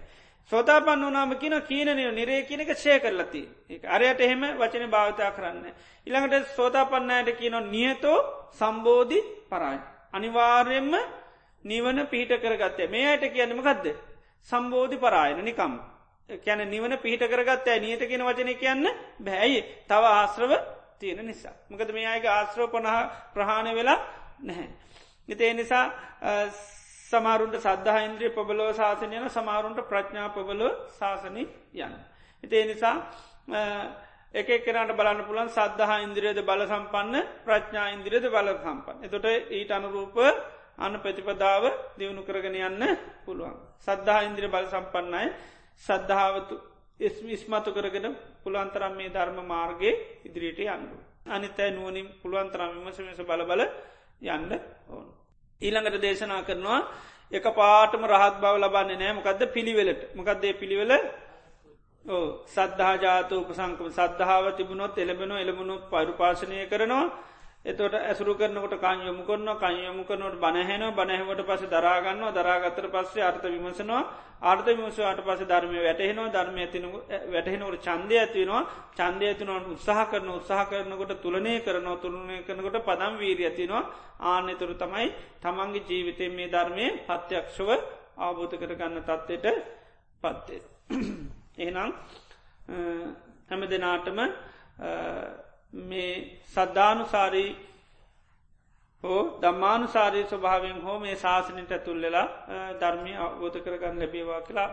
සෝතාපන්න 0.52 1.04
වනාම 1.06 1.36
කියන 1.36 1.56
කීනනය 1.62 2.04
නිරේ 2.12 2.42
කියනක 2.42 2.70
ෂය 2.74 2.98
කරලති 3.00 3.42
අරයට 3.88 4.20
එහෙම 4.20 4.42
වචන 4.60 4.90
භාවිතා 4.90 5.30
කරන්න. 5.30 5.66
ඉළඟට 6.06 6.54
සෝතාපන්නයට 6.56 7.36
කියන 7.38 7.56
නියතෝ 7.70 8.18
සම්බෝධි 8.52 9.20
පරායි. 9.50 9.80
අනිවාර්යෙන්ම 10.12 10.94
නිවන 11.64 12.06
පිහිට 12.06 12.32
කරගත්තය 12.42 12.88
මේ 12.88 13.06
අයට 13.06 13.24
කියන්නම 13.32 13.62
ගදද. 13.62 13.96
සම්බෝධි 14.48 14.96
පරායන 14.98 15.44
නිකම්. 15.44 15.74
කැන 16.28 16.64
නිවන 16.66 16.98
පිහිට 16.98 17.24
කරගත්ත 17.24 17.68
නියත 17.78 18.00
කියෙන 18.00 18.22
වචන 18.22 18.50
කියන්න 18.54 18.84
බැයි 19.20 19.60
තව 19.84 20.02
ආශ්‍රව 20.10 20.52
තියෙන 20.98 21.20
නිසා. 21.22 21.52
මකද 21.70 21.92
මේ 21.92 22.06
අයගේ 22.06 22.30
ආශ්‍රව 22.30 22.70
පනහ 22.70 22.96
ප්‍රහාණය 23.34 23.74
වෙලා 23.74 23.98
නැහැ. 24.40 24.68
නිතේ 25.28 25.52
නිසා 25.52 25.84
සමාරුන්ට 27.10 27.56
සද්ධහ 27.56 27.98
ඉන්ද්‍රිය 28.02 28.30
පබලෝ 28.30 28.72
ශාසනයන 28.72 29.28
සමාරුන්ට 29.30 29.80
ප්‍රඥා 29.84 30.28
පබලෝ 30.30 30.72
ශාසනය 30.98 31.44
යන්න. 31.74 31.94
එතේ 32.44 32.64
නිසා 32.64 32.96
එක 34.34 34.48
කරට 34.58 34.90
බලන්න 34.92 35.24
පුලන් 35.24 35.48
සද්ධහ 35.48 35.92
ඉන්ද්‍රියද 36.00 36.40
බල 36.42 36.64
සම්පන්න 36.64 37.16
ප්‍රඥා 37.44 37.86
ඉන්ද්‍රියද 37.90 38.26
බල 38.26 38.48
සම්පන්න. 38.56 39.04
එතොට 39.04 39.26
ඊට 39.50 39.70
අනුරූප 39.70 40.16
අන්න 40.76 40.94
ප්‍රතිපදාව 40.98 41.64
දියුණු 41.98 42.22
කරගෙන 42.22 42.56
යන්න 42.58 42.82
පුළුවන්. 43.24 43.54
සද්ධහ 43.80 44.24
ඉන්ද්‍රිය 44.24 44.48
බල 44.48 44.66
සම්පන්නයි 44.66 45.28
සද්ධාවතු 45.82 46.54
ඉස්මතු 47.00 47.70
කරගෙන 47.72 48.16
පුළන්තරම් 48.40 48.94
මේ 48.94 49.10
ධර්ම 49.10 49.38
මාර්ගය 49.44 49.90
ඉදිරියට 50.24 50.60
යන්නු. 50.66 50.96
අනිතෑ 51.26 51.70
නුවනින් 51.70 52.06
පුළුවන්තරම් 52.20 52.70
විමසමස 52.76 53.20
බලබල 53.20 53.62
යන්න 54.22 54.52
ඕනු. 54.88 55.12
ඊළඟට 55.60 56.00
දේශනා 56.00 56.42
කරනවා 56.42 56.80
එක 57.32 57.44
පාටම 57.52 58.02
රහත් 58.04 58.36
බව 58.36 58.54
ලබන්නේ 58.58 58.96
නෑ 58.96 59.12
මොකක්ද 59.12 59.42
පිළිවෙලට. 59.48 60.02
මොකක්දේ 60.14 60.52
පිළිවෙල? 60.54 60.92
සද්ධහා 62.46 62.96
ජාතූ 62.98 63.40
උපසංකම. 63.40 63.88
සද්ධාව 63.90 64.44
තිබුණොත් 64.52 64.98
එළබෙන 64.98 65.32
එළබුණු 65.34 65.74
පරුපාශනය 65.90 66.66
කරනවා. 66.66 67.04
එතොට 67.64 67.94
ඇසුරු 67.94 68.34
කරනකොට 68.34 68.76
කංයොමු 68.78 69.24
කරන 69.24 69.48
කංයොමු 69.56 70.04
කරනට 70.04 70.36
බණහැන 70.36 70.84
බණහවට 70.92 71.42
පස 71.42 71.62
දරාගන්නවා 71.66 72.32
දරාගත්තර 72.32 72.88
පස්සේ 72.88 73.22
අර්ථ 73.22 73.46
විමසනවා. 73.46 74.02
ආර්ථ 74.42 74.68
විමසවාට 74.68 75.20
පස 75.20 75.40
ධර්මය 75.42 75.78
වැටහෙනවා 75.78 76.28
ධර්මය 76.28 76.60
ඇතින 76.60 76.84
වැටහෙනවට 77.26 77.80
චන්දය 77.82 78.16
ඇතිවෙනවා 78.16 78.62
චන්දය 78.92 79.24
ඇතිනවට 79.26 79.70
උත්සාහ 79.70 80.04
කරන 80.06 80.28
උත්සාහ 80.30 80.66
කරනකොට 80.66 81.14
තුළනය 81.18 81.54
කරනවා 81.60 81.96
තුළනය 81.98 82.36
කරනකොට 82.42 82.76
පදම් 82.82 83.14
වීරී 83.16 83.46
ඇතිනවා 83.46 83.82
ආන්‍යතුරු 84.22 84.74
තමයි 84.76 85.08
තමන්ගේ 85.40 85.84
ජීවිතය 85.84 86.28
මේ 86.30 86.48
ධර්මය 86.48 86.86
පත්‍යක්ෂව 87.06 87.70
ආබෝධ 88.18 88.54
කරගන්න 88.54 89.00
තත්ත්වයට 89.00 89.46
පත්තේ. 90.22 90.60
එහෙනම් 91.58 91.90
හැම 93.48 93.62
දෙනාටම 93.66 94.18
මේ 95.74 96.40
සද්ධානුසාරී 96.48 97.50
හෝ 99.02 99.22
දම්මානුසාරී 99.40 100.24
ස්වභාවෙන් 100.24 100.82
හෝ 100.82 100.98
මේ 100.98 101.16
ශාසනයට 101.16 101.72
ඇතුල්ලලා 101.72 102.26
ධර්මය 102.80 103.12
අවබෝධ 103.18 103.58
කරගන්න 103.60 103.98
ලැබේවා 103.98 104.42
කියලා 104.42 104.70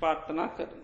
පාර්ථනා 0.00 0.48
කරන. 0.50 0.82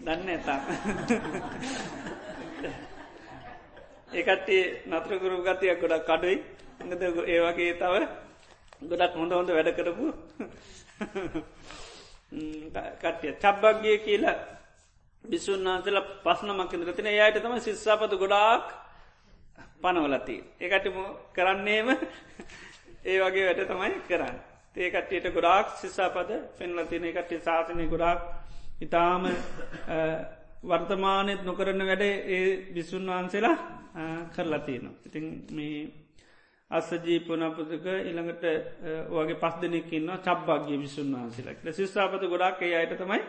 දන්න 0.00 0.28
ඇතා 0.28 0.58
ඒකටේ 4.12 4.62
නත්‍ර 4.88 5.12
ගුරු 5.18 5.36
ගතියක් 5.42 5.80
ගොඩක් 5.80 6.06
කඩුයි 6.06 6.36
ගද 6.90 7.02
ඒවගේ 7.28 7.72
තව 7.76 7.94
ගොඩක් 8.82 9.14
හොඳ 9.14 9.32
හොඳ 9.32 9.50
වැඩ 9.50 9.70
කරපු 9.72 10.06
කට්ටිය 12.98 13.32
චබ්බක්ගේ 13.36 13.96
කියලා 14.00 14.38
බිසුන් 15.24 15.64
වහන්සල 15.64 15.98
පස්නමක් 16.22 16.72
රතින 16.84 17.08
යායට 17.10 17.38
තම 17.38 17.56
ශිස්සාපත 17.60 18.14
ගොඩාක් 18.16 18.66
පනවලති. 19.78 20.36
ඒකටම 20.58 20.98
කරන්නේම 21.32 21.88
ඒ 23.02 23.18
වගේ 23.18 23.46
වැඩ 23.48 23.62
තමයි 23.66 23.92
කරන්න. 24.06 24.36
ඒකට්ටියට 24.76 25.28
ගොඩාක් 25.30 25.66
ශිස්සාපද 25.76 26.30
පෙන්ලතින 26.56 27.04
එකට 27.06 27.32
ශාසනය 27.40 27.86
ගොඩාක් 27.86 28.20
ඉතාම 28.80 29.22
වර්තමානයත් 30.64 31.42
නොකරන්න 31.44 31.86
වැඩ 31.86 32.04
ඒ 32.04 32.44
බිසුන් 32.72 33.06
වහන්සේලා 33.08 33.56
කරලතියනවා. 34.30 34.94
ඉතින් 35.06 35.26
මේ 35.50 35.99
අස්සජීපනපතක 36.70 37.86
ඉළඟට 38.02 38.44
වගේ 39.10 39.36
පස් 39.36 39.56
දෙනෙකින්න 39.60 40.10
චබ්බාගේ 40.20 40.78
විසුන් 40.78 41.14
වහන්සේලක් 41.14 41.64
ශිස්ථාපත 41.72 42.26
ගොඩක් 42.26 42.62
ඒ 42.62 42.74
අයට 42.76 42.94
තමයි 42.96 43.22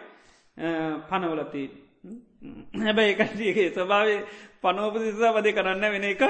පනවලති 1.07 1.63
හැබැ 2.77 3.07
එකටියගේ 3.09 3.69
ස්වභාවේ 3.71 4.19
පනෝපතිසා 4.61 5.33
වදය 5.33 5.53
කරන්න 5.53 5.85
වෙන 5.87 6.05
එකක්. 6.05 6.21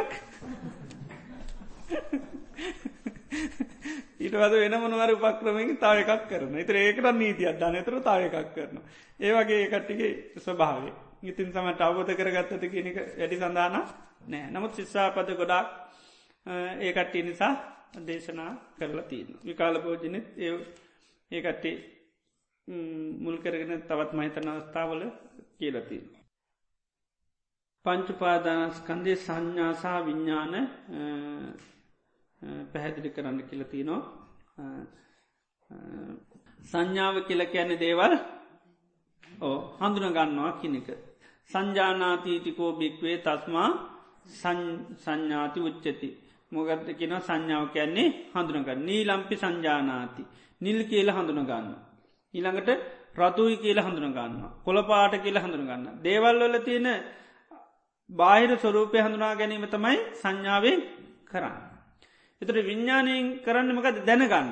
ඊටවද 4.21 4.55
වෙන 4.55 4.75
මොනවර 4.77 5.13
උපක්‍රමකින් 5.13 5.77
තාව 5.77 5.99
එකක් 5.99 6.27
කරන 6.27 6.57
එතර 6.57 6.75
ඒකට 6.77 7.07
නීතියක් 7.13 7.59
ධනතර 7.59 8.01
තාව 8.01 8.27
එකක් 8.27 8.51
කරන 8.55 8.81
ඒවගේ 9.19 9.67
කට්ටිගේ 9.67 10.11
ස්වභාවේ 10.39 10.93
ඉතින් 11.23 11.51
සමට 11.51 11.81
අවබෝධ 11.81 12.13
කරගත්තත 12.13 12.67
කියනක 12.67 12.99
වැඩි 13.13 13.38
සඳාන 13.38 13.79
නෑ 14.27 14.43
නමුත් 14.49 14.75
ශිස්සාපත 14.75 15.31
ගොඩක් 15.35 15.80
ඒකට්ටිය 16.80 17.23
නිසා 17.23 17.53
දේශනා 17.99 18.51
කරලා 18.77 19.03
තිීන. 19.03 19.39
විකාල 19.45 19.76
පෝජනෙත් 19.80 20.27
ඒ 20.38 20.53
ඒකට්ටේ 21.31 21.76
මුල් 23.19 23.38
කරගෙන 23.38 23.81
තවත් 23.81 24.11
මහිතන 24.13 24.49
අවස්ථාවල 24.49 25.03
කියලතිී. 25.57 26.03
පංචුපාදානස්කන්දේ 27.85 29.15
සංඥාසා 29.18 30.05
විඤ්ඥාන 30.05 30.53
පැහැදිලි 32.72 33.09
කරන්න 33.09 33.39
කියලතිනවා 33.43 34.01
සංඥාව 36.63 37.15
කියල 37.27 37.41
කියන 37.45 37.72
දේවල් 37.80 38.13
ඕ 39.41 39.57
හඳුන 39.80 40.13
ගන්නවා 40.13 40.51
කිනෙක. 40.53 40.88
සංජානාතීතිකෝ 41.51 42.72
භික්වේ 42.73 43.18
තස්මා 43.18 43.69
සංඥාති 45.03 45.59
උච්චති. 45.59 46.09
මොගත්ත 46.52 46.88
කියෙන 46.91 47.15
සංඥාව 47.19 47.65
කියන්නේ 47.69 48.07
හඳුනගන්න 48.32 48.80
නීලම්පි 48.82 49.36
සංජානාති. 49.36 50.23
නිල් 50.61 50.80
කියල 50.86 51.10
හඳුනගන්න. 51.10 51.68
ඊළඟට 52.34 52.69
රතුයි 53.14 53.56
කියල 53.57 53.80
හඳුනගන්න. 53.80 54.34
කොළපාට 54.61 55.14
කියල 55.18 55.38
හඳුනගන්න. 55.38 55.86
දේවල්වල 55.99 56.56
තියෙන 56.60 56.88
බාහිර 58.10 58.52
ස්වරූපය 58.57 58.98
හඳුනා 58.98 59.36
ගැනීම 59.36 59.65
තමයි 59.65 59.98
සංඥාවෙන් 60.14 60.80
කරන්න. 61.26 61.57
එතට 62.41 62.57
විඤ්ඥානයෙන් 62.61 63.26
කරන්න 63.40 63.72
මකද 63.72 63.98
දැනගන්න. 64.03 64.49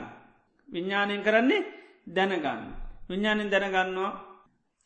විඤ්ඥානයෙන් 0.70 1.22
කරන්නේ 1.22 1.68
දැනගන්න. 2.08 2.64
විඤ්ඥානින් 3.10 3.50
දැනගන්නවා 3.50 4.12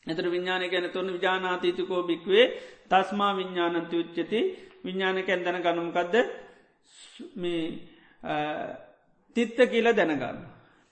එතර 0.06 0.26
විඤ්ඥාන 0.26 0.64
ගැන 0.66 0.86
තුොන්න 0.90 1.12
විජානාතීතිකෝ 1.12 2.02
භික්වේ 2.02 2.46
තස්මා 2.88 3.32
විඤ්ඥානන්ති 3.34 3.96
උච්චති 3.96 4.40
විඤ්ඥානකැන් 4.84 5.44
දැන 5.44 5.62
ගනුම්කක්ද 5.62 6.14
මේ 7.34 7.62
තිත්ත 9.36 9.58
කියල 9.66 9.86
දැනගන්න. 9.92 10.38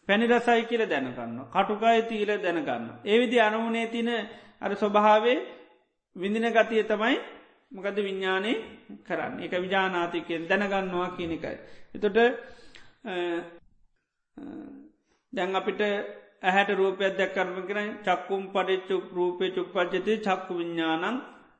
පැණි 0.08 0.26
රසයි 0.28 0.64
කියල 0.64 0.82
දැනගන්න. 0.86 1.40
කටුකාය 1.46 2.02
තීල 2.04 2.30
දැනගන්න. 2.38 2.84
ඒවිදි 3.04 3.40
අනමුණේ 3.40 3.86
තින 3.88 4.08
අර 4.60 4.72
ස්වභාවේ 4.74 5.38
විඳින 6.16 6.46
ගතිය 6.48 6.82
තමයි 6.84 7.16
මොකද 7.72 7.96
විඤ්ඥානය 7.98 8.52
කරන්න 9.02 9.40
එක 9.40 9.54
විජානාතිකයෙන් 9.56 10.42
දැනගන්නවා 10.46 11.08
කියනකයි. 11.10 11.56
එතොට 11.94 12.18
දැන් 15.32 15.56
අපිට 15.56 15.80
ඇහැට 16.42 16.70
රූපයක් 16.72 17.16
දැක්කරම 17.16 17.56
කරන 17.62 17.88
චක්කුම් 18.04 18.42
පඩිච්චු 18.50 18.96
රූපය 19.10 19.46
චුප්පච්චති 19.50 20.12
චක්කු 20.18 20.52
විඤ්ඥානං 20.54 21.16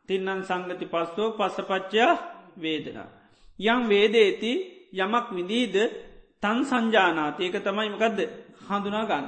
තින්නන් 0.09 0.41
සංගති 0.43 0.87
පස්සෝ 0.87 1.29
පස්සපච්චයා 1.33 2.13
වේදනා. 2.57 3.22
යම් 3.59 3.81
වේදේති 3.85 4.53
යමක් 4.95 5.27
විඳීද 5.31 5.77
තන් 6.43 6.59
සංජානාති 6.63 7.43
ඒක 7.43 7.57
තමයි 7.61 7.89
මකදද 7.89 8.21
හඳුනා 8.63 9.05
ගන්න. 9.05 9.27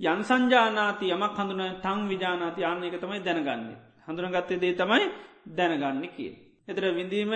යන් 0.00 0.20
සංජානාති 0.22 1.06
යමක් 1.08 1.34
හඳුන 1.34 1.62
තං 1.78 1.98
විජානාති 2.08 2.64
අන්න 2.64 2.84
එක 2.84 2.96
තමයි 2.96 3.20
දැනගන්නේ. 3.20 3.76
හඳුනගත්තේ 4.06 4.58
දේ 4.58 4.74
තමයි 4.74 5.04
දැනගන්න 5.48 6.08
කිය. 6.10 6.32
එතර 6.68 6.84
විඳීම 6.90 7.32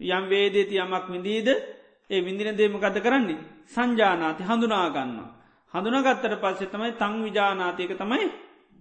යම් 0.00 0.24
වේදේති 0.26 0.76
යමක් 0.76 1.06
විඳීද 1.08 1.48
ඒ 2.10 2.20
විඳින 2.20 2.54
දේමකද 2.54 2.96
කරන්නේ 2.98 3.42
සංජානාති 3.66 4.42
හඳුනාගන්න. 4.42 5.18
හඳුනගත්තට 5.74 6.34
පස්සේ 6.36 6.68
තමයි 6.68 6.92
තං 6.94 7.14
විජානාතියක 7.24 7.92
තමයි 7.94 8.24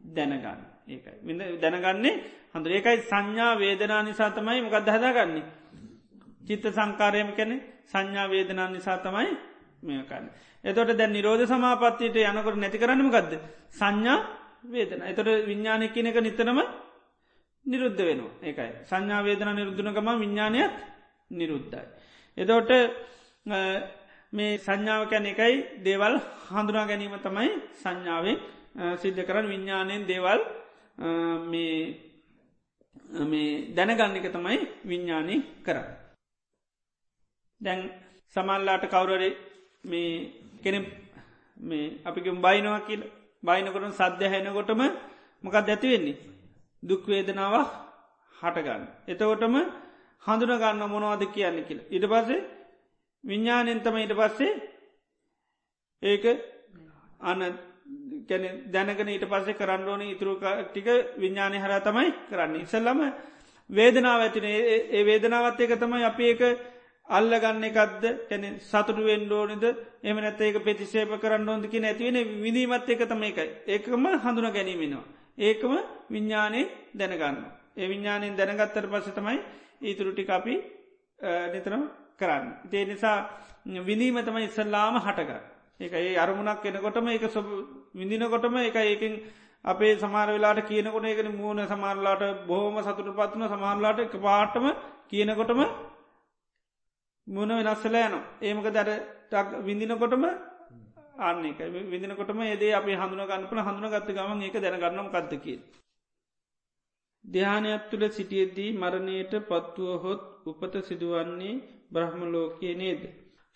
දැනගන්න 0.07 0.75
ඒකයි 0.87 1.57
දැනගන්නේ 1.57 2.13
හඳු 2.53 2.69
ඒකයි 2.69 2.97
සංඥා 3.01 3.53
වේදනා 3.55 4.01
නිසා 4.03 4.29
තමයි 4.31 4.61
මකද 4.61 4.87
හදාගන්නේ. 4.89 5.43
චිත්ත 6.47 6.69
සංකාරයම 6.69 7.33
කැනෙ 7.33 7.61
සංඥා 7.85 8.27
වේදනා 8.27 8.69
නිසා 8.69 8.99
තමයි 8.99 9.37
මේකන්න. 9.83 10.29
එතොට 10.63 10.91
දැන් 10.91 11.11
නිරෝධ 11.11 11.45
සමාපත්තියට 11.45 12.21
යනකොට 12.21 12.55
නැති 12.55 12.77
කරන්නම 12.77 13.09
ගදද. 13.09 13.39
සංඥා 13.71 14.27
වේදන 14.65 15.03
එතොට 15.03 15.45
විඤ්ඥානය 15.45 15.89
කියන 15.89 16.07
එක 16.07 16.19
නිතරම 16.19 16.63
නිරුද්ධ 17.65 17.99
වෙනවා 17.99 18.31
ඒකයි 18.41 18.71
සංඥා 18.83 19.21
වේදන 19.21 19.51
නිරුද්ධනකම 19.51 20.15
විඤ්ඥානයක් 20.15 20.71
නිරුද්ධයි. 21.31 21.85
එදෝට 22.37 22.69
මේ 24.33 24.57
සංඥාව 24.57 25.09
කැන 25.09 25.25
එකයි 25.25 25.79
දේවල් 25.79 26.19
හඳුනා 26.47 26.85
ගැනීම 26.85 27.19
තමයි 27.19 27.49
සංඥාවෙන් 27.75 28.37
සිද්ධ 28.97 29.23
කරන්න 29.23 29.47
විඤ්ඥානයෙන් 29.47 30.05
දේවල් 30.05 30.39
මේ 31.45 31.99
දැනගන්න 33.75 34.17
එක 34.17 34.29
තමයි 34.29 34.67
විඤ්ඥානය 34.83 35.63
කර. 35.63 36.04
දැන් 37.65 37.81
සමල්ලාට 38.35 38.85
කවුරරේ 38.87 39.31
මේ 39.83 40.11
කෙන 40.63 40.75
මේ 41.59 41.85
අපිකම් 42.05 42.37
බයිනවා 42.39 42.79
කියල 42.81 43.01
බයිනකොට 43.43 43.85
සද්ධ 43.91 44.23
හැනකොටම 44.25 44.81
මොකක් 45.43 45.55
ඇතිවෙන්නේ. 45.55 46.17
දුක්වේදනාවක් 46.83 47.71
හටගන්න. 48.35 48.83
එතකොටම 49.07 49.55
හඳුනගන්න 50.23 50.83
මොනවාද 50.85 51.23
කියන්න 51.27 51.57
කියල. 51.63 51.79
ඉට 51.89 52.05
පසේ 52.05 52.41
විඤ්ඥානෙන්තම 53.23 53.95
ඊට 53.95 54.13
පස්සේ 54.13 54.53
ඒක 56.03 56.25
අන්න 57.21 57.41
දැනගෙන 58.67 59.07
ඊට 59.07 59.25
පස්සේ 59.25 59.53
කරන්න 59.53 59.87
ඕන 59.87 60.01
ඉතුරු 60.03 60.33
ටික 60.37 60.87
විඤ්ඥානය 61.17 61.57
හර 61.57 61.73
තමයි 61.81 62.11
කරන්න. 62.29 62.55
ඉසල්ලම 62.57 63.01
වේදනාව 63.69 64.21
ඇතින 64.21 64.45
ඒ 64.45 65.03
වේදනාවත් 65.03 65.59
එක 65.59 65.77
තමයි 65.77 66.03
අප 66.03 66.19
ඒක 66.21 66.41
අල්ලගන්න 67.09 67.63
එකක්ද 67.63 68.03
කැන 68.29 68.45
සතුරු 68.61 69.03
වෙන්ඩෝනිද 69.03 69.65
එම 70.03 70.17
නැත 70.17 70.41
ඒක 70.41 70.57
ප්‍රතිශේප 70.59 71.11
කරන්න 71.17 71.47
ඕොදකි 71.47 71.79
නැතිවෙන 71.79 72.17
විඳීමත් 72.41 72.89
එක 72.89 73.03
තම 73.05 73.23
එකයි 73.23 73.49
ඒකම 73.67 74.07
හඳුන 74.17 74.47
ගැනීමෙනවා. 74.51 75.03
ඒකම 75.39 75.73
විඤ්ඥානය 76.09 76.61
දැනගන්න. 76.93 77.37
ඒ 77.75 77.87
විඤ්ඥානයෙන් 77.87 78.35
දැනගත්තර 78.35 78.87
පස 78.87 79.11
තමයි 79.11 79.37
ඊතුරුටි 79.81 80.25
අපි 80.29 80.55
නිතරම් 81.49 81.83
කරන්න. 82.17 82.45
ඒ 82.71 82.85
නිසා 82.85 83.17
විඳීම 83.81 84.17
තමයි 84.19 84.45
ඉස්සල්ලාම 84.45 84.97
හටක. 84.97 85.31
එක 85.79 85.93
ඒ 85.93 86.17
අරමුණක් 86.17 86.65
එනකොටම 86.65 87.07
එක 87.09 87.29
සොබ 87.29 87.45
විඳිනකොටම 87.93 88.55
එක 88.59 88.75
ඒකින් 88.77 89.13
අපේ 89.65 89.97
සමාර 89.97 90.27
වෙලාට 90.29 90.61
කියනකොට 90.63 91.05
ඒකන 91.05 91.29
මූුණ 91.33 91.67
සමාරලාට 91.67 92.47
බොහෝම 92.47 92.77
සතුට 92.81 93.09
පත්වන 93.11 93.47
සමාරලාට 93.47 93.99
එක 94.01 94.15
පාටම 94.19 94.65
කියනකොටම 95.07 95.61
මුණ 97.27 97.51
වෙනස්සල 97.57 97.95
යන 97.97 98.15
ඒමක 98.41 98.67
දර 98.71 98.89
විඳිනකොටම 99.61 100.25
ආන්නක 101.19 101.59
විදිනකොටම 101.89 102.39
ඒදේ 102.43 102.73
අපි 102.73 102.93
හඳුන 102.93 103.23
ගන්නපන 103.23 103.61
හඳුන 103.61 103.91
ගත්ත 103.91 104.09
ගමන් 104.11 104.43
ඒක 104.43 104.57
දැනගන්නම් 104.59 105.09
කත්තකි. 105.09 105.55
ධ්‍යානයක් 107.25 107.83
තුළ 107.89 108.05
සිටියද්දී 108.09 108.75
මරණයට 108.75 109.33
පත්වුව 109.43 109.93
හොත් 109.99 110.21
උපත 110.45 110.73
සිදුවන්නේ 110.83 111.61
බ්‍රහ්මලෝකයේ 111.91 112.75
නේද. 112.75 113.01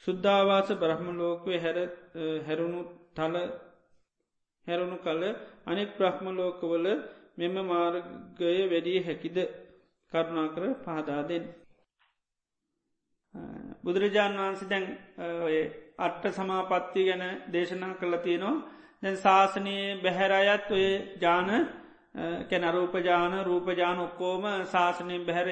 සුද්ධවාස 0.04 0.70
බ්‍රහ්මලෝකය 0.76 1.56
හැරුණු 2.44 2.82
තල 3.16 3.36
හැරුණු 4.68 4.98
කල 5.00 5.24
අනෙක් 5.66 5.90
බ්‍රහ්මලෝකවල 5.98 6.86
මෙම 7.38 7.56
මාර්ගය 7.66 8.52
වැඩිය 8.68 9.00
හැකිද 9.02 9.38
කරුණා 10.12 10.48
කර 10.50 10.64
පහදාදෙන්. 10.84 11.44
බුදුරජාණන් 13.84 14.40
වහන්සේ 14.40 14.70
දැන් 14.70 14.86
අට්ට 15.98 16.26
සමාපත්ති 16.32 17.06
ගැන 17.06 17.24
දේශනා 17.50 17.94
කළ 17.96 18.18
තියෙනවා 18.20 18.56
දැන් 19.04 19.18
ශාසනයේ 19.18 19.86
බැහැරයත් 19.98 20.72
ඔය 20.72 20.88
ජාන 21.18 21.50
කැන 22.44 22.66
රූපජාන 22.70 23.34
රූපජාන 23.46 24.00
ඔක්කෝම 24.00 24.44
ශාසනයෙන් 24.66 25.24
බැහැර 25.24 25.50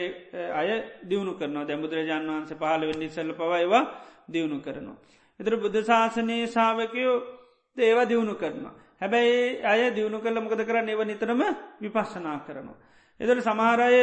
අය 0.53 0.69
දියුණු 1.03 1.33
කරනවා 1.33 1.65
දැ 1.65 1.77
බුදුරජාන් 1.77 2.27
වන්ස 2.27 2.53
පහල 2.55 2.83
වෙන්නි 2.83 3.09
සල්ල 3.09 3.31
පවයිවා 3.33 3.83
දියුණු 4.27 4.59
කරනවා. 4.59 4.97
එතර 5.39 5.53
බුද්ධ 5.57 5.79
ශාසනයේ 5.83 6.47
සාාවකයෝ 6.47 7.15
ඒවා 7.77 8.05
දියුණු 8.05 8.35
කරනවා. 8.35 8.73
හැබැයි 8.97 9.63
අය 9.63 9.81
දියුණු 9.91 10.19
කළ 10.19 10.39
මොකද 10.39 10.61
කරන්න 10.61 10.89
ඒව 10.89 11.01
නිතරම 11.03 11.41
විපස්සනා 11.81 12.37
කරනවා. 12.39 12.77
එදට 13.19 13.41
සමහරය 13.41 13.93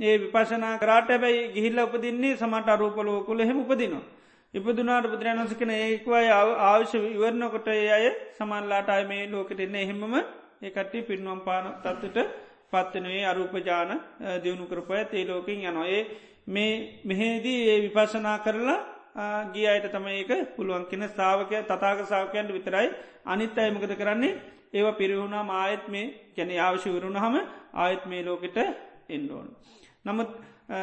ඒ 0.00 0.16
විපශනා 0.18 0.74
කරාට 0.78 1.08
හැබැයි 1.08 1.52
ගිහිල්ල 1.54 1.78
උපදින්නේ 1.80 2.36
සමට 2.36 2.68
අරූපලෝකුල 2.68 3.40
හෙම 3.42 3.58
උපදිනවා. 3.60 4.04
ඉපදුනාට 4.54 5.06
බුදුරණන්ස 5.06 5.52
කන 5.54 5.70
ඒකවයි 5.72 6.28
ආවශ්‍ය 6.36 6.98
ඉවරණකොට 7.08 7.68
ඒ 7.68 7.88
අය 7.90 8.06
සමල්ලාට 8.36 8.88
අය 8.88 9.04
මේ 9.04 9.24
ලෝකට 9.26 9.60
එන්න 9.60 9.76
එහෙමම 9.76 10.14
ඒකට්ටි 10.62 11.06
පින්වම් 11.08 11.40
පාන 11.46 11.66
තත්වට 11.84 12.18
පත්වනේ 12.72 13.22
අරූපජාන 13.24 13.92
දියුණු 14.42 14.66
කරපය 14.66 15.04
තේ 15.10 15.24
ලෝකින් 15.24 15.64
යනොඒ 15.64 16.00
මේ 16.48 16.72
මෙහෙදී 17.04 17.60
ඒ 17.70 17.78
විපශනා 17.84 18.38
කරලා 18.38 18.78
ගිය 19.54 19.66
අයට 19.66 19.86
තම 19.92 20.06
ඒක 20.10 20.30
පුළුවන් 20.56 20.84
කෙන 20.86 21.08
සාාවකය 21.10 21.62
තතාක 21.64 22.04
සාාවකයන්ට 22.04 22.52
විතරයි. 22.52 22.88
අනිත් 23.24 23.58
අයමකද 23.58 23.94
කරන්නේ? 23.96 24.38
ඒව 24.72 24.86
පිරිහුණා 24.98 25.44
ආයත් 25.56 25.88
මේ 25.88 26.06
කැන 26.36 26.50
අවශ්‍ය 26.60 26.90
වරුණ 26.90 27.16
හම 27.16 27.36
ආයත් 27.74 28.06
මේ 28.06 28.22
ලෝකෙට 28.22 28.58
එන්ඩෝන්. 29.08 29.48
නමුත් 30.04 30.30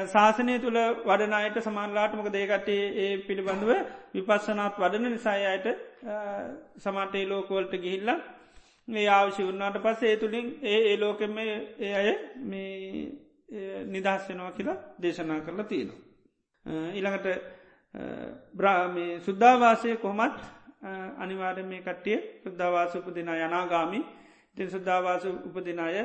ශාසනය 0.07 0.55
තුළ 0.59 0.80
වඩනයට 1.03 1.59
සමාන්ලාටමක 1.61 2.30
දේකටේ 2.30 2.81
ඒ 2.97 3.11
පිළිබඳව 3.19 3.72
විපස්සනාත් 4.14 4.76
වඩන 4.77 5.07
නිසායට 5.09 5.68
සමටේ 6.77 7.26
ලෝකවලට 7.26 7.73
ගිහිල්ල 7.77 8.11
මේ 8.88 9.07
ආවශි 9.09 9.43
වන්නාට 9.43 9.80
පස්ස 9.80 10.03
ඒ 10.03 10.18
තුළින් 10.18 10.47
ඒ 10.64 10.80
ඒ 10.84 10.97
ලෝකෙම 10.97 11.38
ඒ 11.38 11.93
අය 11.93 12.09
නිදහස්සෙනවා 13.85 14.51
කියලා 14.51 14.77
දේශනා 15.01 15.39
කරලා 15.41 15.64
තියෙනවා. 15.65 16.01
ඊළඟට 16.91 17.27
බ්‍රාමේ 18.53 19.19
සුද්ධවාසය 19.22 19.95
කොහොමත් 19.97 20.39
අනිවාර්ය 21.18 21.64
මේ 21.64 21.81
කට්ටිය 21.81 22.18
සුද්ධවාස 22.43 22.95
උපදින 22.97 23.30
යනාගාමි 23.30 24.05
තින් 24.57 24.69
සුද්ධවාස 24.69 25.26
උපදිනය 25.26 26.03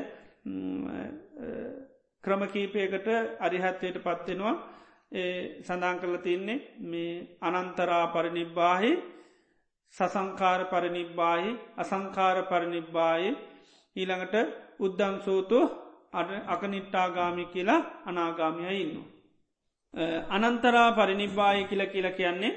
ක්‍රමකීපයකට 2.25 3.09
අරිහත්වයට 3.41 3.99
පත්වෙනවා 4.01 4.55
ඒ 5.13 5.63
සඳං 5.63 5.99
කරල 5.99 6.17
තින්නේ 6.19 6.59
මේ 6.83 7.15
අනන්තරා 7.43 8.05
පරිනිබ්බාහි 8.09 8.93
සසංකාර 9.95 10.61
පරිනිබ්බාහි 10.67 11.51
අසංකාර 11.77 12.37
පරිනිබ්බායි 12.45 13.31
ඊළඟට 13.97 14.35
උද්දංසෝතු 14.81 15.59
අකනිට්ටාගාමි 16.47 17.45
කියලා 17.47 17.81
අනාගාමිය 18.07 18.75
ඉන්න. 18.77 18.95
අනන්තරා 20.31 20.89
පරිනිබ්බායි 20.93 21.65
කියල 21.65 21.83
කියල 21.87 22.09
කියන්නේ 22.13 22.53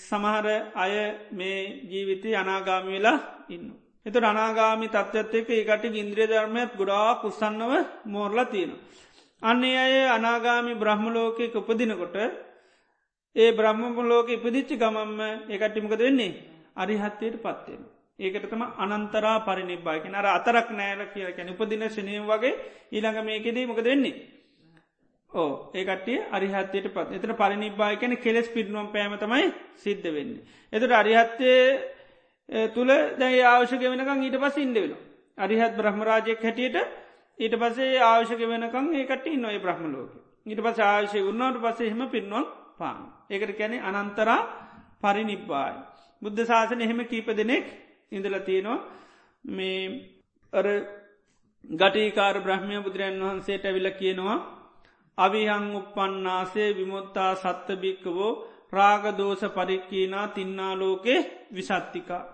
සමහර 0.00 0.46
අය 0.76 0.94
මේ 1.32 1.58
ජීවිතය 1.84 2.36
අනාගාමිවෙලා 2.36 3.18
ඉන්න. 3.48 3.66
එතු 4.06 4.18
අනාගාමි 4.22 4.88
තත්ත්වත් 4.88 5.34
එක 5.34 5.48
ඒකට 5.50 5.84
ඉන්ද්‍රිය 5.94 6.26
ධර්මයත් 6.26 6.72
ගොඩා 6.76 7.20
කුස්සන්නව 7.22 7.72
මෝර්ලා 8.06 8.44
තියෙන. 8.46 8.72
අන්නේ 9.42 9.78
අය 9.78 9.94
අනාගාමි 10.08 10.74
බ්‍රහ්මලෝකයක 10.74 11.54
උපදිනකොට 11.54 12.16
ඒ 13.36 13.50
බ්‍රහ්මලෝක 13.52 14.28
ඉපදිච්චි 14.28 14.76
ගමම්ම 14.76 15.20
ඒකට්ටිමකද 15.48 15.98
වෙන්නේ 15.98 16.32
අරිහත්වයට 16.76 17.36
පත්වෙන. 17.38 17.82
ඒකට 18.18 18.46
තම 18.50 18.62
අනන්තරා 18.76 19.38
පරිනිබ්බායක 19.40 20.04
අර 20.12 20.26
අතරක් 20.28 20.68
නෑල 20.72 21.00
කියලකැන 21.14 21.50
උපදින 21.50 21.88
ශනය 21.88 22.20
වගේ 22.22 22.54
ඊළඟ 22.92 23.18
මේකෙදී 23.22 23.66
මොකද 23.66 23.84
වෙන්නේ. 23.84 24.14
ඕ 25.30 25.50
ඒකටිය 25.72 26.18
අරිහත්වයට 26.30 26.92
පත් 26.94 27.08
එතට 27.16 27.34
පරිනිබ්බායකන 27.34 28.14
කෙලෙස් 28.18 28.48
පිටනුවම් 28.48 28.88
පෑමතමයි 28.92 29.48
සිද්ධ 29.76 30.08
වෙන්නේ. 30.08 30.44
එතට 30.72 30.92
අරිහත්තය 30.92 31.50
තුළ 32.48 32.92
දැයි 33.18 33.40
ආවශක 33.44 33.82
වෙනකං 33.82 34.22
ඊට 34.22 34.38
පස් 34.38 34.56
ඉන්ඩ 34.58 34.76
වෙන. 34.76 34.94
අරිහත් 35.38 35.74
බ්‍රහ්මරාජයක් 35.74 36.40
හැටියට 36.40 36.76
ඊට 37.38 37.54
පසේ 37.56 38.00
ආවශක 38.00 38.40
වෙනකං 38.42 38.94
ඒකට 38.94 39.26
නොය 39.36 39.58
බ්‍රහ්මලෝක. 39.58 40.12
ඊට 40.46 40.60
පස 40.60 40.78
ආශය 40.80 41.20
වුණාට 41.20 41.58
පසේ 41.58 41.90
හෙම 41.90 42.08
පින්නුවන් 42.08 42.46
පාන. 42.78 43.00
ඒකට 43.30 43.56
කැනෙ 43.56 43.80
අනන්තරා 43.82 44.40
පරිනිබ්බායි. 45.00 45.78
බුද්ධ 46.22 46.42
ශාසන 46.42 46.80
එහෙම 46.80 47.00
කීප 47.04 47.28
දෙනෙක් 47.32 47.66
ඉඳල 48.12 48.36
තියෙනවා 48.40 48.84
මේ 49.44 49.80
අර 50.52 50.66
ගටීකාර 51.64 52.36
බ්‍රහ්මය 52.40 52.76
බුදුරන් 52.78 53.20
වහන්සේට 53.20 53.64
ඇවිල 53.64 53.90
කියනවා 53.92 54.38
අවිහං 55.18 55.66
උපන්නාසේ 55.72 56.70
විමුත්තා 56.72 57.32
සත්තභික්කවෝ 57.34 58.32
රාගදෝස 58.72 59.42
පරික්කීනා 59.50 60.28
තින්නාලෝකේ 60.28 61.20
විසත්තිකා. 61.52 62.33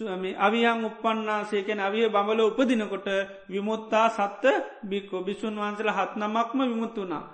මේ 0.00 0.36
අවියන් 0.38 0.84
උපන්නාසේකැන 0.84 1.80
අවිය 1.80 2.08
බඹල 2.08 2.40
උපදිනකොට 2.42 3.08
විමුත්තා 3.48 4.08
සත්ත 4.10 4.44
බික්කෝ 4.84 5.22
බිසුන් 5.22 5.56
වහන්සල 5.56 5.90
හත් 5.90 6.12
නමක්ම 6.16 6.60
විමුත්තුනා. 6.62 7.24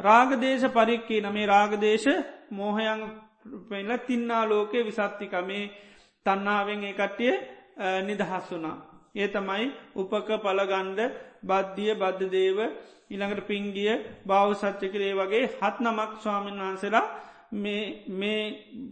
රාගදේශ 0.00 0.66
පරික්කී 0.70 1.20
නමේ 1.22 1.46
රාගදේශ 1.46 2.08
මෝහයන් 2.50 3.00
පෙල්ල 3.68 3.90
තින්නා 4.00 4.44
ලෝකේ 4.44 4.84
විසත්තිකමේ 4.84 5.64
තන්නාවෙන් 6.26 6.84
ඒ 6.84 6.94
කට්ටිය 6.94 7.34
නිදහස් 8.02 8.50
වුනා. 8.50 8.76
ඒ 9.14 9.28
තමයි 9.28 9.66
උපක 9.96 10.28
පලගණ්ඩ 10.38 11.00
බද්ධිය 11.42 11.94
බද්ධ 11.94 12.30
දේව 12.30 12.58
ඉළඟට 13.10 13.46
පිංගිය 13.46 13.92
භාව 14.24 14.50
සච්චකරේ 14.54 15.12
වගේ 15.14 15.44
හත් 15.52 15.76
නමක් 15.80 16.12
ස්වාමීන් 16.18 16.60
වහන්සලා 16.60 17.06
මේ 17.52 18.40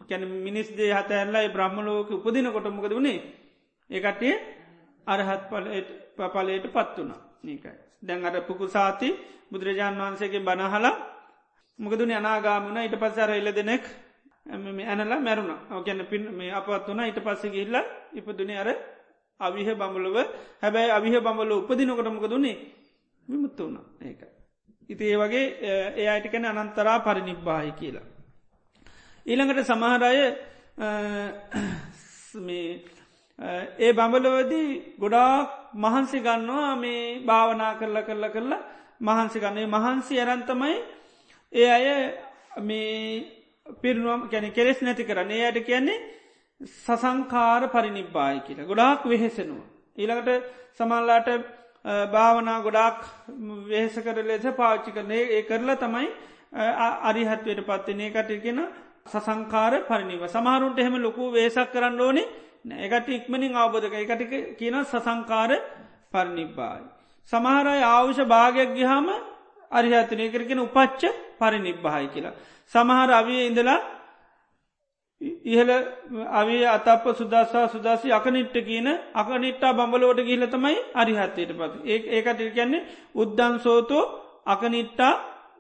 කැන 0.09 0.23
මිනිස් 0.41 0.69
දේ 0.71 0.93
හත 0.93 1.11
ඇල්ලයි 1.13 1.49
බ්‍රහ්මලෝක 1.51 2.11
උපදින 2.11 2.53
කොටමකද 2.53 2.93
වුණේ 2.93 3.19
ඒකටේ 3.91 4.35
අරහත් 5.07 5.43
පලයට 5.49 6.67
පත් 6.69 6.97
වුණ. 6.99 7.13
ඒකයි 7.45 7.77
දැන් 8.03 8.25
අර 8.25 8.37
පුකු 8.43 8.69
සාති 8.69 9.09
බුදුරජාණන් 9.51 10.01
වහන්සේගේ 10.01 10.41
බනහලා 10.41 10.95
මොකදුන 11.79 12.11
අනාගාමන 12.13 12.77
ඉට 12.79 12.97
පස්සර 12.97 13.31
එල්ල 13.31 13.51
දෙනෙක් 13.53 13.85
ඇනලා 14.47 15.21
මැරුණ. 15.21 15.53
ඕකැන 15.71 16.07
පින් 16.07 16.23
මේ 16.31 16.53
අපත් 16.53 16.89
වන 16.89 17.01
ඉට 17.03 17.21
පස්ස 17.21 17.43
ගිල්ල 17.49 17.77
ඉපදුන 18.13 18.51
අර 18.53 18.69
අවිහ 19.41 19.69
බඹලව. 19.73 20.17
හැබැයි 20.63 20.91
අවිහ 20.91 21.15
බඹල 21.17 21.53
උපදිනකොටමකදුන්නේ 21.53 22.57
විමුත්ත 23.29 23.59
වුණ. 23.59 23.79
ඒක. 24.01 24.21
ඉති 24.89 25.05
ඒ 25.05 25.19
වගේ 25.19 25.47
ඒ 25.95 26.09
අයිටිකැන 26.09 26.45
අනන්තරා 26.47 26.99
පරිනිබ්බාහි 27.01 27.73
කියලා. 27.73 28.14
ඊළඟට 29.27 29.65
සමහරය 29.65 30.19
ඒ 33.79 33.93
බඹලවදී 33.93 34.69
ගොඩාක් 34.99 35.49
මහන්සි 35.77 36.19
ගන්නවා 36.21 36.75
මේ 36.77 37.21
භාවනා 37.23 37.73
කරලා 37.75 38.03
කරලා 38.03 38.31
කරලා 38.31 38.63
මහන්සි 39.01 39.39
ගන්නේ. 39.41 39.67
මහන්සි 39.69 40.15
ඇරන්තමයි 40.17 40.77
ඒ 41.53 41.71
අය 41.71 41.87
මේ 42.61 43.25
පිරුණුවම් 43.77 44.29
කැන 44.29 44.53
කෙරෙස් 44.53 44.79
නැති 44.81 45.05
කරන්නේ. 45.05 45.49
යට 45.49 45.59
කියන්නේ 45.63 45.99
සසංකාර 46.77 47.63
පරිනිබ්බායි 47.69 48.41
කියලා. 48.41 48.67
ගොඩාක් 48.67 49.03
වෙහෙසෙනවා. 49.07 49.67
ඊළඟට 49.97 50.31
සමල්ලාට 50.73 51.29
භාවනා 52.11 52.61
ගොඩාක් 52.61 52.99
වෙහෙස 53.67 53.97
කර 53.97 54.19
ලෙස 54.23 54.47
පාච්චි 54.55 54.91
කරනේ 54.93 55.25
ඒ 55.31 55.43
කරලා 55.45 55.77
තමයි 55.79 56.09
අරිහත්වයට 57.03 57.61
පත්තිනේ 57.63 58.11
කටගෙන 58.13 58.61
සසංකාර 59.07 59.73
පරිනිව 59.85 60.23
සමහරුන්ට 60.27 60.79
එහෙම 60.79 60.97
ලොකු 60.99 61.31
වේසක් 61.31 61.73
කරන්න 61.73 62.01
ඕනේ 62.01 62.27
එකට 62.67 63.09
ඉක්මනින් 63.11 63.55
අවබෝධක 63.55 63.95
එකට 63.95 64.23
කියන 64.59 64.77
සසංකාර 64.85 65.51
පරිනිබ්බායි. 66.11 66.85
සමහරයි 67.29 67.83
ආවුෂ 67.85 68.21
භාගයක් 68.27 68.71
ගිහාම 68.75 69.09
අරිහතනය 69.71 70.31
කරගෙන 70.31 70.61
උපච්ච 70.61 71.03
පරිනිබ්බායි 71.39 72.09
කියලා. 72.09 72.35
සමහර 72.73 73.11
අවිය 73.13 73.41
ඉඳලා 73.47 73.81
ඉහල 75.45 75.71
අවිය 76.33 76.65
අතප 76.67 77.05
සුදස්සා 77.13 77.69
සුදසි 77.69 78.09
අකනිට්ට 78.11 78.57
කියන 78.63 78.89
අකනිට්ටා 79.15 79.73
බඹලෝට 79.73 80.21
ගිහිල 80.21 80.47
තමයි 80.49 80.77
අරිහත්තයට 80.95 81.53
පත් 81.53 81.73
ඒ 81.85 81.99
ඒකට 82.11 82.41
කියන්නේ 82.51 82.87
උද්දන් 83.15 83.55
සෝතෝ 83.59 84.05
අකනිට්ටා 84.47 85.13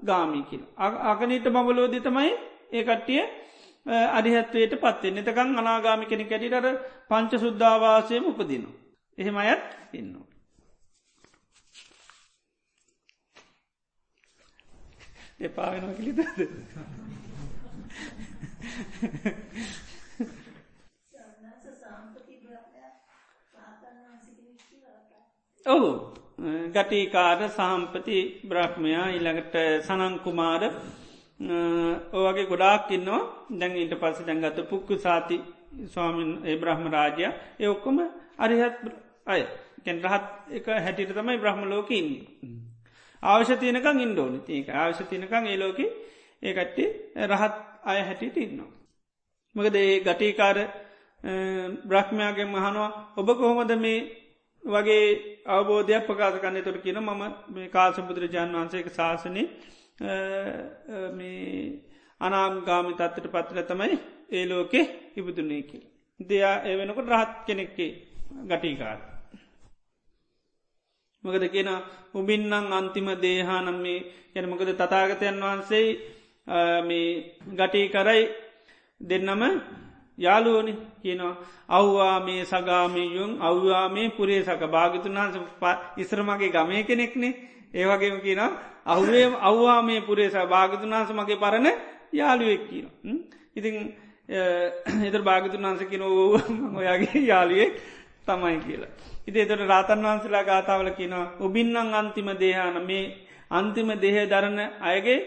ගාමිකිල්. 0.02 0.62
අකනිට 1.04 1.44
බඹලෝදි 1.46 2.00
තමයි 2.00 2.32
ඒකට්ටිය 2.72 3.22
අරිහත්වයට 3.86 4.74
පත්වේ 4.76 5.12
නතකං 5.12 5.58
අනාගාමි 5.58 6.06
කෙනෙ 6.06 6.24
කැටිටර 6.24 6.66
පංච 7.08 7.32
සුද්ධවාසයම 7.38 8.24
උපදින. 8.26 8.64
එහෙම 9.18 9.36
අයත් 9.38 9.64
ඉන්නවා. 9.94 10.26
එපාවෙනවා 15.40 15.94
කිලිද 15.94 16.18
ඔහු 25.66 25.90
ගටිකාර 26.70 27.40
සහම්පති 27.50 28.18
බ්‍රහ්මයා 28.48 29.06
ඉළඟට 29.10 29.54
සනංකුමාර 29.82 30.62
ඕවගේ 31.40 32.46
ගොඩාක් 32.46 32.90
ඉන්නවා. 32.90 33.22
දැන් 33.50 33.76
ඉට 33.76 33.94
පස්ස 33.94 34.20
දැන්ගත 34.22 34.58
පුක්කු 34.64 34.94
සාති 34.98 35.36
ස්වාමීන් 35.86 36.30
ඒ 36.44 36.56
බ්‍රහ්ම 36.56 36.86
රාජය. 36.88 37.24
ඒ 37.56 37.68
ඔක්කොම 37.68 37.98
අරිහත් 38.38 38.76
අය. 39.26 39.42
කැන් 39.84 39.98
රහත් 40.00 40.24
එක 40.50 40.66
හැටිට 40.76 41.12
තමයි 41.12 41.38
බ්‍රහ්ම 41.38 41.60
ලෝකඉන්න. 41.66 42.08
අවශ්‍ය 43.22 43.54
තියනකං 43.56 44.00
ඉන්ඩෝනි 44.00 44.38
ඒක 44.48 44.68
අවශ්‍ය 44.70 45.04
තියනකං 45.04 45.46
ඒ 45.46 45.56
ලෝක 45.56 45.78
ඒකට්ටේ 46.42 47.26
රහත් 47.26 47.54
අය 47.84 48.00
හැටිට 48.02 48.36
ඉන්නවා. 48.38 48.70
මකද 49.54 49.76
ඒ 49.78 50.00
ගටීකාර 50.00 50.58
බ්‍රහ්මයාගේ 51.84 52.46
මහනවා 52.46 52.90
ඔබ 53.16 53.28
කොහොමද 53.34 53.72
මේ 53.76 53.98
වගේ 54.64 55.04
අවබෝධයක් 55.46 56.06
ප්‍රකාශ 56.06 56.38
කන්න 56.38 56.62
තුර 56.62 56.76
කියන 56.78 56.98
මම 56.98 57.22
මේ 57.48 57.68
කාස 57.68 57.96
බුදුරජාන් 57.98 58.54
වන්සේක 58.54 58.88
ශාසනය 58.90 59.42
අනාම්ගාමි 62.20 62.94
තත්වට 62.94 63.30
පත්ල 63.30 63.60
තමයි 63.62 63.98
ඒ 64.30 64.44
ලෝකෙ 64.44 64.80
ඉබදුන්නේ 65.16 65.62
කියල. 65.62 65.84
දෙයා 66.20 66.56
ඒ 66.60 66.74
වෙනකොට 66.76 67.08
රහත් 67.08 67.32
කෙනෙක්කේ 67.46 67.90
ගටීකාර. 68.44 68.98
මොකද 71.24 71.44
කියෙන 71.46 71.70
උබින්නං 72.14 72.52
අන්තිම 72.72 73.08
දේහානම් 73.16 73.78
මේ 73.78 74.00
ගැන 74.34 74.48
මොකද? 74.48 74.70
තතාගතයන් 74.72 75.40
වහන්සේ 75.40 75.86
මේ 76.82 77.08
ගටී 77.50 77.86
කරයි 77.88 78.22
දෙන්නම 79.00 79.42
යාලුවනි 80.18 80.72
කියනවා. 81.02 81.40
අව්වා 81.70 82.18
මේ 82.20 82.42
සගාමයුන් 82.44 83.32
අව්වා 83.40 83.88
මේ 83.88 84.10
පුරේ 84.10 84.42
සක 84.42 84.62
භාගිතුන් 84.66 85.16
වහන්ස 85.16 85.36
ඉස්රමගේ 85.96 86.50
ගමය 86.50 86.82
කෙනෙක්නේ. 86.82 87.53
ඒවගේම 87.74 88.20
කියන 88.20 88.40
අහුවේ 88.86 89.26
අව්වා 89.42 89.80
මේ 89.82 90.00
පුරේස 90.02 90.34
භාගිතුන් 90.46 90.90
වහන්ස 90.90 91.10
මගේ 91.12 91.38
පරණ 91.38 91.68
යාළුවෙක් 92.12 92.62
කියන 92.68 92.86
ඉතින් 93.54 93.74
එතර 94.28 95.22
භාගිතුන් 95.22 95.62
වහන්සකින 95.62 96.02
ඔයාගේ 96.74 97.20
යාලියෙක් 97.22 97.72
තමයි 98.24 98.58
කියලා. 98.60 98.92
ඉති 99.26 99.38
එතට 99.40 99.62
රාතන් 99.64 100.00
වහන්සලා 100.00 100.44
ගාතාවල 100.44 100.90
කියනවා 100.92 101.26
ඔබින්නං 101.40 101.76
අන්තිම 101.92 102.28
දේහන 102.34 102.76
මේ 102.82 103.04
අන්තිම 103.50 103.88
දෙහ 103.96 104.16
දරණ 104.24 104.60
අයගේ 104.82 105.18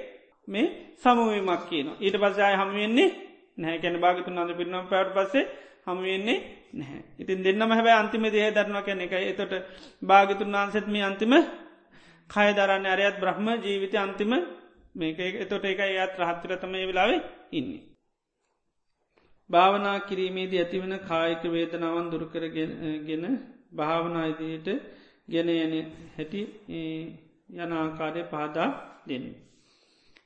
මේ 0.47 0.65
සමුවීමක් 0.95 1.63
කියන. 1.69 1.87
ඊට 1.97 2.15
පසය 2.15 2.41
හමුවෙන්නේ 2.53 3.09
නැහැ 3.57 3.79
කැන 3.79 3.95
භාගතුන් 3.97 4.37
අද 4.37 4.51
පිරනම් 4.53 4.85
පැට 4.85 5.13
පස්සේ 5.13 5.45
හමුවෙන්නේ 5.85 6.37
නැහැ. 6.73 7.01
ඉතින් 7.19 7.39
දෙන්නම 7.39 7.71
හැබැ 7.71 7.95
අන්තිම 7.95 8.23
දෙහ 8.25 8.49
දරනවා 8.49 8.81
කැන 8.81 9.01
එක 9.01 9.13
එතොට 9.13 9.53
භාගතුන් 10.01 10.51
වහන්සෙත්ම 10.51 10.95
අන්තිම 11.01 11.33
කය 12.29 12.47
දරන්න 12.53 12.85
අරයත් 12.87 13.15
බ්‍රහ්ම 13.17 13.47
ජීවිත 13.59 13.95
අන්තිම 13.97 14.33
මේක 14.95 15.19
එතොට 15.37 15.65
එක 15.65 15.79
ඒත් 15.81 16.13
රහත්තරතම 16.17 16.73
ඒ 16.73 16.85
වෙලාවේ 16.85 17.21
ඉන්නේ. 17.51 17.83
භාවනා 19.49 19.97
කිරීමේදී 20.01 20.59
ඇතිවන 20.59 20.93
කායික 21.01 21.43
වේදනාවන් 21.47 22.07
දුරකරගෙන 22.09 23.23
භාවනායිදයට 23.71 24.67
ගෙන 25.27 25.49
යන 25.51 25.73
හැටි 26.15 26.41
යන 27.55 27.71
ආකාරය 27.73 28.23
පහදා 28.25 28.69
දෙන්න. 29.05 29.25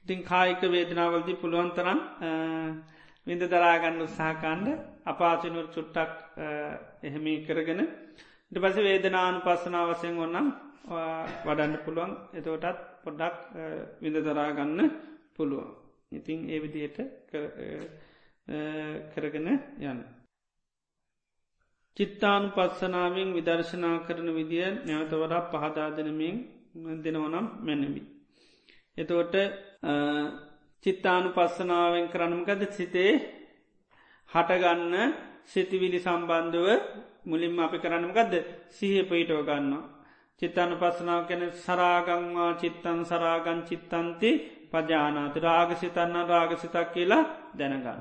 ඉතින් 0.03 0.19
කායික 0.23 0.61
වේදනාවල්දී 0.67 1.37
පුළුවන්තරම් 1.37 1.99
විඳ 3.27 3.43
දරාගන්න 3.45 4.01
උත්සාහකාණ්ඩ 4.01 4.67
අපාචනුවර 5.05 5.67
චුට්ටක් 5.67 6.11
එහෙමි 7.03 7.33
කරගෙන 7.43 7.81
ඉට 8.51 8.59
පස 8.59 8.77
වේදනානු 8.79 9.39
පස්සනා 9.41 9.85
වසයෙන් 9.87 10.17
ඔන්නම් 10.19 10.47
වඩන්න 10.83 11.75
පුළුවන් 11.85 12.13
එතෝටත් 12.33 12.79
පොඩ්ඩක් 13.03 13.35
විඳ 14.01 14.17
දරාගන්න 14.17 14.79
පුළුවන්. 15.35 15.69
ඉතිං 16.11 16.39
ඒ 16.47 16.59
විදියට 16.59 16.97
කරගෙන 19.13 19.47
යන්න. 19.81 20.01
චිත්තානු 21.97 22.47
පත්සනාවෙන් 22.51 23.29
විදර්ශනා 23.33 23.97
කරන 24.05 24.29
විදිිය 24.31 24.69
නැවත 24.85 25.13
වඩා 25.13 25.47
පහදාදනමින් 25.51 26.35
දෙනවනම් 27.03 27.47
මැනවි. 27.59 28.01
එතෝට 28.97 29.35
චිත්තානු 30.83 31.29
පස්සනාවෙන් 31.29 32.05
කරනමකද 32.07 32.61
සිතේ 32.71 33.11
හටගන්න 34.29 34.95
සිතිවිලි 35.45 35.99
සම්බන්ධව 35.99 36.67
මුලින්ම 37.25 37.59
අපි 37.59 37.77
කරන්නමකදද 37.77 38.33
සිහ 38.69 38.95
පීටව 39.03 39.41
ගන්නවා. 39.41 39.90
චිත්තානු 40.41 40.75
පස්සනාව 40.77 41.21
කැන 41.27 41.43
සරාගංවා 41.57 42.51
චිත්තන් 42.55 42.99
සරාගන් 43.05 43.59
චිත්තන්ති 43.63 44.31
පජානාත 44.71 45.35
රාගසිතන්න 45.39 46.15
රාගසිතක් 46.25 46.87
කියලා 46.93 47.23
දැනගන්න. 47.53 47.99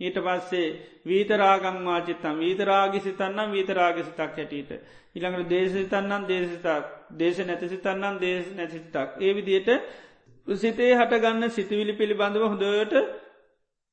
ඊට 0.00 0.18
පස්සේ 0.18 0.66
වීතරාගංවා 1.04 2.00
චිත්තම් 2.02 2.36
වීතරාගි 2.38 3.00
සිතන්නම් 3.00 3.48
වීතරාගසිතක් 3.50 4.20
හැටියට. 4.20 4.70
ඉළඟට 5.14 5.48
දේශසිතන්නම් 5.48 6.22
දේශසිතක් 6.26 6.86
දේශ 7.14 7.40
නැතිසිතන්නම් 7.40 8.14
දේශ 8.18 8.48
නැතිසිතක්. 8.52 9.08
ඒ 9.18 9.32
විදියට 9.32 9.68
සිතේ 10.48 10.92
හටගන්න 10.92 11.50
සිතිවිලි 11.50 11.92
පිළිබඳව 11.94 12.44
හොඳට 12.44 12.94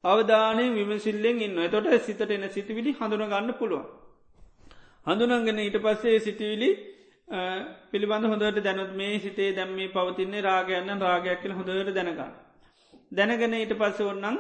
අවධානය 0.03 0.65
විමසිල්ලෙන් 0.75 1.41
ඉන්න 1.41 1.57
තොට 1.69 1.89
සිතට 2.01 2.21
එන 2.29 2.45
සිතිවිලි 2.49 2.91
හඳුනගන්න 2.93 3.51
පුළුවන්. 3.53 3.85
හඳුනගෙන 5.07 5.59
ඊට 5.59 5.77
පස්සේ 5.79 6.19
සිතිවිලි 6.19 6.69
පිළිබඳ 7.29 8.25
හොඳට 8.25 8.59
දැනුත් 8.59 8.93
මේ 8.93 9.19
සිතේ 9.19 9.53
දැම්මේ 9.53 9.89
පවතින්නේ 9.89 10.41
රාගයන්න 10.41 10.99
රාගයක් 10.99 11.41
කියල 11.41 11.53
හොඳට 11.53 11.93
දැනගන්න. 11.93 12.33
දැනගෙන 13.11 13.53
ඊට 13.53 13.73
පස්ස 13.75 14.01
ඔන්නම් 14.03 14.37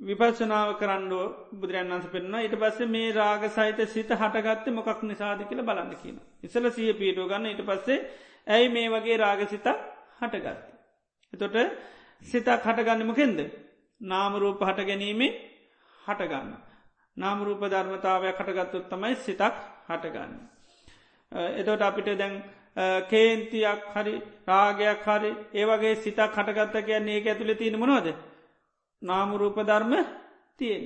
විපස්සනාව 0.00 0.78
කරන්නුව 0.78 1.24
බුදුරන් 1.52 1.90
වන්ස 1.90 2.06
පෙන්න්න 2.08 2.34
ඊට 2.36 2.54
පස්සේ 2.56 2.86
මේ 2.88 3.12
රාග 3.12 3.42
සහිත 3.48 3.80
සිත 3.88 4.10
හටගත්ත 4.12 4.66
මොකක් 4.70 5.02
නිසාද 5.02 5.42
කියල 5.42 5.62
බලන්න 5.62 5.90
කියන. 5.96 6.20
ඉසල 6.42 6.70
සිය 6.70 6.92
පීටෝ 6.94 7.26
ගන්න 7.26 7.46
ඊට 7.46 7.64
පස්සේ 7.64 7.98
ඇයි 8.46 8.68
මේ 8.68 8.88
වගේ 8.88 9.16
රාගසිත 9.16 9.66
හටගත්ත. 10.20 10.58
එතොට 11.32 11.56
සිතක් 12.22 12.48
හටගන්නමකෙන්ද. 12.60 13.38
නාමරූප 14.00 14.60
හට 14.60 14.80
ගැනීමේ 14.84 15.32
හටගන්න. 15.98 16.54
නාමරූප 17.16 17.62
ධර්මතාවයක් 17.66 18.38
හටගත්තුත් 18.38 18.88
තමයි 18.88 19.14
සිතක් 19.18 19.54
හටගන්න. 19.88 20.51
එතොට 21.32 21.82
අපිට 21.82 22.08
දැන් 22.14 22.42
කේන්තියක් 23.04 23.80
හරි 23.88 24.14
රාගයක් 24.46 25.04
හරි 25.04 25.30
ඒවගේ 25.54 25.94
සිතක් 25.96 26.20
හටගත්ත 26.30 26.76
කියන්නේ 26.80 27.16
ඒ 27.16 27.24
ඇතුළ 27.24 27.54
තියෙන 27.54 27.78
මොනවද. 27.78 28.14
නාමරූප 29.02 29.56
ධර්ම 29.58 29.92
තියෙන. 30.56 30.82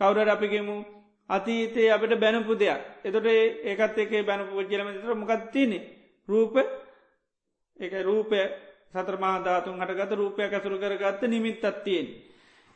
කවුර 0.00 0.28
අපිගෙමු 0.28 0.84
අතීතයේ 1.30 1.90
අපට 1.90 2.14
බැනපු 2.16 2.54
දෙයක් 2.54 2.80
එතොට 3.04 3.26
ඒකත් 3.26 3.98
එක 3.98 4.12
බැනපු 4.22 4.64
කියලම 4.64 4.88
තර 4.94 5.14
මොකත් 5.14 5.50
තියනෙ 5.52 5.78
රූප 6.28 6.56
එක 7.80 7.92
රූපය 8.02 8.40
සතරමාධාතුන් 8.90 9.80
හටගත 9.80 10.12
රූපය 10.12 10.42
ඇසුරු 10.42 10.78
කරගත්ත 10.78 11.22
නිමිත්තත් 11.24 11.64
තියෙන්. 11.84 12.06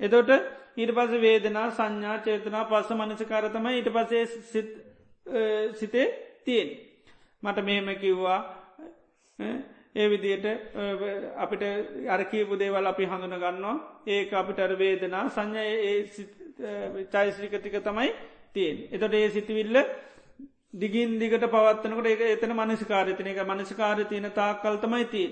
එතොට 0.00 0.30
ඊට 0.76 0.92
පස 0.92 1.10
වේදනා 1.16 1.70
සංඥා 1.70 2.18
චේතනා 2.18 2.64
පස්ස 2.64 2.90
මනසකාරතම 2.90 3.66
ඊට 3.68 3.90
පසේ 3.90 4.24
සිතේ 5.72 6.33
තියෙන්. 6.46 6.68
මට 7.42 7.58
මෙහෙම 7.62 7.88
කිව්වා 7.96 8.40
ඒ 9.94 10.06
විදියට 10.06 10.46
අපිට 11.36 11.62
අරකීපු 12.08 12.56
දේවල් 12.56 12.86
අපි 12.86 13.04
හඳුන 13.06 13.36
ගන්නවා 13.36 13.76
ඒ 14.06 14.22
අපිට 14.32 14.58
අර 14.60 14.72
වේදනා 14.76 15.28
සංඥ 15.30 15.64
චයිස්්‍රිකතික 17.08 17.76
තමයි 17.80 18.10
තියෙන්. 18.52 18.76
එතොට 18.90 19.14
ඒ 19.14 19.30
සිතිවිල්ල 19.30 19.76
දිගින් 20.74 21.18
දිගට 21.18 21.46
පවත්වනකට 21.46 22.06
ඒ 22.06 22.32
එතන 22.32 22.52
මනසිකාරතන 22.52 23.28
එක 23.28 23.40
මනසිකාර 23.44 24.04
තියන 24.04 24.30
තාක්කල් 24.32 24.76
තමයි 24.78 25.04
තිය. 25.06 25.28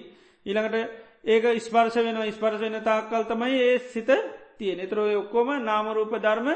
ඊළඟට 0.46 0.76
ඒක 1.24 1.44
ස්පර්ශ 1.58 1.98
වෙන 1.98 2.22
ස්පර්ශ 2.30 2.60
වෙන 2.60 2.78
තාක්කල් 2.82 3.24
තමයි 3.24 3.58
ඒ 3.62 3.78
සිත 3.88 4.10
තියෙන 4.58 4.80
එතරෝ 4.80 5.08
ඔක්කොම 5.16 5.48
නාමරූප 5.62 6.14
ධර්ම 6.18 6.48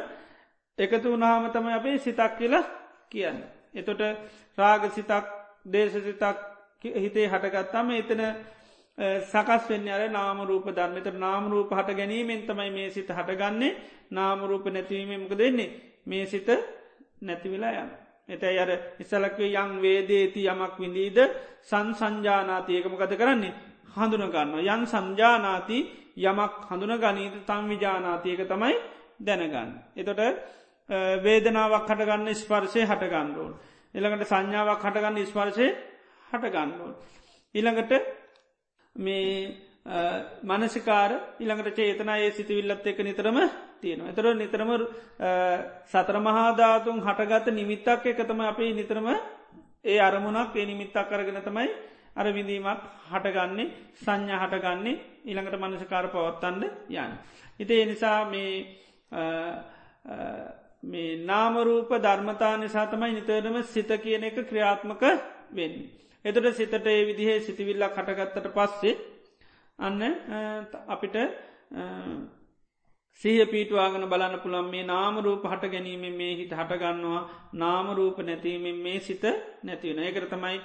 එකතු 0.78 1.12
වනාම 1.12 1.50
තමයි 1.50 1.72
අපේ 1.72 1.98
සිතක් 1.98 2.38
කියලා 2.38 2.64
කියන්න. 3.10 3.55
එතොට 3.76 4.02
රාග 4.58 4.82
සිතක් 4.90 5.26
දේශ 5.66 5.96
සිතක් 6.00 6.38
හිතේ 6.96 7.26
හටගත්තාම 7.28 7.90
එතන 7.92 8.22
සකස් 8.98 9.68
වෙන්න 9.68 9.88
අර 9.88 10.02
නාමරූප 10.10 10.66
ධර්මත 10.68 11.06
නාමරූප 11.16 11.70
හට 11.70 11.96
ගැනීමෙන් 11.96 12.46
තමයි 12.46 12.70
මේ 12.70 12.90
සිත 12.90 13.08
හටගන්නේ. 13.08 13.76
නාමරූප 14.10 14.64
නැතිවීම 14.66 15.22
මොක 15.22 15.34
දෙන්නේ 15.34 15.70
මේ 16.06 16.26
සිත 16.26 16.48
නැතිවෙලා 17.20 17.72
යන්න. 17.74 17.90
එතැයි 18.28 18.58
අර 18.58 18.70
ඉස්සලක්වේ 18.98 19.52
යං 19.54 19.70
වේදේති 19.82 20.42
යමක් 20.44 20.74
විඳීද? 20.78 21.18
සන් 21.62 21.92
සංජානාතියකමකත 21.94 23.12
කරන්නේ? 23.14 23.54
හඳුනගන්න. 23.94 24.58
යන් 24.64 24.82
සංජානාති 24.86 25.78
යමක් 26.18 26.52
හඳුන 26.68 26.94
ගනීත 26.96 27.34
තම් 27.46 27.64
විජානාතියක 27.68 28.40
තමයි 28.48 28.74
දැනගන්න. 29.20 29.70
එතොට 29.94 30.20
වේදනාවක් 30.88 31.84
හටගන්න 31.84 32.34
ස්පර්ශය 32.34 32.82
හටගන්නඩෝන්. 32.82 33.52
එළඟට 33.94 34.26
සංඥාවක් 34.26 34.82
හටගන්න 34.82 35.26
ස්පර්ශය 35.26 35.68
හටගන්නඩෝන්. 36.30 36.94
ඉළඟට 37.54 37.92
මේ 38.96 39.66
මනසිකාර 40.42 41.12
ඉළඟට 41.38 41.74
චේතනා 41.74 42.18
ඒ 42.18 42.30
සිතිවිල්ලත් 42.32 42.86
එක 42.86 42.98
නිතරම 43.00 43.38
තියෙනවා. 43.80 44.10
එතර 44.10 44.34
නිතරම 44.34 44.70
සතර 45.84 46.16
මහාධාතුන් 46.20 47.00
හටගත 47.00 47.46
නිමිත්තක් 47.50 48.06
එකතම 48.06 48.40
අපේ 48.42 48.72
නිතරම 48.72 49.08
ඒ 49.84 50.00
අරමුණක් 50.00 50.56
ඒ 50.56 50.66
නිමිත්තක් 50.66 50.96
කරගෙන 51.04 51.42
තමයි 51.42 51.70
අර 52.14 52.26
විඳීමක් 52.28 52.82
හටගන්නේ 53.10 53.72
සංඥා 53.96 54.42
හටගන්නේ 54.42 55.00
ඉළඟට 55.24 55.58
මනසකාර 55.58 56.08
පවත්තන්ඩ 56.08 56.62
යන්න. 56.90 57.12
ඉතිේ 57.60 57.86
නිසා 57.86 58.24
මේ 58.24 58.54
මේ 60.86 61.10
නාමරූප 61.24 61.90
ධර්මතා 61.98 62.54
නිසා 62.56 62.86
තමයි 62.86 63.12
නිතරම 63.12 63.56
සිත 63.64 63.90
කියන 63.98 64.24
එක 64.24 64.38
ක්‍රියාත්මක 64.44 65.02
වෙන්න. 65.52 65.74
එතට 66.24 66.46
සිතට 66.54 66.86
ඒ 66.86 67.02
විදිහේ 67.04 67.40
සිතිවිල්ලක් 67.40 67.92
කටගත්තට 67.94 68.48
පස්සේ 68.52 68.94
අන්න 69.78 70.00
අපිට 70.88 71.16
සීහ 73.20 73.44
පීටවාගන 73.46 74.04
බලන්න 74.04 74.40
පුළන් 74.40 74.66
මේ 74.66 74.84
නාමරූප 74.84 75.44
හට 75.44 75.70
ගැනීම 75.70 76.04
මේ 76.14 76.32
හිත 76.36 76.52
හටගන්නවා 76.52 77.22
නාමරූප 77.54 78.18
නැතිවීමෙන් 78.20 78.82
මේ 78.82 78.98
සිත 79.00 79.24
නැතිවෙන 79.62 80.02
ඒකර 80.02 80.26
තමයි 80.28 80.58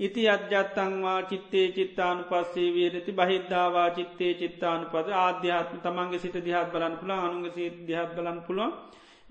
ඉති 0.00 0.22
අධ්‍යත්තංවා 0.28 1.18
චිත්තේ 1.24 1.66
චිත්තානු 1.72 2.22
පස්සේ 2.24 2.68
වේරති 2.72 3.12
බහිද්ධවා 3.12 3.88
චිත්තේ 3.90 4.32
චිත්තානු 4.34 4.86
පද 4.86 5.08
ආධ්‍යාත්ම 5.18 5.78
තමන්ගේ 5.80 6.18
සිට 6.18 6.38
දිහත් 6.40 6.72
බලන් 6.72 6.94
පුළ 6.96 7.12
අනුග 7.18 7.46
සිට 7.52 7.76
දිහත් 7.86 8.10
බලන් 8.16 8.40
පුළුවන් 8.46 8.72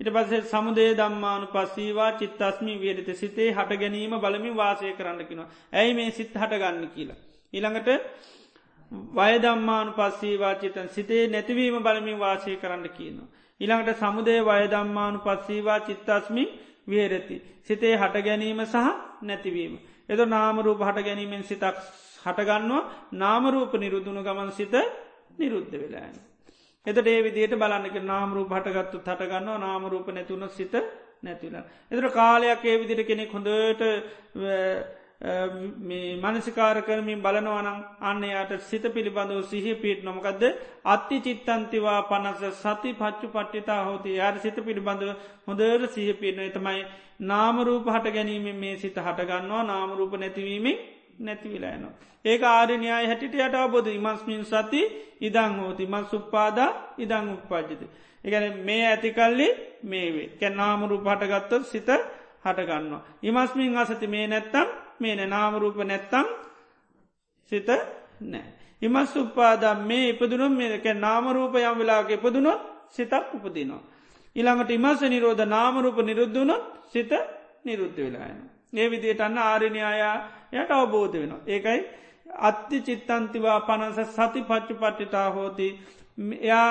ඉට 0.00 0.08
පසේ 0.10 0.42
සමුදේ 0.44 0.90
දම්මානු 0.94 1.46
පස්සීවා 1.48 2.12
චිත්තස්මි 2.14 2.74
වේරත 2.76 3.08
සිතේ 3.14 3.50
හට 3.52 3.78
ගැනීම 3.78 4.14
බලමින් 4.18 4.56
වාසය 4.56 4.92
කරන්නකිනවා. 4.92 5.48
ඇයි 5.72 5.94
මේ 5.94 6.10
සිත් 6.10 6.34
හටගන්න 6.34 6.88
කියලා. 6.88 7.20
ඉළඟට 7.52 7.88
වයදම්මානු 9.12 9.92
පස්සීවා 9.92 10.54
චිතන් 10.54 10.88
සිතේ 10.88 11.28
නැතිවීම 11.28 11.76
බලමින් 11.78 12.18
වාසය 12.18 12.56
කරන්න 12.56 12.88
කියනවා. 12.88 13.28
ඉළඟට 13.60 13.98
සමුදේ 13.98 14.40
වයදම්මානු 14.42 15.18
පස්සීවා 15.20 15.80
චිත්තස්මි 15.80 16.44
විහරති. 16.86 17.36
සිතේ 17.62 17.94
හට 17.96 18.24
ගැනීම 18.24 18.60
සහ 18.64 18.76
නැතිවීම. 19.22 19.78
එද 20.08 20.20
නාමරූප 20.26 20.80
හට 20.80 21.04
ගැනීමෙන් 21.04 21.44
සිතක් 21.44 21.78
හටගන්නවා 22.24 22.82
නාමරූප 23.12 23.72
නිරුදුණු 23.74 24.22
ගමන් 24.22 24.52
සිත 24.52 24.74
නිරුද්ධ 25.38 25.74
වෙලාන්න. 25.74 26.31
එතට 26.86 27.06
ඒ 27.06 27.20
විදියට 27.26 27.54
බලන්නක 27.60 27.96
නාමරූප 28.04 28.50
හටගත්තු 28.50 28.98
හටගන්නවා 29.00 29.58
නාමරූප 29.58 30.08
නැතුුණ 30.08 30.48
සිත 30.50 30.74
නැතිවලා. 31.22 31.64
එතර 31.92 32.08
කාලයක් 32.10 32.64
ඒ 32.64 32.76
විදිට 32.80 33.06
කෙනෙක් 33.06 33.32
හොඳට 33.32 33.82
මේ 35.80 36.16
මනසිකාර 36.16 36.78
කරමින් 36.82 37.20
බලනවනම් 37.22 37.78
අන්න 38.00 38.24
යට 38.24 38.52
සිත 38.70 38.84
පිළිබඳව 38.94 39.44
සිහ 39.50 39.66
පිට 39.82 40.02
නොමකක්ද 40.02 40.42
අත්ති 40.84 41.20
චිත්තන්තිවා 41.26 42.00
පනස 42.10 42.42
සති 42.62 42.90
පච්චු 43.00 43.28
පට්ටිතා 43.28 43.84
හෝති. 43.84 44.16
යාර 44.20 44.34
සිත 44.40 44.58
පිළිබඳව 44.66 45.14
හොඳර 45.46 45.86
සිහ 45.88 46.08
පිටන 46.14 46.50
තමයි 46.50 46.82
නාමරූප 47.30 47.86
හට 47.86 48.14
ගැනීම 48.16 48.48
මේ 48.56 48.76
සිත 48.76 48.96
හටගන්නවා. 48.96 49.62
නාමරූප 49.64 50.18
නැතිවීමෙන් 51.18 51.80
නැතිවිලායනවා. 51.80 51.92
ඒක 52.24 52.42
ආරණයාය 52.44 53.06
හැටිට 53.06 53.34
යට 53.34 53.54
අබොද 53.56 53.86
ඉමස්මින් 53.88 54.44
සති 54.44 54.80
ඉදං 55.20 55.52
හෝති 55.58 55.86
මස් 55.86 56.10
සුප්පාදා 56.10 56.70
ඉදං 56.98 57.28
උප්පාජිත. 57.34 57.82
එකන 58.24 58.44
මේ 58.64 58.86
ඇතිකල්ලි 58.86 59.48
මේවේ 59.82 60.28
කැ 60.40 60.50
නාමරූප 60.50 61.04
හටගත්තොත් 61.04 61.64
සිත 61.64 61.88
හටගන්නවා. 62.44 63.02
ඉමස්මින් 63.22 63.76
අසති 63.76 64.06
මේ 64.06 64.26
නැත්තම් 64.26 64.68
මේ 65.00 65.26
නාමරූප 65.26 65.76
නැත්තම් 65.76 66.26
සිත 67.52 67.68
නෑ. 68.20 68.44
ඉමස් 68.82 69.16
උපාදම් 69.16 69.78
මේ 69.86 70.10
ඉපදුනම් 70.10 70.52
මේක 70.52 70.84
නාමරූප 70.96 71.54
යම් 71.56 71.78
වෙලාක 71.78 72.10
ඉපදුනොත් 72.10 72.60
සිතක් 72.88 73.34
උපදිනවා. 73.34 73.82
ඉළඟට 74.36 74.70
ඉමස 74.70 75.00
නිරෝධ 75.04 75.44
නාමරූප 75.46 75.98
නිරුද්ධනොත් 75.98 76.62
සිත 76.92 77.12
නිරුද්ධ 77.64 77.96
වෙලායන. 77.96 78.38
ඒ 78.72 78.90
විදියට 78.90 79.20
අන්න 79.20 79.38
ආරණයායා 79.38 80.41
යට 80.52 80.70
අවබෝධ 80.72 81.14
වෙනවා. 81.14 81.42
ඒකයි 81.46 81.80
අත්ති 82.40 82.80
චිත්තන්තිවා 82.80 83.60
පනස 83.62 83.98
සති 84.10 84.40
පච්චු 84.42 84.74
පට්ටිතා 84.74 85.28
හෝති 85.30 85.68
එයා 86.40 86.70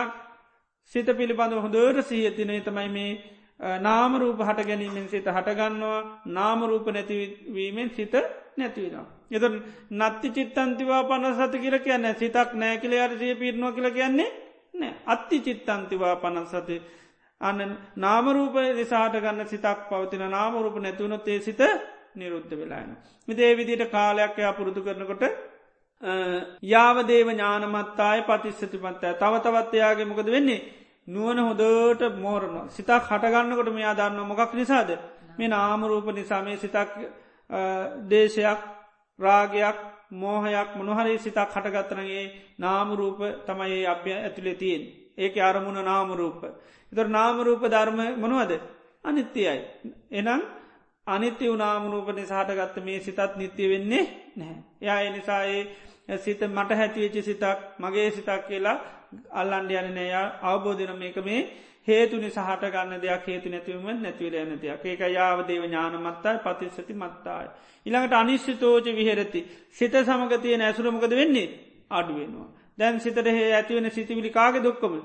සිත 0.94 1.10
පිළිබඳ 1.12 1.54
හොඳර 1.56 2.02
සහතිනේ 2.02 2.62
තමයි 2.62 2.90
මේ 2.90 3.12
නාමරූප 3.80 4.40
හට 4.40 4.68
ගැනීමෙන් 4.68 5.08
සිත 5.08 5.28
හටගන්නවා 5.28 6.00
නාමරූප 6.28 6.86
නැතිවීමෙන් 6.90 7.90
සිත 7.92 8.14
නැතිවෙනවා. 8.58 9.06
එත 9.32 9.44
නත්ති 9.92 10.30
චිත්තන්තිවා 10.32 11.04
පන 11.06 11.26
සති 11.36 11.58
කියල 11.60 11.78
කියන්න 11.80 12.08
සිතක් 12.16 12.50
නෑ 12.56 12.78
කියල 12.78 12.94
අරසිය 13.00 13.36
පිරනවා 13.36 13.72
කියල 13.72 13.90
කියන්නේ 13.92 14.32
නෑ 14.74 14.94
අත්ති 15.08 15.38
චිත්තන්තිවා 15.40 16.16
පනස් 16.18 16.52
සති 16.54 16.78
අන්න 17.42 17.78
නාමරූප 17.98 18.56
නිසාට 18.72 19.16
ගන්න 19.16 19.48
සිතක් 19.48 19.80
පවතින 19.90 20.26
නාමරූප 20.30 20.78
නැතිවුණොත් 20.78 21.28
ඒ 21.28 21.40
සිත 21.40 21.62
නිරුද්ධ 22.16 22.54
වෙලාන. 22.54 22.92
මිදේ 23.28 23.52
විදිට 23.54 23.84
කාලයක් 23.90 24.36
එයා 24.36 24.54
පුරුදු 24.54 24.82
කරනකොට 24.82 25.24
යාවදේව 26.64 27.28
ඥානමත්තාය 27.30 28.22
පතිස්සතිපත්තෑ 28.24 29.14
තව 29.16 29.34
තවත්වයාගේ 29.40 30.06
මොකද 30.06 30.28
වෙන්නේ 30.28 30.62
නුවන 31.08 31.40
හොදට 31.40 32.02
මෝරණ 32.18 32.70
සිතක් 32.70 33.10
හටගන්නකොට 33.10 33.70
මෙයා 33.72 33.96
දන්න 33.96 34.28
මොකක් 34.28 34.54
නිසාද 34.54 34.90
මේ 35.38 35.48
නාමරූප 35.50 36.08
නිසා 36.12 36.42
මේ 36.42 36.58
සිතක් 36.58 36.92
දේශයක් 38.08 38.62
රාගයක් 39.20 39.78
මෝහයක් 40.14 40.70
මොනහරි 40.76 41.18
සිතක් 41.18 41.50
හටගත්තනගේ 41.50 42.26
නාමරූප 42.60 43.20
තමයි 43.46 43.86
අභ්‍ය 43.88 44.12
ඇතුළේ 44.14 44.56
තියෙන් 44.56 44.84
ඒක 45.18 45.36
අරමුණ 45.40 45.84
නාමරූප. 45.84 46.42
එතොර 46.92 47.08
නාමරූප 47.10 47.62
ධර්ම 47.64 48.00
මොනවද 48.18 48.52
අනිත්‍යයයි. 49.04 49.60
එනම් 50.12 50.42
අනිත්‍ය 51.08 51.46
වනාමරූප 51.48 52.10
නිසාහටගත්ත 52.14 52.84
මේ 52.84 53.00
සිතත් 53.02 53.20
නිත්‍ය 53.36 53.70
වෙන්නේ 53.70 54.04
නැහැ. 54.36 54.64
යා 54.82 55.00
එනිසායේ 55.02 55.64
සිත 56.18 56.42
මට 56.44 56.72
හැතිවෙච්චි 56.74 57.22
සිතක් 57.24 57.60
මගේ 57.80 58.12
සිතක් 58.12 58.48
කියලා 58.48 58.78
අල්ලන්ඩ 59.34 59.72
යන 59.74 59.94
නෑ 59.94 60.24
අවබෝධන 60.44 60.94
මේක 60.98 61.18
මේ 61.24 61.42
හේතුනි 61.88 62.30
සහට 62.30 62.70
ගන්න 62.70 63.02
දෙයක් 63.02 63.26
හේතු 63.26 63.50
නැතිවම 63.50 63.88
නැතිවල 63.98 64.36
යන 64.36 64.54
දෙයක් 64.58 64.86
ඒක 64.86 65.02
යාවදේව 65.10 65.64
ඥානමත්තයි 65.64 66.38
පතිස්සති 66.40 66.94
මත්තායි. 66.96 67.50
ඉළඟට 67.86 68.14
අනිශ්චිතෝජ 68.14 68.88
විහෙරති 68.92 69.42
සිත 69.72 69.94
සමගතිය 70.02 70.58
නැසුරමකද 70.58 71.14
වෙන්නේ 71.14 71.48
අඩුවෙනවා. 71.92 72.48
දැන් 72.78 73.00
සිතට 73.00 73.26
හේ 73.28 73.50
ඇතිවෙන 73.54 73.92
සිතිවිලි 73.92 74.30
කාගේ 74.32 74.64
දොක්කම. 74.64 74.96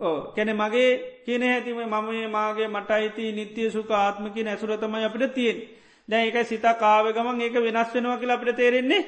ඕ 0.00 0.18
කැන 0.32 0.50
මගේ 0.54 0.90
කියන 1.24 1.42
ඇතිම 1.44 1.78
මම 1.84 2.30
මාගේ 2.30 2.68
මට 2.68 2.90
අයිති 2.90 3.32
නිත්‍යය 3.32 3.70
සුක 3.70 3.90
ආත්මකි 3.92 4.42
නැසුරතමයි 4.42 5.04
අපිට 5.04 5.34
තියෙන් 5.34 5.58
දැන් 6.08 6.28
එක 6.28 6.46
සිතා 6.46 6.74
කාව 6.76 7.04
ගමන් 7.12 7.40
ඒක 7.40 7.54
වෙනස් 7.56 7.94
වෙනවා 7.94 8.18
කියලා 8.18 8.36
අපිට 8.36 8.56
තේරෙන්නේ 8.56 9.02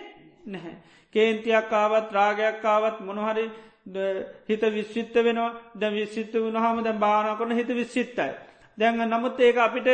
නැහැ. 0.47 0.75
කේන්තියක් 1.15 1.73
ආවත් 1.73 2.09
රාගයක් 2.11 2.65
ආවත් 2.65 2.97
මොනහරි 3.01 3.45
හිත 4.49 4.62
විශ්විත්ත 4.71 5.15
වෙනවා 5.17 5.53
ද 5.75 5.83
විශ්සිත්ත 5.91 6.35
වුණහම 6.37 6.83
දැ 6.83 6.95
බාන 6.95 7.37
කොන 7.39 7.51
හිත 7.53 7.71
විශ්සිත්තයි. 7.71 8.33
දැන් 8.79 8.99
නමුත් 9.07 9.41
ඒක 9.41 9.57
අපිට 9.59 9.89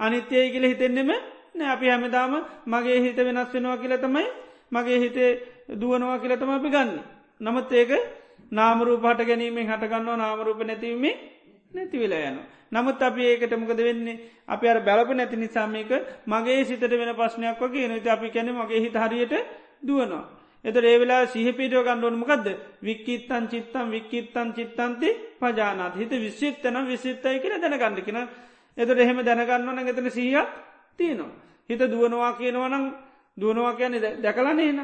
අනිත්‍යය 0.00 0.50
කියල 0.50 0.64
හිතෙන්නෙම 0.64 1.10
නෑ 1.54 1.70
අපි 1.70 1.86
හැමදාම 1.86 2.32
මගේ 2.66 2.98
හිත 3.00 3.18
වෙනස් 3.18 3.50
වෙනවා 3.52 3.76
කියල 3.76 3.94
තමයි 3.98 4.26
මගේ 4.72 4.98
හිතේ 4.98 5.30
දුවනවා 5.72 6.18
කියලතම 6.18 6.50
අපි 6.50 6.68
ගන්න. 6.68 6.90
නමුත් 7.40 7.72
ඒක 7.72 7.90
නාමරූ 8.52 8.98
පට 8.98 9.26
ගැනීමෙන් 9.26 9.66
හටගන්නවා 9.66 10.16
නාමරූප 10.16 10.60
නැතිවීමේ 10.60 11.14
නැතිවෙලා 11.72 12.28
යන. 12.30 12.38
නමුත් 12.72 13.02
අපි 13.02 13.22
ඒකට 13.24 13.56
මොකද 13.56 13.78
වෙන්නේ 13.78 14.20
අපි 14.46 14.68
අර 14.68 14.80
බැලප 14.80 15.10
නැති 15.10 15.36
නිසාමක 15.36 15.92
මගේ 16.26 16.64
සිතට 16.64 16.90
වෙන 16.92 17.14
ප්‍රශ්නයක් 17.14 17.60
වගේ 17.60 17.88
නති 17.88 18.08
අපි 18.08 18.30
කැන 18.30 18.50
මගේ 18.52 18.80
හිත 18.80 18.94
හරියට 18.94 19.34
දුවනවා. 19.82 20.24
එත 20.64 20.76
ඒවෙලා 20.76 21.26
සිහපිටෝ 21.26 21.82
ගණ්ඩුවන් 21.82 22.16
මොකක්ද 22.16 22.46
වික්කිත්තන් 22.82 23.48
චිත්තම් 23.48 23.86
වික්කිත්තන් 23.90 24.48
චිත්තන්ති 24.52 25.08
පජානත් 25.40 25.94
හිත 25.96 26.10
විශ්සිත්තන 26.12 26.76
විසිත්තයි 26.88 27.40
කියල 27.40 27.54
දැනගන්නකින 27.62 28.18
එතට 28.76 28.98
එහෙම 28.98 29.18
දැනගන්නවන 29.20 29.88
එතන 29.88 30.10
සීයක් 30.10 30.48
තියනවා. 30.98 31.32
හිත 31.70 31.80
දුවනවා 31.82 32.32
කියනවනම් 32.34 32.84
දුවනවා 33.36 33.74
කියන 33.74 33.94
දැකලනේ 34.22 34.72
න. 34.72 34.80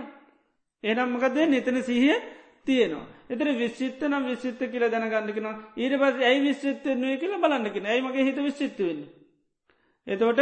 එනම්මකද 0.85 1.37
නිතන 1.47 1.83
සිහිය 1.83 2.17
තියනවා. 2.67 3.07
එතර 3.29 3.49
විශ්සිත්ත 3.55 4.01
නම් 4.03 4.25
විශ්සිත්ත 4.27 4.61
කියල 4.67 4.85
දැනගන්නකින 4.87 5.49
ඊට 5.77 5.95
පස් 5.95 6.17
ඇයි 6.23 6.41
විශ්සිත්තනුව 6.43 7.19
කියල 7.19 7.35
බලන්නකින 7.39 7.87
ඇයි 7.87 8.03
මගේ 8.03 8.25
හිත 8.25 8.39
විශ්සිත්තුවෙන්න. 8.39 9.03
එතවට 10.07 10.41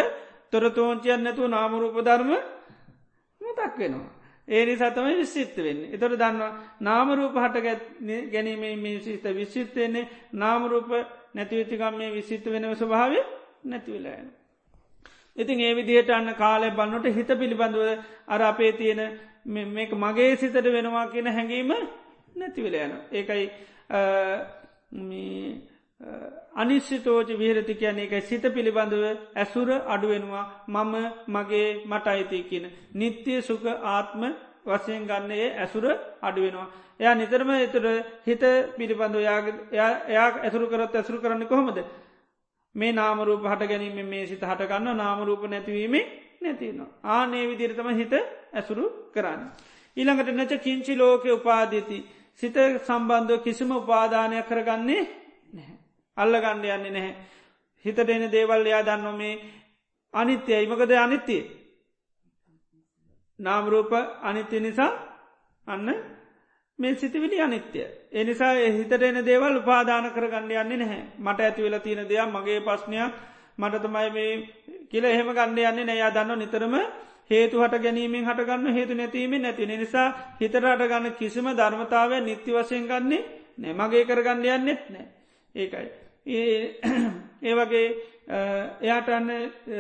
තොරතෝංචියන් 0.51 1.21
නැතුව 1.23 1.47
නාමරූපධර්ම 1.49 2.31
මතක් 3.41 3.75
වෙනවා. 3.79 4.11
ඒ 4.49 4.65
නිසාතමයි 4.65 5.15
විශ්සිත්ත 5.17 5.57
වෙන්න. 5.59 5.81
එතොට 5.87 6.15
දන්නවා 6.15 6.53
නාමරූප 6.81 7.37
හට 7.37 7.57
ගැනීමේ 8.33 8.75
මේ 8.79 8.99
සිත 9.01 9.25
විශ්සිත්තයන්නේ 9.35 10.09
නාමරූප 10.35 10.91
නැතිවෙතිකම් 11.35 11.95
මේ 11.97 12.11
විසිත්ත 12.11 12.45
වෙනව 12.47 12.75
ස්වභාව 12.75 13.13
නැතිවෙලායන. 13.65 14.29
ඉතින් 15.37 15.61
ඒ 15.61 15.75
විදිහට 15.75 16.11
අන්න 16.11 16.35
කාලය 16.35 16.71
බන්නට 16.73 17.07
හිත 17.13 17.31
පිළිබඳව 17.35 17.83
අර 18.27 18.43
අපේ 18.43 18.73
තියෙන 18.73 19.01
මේක 19.47 19.93
මගේ 19.95 20.37
සිතට 20.37 20.57
වෙනවා 20.69 21.07
කියන 21.09 21.29
හැඟීම 21.29 21.73
නැතිවෙලයන. 22.35 22.93
ඒකයි 23.13 23.45
අනිශ්චිතෝජ 26.55 27.31
විහරති 27.35 27.75
කියන 27.75 27.99
එක 27.99 28.13
සිත 28.23 28.43
පිළිබඳව 28.49 29.05
ඇසුර 29.35 29.69
අඩුවෙනවා 29.87 30.45
මම 30.69 30.95
මගේ 31.29 31.69
මට 31.85 32.07
අයිති 32.09 32.43
කියන. 32.45 32.67
නිත්‍යය 32.93 33.43
සුක 33.43 33.65
ආත්ම 33.67 34.23
වසයෙන් 34.65 35.05
ගන්නේ 35.05 35.55
ඇසුර 35.57 35.85
අඩුවෙනවා. 36.23 36.69
එයා 37.01 37.15
නිතරම 37.15 37.51
එතුර 37.59 37.87
හිත 38.25 38.43
පිළිබඳව 38.77 39.19
එයා 40.09 40.29
ඇසුරු 40.39 40.67
කරත් 40.67 40.95
ඇසුරු 40.95 41.19
කරන්න 41.21 41.47
කොහොමද. 41.47 41.79
මේ 42.75 42.93
නාමරූප 42.93 43.43
හට 43.45 43.63
ගැනීම 43.65 43.99
මේ 44.07 44.27
සිත 44.27 44.43
හටගන්න 44.43 44.97
නාමරූප 44.97 45.43
නැතිවීමේ 45.45 46.05
නැතිනවා. 46.43 46.89
ආනේ 47.05 47.45
විදිරතම 47.47 47.89
හිත 47.93 48.15
ඇසුරු 48.53 48.85
කරන්න. 49.13 49.43
ඊළඟට 49.97 50.31
නැච 50.33 50.53
කිංචි 50.59 50.95
ලෝක 50.95 51.25
උපාධීති 51.29 51.99
සිත 52.43 52.57
සම්බන්ධව 52.81 53.43
කිසිම 53.43 53.71
උපාදානයක් 53.73 54.47
කරගන්නේ 54.47 55.03
නැහැ. 55.53 55.77
අල්ල 56.17 56.35
ගණ්ඩ 56.35 56.65
යන්නේ 56.67 56.91
නැහැ. 56.91 57.15
හිතට 57.85 57.99
එන 58.09 58.31
දේවල් 58.33 58.67
එයා 58.67 58.83
දන්න 58.83 59.17
මේ 59.17 59.35
අනිත්‍යය 60.15 60.63
ඉමකද 60.63 60.93
අනිත්‍යය. 60.97 61.43
නාමරූප 63.39 63.93
අනිත්‍ය 64.23 64.61
නිසා 64.61 64.93
අන්න 65.67 65.89
මේ 66.79 66.95
සිතිවිලි 66.95 67.41
අනිත්‍ය. 67.41 67.81
එනිසා 68.13 68.53
හිතට 68.55 69.03
එන 69.03 69.25
දේවල් 69.25 69.57
උපාදාන 69.57 70.11
කරගන්න 70.11 70.51
යන්නේ 70.53 70.77
නැහැ 70.77 71.03
මට 71.19 71.41
ඇති 71.41 71.63
වෙලා 71.63 71.81
තියෙන 71.81 72.09
දෙයක් 72.09 72.29
මගේ 72.29 72.61
පස්්නයක් 72.61 73.13
මට 73.59 73.83
තමයි 73.83 74.11
මේ 74.11 74.33
කියල 74.91 75.05
එහෙම 75.07 75.31
ගන්න 75.31 75.59
යන්නේ 75.61 75.85
නෑ 75.87 76.11
දන්න 76.13 76.39
නිතරම 76.39 76.75
හේතු 77.31 77.61
හට 77.61 77.81
ගැනීමෙන් 77.81 78.25
හටගන්න 78.25 78.75
හේතු 78.75 78.95
නැතිීමෙන් 78.95 79.43
නැති 79.43 79.67
නිසා 79.67 80.09
හිතට 80.41 80.55
අටගන්න 80.57 81.13
කිසිම 81.15 81.49
ධර්මතාවය 81.53 82.21
නිත්‍ය 82.23 82.53
වශයෙන් 82.53 82.87
ගන්නේ 82.87 83.23
නෑ. 83.59 83.75
මගේ 83.75 84.05
කරගන්න 84.05 84.45
යන්නෙත් 84.47 84.91
නෑ. 84.91 85.07
ඒකයි. 85.55 85.89
ඒ 86.29 87.55
වගේ 87.59 87.87
එයාටන්න 88.81 89.31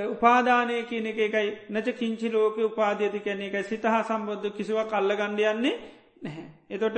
උපාදානය 0.08 0.82
කියන 0.84 1.06
එක 1.06 1.18
එකයි. 1.20 1.48
නච 1.70 1.94
කිංචි 1.94 2.28
ලෝක 2.30 2.58
උපාධියති 2.60 3.20
කැන 3.20 3.42
එකයි 3.42 3.64
සිත 3.64 3.84
හා 3.84 4.04
සම්බෝධ 4.04 4.52
කිසිව 4.52 4.84
කල්ල 4.86 5.12
ගණඩ 5.14 5.44
යන්නේ 5.46 5.74
නැහැ. 6.22 6.46
එතොට 6.70 6.96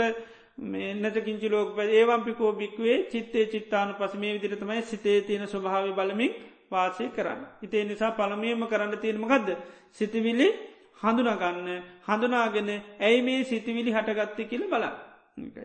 මෙන්නත 0.58 1.16
කිංචි 1.20 1.48
ලෝක 1.48 1.78
ඒවම්පිකෝ 1.78 2.52
බික්වේ 2.54 2.96
චිත්තේ 3.06 3.46
චිත්තාන 3.46 3.94
පස 3.94 4.14
මේ 4.16 4.34
විදිරතමයි 4.34 4.82
සිතේ 4.84 5.20
තියෙන 5.22 5.46
ස්වභාව 5.46 5.92
බලමින් 5.92 6.34
වාසය 6.70 7.08
කරන්න. 7.10 7.40
ඉතේ 7.62 7.84
නිසා 7.84 8.12
පළමියම 8.12 8.66
කරන්න 8.66 8.98
තියෙනමකක්ද. 8.98 9.48
සිතිවිලි 9.92 10.48
හඳුනගන්න 11.00 11.68
හඳුනාගෙන 12.06 12.70
ඇයි 13.00 13.22
මේ 13.22 13.44
සිතිවිලි 13.44 13.90
හටගත්ත 13.92 14.48
කියල 14.48 14.64
බලා. 14.66 14.92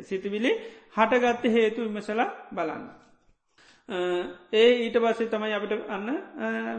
සිතිවිලි 0.01 0.51
හටගත්ත 0.91 1.43
හේතු 1.51 1.81
විමසල 1.83 2.21
බලන්න. 2.51 2.85
ඒ 4.51 4.69
ඊට 4.77 4.97
පස්සේ 4.97 5.27
තමයි 5.27 5.53
අපට 5.53 5.73
අන්න 5.87 6.07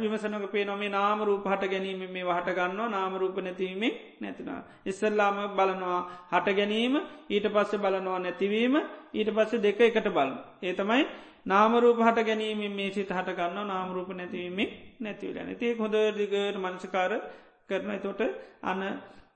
විමසනක 0.01 0.47
පේ 0.51 0.65
නොමේ 0.65 0.89
නාමරූප 0.91 1.45
හට 1.45 1.69
ගැනීම 1.69 2.01
මේ 2.09 2.25
හට 2.29 2.49
ගන්නවා 2.51 2.89
නාමරූප 2.89 3.37
නැතිවීමේ 3.39 3.93
නැතිනා. 4.21 4.61
ඉස්සල්ලාම 4.85 5.37
බලනවා 5.51 6.01
හට 6.33 6.57
ගැනීම 6.57 6.95
ඊට 7.31 7.47
පස්සේ 7.49 7.79
බලනවා 7.79 8.19
නැතිවීම 8.19 8.75
ඊට 9.17 9.31
පස්සේ 9.31 9.61
දෙක 9.61 9.81
එකට 9.81 10.09
බල. 10.11 10.31
ඒ 10.63 10.75
තමයි 10.75 11.03
නාමරූප 11.47 11.99
හට 12.01 12.27
ගැනීම 12.29 12.63
මේ 12.73 12.93
සිත 12.93 13.11
හට 13.11 13.37
ගන්න 13.39 13.69
නාමරූප 13.69 14.09
නැතිවීමේ 14.13 14.69
නැතිවල 15.01 15.37
නැති 15.41 15.75
හොඳ 15.75 15.97
දිගට 16.17 16.57
මනසකාර 16.59 17.13
කරන 17.69 17.93
තොට 18.01 18.21
අන්න 18.63 18.83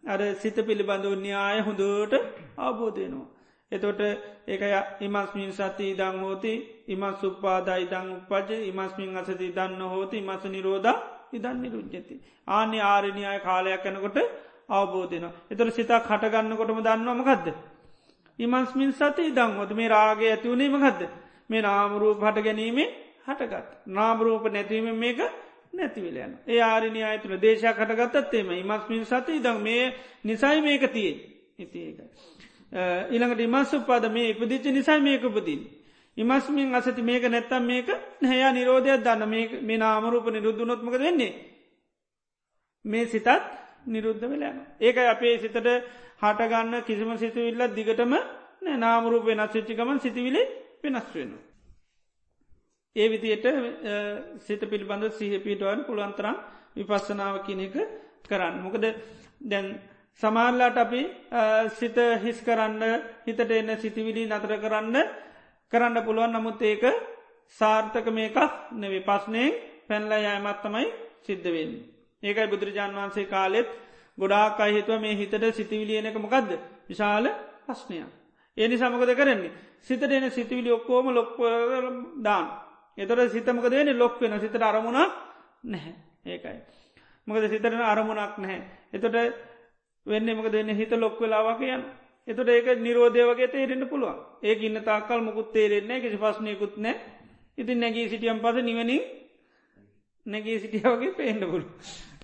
අර 0.05 0.21
සිත 0.35 0.59
පිළිබඳව 0.67 1.15
න්‍යාය 1.19 1.61
හොඳට 1.61 2.15
අවබෝධයනවා. 2.59 3.29
එතොට 3.73 4.01
ඒක 4.47 4.63
ඉමස්මින් 5.01 5.53
සති 5.53 5.85
ඉදං 5.93 6.17
හෝති 6.21 6.53
ඉමස් 6.89 7.23
උපාදා 7.23 7.79
ඉදං 7.79 8.09
උපජ 8.17 8.51
ඉමස්මින් 8.71 9.17
අසති 9.17 9.47
දන්න 9.49 9.83
හෝති 9.85 10.19
මස 10.21 10.45
නිරෝධ 10.47 10.91
ඉදන් 11.33 11.57
නිරුද්ජති. 11.63 12.15
ආන්‍ය 12.49 12.79
ආරණයාය 12.83 13.41
කාලයක් 13.41 13.85
යනකොට 13.87 14.19
අවබෝධන. 14.71 15.27
එතොට 15.51 15.75
සිතා 15.75 16.01
කටගන්නකොටම 16.01 16.81
දන්නවමකක්ද. 16.81 17.47
ඉමස්මින් 18.41 18.93
සති 18.93 19.23
ඉදං 19.25 19.53
හොද 19.55 19.71
මේ 19.73 19.89
රාගේ 19.89 20.31
ඇතිවුණේමකක්ද 20.31 21.01
මේ 21.51 21.63
නාමරූප 21.63 22.21
හට 22.21 22.39
ගැනීමේ 22.41 22.89
හටගත්. 23.27 23.69
නාමරූප 23.89 24.45
නැතිවීම 24.49 24.97
මේක 24.97 25.21
නැතිවිලයන. 25.73 26.33
ඒ 26.47 26.61
ආරණය 26.63 27.03
අයතුළ 27.05 27.37
දේශයක් 27.39 27.77
කටගත්තත්තේම 27.79 28.51
ඉමස්මින් 28.53 29.05
සති 29.07 29.33
ඉදං 29.35 29.59
මේ 29.61 29.85
නිසයි 30.25 30.61
මේක 30.61 30.83
තියේ 30.89 31.15
ඉති 31.59 31.79
ඒකයි. 31.81 32.09
ඊළඟට 33.11 33.41
ඉමස් 33.41 33.75
උපාද 33.75 34.05
මේ 34.09 34.31
ඉපදිච්ච 34.31 34.65
නිසයි 34.69 35.01
මේක 35.01 35.25
උපදින්. 35.25 35.61
ඉමස්මින් 36.17 36.75
අසති 36.75 37.03
මේක 37.03 37.25
නැත්තම් 37.25 37.65
මේක 37.65 37.89
නැයා 38.21 38.53
නිරෝධයක් 38.53 39.01
දන්න 39.01 39.29
මේ 39.63 39.79
නාමරූප 39.79 40.27
නිරුද්ධනොත්මක 40.29 40.99
වෙන්නේ. 40.99 41.33
මේ 42.85 43.07
සිතත් 43.07 43.29
නිරුද්ධ 43.87 44.23
වෙලෑන. 44.23 44.59
ඒක 44.79 44.97
අපේ 45.07 45.39
සිතට 45.39 45.57
හටගන්න 46.23 46.85
කිසිම 46.85 47.11
සිතුවිල්ල 47.17 47.63
දිගටම 47.71 48.13
නාමරූප 48.79 49.25
වෙනස් 49.25 49.55
වෙච්චිකමන් 49.55 49.99
සිතිවිලි 49.99 50.43
වෙනස් 50.83 51.09
වෙන. 51.15 51.33
ඒ 52.97 53.09
විදියට 53.09 53.47
සිත 54.41 54.63
පිළිබඳ 54.63 55.05
සහ 55.11 55.41
පිටුවන් 55.45 55.85
පුළුවන්තරම් 55.87 56.37
විපස්සනාව 56.77 57.37
කියන 57.47 57.61
එක 57.61 57.75
කරන්න. 58.25 58.55
මොකද 58.61 58.85
දැන් 59.43 59.67
සමාල්ලාට 60.21 60.77
අපි 60.77 61.03
සිත 61.71 61.97
හිස් 62.23 62.39
කරන්න 62.43 62.83
හිතට 63.27 63.51
එන්න 63.51 63.71
සිතිවිලි 63.79 64.23
නතර 64.27 64.53
කරන්න 64.59 64.97
කරන්න 65.73 66.05
පුළුවන් 66.05 66.33
නමුත් 66.33 66.63
ඒක 66.63 66.85
සාර්ථක 67.61 68.07
මේකක් 68.11 68.37
නෙවේ 68.73 69.07
පස්නේ 69.09 69.49
පැන්ල 69.89 70.13
යෑමත්තමයි 70.19 70.87
සිද්ධවෙන්. 71.23 71.71
ඒකයි 72.23 72.51
බුදුරජාන් 72.53 72.93
වන්සේ 72.93 73.27
කාලෙත් 73.27 73.69
ගොඩාක් 74.19 74.61
අහිතුව 74.61 75.01
මේ 75.01 75.15
හිතට 75.15 75.45
සිතිවිලියනක 75.53 76.17
මොකක්ද 76.17 76.51
විශාල 76.89 77.27
ප්‍රශ්නයක්. 77.65 78.09
ඒනි 78.57 78.77
සමකද 78.77 79.15
කරන්නේ? 79.15 79.53
සිතට 79.81 80.03
එන 80.05 80.31
සිතිවිලි 80.31 80.71
ඔක්කෝම 80.71 81.07
ලොක්ප 81.11 81.39
දාන්. 82.23 82.47
එතොට 82.99 83.31
සිතමක 83.31 83.67
දෙන 83.67 83.99
ලොක් 83.99 84.21
වෙන 84.21 84.41
සිතට 84.41 84.63
අරමුණක් 84.63 85.13
නැහැ. 85.65 85.95
ඒකයි. 86.27 86.59
මොකද 87.27 87.49
සිතරන 87.49 87.81
අරමුණක් 87.83 88.35
නැහැ. 88.39 88.61
එතොට 88.93 89.17
වෙන්න 90.07 90.29
මක 90.31 90.47
දෙන්න 90.49 90.69
හිත 90.71 90.93
ලොක් 90.95 91.17
වෙලාවකයන් 91.19 91.83
එතට 92.29 92.49
ඒක 92.49 92.67
නිරෝධය 92.79 93.23
වගේ 93.25 93.49
තේරෙන්න්න 93.49 93.89
පුළුවන්. 93.89 94.19
ඒ 94.43 94.55
ඉන්න 94.61 94.83
තාකල් 94.83 95.21
මුකුත් 95.21 95.53
තේරෙන්නේ 95.53 96.01
කිසි 96.01 96.17
පස්්නයකුත් 96.17 96.77
නෑ 96.79 96.97
ඉතින් 97.59 97.79
නැගී 97.79 98.09
සිටියම් 98.09 98.39
පස 98.39 98.57
නිවනින් 98.61 99.03
නැගී 100.27 100.59
සිටියාවගේ 100.61 101.13
පේන්න 101.13 101.43
පුළු 101.43 101.67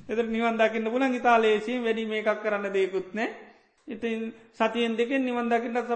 එත 0.09 0.19
නිවන් 0.27 0.57
දකින්න 0.57 0.87
පුලන් 0.87 1.15
ඉතාලේසිී 1.15 1.81
වැඩි 1.81 2.07
මේකක් 2.07 2.43
කරන්න 2.43 2.67
දෙකුත් 2.71 3.09
නෑ. 3.13 3.29
ඉතින් 3.89 4.33
සතියෙන් 4.53 4.95
දෙකෙන් 4.95 5.23
නිවන් 5.23 5.49
දකින්නට 5.49 5.89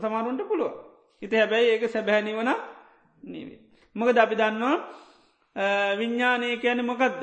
සමාරුන්ට 0.00 0.42
පුළුව 0.42 0.72
ඉති 1.22 1.36
හැබැයි 1.36 1.70
ඒක 1.70 1.84
සැබැහැ 1.88 2.22
නිවන 2.22 2.50
නීවේ 3.24 3.60
මොකද 3.96 4.16
අපි 4.16 4.36
දන්නවා 4.36 4.76
විඤ්ඥානය 5.96 6.56
කෑන 6.56 6.84
මොකක්ද 6.84 7.20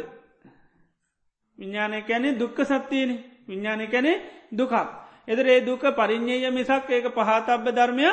විඤ්ඥානය 1.60 2.02
කැනෙ 2.02 2.30
දුක්ක 2.34 2.58
සත්තියනේ 2.64 3.20
විඤ්ඥානය 3.48 3.88
කැනෙ 3.88 4.14
දුකක්. 4.52 4.74
එදර 5.28 5.48
ඒ 5.48 5.62
දුක 5.62 5.84
පරිින්්ඥය 5.92 6.50
මිසක් 6.52 6.90
ඒක 6.90 7.08
පහතබ්බ 7.10 7.66
ධර්මය 7.70 8.08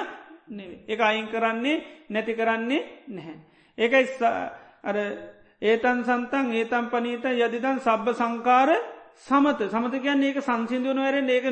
නෙවේ 0.48 0.84
එක 0.86 1.00
අයින් 1.00 1.28
කරන්නේ 1.28 1.84
නැති 2.10 2.34
කරන්නේ 2.34 2.86
නැහැ. 3.08 3.36
ඒකයි 3.78 4.04
අර 4.82 4.96
ඒතන් 5.62 6.02
සන්තන් 6.04 6.52
ඒතම් 6.52 6.88
පනීත 6.88 7.24
යදිදන් 7.26 7.78
සබ්බ 7.78 8.14
සංකාර 8.14 8.70
සමත. 9.18 9.68
සමත 9.68 9.94
කියන්නේ 10.00 10.28
ඒක 10.28 10.42
සංසිින්දුවන 10.42 10.98
වැරෙන් 10.98 11.28
ඒක 11.28 11.46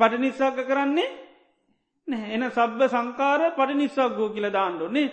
පටනිස්සාක 0.00 0.56
කරන්නේ 0.62 1.10
නැහැ. 2.08 2.34
එන 2.34 2.50
සබ්බ 2.50 2.88
සංකාර 2.88 3.40
පටි 3.52 3.74
නිස්සක් 3.74 4.16
ගෝ 4.16 4.28
කියල 4.30 4.50
දාන්නඩොන්නේ 4.50 5.08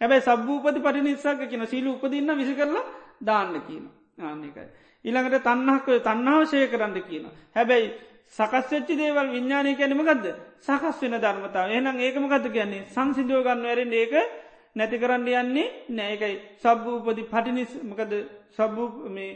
හැබැයි 0.00 0.22
සබ්භූපති 0.22 0.80
පටි 0.80 1.02
නිස්සාක 1.02 1.48
කියන 1.48 1.66
සීල 1.66 1.86
උපදින්න 1.88 2.34
විසි 2.34 2.54
කරලා 2.54 2.84
දාන්න 3.20 3.54
කියන 3.62 3.84
ආන්නකයි. 4.20 4.66
ඉළඟට 5.04 5.44
තන්නහක 5.44 5.86
තන්නාවශය 6.00 6.66
කරන්න 6.68 7.02
කියන. 7.02 7.26
හැබැයි 7.54 7.92
සකස්වෙච්චි 8.28 8.96
දේවල් 8.96 9.28
විඤ්ඥානය 9.30 9.76
කැනීමගදද 9.76 10.26
සකස් 10.58 11.02
වෙන 11.02 11.14
ධර්මතාව 11.16 11.70
එහනම් 11.70 11.98
ඒකමගත 12.00 12.46
කියන්නේ? 12.50 12.86
සංසිදුව 12.88 13.44
ගන්න 13.44 13.62
වැරෙන් 13.62 13.92
ඒක 13.94 14.41
නැති 14.76 14.98
කරන්න 14.98 15.28
යන්නේ 15.34 15.68
නෑකයි 15.90 16.36
සබ්භූපති 16.58 17.22
පටිනිස් 17.24 17.72
මකද 17.82 18.12
සබ්භූ 18.50 19.10
මේ 19.10 19.32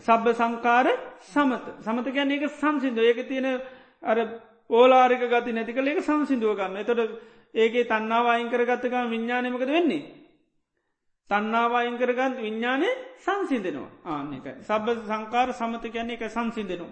සබ්බ 0.00 0.26
සංකාර 0.32 0.86
සමත. 1.22 1.64
සමත 1.80 2.06
ගැන 2.12 2.30
ඒක 2.30 2.44
සංසිින්දුව 2.50 3.04
ඒක 3.04 3.28
තියෙන 3.28 3.46
අර 4.02 4.18
ඕලාරික 4.70 5.24
ගති 5.24 5.52
නැති 5.52 5.72
කළ 5.72 5.88
ඒක 5.88 6.02
සංසිින්දුව 6.02 6.56
ගන්න 6.56 6.76
එතොට 6.76 7.18
ඒගේ 7.54 7.84
තන්නාව 7.84 8.26
අයිංකර 8.26 8.62
ගත්තකම 8.64 9.10
විඤ්ඥානමකද 9.10 9.68
වෙන්නේ? 9.68 10.04
තන්නාවයින් 11.30 11.98
කරගත් 11.98 12.38
විඤ්ඥානය 12.38 12.88
සංසිදනවා 13.18 13.90
ආනෙක 14.06 14.46
සබ 14.62 14.86
සංකාර 15.06 15.48
සමත 15.52 15.84
කියන්නේ 15.90 16.16
එක 16.18 16.30
සංසිදනවා. 16.30 16.90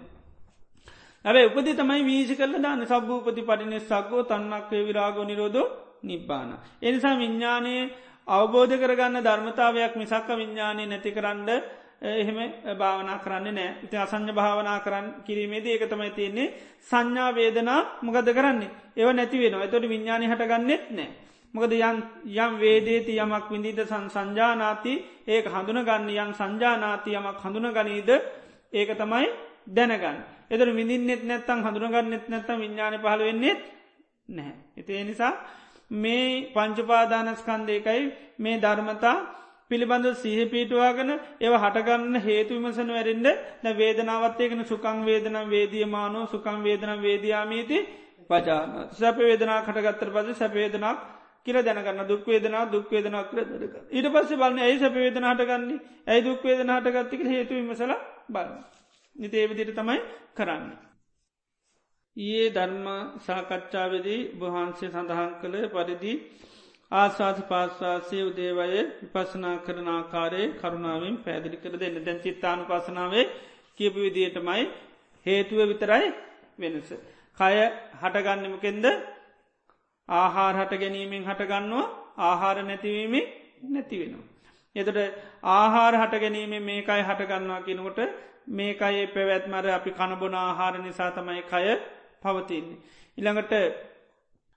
ඇැබයි 1.25 1.49
උපදි 1.49 1.73
තමයි 1.73 2.03
වීසි 2.03 2.35
කල 2.35 2.53
දාන 2.61 2.83
සබ්භූපති 2.83 3.41
පටිනෙ 3.41 3.79
සක්ගෝ 3.81 4.23
තන්නක්කේ 4.23 4.81
විරාගෝ 4.87 5.25
නිරෝධ 5.25 5.61
නිබ්බාන. 6.03 6.57
එනිසා 6.81 7.15
විඤ්ඥානය 7.15 7.75
අවබෝධ 8.27 8.75
කරගන්න 8.75 9.21
ධර්මතාවයක් 9.21 9.95
මිසක්ක 9.95 10.29
විඤ්ඥානය 10.31 10.85
නැති 10.85 11.11
කරන්න 11.11 11.49
එහෙම 12.03 12.37
භාවනා 12.73 13.19
කරන්න 13.19 13.53
නෑ 13.53 13.69
ඉති 13.83 13.97
අසං්‍ය 13.97 14.31
භාවනා 14.31 14.79
කරන්න 14.79 15.07
කිරීමේද 15.25 15.65
ඒක 15.65 15.85
තමයි 15.85 16.11
තියන්නේ 16.11 16.53
සංඥා 16.81 17.29
වේදනා 17.31 17.81
මොකද 18.01 18.27
කරන්නේ 18.29 18.71
ඒව 18.95 19.09
නැති 19.11 19.37
වෙන 19.39 19.55
ඇතොට 19.55 19.85
විඤ්ඥානය 19.85 20.25
හටගන්නෙත් 20.25 20.83
නෑ. 20.91 21.09
මොකද 21.53 21.71
යන් 21.71 21.97
යම් 22.25 22.53
වේදේති 22.57 23.13
යමක් 23.15 23.45
විඳීද 23.47 23.79
සන් 23.81 24.09
සංජානාති 24.09 24.93
ඒක 25.27 25.45
හඳුන 25.47 25.79
ගන්න 25.81 26.09
යම් 26.11 26.31
සංජානාති 26.33 27.13
යමක් 27.13 27.39
හඳුන 27.39 27.71
ගනීද 27.71 28.09
ඒක 28.73 28.89
තමයි 28.93 29.27
දැනගන්න. 29.67 30.17
එතර 30.47 30.67
විඳින්නෙත් 30.69 31.23
නැත්තම් 31.23 31.63
හඳුනගන්නෙත් 31.63 32.27
නැත්තම් 32.27 32.59
විඤ්ඥාන 32.59 32.99
පහල 32.99 33.21
වෙන්නෙත් 33.21 33.59
නැහැ. 34.29 34.53
එතිේ 34.77 35.03
නිසා 35.03 35.33
මේ 35.91 36.51
පංචපාදානස්කන්දයකයි 36.53 38.03
මේ 38.39 38.59
ධර්මතා 38.59 39.17
පිළිබඳ 39.69 40.07
සහ 40.13 40.47
පීටවාගෙන 40.47 41.11
ඒව 41.41 41.53
හටගන්න 41.55 42.15
හේතු 42.19 42.53
විමසන 42.55 42.89
වැරෙන්ඩ 42.89 43.27
ද 43.63 43.75
වේදනාවත්තයකෙන 43.75 44.65
සුකං 44.65 45.05
වේදනම් 45.05 45.49
වේදියමානෝ 45.49 46.25
සුකං 46.27 46.63
වේදනම් 46.63 47.01
වේදයාමීති 47.01 47.77
පජාන 48.27 48.71
සැප 48.91 49.17
වේදනා 49.19 49.59
කටගත්තර 49.61 50.09
පස 50.11 50.37
සැපේදනක් 50.37 50.99
කියල 51.45 51.57
දැනගන්න. 51.59 52.07
දුක්වේදනා 52.07 52.63
දුක්වේදනක් 52.67 53.29
කර 53.29 53.39
දක 53.53 53.75
ඊට 53.91 54.07
පස්සේ 54.07 54.37
බලන්න 54.37 54.59
ඇයි 54.59 54.79
සැපවේදන 54.79 55.25
හටගන්නේ? 55.25 55.79
ඇයි 56.07 56.23
දුක්වේදන 56.23 56.71
හටගත්තික 56.71 57.21
හේතු 57.25 57.53
විමසල 57.53 57.93
බල 58.29 58.49
නිතේවිදිට 59.15 59.75
තමයි 59.75 59.99
කරන්න. 60.35 60.65
ඒ 62.17 62.43
ධර්ම 62.49 62.85
සාකච්ඡාවදී 63.21 64.19
වහන්සේ 64.35 64.89
සඳහන් 64.89 65.31
කළ 65.41 65.55
පරිදි 65.69 66.13
ආශාස 66.91 67.39
පාශවාසය 67.43 68.17
උදේවය 68.21 68.67
විපසනා 69.01 69.55
කරන 69.59 69.87
ආකාරයේ 69.89 70.53
කරුණාවෙන් 70.53 71.15
පැදිලි 71.17 71.57
කර 71.57 71.73
දෙන්න 71.75 71.97
දැන් 71.99 72.19
චිත්තානු 72.19 72.63
පසනාවේ 72.65 73.25
කියපු 73.77 73.99
විදියටමයි 73.99 74.63
හේතුව 75.25 75.59
විතරයි 75.63 76.05
වෙනස. 76.59 76.89
කය 77.37 77.55
හටගන්නමකෙන්ද 78.01 78.85
ආහාර 80.09 80.53
හට 80.55 80.73
ගැනීමෙන් 80.75 81.23
හටගන්නවා 81.23 81.85
ආහාර 82.19 82.57
නැතිවීමේ 82.61 83.25
නැතිවෙනවා. 83.65 84.25
එතට 84.75 84.99
ආහාර 85.51 85.93
හට 85.95 86.13
ගැනීම 86.17 86.53
මේකයි 86.61 87.01
හටගන්නවා 87.01 87.61
කිනකොට 87.61 87.99
මේකයි 88.49 89.03
පැවැත්මර 89.09 89.65
අපි 89.71 89.91
කණබොන 89.91 90.35
ආහාර 90.37 90.73
නිසා 90.79 91.11
තමයි 91.11 91.43
කය 91.43 91.65
පවතින්නේ. 92.25 92.81
ඉළඟට 93.17 93.53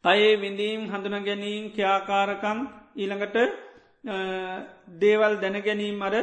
අයේ 0.05 0.33
විඳීම් 0.37 0.81
හඳුන 0.87 1.17
ගැනීම් 1.21 1.65
ක්‍යාකාරකම් 1.71 2.59
ඊළඟට 2.97 3.37
දේවල් 4.97 5.35
දැනගැනීම් 5.37 6.03
අර 6.03 6.15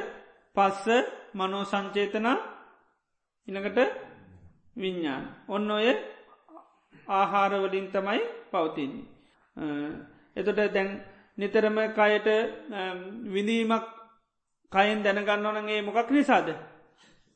පස්ස 0.56 0.86
මනෝ 1.34 1.64
සංචේතන 1.66 2.28
ඉළඟට 3.48 3.80
විඤ්ඥාන්. 4.76 5.24
ඔන්න 5.48 5.72
ඔය 5.72 5.88
ආහාරවලින් 7.10 7.88
තමයි 7.90 8.22
පවතින්නේ. 8.52 9.06
එතොට 10.36 10.60
දැන් 10.68 10.90
නිතරම 11.38 11.78
කයට 11.92 12.28
විඳීමක් 13.28 13.86
කයින් 14.72 15.04
දැනගන්නවනගේ 15.04 15.82
මොකක් 15.82 16.10
නිසාද. 16.10 16.48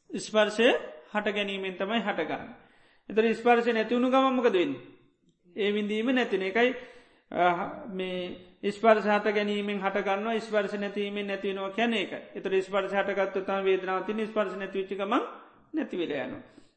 ස්පර්ශය 0.10 0.68
හට 1.12 1.28
ගැනීමෙන් 1.28 1.76
තමයි 1.76 2.02
හටගන්න. 2.02 2.50
එතර 3.10 3.26
ස්පර්ශය 3.34 3.74
නැතිවුණු 3.74 4.10
ගමමකදවෙන්න. 4.10 4.74
ඒ 5.56 5.72
විඳීම 5.72 6.10
නැතින 6.12 6.42
එකයි 6.44 6.70
මේ 7.92 8.20
ස්පර්ස 8.68 9.06
හට 9.06 9.34
ගැනීමෙන් 9.34 9.80
හටගන්න 9.80 10.42
ස්පර්ශ 10.42 10.76
නැතිීමෙන් 10.76 11.28
නැතිනවා 11.28 11.70
කැන 11.72 11.94
එක 11.96 12.14
එතර 12.36 12.56
ස්පර්ශ 12.60 12.96
හටගත්තුතම 12.96 13.64
වේදනාවතින 13.64 14.22
ස්පර්ශ 14.26 14.56
නැතිවිචිකම 14.56 15.14
නැතිවිල 15.74 16.12
යන. 16.14 16.34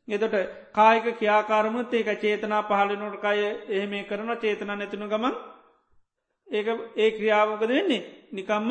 එතොට 0.09 0.37
කායික 0.73 1.19
කියාකාරමුත් 1.19 1.95
ඒක 1.95 2.09
චේතනා 2.19 2.63
පහලනොටකය 2.65 3.35
එහෙම 3.69 3.93
කරන 4.05 4.37
චේතනා 4.39 4.77
නැතිනු 4.77 5.09
ගමන් 5.09 5.35
ඒක 6.49 6.67
ඒ 6.97 7.11
ක්‍රියාවකද 7.13 7.69
වෙන්නේ 7.69 8.03
නිකම්ම 8.33 8.69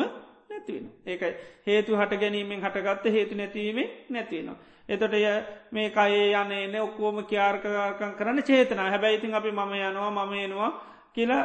නැතිවෙන. 0.50 0.86
ඒකයි 1.06 1.34
හේතු 1.66 1.96
හට 1.96 2.20
ගැනීමෙන් 2.20 2.60
හටගත්ත 2.60 3.04
හේතු 3.10 3.34
නැතිවීමේ 3.34 3.88
නැතිවෙනවා. 4.10 4.71
එතොට 4.88 5.14
ය 5.14 5.24
මේ 5.70 5.90
කයේ 5.90 6.32
යන 6.34 6.52
එන 6.54 6.74
ඔක්කෝම 6.78 7.24
කියාර්කකන් 7.24 8.16
කරන්න 8.18 8.42
චේතනා 8.42 8.88
හැබැයි 8.88 9.18
ඉතින් 9.18 9.34
අපි 9.34 9.50
මම 9.50 9.72
යනවා 9.80 10.10
මම 10.10 10.32
එනවා 10.40 10.70
කියලා 11.12 11.44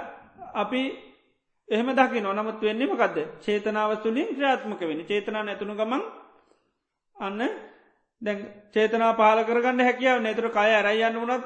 අපි 0.56 0.82
එහෙම 1.70 1.90
දකි 1.92 2.22
නොනමුත් 2.22 2.62
වෙන්නේම 2.62 2.94
කක්ද 2.94 3.18
චේතනාව 3.40 3.92
තුළින් 3.98 4.30
ක්‍රාත්මක 4.32 4.82
වෙන 4.82 5.06
චේතනා 5.06 5.44
නැතුුණු 5.44 5.76
ගමන් 5.76 6.04
අන්න 7.16 7.40
දැ 8.22 8.36
චේතනා 8.74 9.14
පාල 9.14 9.44
කරගන්න 9.44 9.82
හැකියාව 9.82 10.20
නතුර 10.22 10.50
කය 10.50 10.70
ඇරයියන්න 10.70 11.18
වනත් 11.18 11.44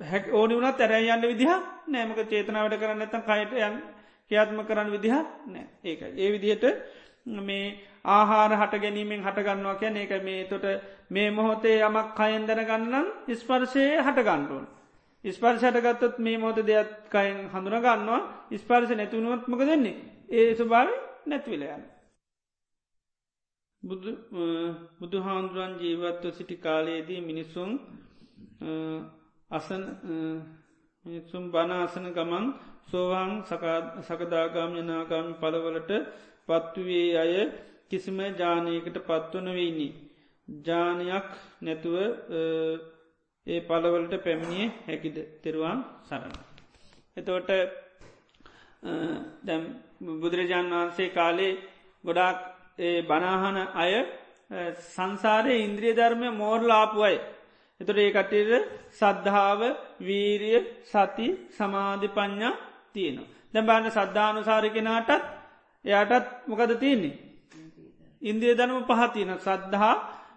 හැක් 0.00 0.24
ඕනි 0.30 0.54
වනත් 0.54 0.80
ඇරයියන්න 0.80 1.22
විදිහ 1.24 1.52
නෑමක 1.86 2.20
චේතනාවට 2.26 2.76
කරන්න 2.76 3.02
ඇතම් 3.02 3.22
කයට 3.22 3.52
යන් 3.58 3.76
ක්‍යාත්ම 4.30 4.58
කරන්න 4.62 4.90
විදිහ 4.90 5.14
නෑ. 5.46 5.66
ඒක 5.82 6.00
ඒ 6.02 6.28
විදිහට 6.32 6.64
මේ 7.26 7.78
ආහාර 8.08 8.52
හට 8.52 8.74
ගැනීමෙන් 8.76 9.22
හටගන්නවා 9.22 9.76
කියැන 9.76 9.96
ඒක 9.96 10.12
මේ 10.22 10.44
තොට 10.44 10.66
මේ 11.10 11.28
මොහොතේ 11.30 11.76
යමක් 11.80 12.08
කයෙන් 12.14 12.46
දැනගන්නන් 12.46 13.06
ස්පර්ශය 13.34 13.84
හටගණ්ඩුවන්. 13.98 14.66
ස්පර්ශයට 15.24 15.78
ගත්තත් 15.80 16.18
මේ 16.20 16.38
මොහොත 16.38 16.58
දෙයක් 16.62 16.90
කයෙන් 17.08 17.38
හඳුනගන්නවා 17.48 18.20
ස්පර්ශ 18.54 18.92
නැතුනුවත්මක 18.92 19.62
දෙන්නේ 19.64 19.96
ඒ 20.30 20.48
ස්වභාව 20.54 20.88
නැත්විලයන්න. 21.26 21.84
බුදු 23.82 25.16
හාන්දුරුවන් 25.20 25.72
ජීවත්ව 25.80 26.32
සිටි 26.32 26.56
කාලයේදී 26.58 27.20
මිනිසුන් 27.22 27.70
අසන් 29.50 29.82
මිනිසුම් 31.04 31.44
බනාසන 31.48 32.06
ගමන් 32.10 32.46
සෝවාන් 32.86 33.32
සකදාගාම 34.02 34.72
යනාගාමි 34.76 35.34
පලවලට 35.34 35.90
පත්තුවේ 36.46 37.10
අය 37.16 37.34
කිසිම 37.90 38.18
ජානයකට 38.34 38.98
පත්වන 39.00 39.48
වෙයිනි. 39.50 39.88
ජානයක් 40.48 41.28
නැතුව 41.60 41.96
ඒ 43.46 43.60
පලවලට 43.60 44.14
පැමිණිය 44.18 44.66
හැකිද 44.86 45.16
තෙරුවන් 45.42 45.78
සරණ. 46.02 46.34
එතවට 47.16 47.50
දැම් 49.42 49.62
බුදුරජාණන් 50.20 50.72
වහන්සේ 50.72 51.08
කාලේ 51.10 51.52
ගොඩාක් 52.04 52.38
බනාහන 53.04 53.58
අය 53.74 53.92
සංසාරය 54.88 55.54
ඉන්ද්‍රිය 55.58 55.94
ධර්මය 55.94 56.28
මෝර්ලාපුුවයි. 56.32 57.18
එතොට 57.80 57.98
ඒ 57.98 58.12
කටේද 58.12 58.50
සද්ධාව 58.92 59.60
වීරිය 60.00 60.58
සති 60.84 61.26
සමාධි 61.50 62.08
පඥ්ඥා 62.08 62.54
තියෙනවා. 62.92 63.32
දැබාන්න 63.54 63.90
සද්ධානුසාරි 63.90 64.70
කෙනාටත් 64.70 65.22
එයාටත් 65.84 66.26
මොකද 66.46 66.72
තියන්නේ. 66.76 67.14
ඉන්දිය 68.22 68.54
දනම 68.54 68.82
පහතියන 68.84 69.32
සද්ධහා 69.38 69.94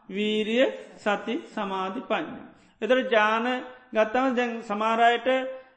වීරිය 0.10 0.66
සති 0.98 1.36
සමාධි 1.48 2.02
පඥ්ඥා. 2.02 2.48
එතර 2.82 3.00
ජාන 3.08 3.46
ගත්තම 3.94 4.36
දැන් 4.36 4.52
සමාරයට 4.64 5.28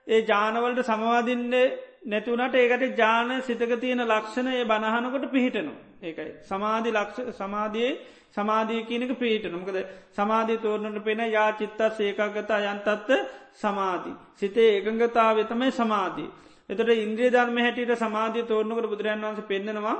ඒ 0.07 0.21
ජානවලට 0.23 0.81
සමවාදින්නේ 0.83 1.67
නැතුවනට 2.05 2.55
ඒකට 2.55 2.99
ජාන 2.99 3.31
සිතක 3.43 3.73
තියෙන 3.77 4.03
ලක්ෂණ 4.03 4.49
ඒ 4.51 4.65
බණහනකොට 4.65 5.27
පිහිටනු. 5.31 5.73
ඒකයි. 6.03 6.31
සමාධි 6.43 6.91
ලක්ෂ 6.91 7.37
සමාධයේ 7.37 7.93
සමාධී 8.31 8.83
කියනක 8.85 9.13
පිහිටන 9.15 9.55
මොකද 9.55 9.79
සමාධී 10.13 10.59
තෝරණට 10.59 11.05
පෙන 11.05 11.21
යා 11.29 11.51
චිත්ත 11.53 11.81
සේකගතා 11.91 12.61
යන්තත්ත 12.67 13.11
සමාධී. 13.55 14.17
සිතේ 14.35 14.71
ඒකගතාව 14.73 15.37
තමයි 15.45 15.71
සමාධී. 15.73 16.31
එතට 16.71 16.91
ඉන්ද්‍රිය 16.97 17.31
ධර්ම 17.31 17.57
හැටියට 17.59 17.95
සමාධී 17.99 18.45
තෝරණකට 18.45 18.89
බුදුරන් 18.89 19.23
වන්ස 19.23 19.41
පෙන්නෙනවා 19.45 19.97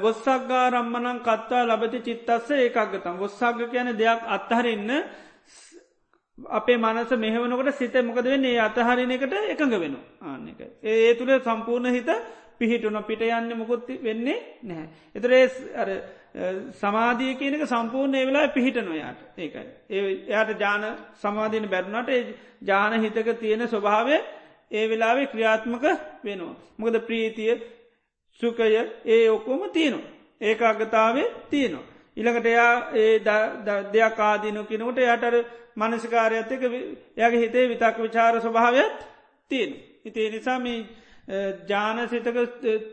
වොස්සක්ගා 0.00 0.70
රම්මනං 0.70 1.20
කත්තා 1.20 1.64
ලබති 1.64 2.00
චිත්තස්ස 2.02 2.50
ඒකක්ගතම් 2.52 3.18
වොස්සක්ග 3.18 3.70
කියන 3.70 3.92
දෙයක් 3.94 4.20
අත්හරන්න 4.28 4.90
අපේ 6.38 6.76
මනස 6.76 7.10
මෙහවනකට 7.16 7.74
සිත 7.74 7.94
මොකද 8.04 8.24
වෙන්නේ 8.26 8.58
අතහරින 8.60 9.10
එකට 9.10 9.34
එකඟ 9.48 9.76
වෙන 9.78 9.96
ආන්න 10.22 10.48
එක 10.48 10.60
ඒ 10.84 11.14
තුළ 11.14 11.38
සම්පූර්ණ 11.40 11.94
හිත 11.94 12.10
පිහිටුන 12.58 12.98
පිට 13.04 13.22
යන්න 13.22 13.56
මුකුත්ති 13.56 13.98
වෙන්නේ 13.98 14.38
නැහැ. 14.62 14.88
එතරේ 15.14 15.44
සමාධිය 16.72 17.34
කියනක 17.34 17.64
සම්පූර්ණ 17.64 18.14
ඒ 18.14 18.26
වෙලා 18.26 18.48
පිහිටනොයාට 18.48 19.38
ඒකයි. 19.38 19.66
ඒ 19.90 20.02
එයාට 20.26 20.60
ජාන 20.60 20.84
සමාධීන 21.16 21.68
බැරුණට 21.68 22.10
ජාන 22.62 23.00
හිතක 23.00 23.28
තියෙන 23.36 23.68
ස්වභාවය 23.68 24.18
ඒ 24.70 24.88
වෙලාවේ 24.88 25.26
ක්‍රියාත්මක 25.26 25.84
වෙනවා. 26.24 26.54
මොකද 26.78 27.00
ප්‍රීතිය 27.00 27.52
සුකය 28.40 28.68
ඒ 29.06 29.28
ඔක්කොම 29.30 29.60
තියනවා. 29.70 30.10
ඒක 30.40 30.62
අගතාවේ 30.62 31.28
තියනවා. 31.50 31.84
ඉළඟට 32.16 32.46
එයා 32.46 32.74
ඒ 32.94 33.14
දෙයක් 33.92 34.18
ආදීනු 34.20 34.64
කිනකට 34.64 34.98
යටර 35.06 35.34
මනසිකාරයත්තක 35.76 36.62
යගේ 36.62 37.30
හිතේ 37.36 37.68
විතක් 37.68 37.96
විචාර 37.98 38.34
ස්වභාවයක් 38.40 38.92
තියෙන. 39.50 39.72
ඉතිේ 40.04 40.30
නිසාම 40.30 40.66
ජානසිතක 41.66 42.38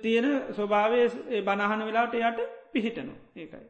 තියෙන 0.01 0.27
ස්වභාවය 0.51 1.01
බණහන 1.41 1.85
වෙලාට 1.85 2.13
යට 2.15 2.39
පිහිටනු 2.73 3.13
ඒකයි. 3.35 3.67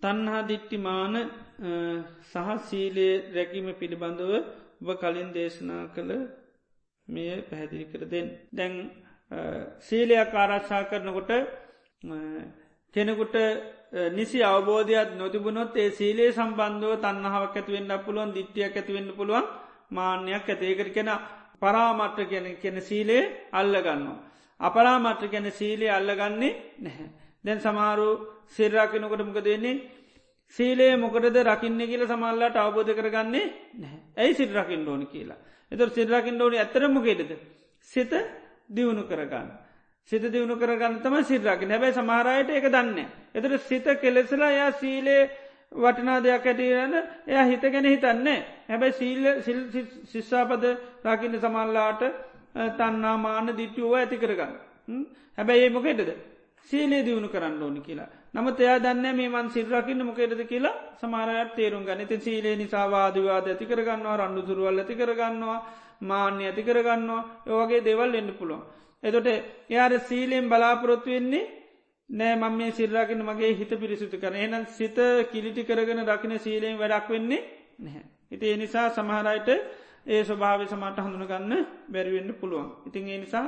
තන්හා 0.00 0.42
දිට්ටිමාන 0.44 1.14
සහ 2.24 2.48
සීලේ 2.62 3.14
රැකීම 3.34 3.68
පිළිබඳව 3.74 4.32
ඔබ 4.82 4.88
කලින් 4.98 5.30
දේශනා 5.32 5.84
කළ 5.88 6.12
මෙය 7.08 7.28
පැහැදිලි 7.42 7.84
කර 7.84 8.02
දෙෙන්. 8.06 8.26
දැන් 8.52 8.74
සීලයක් 9.80 10.34
ආරක්ෂා 10.34 10.84
කරනකොට 10.84 11.30
කෙනෙකුට 12.94 13.36
නිසි 14.12 14.38
අවබෝධයක් 14.42 15.10
නොතිබුණොත් 15.16 15.76
ඒ 15.76 15.90
සීලේ 15.92 16.32
සම්බන්ධව 16.32 16.96
තන්නහාවක් 16.98 17.54
ඇතිවෙන්න 17.56 17.92
පුළුවන් 18.04 18.34
දිට්ටියක් 18.34 18.76
ඇතිවෙන්න 18.76 19.12
පුළුවන් 19.12 19.46
මාන්‍යයක් 19.90 20.46
ඇතේකර 20.46 20.90
කෙන 20.90 21.10
පරාමට්ට 21.60 22.28
කියන 22.28 22.46
කෙන 22.56 22.76
සීලේ 22.80 23.22
අල්ලගන්නවා. 23.52 24.18
අපරාමත්‍ර 24.60 25.28
ගැන 25.28 25.46
සීලය 25.52 25.86
අල්ලගන්නේ 25.88 26.52
නැහැ. 26.78 27.08
දැන් 27.44 27.60
සමාරු 27.60 28.08
සිරාකිනකොට 28.48 29.22
මොක 29.24 29.40
දෙන්නේ 29.40 29.82
සීලේ 30.54 30.96
මොකටද 30.96 31.36
රකින්න 31.44 31.80
කියල 31.82 32.02
සමල්ලාට 32.06 32.56
අවබෝධ 32.56 32.92
කරගන්නේ 32.94 33.46
නැහැ 33.74 34.00
ඇයි 34.16 34.34
සිට 34.34 34.52
රකිින් 34.52 34.86
ඕෝනි 34.88 35.06
කියලා. 35.06 35.38
එතුර 35.72 35.88
සිරකින් 35.90 36.42
ඕනි 36.42 36.56
ඇතරමොකේටද. 36.58 37.32
සිත 37.80 38.12
දියුණු 38.70 39.04
කරගන්න. 39.04 39.48
සිත 40.04 40.22
දියුණු 40.24 40.56
කරගන්න 40.56 41.00
තම 41.00 41.16
සිරාකින් 41.24 41.70
හැබැයි 41.70 41.94
සමහරයට 41.94 42.50
එක 42.50 42.66
දන්න. 42.68 42.98
එතට 43.34 43.62
සිත 43.62 43.86
කෙලෙසලා 43.96 44.50
යා 44.52 44.72
සීලේ 44.72 45.30
වටනා 45.72 46.18
දෙයක් 46.20 46.46
ඇතිරන්න 46.46 46.94
එය 47.28 47.44
හිත 47.46 47.62
ගැන 47.64 47.86
හිතන්නේ 47.86 48.38
හැබැයි 48.68 48.92
සීල 48.94 49.22
ශිෂ්ෂාපද 50.04 50.64
රකින්න 51.04 51.38
සමල්ලාට 51.38 52.02
තන්නාමාන 52.76 53.54
දිට්ටුව 53.54 53.94
ඇති 53.94 54.18
කරගන්න. 54.18 54.54
හැබැයි 55.38 55.64
ඒ 55.64 55.70
මොකෙටද 55.70 56.10
සීලේ 56.70 57.02
දියුණු 57.02 57.28
කරන්න 57.28 57.62
ඕනි 57.62 57.80
කියලා. 57.80 58.08
නමුත් 58.32 58.60
එයා 58.60 58.78
දන්න 58.78 59.16
මේ 59.16 59.28
මන් 59.28 59.50
සිල්රකින්න 59.50 60.04
මොකේද 60.04 60.34
කියලා 60.44 60.74
සමාරයට 60.96 61.54
තේරුම් 61.54 61.84
ගන්න 61.84 62.08
ති 62.08 62.18
සීලේ 62.18 62.56
නිසාවාදවාද 62.56 63.46
ඇති 63.46 63.66
කරගන්නවා 63.66 64.16
රණ්ඩු 64.16 64.42
තුරුවල් 64.44 64.78
ඇති 64.78 64.94
කරගන්නවා 64.96 65.58
මාන්‍ය 66.00 66.44
ඇති 66.44 66.62
කරගන්නවා 66.62 67.22
යෝගේ 67.46 67.80
දෙවල් 67.82 68.14
එන්න 68.14 68.30
පුළුවන්. 68.32 68.62
එතොට 69.02 69.26
එයාට 69.26 69.94
සීලයෙන් 70.02 70.48
බලාපොරොත්තු 70.48 71.10
වෙන්නේ 71.10 71.50
නෑ 72.10 72.36
මම 72.36 72.54
මේ 72.54 72.70
සිල්රාගෙන 72.72 73.22
මගේ 73.22 73.52
හිත 73.54 73.72
පිරිසිතු 73.76 74.16
කර 74.18 74.34
එනම් 74.36 74.64
සිත 74.68 74.98
කිලිටි 75.30 75.64
කරගෙන 75.64 76.06
රකින 76.06 76.38
සීලයෙන් 76.38 76.76
වැඩක් 76.76 77.08
වෙන්නේ 77.08 77.42
නැහැ. 77.78 78.04
ඉති 78.30 78.44
ඒ 78.46 78.56
නිසා 78.56 78.86
සමහරයට 78.90 79.48
ඒ 80.06 80.22
ස්වභාව 80.24 80.60
සමට 80.64 80.98
හඳුනගන්න 80.98 81.66
බැරිවෙන්න 81.88 82.34
පුළුවන්. 82.34 82.68
ඉතින් 82.86 83.08
ඒ 83.08 83.18
නිසා 83.18 83.46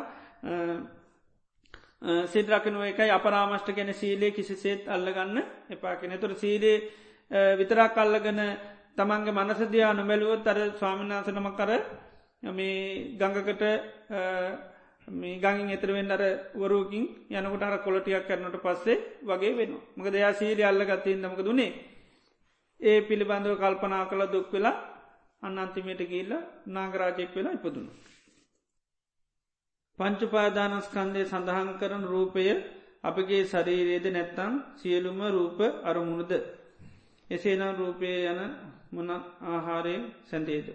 සිද්‍රකනුව 2.27 2.83
එකයි 2.85 3.11
අපරාමෂ්ට 3.11 3.69
ගැන 3.71 3.95
සීලේ 3.95 4.31
කිසිසේත් 4.33 4.89
අල්ලගන්න 4.89 5.39
එපා 5.71 5.97
කෙන 5.97 6.19
තුර 6.19 6.35
සීලේ 6.35 6.79
විතරක් 7.57 7.97
අල්ලගන 7.97 8.41
තමන්ගේ 8.97 9.33
මනසදයා 9.33 9.93
නොමැලුවොත් 9.95 10.47
අර 10.47 10.59
ස්වාමිනාසනම 10.73 11.49
කර 11.53 11.71
මේ 12.43 13.15
ගඟකට 13.15 13.63
මේ 15.09 15.39
ගඟින් 15.39 15.71
එතරවෙන්න 15.71 16.11
අර 16.11 16.23
වරුවකින් 16.55 17.05
යනකට 17.31 17.63
අර 17.63 17.79
කොලටියක් 17.81 18.27
කරනට 18.27 18.57
පස්සේ 18.59 19.03
වගේ 19.23 19.53
වෙන 19.53 19.73
මක 19.97 20.07
දෙයා 20.09 20.33
සීලි 20.35 20.63
අල්ලගත්තයෙන් 20.65 21.23
දමක 21.23 21.41
දුන්නේ 21.41 21.73
ඒ 22.81 23.01
පිළිබඳව 23.03 23.57
කල්පනා 23.57 24.05
කළ 24.05 24.25
දුක් 24.29 24.49
වෙලා 24.51 24.77
අන්නන්තිමයට 25.43 26.03
ගිල්ල 26.05 26.33
නාගරාජයෙක් 26.69 27.31
වෙලා 27.33 27.53
ඉපදුණු. 27.53 27.93
පංචුපාදානස්කන්දය 29.99 31.23
සඳහන් 31.25 31.69
කරන 31.79 32.05
රූපය 32.05 32.45
අපගේ 33.03 33.43
ශරීරයේද 33.45 34.07
නැත්තං 34.09 34.55
සියලුම 34.77 35.21
රූප 35.29 35.59
අරමුණුද. 35.83 36.33
එසේනම් 37.31 37.77
රූපය 37.77 38.11
යන 38.25 38.41
මොන 38.93 39.09
ආහාරයෙන් 39.47 40.03
සැන්දේද. 40.23 40.67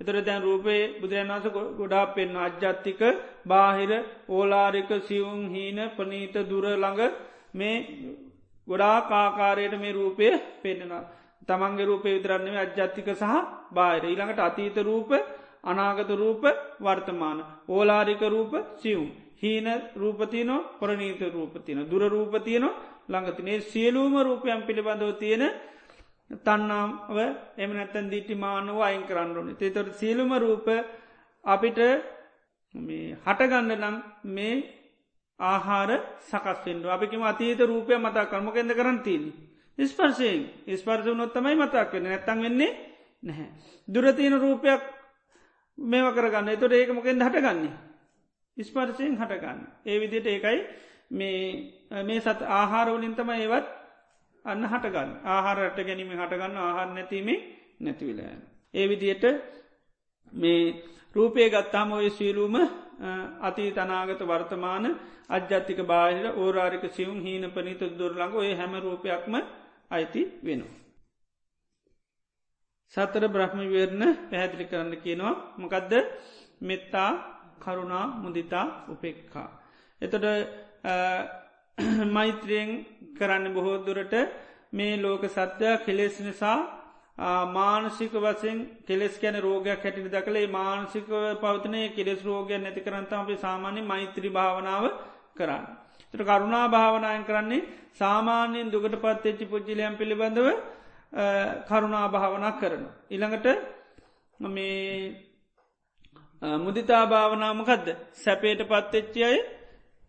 එතර 0.00 0.16
දැන් 0.20 0.42
රූපයේ 0.42 0.82
බුදුරන්වාස 1.00 1.46
ගොඩා 1.78 2.06
පෙන් 2.08 2.30
අජ්ජත්තික 2.38 3.00
බාහිර 3.46 3.92
ඕලාරික 4.28 4.90
සිවුම් 5.02 5.40
හීන 5.48 5.78
පනීත 5.96 6.34
දුර 6.50 6.64
ළඟ 6.74 7.02
මේ 7.54 7.76
ගොඩා 8.68 8.96
කාකාරයට 9.02 9.74
මේ 9.76 9.92
රූපය 9.92 10.26
පෙන්නවා. 10.62 11.02
තමන්ගේ 11.46 11.86
රූපය 11.86 12.08
විතරන්නේ 12.14 12.58
අජ්ජත්තික 12.58 13.08
සහ 13.12 13.34
බාහිර. 13.70 14.02
ඊළඟට 14.04 14.40
අතීත 14.40 14.76
රූප 14.80 15.10
අනාගත 15.64 16.10
රූප 16.12 16.42
වර්තමාන. 16.80 17.38
ඕලාරික 17.68 18.22
රූප 18.26 18.52
සියුම්. 18.76 19.08
හීන 19.42 19.66
රූපතියනො 19.96 20.56
ප්‍රනීත 20.80 21.20
රූපතියන 21.28 21.80
දුර 21.90 22.02
රූපතියනො 22.08 22.68
ළඟතිනේ 23.08 23.60
සියලූම 23.62 24.14
රූපයන් 24.20 24.62
පිළිබඳව 24.62 25.12
තියෙන 25.14 25.44
තන්නාව 26.30 27.18
එම 27.56 27.70
නැත්තන් 27.72 28.10
දිටි 28.10 28.34
මානුව 28.36 28.80
අයින් 28.80 29.04
කරන්නඩුවන 29.04 29.56
තේතොට 29.56 29.94
සියලුම 29.94 30.32
රූප 30.34 30.68
අපිට 31.44 31.78
හටගන්න 33.24 33.72
නම් 33.74 33.96
මේ 34.26 34.56
ආහාර 35.40 35.90
සකස්ෙන්ඩ 36.20 36.84
අපිම 36.86 37.22
අතීත 37.22 37.60
රූපය 37.60 37.96
මතා 37.96 38.26
කරමකෙන්ද 38.26 38.72
කරන්තිීන. 38.72 39.24
ස්පර්ශයෙන් 39.78 40.42
ස්පර්ශ 40.70 41.14
නොත්තමයි 41.14 41.54
මතක් 41.54 41.92
වෙන 41.92 42.02
නැත්තන් 42.04 42.42
වෙන්නේ 42.42 42.76
නැහැ. 43.22 43.48
දුරතියන 43.88 44.34
රූපයක් 44.36 44.82
මේව 45.78 46.06
කරගන්න 46.12 46.48
එතොට 46.48 46.72
ඒක 46.72 46.90
මොකෙන් 46.90 47.16
හටගන්නේ. 47.18 47.74
ස්පර්ශයෙන් 48.56 49.16
හටගන්න. 49.16 49.60
ඒ 49.86 49.96
විදිට 49.96 50.26
ඒකයි 50.26 50.58
මේ 51.10 52.20
සත් 52.20 52.42
ආහාරවලින් 52.42 53.14
තම 53.14 53.30
ඒවත් 53.30 53.77
අන්න 54.48 54.62
හටගන්න 54.64 55.10
ආහාරට 55.26 55.78
ගැනීම 55.80 56.10
හටගන්න 56.12 56.56
ආහාර 56.58 56.88
නැතිීමේ 56.88 57.38
නැතිවිලයන. 57.80 58.40
ඒ 58.74 58.86
විදියට 58.86 59.24
මේ 60.32 60.62
රූපය 61.16 61.48
ගත්තාම 61.48 61.92
ඔය 61.92 62.10
සීලූම 62.10 62.56
අති 63.40 63.64
තනාගත 63.72 64.20
වර්තමාන 64.22 64.84
අජ්‍යත්තික 65.28 65.80
බාහිර 65.84 66.26
ඕරාරික 66.34 66.84
සිවුම් 66.90 67.18
හීන 67.20 67.44
පනිත 67.50 67.80
දුරළඟ 67.92 68.34
ඔය 68.34 68.50
හැම 68.54 68.72
රූපයක්ම 68.76 69.34
අයිති 69.90 70.22
වෙනවා. 70.42 70.76
සතර 72.94 73.24
බ්‍රහ්ම 73.28 73.60
වේරණ 73.66 74.02
පැහැදිලි 74.30 74.64
කරන්න 74.64 74.94
කියනවා 74.98 75.34
මොකදද 75.56 75.92
මෙත්තා 76.60 77.10
කරුණා 77.60 78.06
මුදිතා 78.22 78.66
උපෙක්කා. 78.88 79.48
එතට 80.00 80.14
මෛත්‍රයෙන් 82.08 82.70
කරන්න 83.16 83.54
බොහෝදුරට 83.54 84.14
මේ 84.72 84.96
ලෝක 84.96 85.22
සත්‍යයක් 85.26 85.84
කෙලෙස් 85.84 86.16
නිසා 86.20 86.58
මානසික 87.48 88.12
වසෙන් 88.14 88.58
කෙස් 88.84 89.18
කැන 89.18 89.36
රෝගයක් 89.38 89.78
හැටිනි 89.78 90.08
දකළේ 90.08 90.46
මානසික 90.48 91.06
පවතනය 91.36 91.82
කෙස් 91.90 92.20
රෝගය 92.22 92.54
නැති 92.56 92.80
කරන්තම 92.80 93.16
අපේ 93.16 93.38
සාමාන්‍ය 93.38 93.80
මෛත්‍රී 93.82 94.30
භාවනාව 94.30 94.84
කරන්න. 95.36 95.64
තට 96.10 96.22
කරුණා 96.22 96.66
භාවනායන් 96.68 97.24
කරන්නේ 97.24 97.66
සාමාන්‍යයෙන් 97.94 98.68
දුකට 98.68 98.94
පත්වෙච්චි 98.96 99.44
පුද්ජිලයම් 99.46 99.94
පිළිබඳව 99.96 100.48
කරුණා 101.64 102.06
භාවනා 102.08 102.52
කරන. 102.52 102.84
ඉළඟට 103.08 103.46
මේ 104.40 105.28
මුදිතා 106.58 107.04
භාවනාමකදද 107.06 107.86
සැපේට 108.14 108.60
පත්තෙච්චි 108.64 109.20
අය 109.24 109.36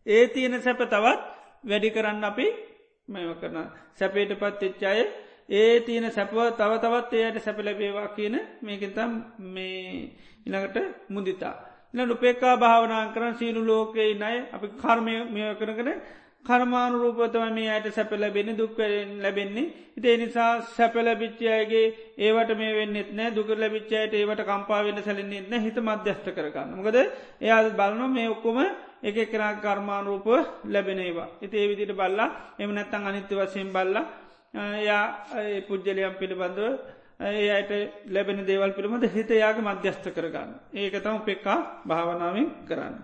ඒ 0.05 0.23
තියෙන 0.27 0.61
සැප 0.61 0.81
තවත් 0.87 1.28
වැඩි 1.63 1.89
කරන්න 1.89 2.23
අපි 2.23 2.45
මෙම 3.07 3.33
කරන 3.35 3.57
සැපේට 3.93 4.31
පත්තෙච්චාය 4.35 5.01
ඒ 5.51 5.79
තියෙන 5.81 6.11
සැපව 6.11 6.37
තව 6.51 6.71
තවත් 6.77 7.13
එයට 7.15 7.37
සැපලබේවා 7.39 8.07
කියන 8.09 8.35
මේකතම් 8.61 9.11
මේ 9.47 10.13
ඉළඟට 10.45 10.77
මුදිතා. 11.09 11.55
ඉ 11.93 11.95
නුපේකා 12.01 12.55
භාවනා 12.57 13.03
කරන 13.13 13.35
සීලු 13.35 13.61
ලෝකයේ 13.63 14.13
නයි 14.15 14.37
අපි 14.53 14.67
කර්මය 14.77 15.13
මෙය 15.27 15.47
කරන 15.55 15.89
කර්මාණු 16.45 16.97
රූපතම 16.97 17.45
මේ 17.51 17.69
අයට 17.69 17.87
සැප 17.91 18.11
ලැබෙන 18.13 18.51
දුක්කරෙන් 18.53 19.09
ලැබෙන්නේ. 19.23 19.71
ඉතේ 19.97 20.15
නිසා 20.17 20.51
සැප 20.69 20.93
ලැබිච්චයගේ 20.97 21.85
ඒවට 22.19 22.51
මේ 22.57 22.71
වෙන්නෙත් 22.73 23.09
නෑ 23.11 23.31
දුක 23.31 23.49
ලැබිච්චයට 23.55 24.13
ඒවට 24.13 24.43
කම්පාාවෙන්න 24.43 25.01
සැලෙන්න්නේ 25.01 25.41
න 25.43 25.65
හිත 25.65 25.77
මධ්‍යස්ත 25.79 26.27
කරගන්න 26.29 26.77
මොකද 26.77 26.97
එයා 27.41 27.59
බලන 27.71 28.01
මේ 28.11 28.29
ඔක්කොම 28.29 28.59
එක 29.03 29.17
කරා 29.27 29.53
කර්මාණරූප 29.57 30.27
ලැබෙනේවා 30.65 31.29
ඉති 31.41 31.55
ඒ 31.55 31.67
විදිට 31.67 31.93
බල්ලා 31.93 32.29
එම 32.59 32.69
නැත්තං 32.71 33.05
අනිත්‍ය 33.05 33.33
වශයෙන් 33.35 33.69
බල්ලා 33.69 34.05
යා 34.79 35.03
පුද්ජලයම් 35.67 36.15
පිළිබඳව 36.15 36.79
ඒයට 37.21 37.71
ලැබෙන 38.07 38.39
දේවල් 38.43 38.71
පිළිබඳ 38.71 39.05
හිත 39.07 39.29
යාගේ 39.31 39.63
මධ්‍යස්ත 39.63 40.05
කරගන්න 40.09 40.51
ඒක 40.73 40.95
තම 40.95 41.19
පෙක්කා 41.21 41.59
භාවනාවෙන් 41.85 42.47
කරන්න. 42.65 42.95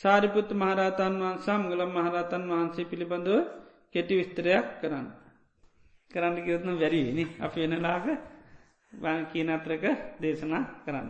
සාරිපුත් 0.00 0.50
මහරතන් 0.52 1.14
වහන්සා 1.18 1.58
මුගලම් 1.58 1.90
මහරතන් 1.92 2.42
වහන්සේ 2.48 2.84
පිළිබඳව 2.84 3.46
කෙටි 3.92 4.14
විස්තරයක් 4.16 4.66
කරන්න. 4.80 5.06
කරන්න 6.10 6.36
කිවත්න 6.38 6.70
වැැරිවිනි 6.72 7.24
අප 7.38 7.54
වෙනලාග 7.54 8.06
කියනත්‍රක 9.28 9.84
දේශනා 10.20 10.62
කරන්න. 10.84 11.08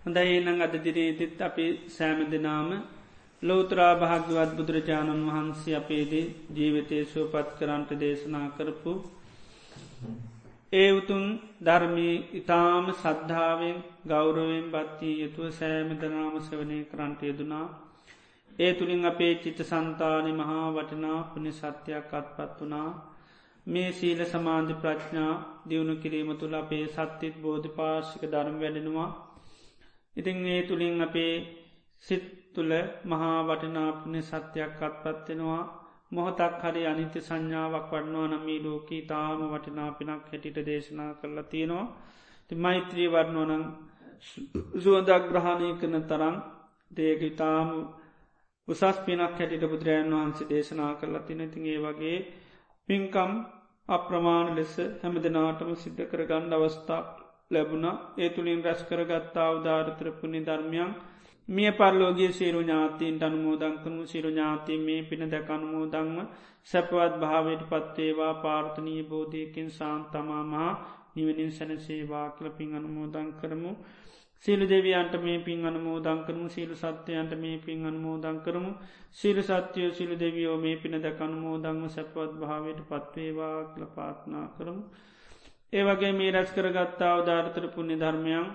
හොඳයි 0.00 0.36
එනං 0.38 0.62
අද 0.62 0.74
දිරේතිත් 0.78 1.40
අපි 1.40 1.64
සෑම 1.88 2.20
දෙනාම 2.26 2.68
ලෝතරා 3.42 3.92
භාග්‍යවත් 3.96 4.52
බුදුරජාණන් 4.56 5.26
වහන්සේ 5.26 5.74
අපේදේ 5.76 6.30
ජීවිතය 6.50 6.98
සුවපත් 7.06 7.48
කරන්ට 7.58 7.90
දේශනා 8.00 8.46
කරපු 8.56 8.92
ඒ 10.72 10.88
උතුන් 10.92 11.24
ධර්මී 11.60 12.16
ඉතාම 12.32 12.86
සද්ධාවෙන් 12.94 13.78
ගෞරවෙන් 14.06 14.66
බත්තිී 14.70 15.20
යුතුව 15.20 15.46
සෑමදනාම 15.52 16.34
සවනය 16.40 16.78
කරන්ට 16.86 17.20
යෙදුනා. 17.22 17.66
ඒ 18.50 18.72
තුළින් 18.74 19.04
අපේ 19.06 19.34
චිත 19.36 19.60
සන්තානය 19.64 20.32
මහා 20.34 20.66
වටනා 20.72 21.18
පුුණ 21.30 21.48
සත්‍යයක් 21.52 22.12
අත්පත් 22.14 22.58
වනා 22.60 22.90
මේ 23.66 23.90
සීල 23.92 24.20
සමාන්ධි 24.26 24.74
ප්‍රඥා 24.74 25.32
දියුණු 25.68 25.94
කිරීම 25.96 26.30
තුළ 26.36 26.54
අපේ 26.56 26.84
සත්‍යත් 26.88 27.34
බෝධ 27.38 27.68
පාශික 27.70 28.22
ධර්ම 28.26 28.56
වැඩෙනවා 28.58 29.10
ඉතිං 30.16 30.38
ඒ 30.46 30.62
තුළින් 30.62 30.96
අපේ 31.00 31.34
සිත් 32.04 32.24
තුළ 32.52 32.72
මහා 33.04 33.38
වටනාපන 33.44 34.14
සත්‍යයක් 34.22 34.80
අත්පත්වෙනවා 34.80 35.62
මොහොතක් 36.10 36.54
හරි 36.62 36.82
අනිත්‍ය 36.84 37.20
සංඥාවක් 37.20 37.90
වඩනවා 37.90 38.28
නමී 38.32 38.60
ලෝකී 38.60 39.02
තාම 39.04 39.40
වටිනාපිනක් 39.50 40.24
හැටිට 40.24 40.58
දේශනා 40.62 41.12
කරලා 41.14 41.44
තියෙනවා. 41.44 41.86
ති 42.50 42.54
මෛත්‍රී 42.56 43.08
වඩනෝනං 43.08 43.64
සුවදක් 44.76 45.24
ග්‍රහණය 45.28 45.68
කරන 45.74 45.96
තරම් 46.04 46.36
දේක 46.90 47.20
ඉතාම 47.22 47.68
උසස් 48.68 48.98
පිනක් 49.00 49.22
හැටිට 49.32 49.64
බුදුරජන් 49.64 50.12
වහන්සේ 50.12 50.48
දේශනා 50.48 50.92
කරලා 50.94 51.22
තිනතින් 51.22 51.64
ඒ 51.66 51.78
වගේ 51.78 52.18
පින්කම් 52.88 53.32
අප්‍රමාණ 53.88 54.48
ලෙස 54.56 54.74
හැම 55.00 55.14
දෙනාටම 55.18 55.70
සිද්ධ 55.76 56.02
කරගණ්ඩ 56.06 56.56
අවස්ථා 56.56 57.02
ලැබුණ. 57.50 57.86
ඒ 58.18 58.28
තුළින් 58.30 58.64
රැස් 58.64 58.82
කරගත්තා 58.84 59.48
උදාරතරපුුණි 59.50 60.40
ධර්මයන් 60.42 60.90
මිය 61.48 61.70
පරලෝගේ 61.72 62.30
සීරු 62.30 62.60
ඥාතීන්ට 62.60 63.22
අනුමෝදංකනු 63.22 64.02
සිරු 64.06 64.30
ඥාති 64.30 64.74
මේ 64.78 65.00
පින 65.02 65.22
දැකනුමෝදංව 65.26 66.18
සැපවත් 66.66 67.14
භාවයට 67.18 67.62
පත්වේවා 67.64 68.34
පාර්ථනී 68.36 69.02
බෝධයකින් 69.04 69.70
සාන්තමාමහා 69.70 70.72
නිවනින් 71.16 71.50
සැනසේවා 71.50 72.28
කල 72.30 72.46
පින් 72.50 72.70
අනුමෝදං 72.74 73.28
කරමු. 73.34 73.72
සීලු 74.44 74.64
දෙවියන්ට 74.66 75.14
මේ 75.18 75.38
පින් 75.40 75.66
අනුමෝදං 75.66 76.20
කරමු. 76.24 76.46
සීලු 76.48 76.74
සත්‍යයන්ට 76.76 77.32
මේ 77.36 77.58
පින් 77.58 77.86
අනුමෝදං 77.86 78.38
කරමු. 78.40 78.72
සීලු 79.12 79.42
සත්‍යයෝ 79.42 79.92
සිලු 79.92 80.14
දෙවියෝ 80.16 80.56
මේ 80.56 80.76
පින 80.76 80.94
දැක 80.98 81.20
අනුමෝදංව 81.20 81.84
සැපවත් 81.88 82.32
භාවයට 82.40 82.80
පත්වේවා 82.88 83.56
කල 83.72 83.84
පාත්නා 83.94 84.46
කරමු. 84.56 84.82
ඒ 85.72 85.82
වගේ 85.82 86.12
මේ 86.12 86.30
රැස් 86.30 86.50
කරගත්තා 86.50 87.10
අවධාරතර 87.10 87.64
පුුණ්‍ය 87.68 87.96
ධර්මයන් 87.96 88.46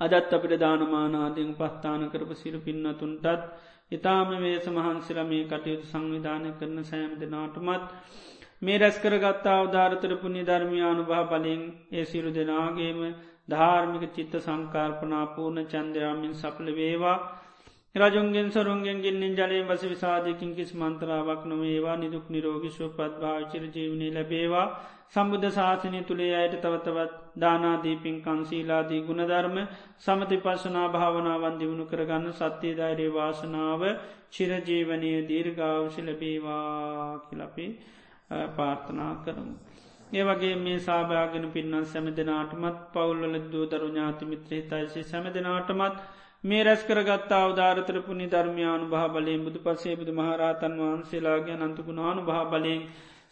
අදත් 0.00 0.32
අපිට 0.32 0.54
දානමානාදයෙන් 0.58 1.50
පස්ථාන 1.54 2.02
කරප 2.08 2.30
සිරු 2.34 2.58
පින්නතුන්ටත් 2.60 3.26
ඉතාම 3.92 4.30
වේස 4.38 4.66
මහන්සිල 4.68 5.18
මේ 5.24 5.44
කටයුතු 5.44 5.86
සංවිධානය 5.86 6.50
කරන 6.54 6.78
සෑම 6.84 7.12
දෙනාටමත් 7.16 7.88
මේ 8.62 8.78
රැස් 8.78 8.96
කරගත්තා 8.98 9.56
අවධාරතර 9.56 10.12
පුුණි 10.16 10.42
ධර්මයානු 10.42 11.02
භා 11.04 11.24
බලින් 11.24 11.62
ඒ 11.92 12.04
සිරු 12.04 12.30
දෙනාගේම 12.30 13.00
ධාර්මික 13.48 14.04
චිත්ත 14.12 14.34
සංකාර්පනා 14.38 15.24
පූර්ණ 15.28 15.66
චන්දයාමින් 15.66 16.34
සපල 16.34 16.68
වේවා. 16.72 17.18
රජුන්ගෙන් 17.94 18.48
සරුන්ගෙන් 18.50 18.98
ගින්නින් 19.00 19.34
ජලයෙන් 19.34 19.66
වස 19.66 19.82
විසාධයකින් 19.84 20.52
කිස් 20.54 20.70
මන්ත්‍රාවක් 20.74 21.42
නොවේවා. 21.46 21.96
නිදුක් 21.96 22.26
නිරෝගිශව 22.28 22.88
පත්භාවිචර 22.90 23.64
ජීවනය 23.68 24.08
ලැබේවා. 24.10 24.66
සම්බුද්ධ 25.12 25.48
ශාසනය 25.50 26.00
තුළේ 26.04 26.34
අයට 26.34 26.52
තවතවත් 26.58 27.14
දානාදීපින් 27.36 28.18
කංසීලාදී 28.20 29.00
ගුණධර්ම 29.02 29.56
සමති 29.98 30.36
පශනා 30.38 30.84
භාවනාවන් 30.90 31.56
දියුණු 31.58 31.86
කරගන්න 31.86 32.28
සත්‍යය 32.34 32.74
ධෛරය 32.74 33.08
වාසනාව 33.12 33.82
චිරජීවනය 34.30 35.10
දීර්ගාවශ 35.24 35.98
ලැබේවා 36.00 37.18
කිලපි 37.24 37.66
පාර්ථනා 38.54 39.12
කරමු. 39.24 39.54
ඒ 40.12 40.24
වගේ 40.24 40.54
මේ 40.58 40.78
සාභාගෙන 40.80 41.50
පින්නන් 41.50 41.84
සැම 41.86 42.06
දෙනාටමත් 42.14 42.80
පවුල්ල 42.92 43.36
දූ 43.48 43.66
දරු 43.66 43.88
ඥාතිමිත්‍රේ 43.88 44.62
තයිසේ 44.68 45.04
සැම 45.04 45.28
දෙනාටමත් 45.32 46.00
මේ 46.44 46.62
රැස් 46.62 46.82
කරගත්තා 46.84 47.40
අවධාරතර 47.42 48.02
පුුණි 48.02 48.26
ධර්මයානු 48.28 48.86
භා 48.88 49.08
බලයෙන් 49.10 49.42
බුදු 49.42 49.58
පසේ 49.60 49.94
බුදු 49.96 50.12
මහරහතන් 50.14 50.80
වහන්සේලාගේ 50.80 51.56
අනන්තුකුණානු 51.58 52.22
භා 52.24 52.44
බලයෙන් 52.46 52.82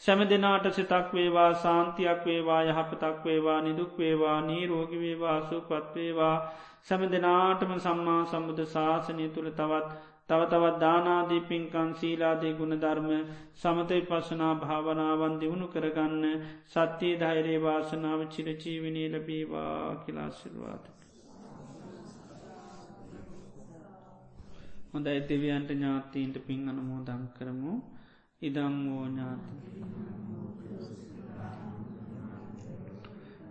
සැම 0.03 0.20
දෙනාට 0.25 0.66
සිතක් 0.73 1.09
වේවා 1.12 1.51
සාන්තියක් 1.57 2.20
වේවා 2.25 2.61
යහපතක් 2.65 3.25
වේවා 3.25 3.61
නිදුක් 3.62 3.99
වේවා 3.99 4.39
නීරෝගි 4.43 4.99
වේවා 4.99 5.39
සුපත්වේවා 5.45 6.37
සැම 6.83 7.03
දෙනාටම 7.09 7.73
සම්මා 7.79 8.20
සම්බුධ 8.27 8.62
ශාසනය 8.66 9.27
තුළ 9.31 9.51
තවත් 9.53 9.91
තව 10.29 10.41
තවත් 10.47 10.79
දානාදී 10.79 11.41
පින්කන් 11.43 11.91
සීලාදී 11.95 12.55
ගුණධර්ම 12.55 13.11
සමතයි 13.55 14.01
පසනා 14.03 14.55
භාවනාවන් 14.57 15.35
දියුණු 15.41 15.66
කරගන්න 15.69 16.25
සත්‍යයේ 16.69 17.19
ධෛරයේ 17.19 17.61
වාසනාව 17.61 18.20
චිරචීවිනී 18.29 19.09
ලබීවා 19.09 19.97
කිලාශිල්වාද. 20.03 20.85
හොඳයි 24.91 25.20
දෙවියන්ට 25.27 25.70
ඥාතීන්ට 25.73 26.37
පින් 26.47 26.69
අනමෝදං 26.69 27.25
කරමු 27.35 27.73
ඉදං 28.43 28.74
ඕඥාති 28.89 29.56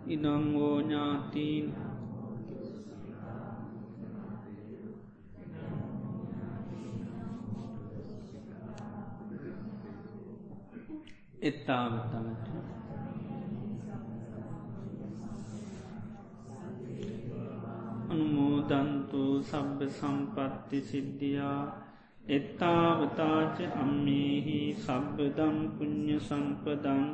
ඉදං 0.06 0.44
ඕඥාතීන් 0.56 1.66
එත්තාවතමට. 11.40 12.48
අනුමෝදන්තු 18.10 19.20
සබ්බ 19.42 19.78
සම්පත්ති 19.90 20.80
සිද්ධියා. 20.82 21.87
එත්තාවතාච 22.28 23.56
අම්මේහි 23.74 24.58
සබ්බදම් 24.76 25.56
පුුණ්්‍ය 25.74 26.16
සම්පදං 26.20 27.04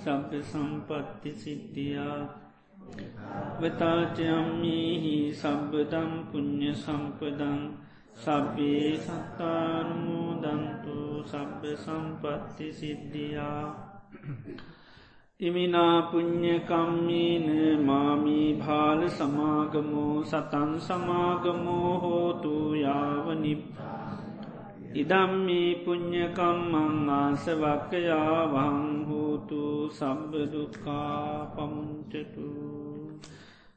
සබ්බ 0.00 0.30
සම්පත්ති 0.42 1.30
සිද්ධියා. 1.34 2.18
වතාචයම්මේහි 3.60 5.16
සබ්බදම් 5.34 6.10
පුුණ්්‍ය 6.30 6.70
සම්පදං 6.76 7.60
සබ්බේ 8.16 8.88
සත්තානුමෝදන්තු 8.98 10.96
සබ්බ 11.24 11.62
සම්පත්ති 11.76 12.66
සිද්ධියා. 12.72 13.64
ඉමිනාපුං්ඥකම්මීන 15.40 17.82
මාමී 17.82 18.56
භාල 18.56 19.10
සමාගමෝ 19.10 20.24
සතන් 20.24 20.80
සමාගමෝ 20.80 21.98
හෝතු 21.98 22.76
යාවනිප 22.76 23.60
ඉදම්මී 24.94 25.78
පුං්ඥකම්මං 25.78 27.12
ආසවක්කයාවං 27.12 29.06
හෝතු 29.06 29.90
සබ්බදුකා 29.90 31.46
පමුංචටු 31.54 32.50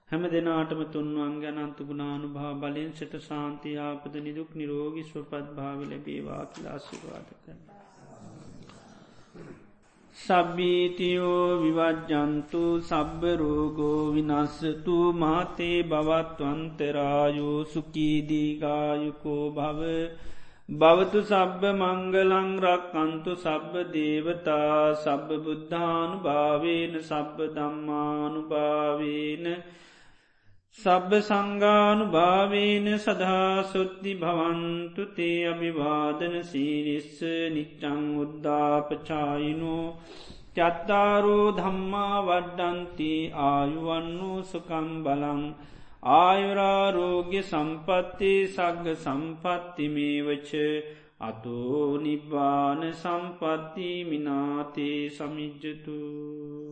හැම 0.09 0.29
දෙනාටම 0.29 0.89
තුන්වන් 0.89 1.41
ගැනන්තු 1.41 1.85
ගුණානු 1.85 2.31
භා 2.31 2.55
බලෙන් 2.55 2.93
සට 2.93 3.23
සාන්තියාපද 3.23 4.21
නිදුක් 4.21 4.53
නිරෝගි 4.53 5.03
ස්වපත් 5.03 5.55
භාව 5.55 5.85
ලැබේවා 5.85 6.47
කියලා 6.47 6.75
අසිවාද 6.75 7.37
කරන්න. 7.37 7.72
සබ්බීතියෝ 10.15 11.45
විවජ්ජන්තු 11.61 12.63
සබ්බරෝගෝ 12.81 14.01
විනස්සතු 14.13 14.97
මාතේ 15.13 15.77
බවත්වන්තරායෝ 15.83 17.57
සුකීදීගායුකෝ 17.65 19.45
භව. 19.51 19.81
භවතු 20.69 21.19
සබ්බ 21.23 21.61
මංගලං 21.73 22.51
රක්කන්තු 22.59 23.31
සබ්බ 23.35 23.73
දේවතා 23.93 24.95
සබ්බ 24.95 25.29
බුද්ධානු 25.45 26.21
භාවේන 26.21 26.93
සබ්බ 27.01 27.37
දම්මානු 27.55 28.41
භාවේන 28.47 29.45
සබ්බ 30.77 31.11
සංගානු 31.21 32.05
භාවේන 32.07 32.87
සදහාසුද්ධි 32.95 34.13
භවන්තු 34.15 35.03
තේ 35.15 35.35
අභිවාදන 35.45 36.33
සීරිස්ස 36.43 37.19
නිච්චං 37.51 37.99
උද්දාපචායිනෝ 38.23 39.85
චත්තාරෝ 40.55 41.45
ධම්මා 41.51 42.17
වඩ්ඩන්ති 42.23 43.11
ආයුවන්නෝ 43.43 44.39
සුකම් 44.45 44.89
බලං 45.03 45.43
ආයුරාරෝග්‍ය 46.15 47.37
සම්පත්ති 47.43 48.33
සග්ග 48.47 48.97
සම්පත්තිමේවච 48.97 50.51
අතෝ 51.21 51.85
නිබ්බාන 51.99 52.81
සම්පත්ති 52.95 53.91
මිනාතේ 54.05 54.99
සමිජ්ජතුූ 55.11 56.62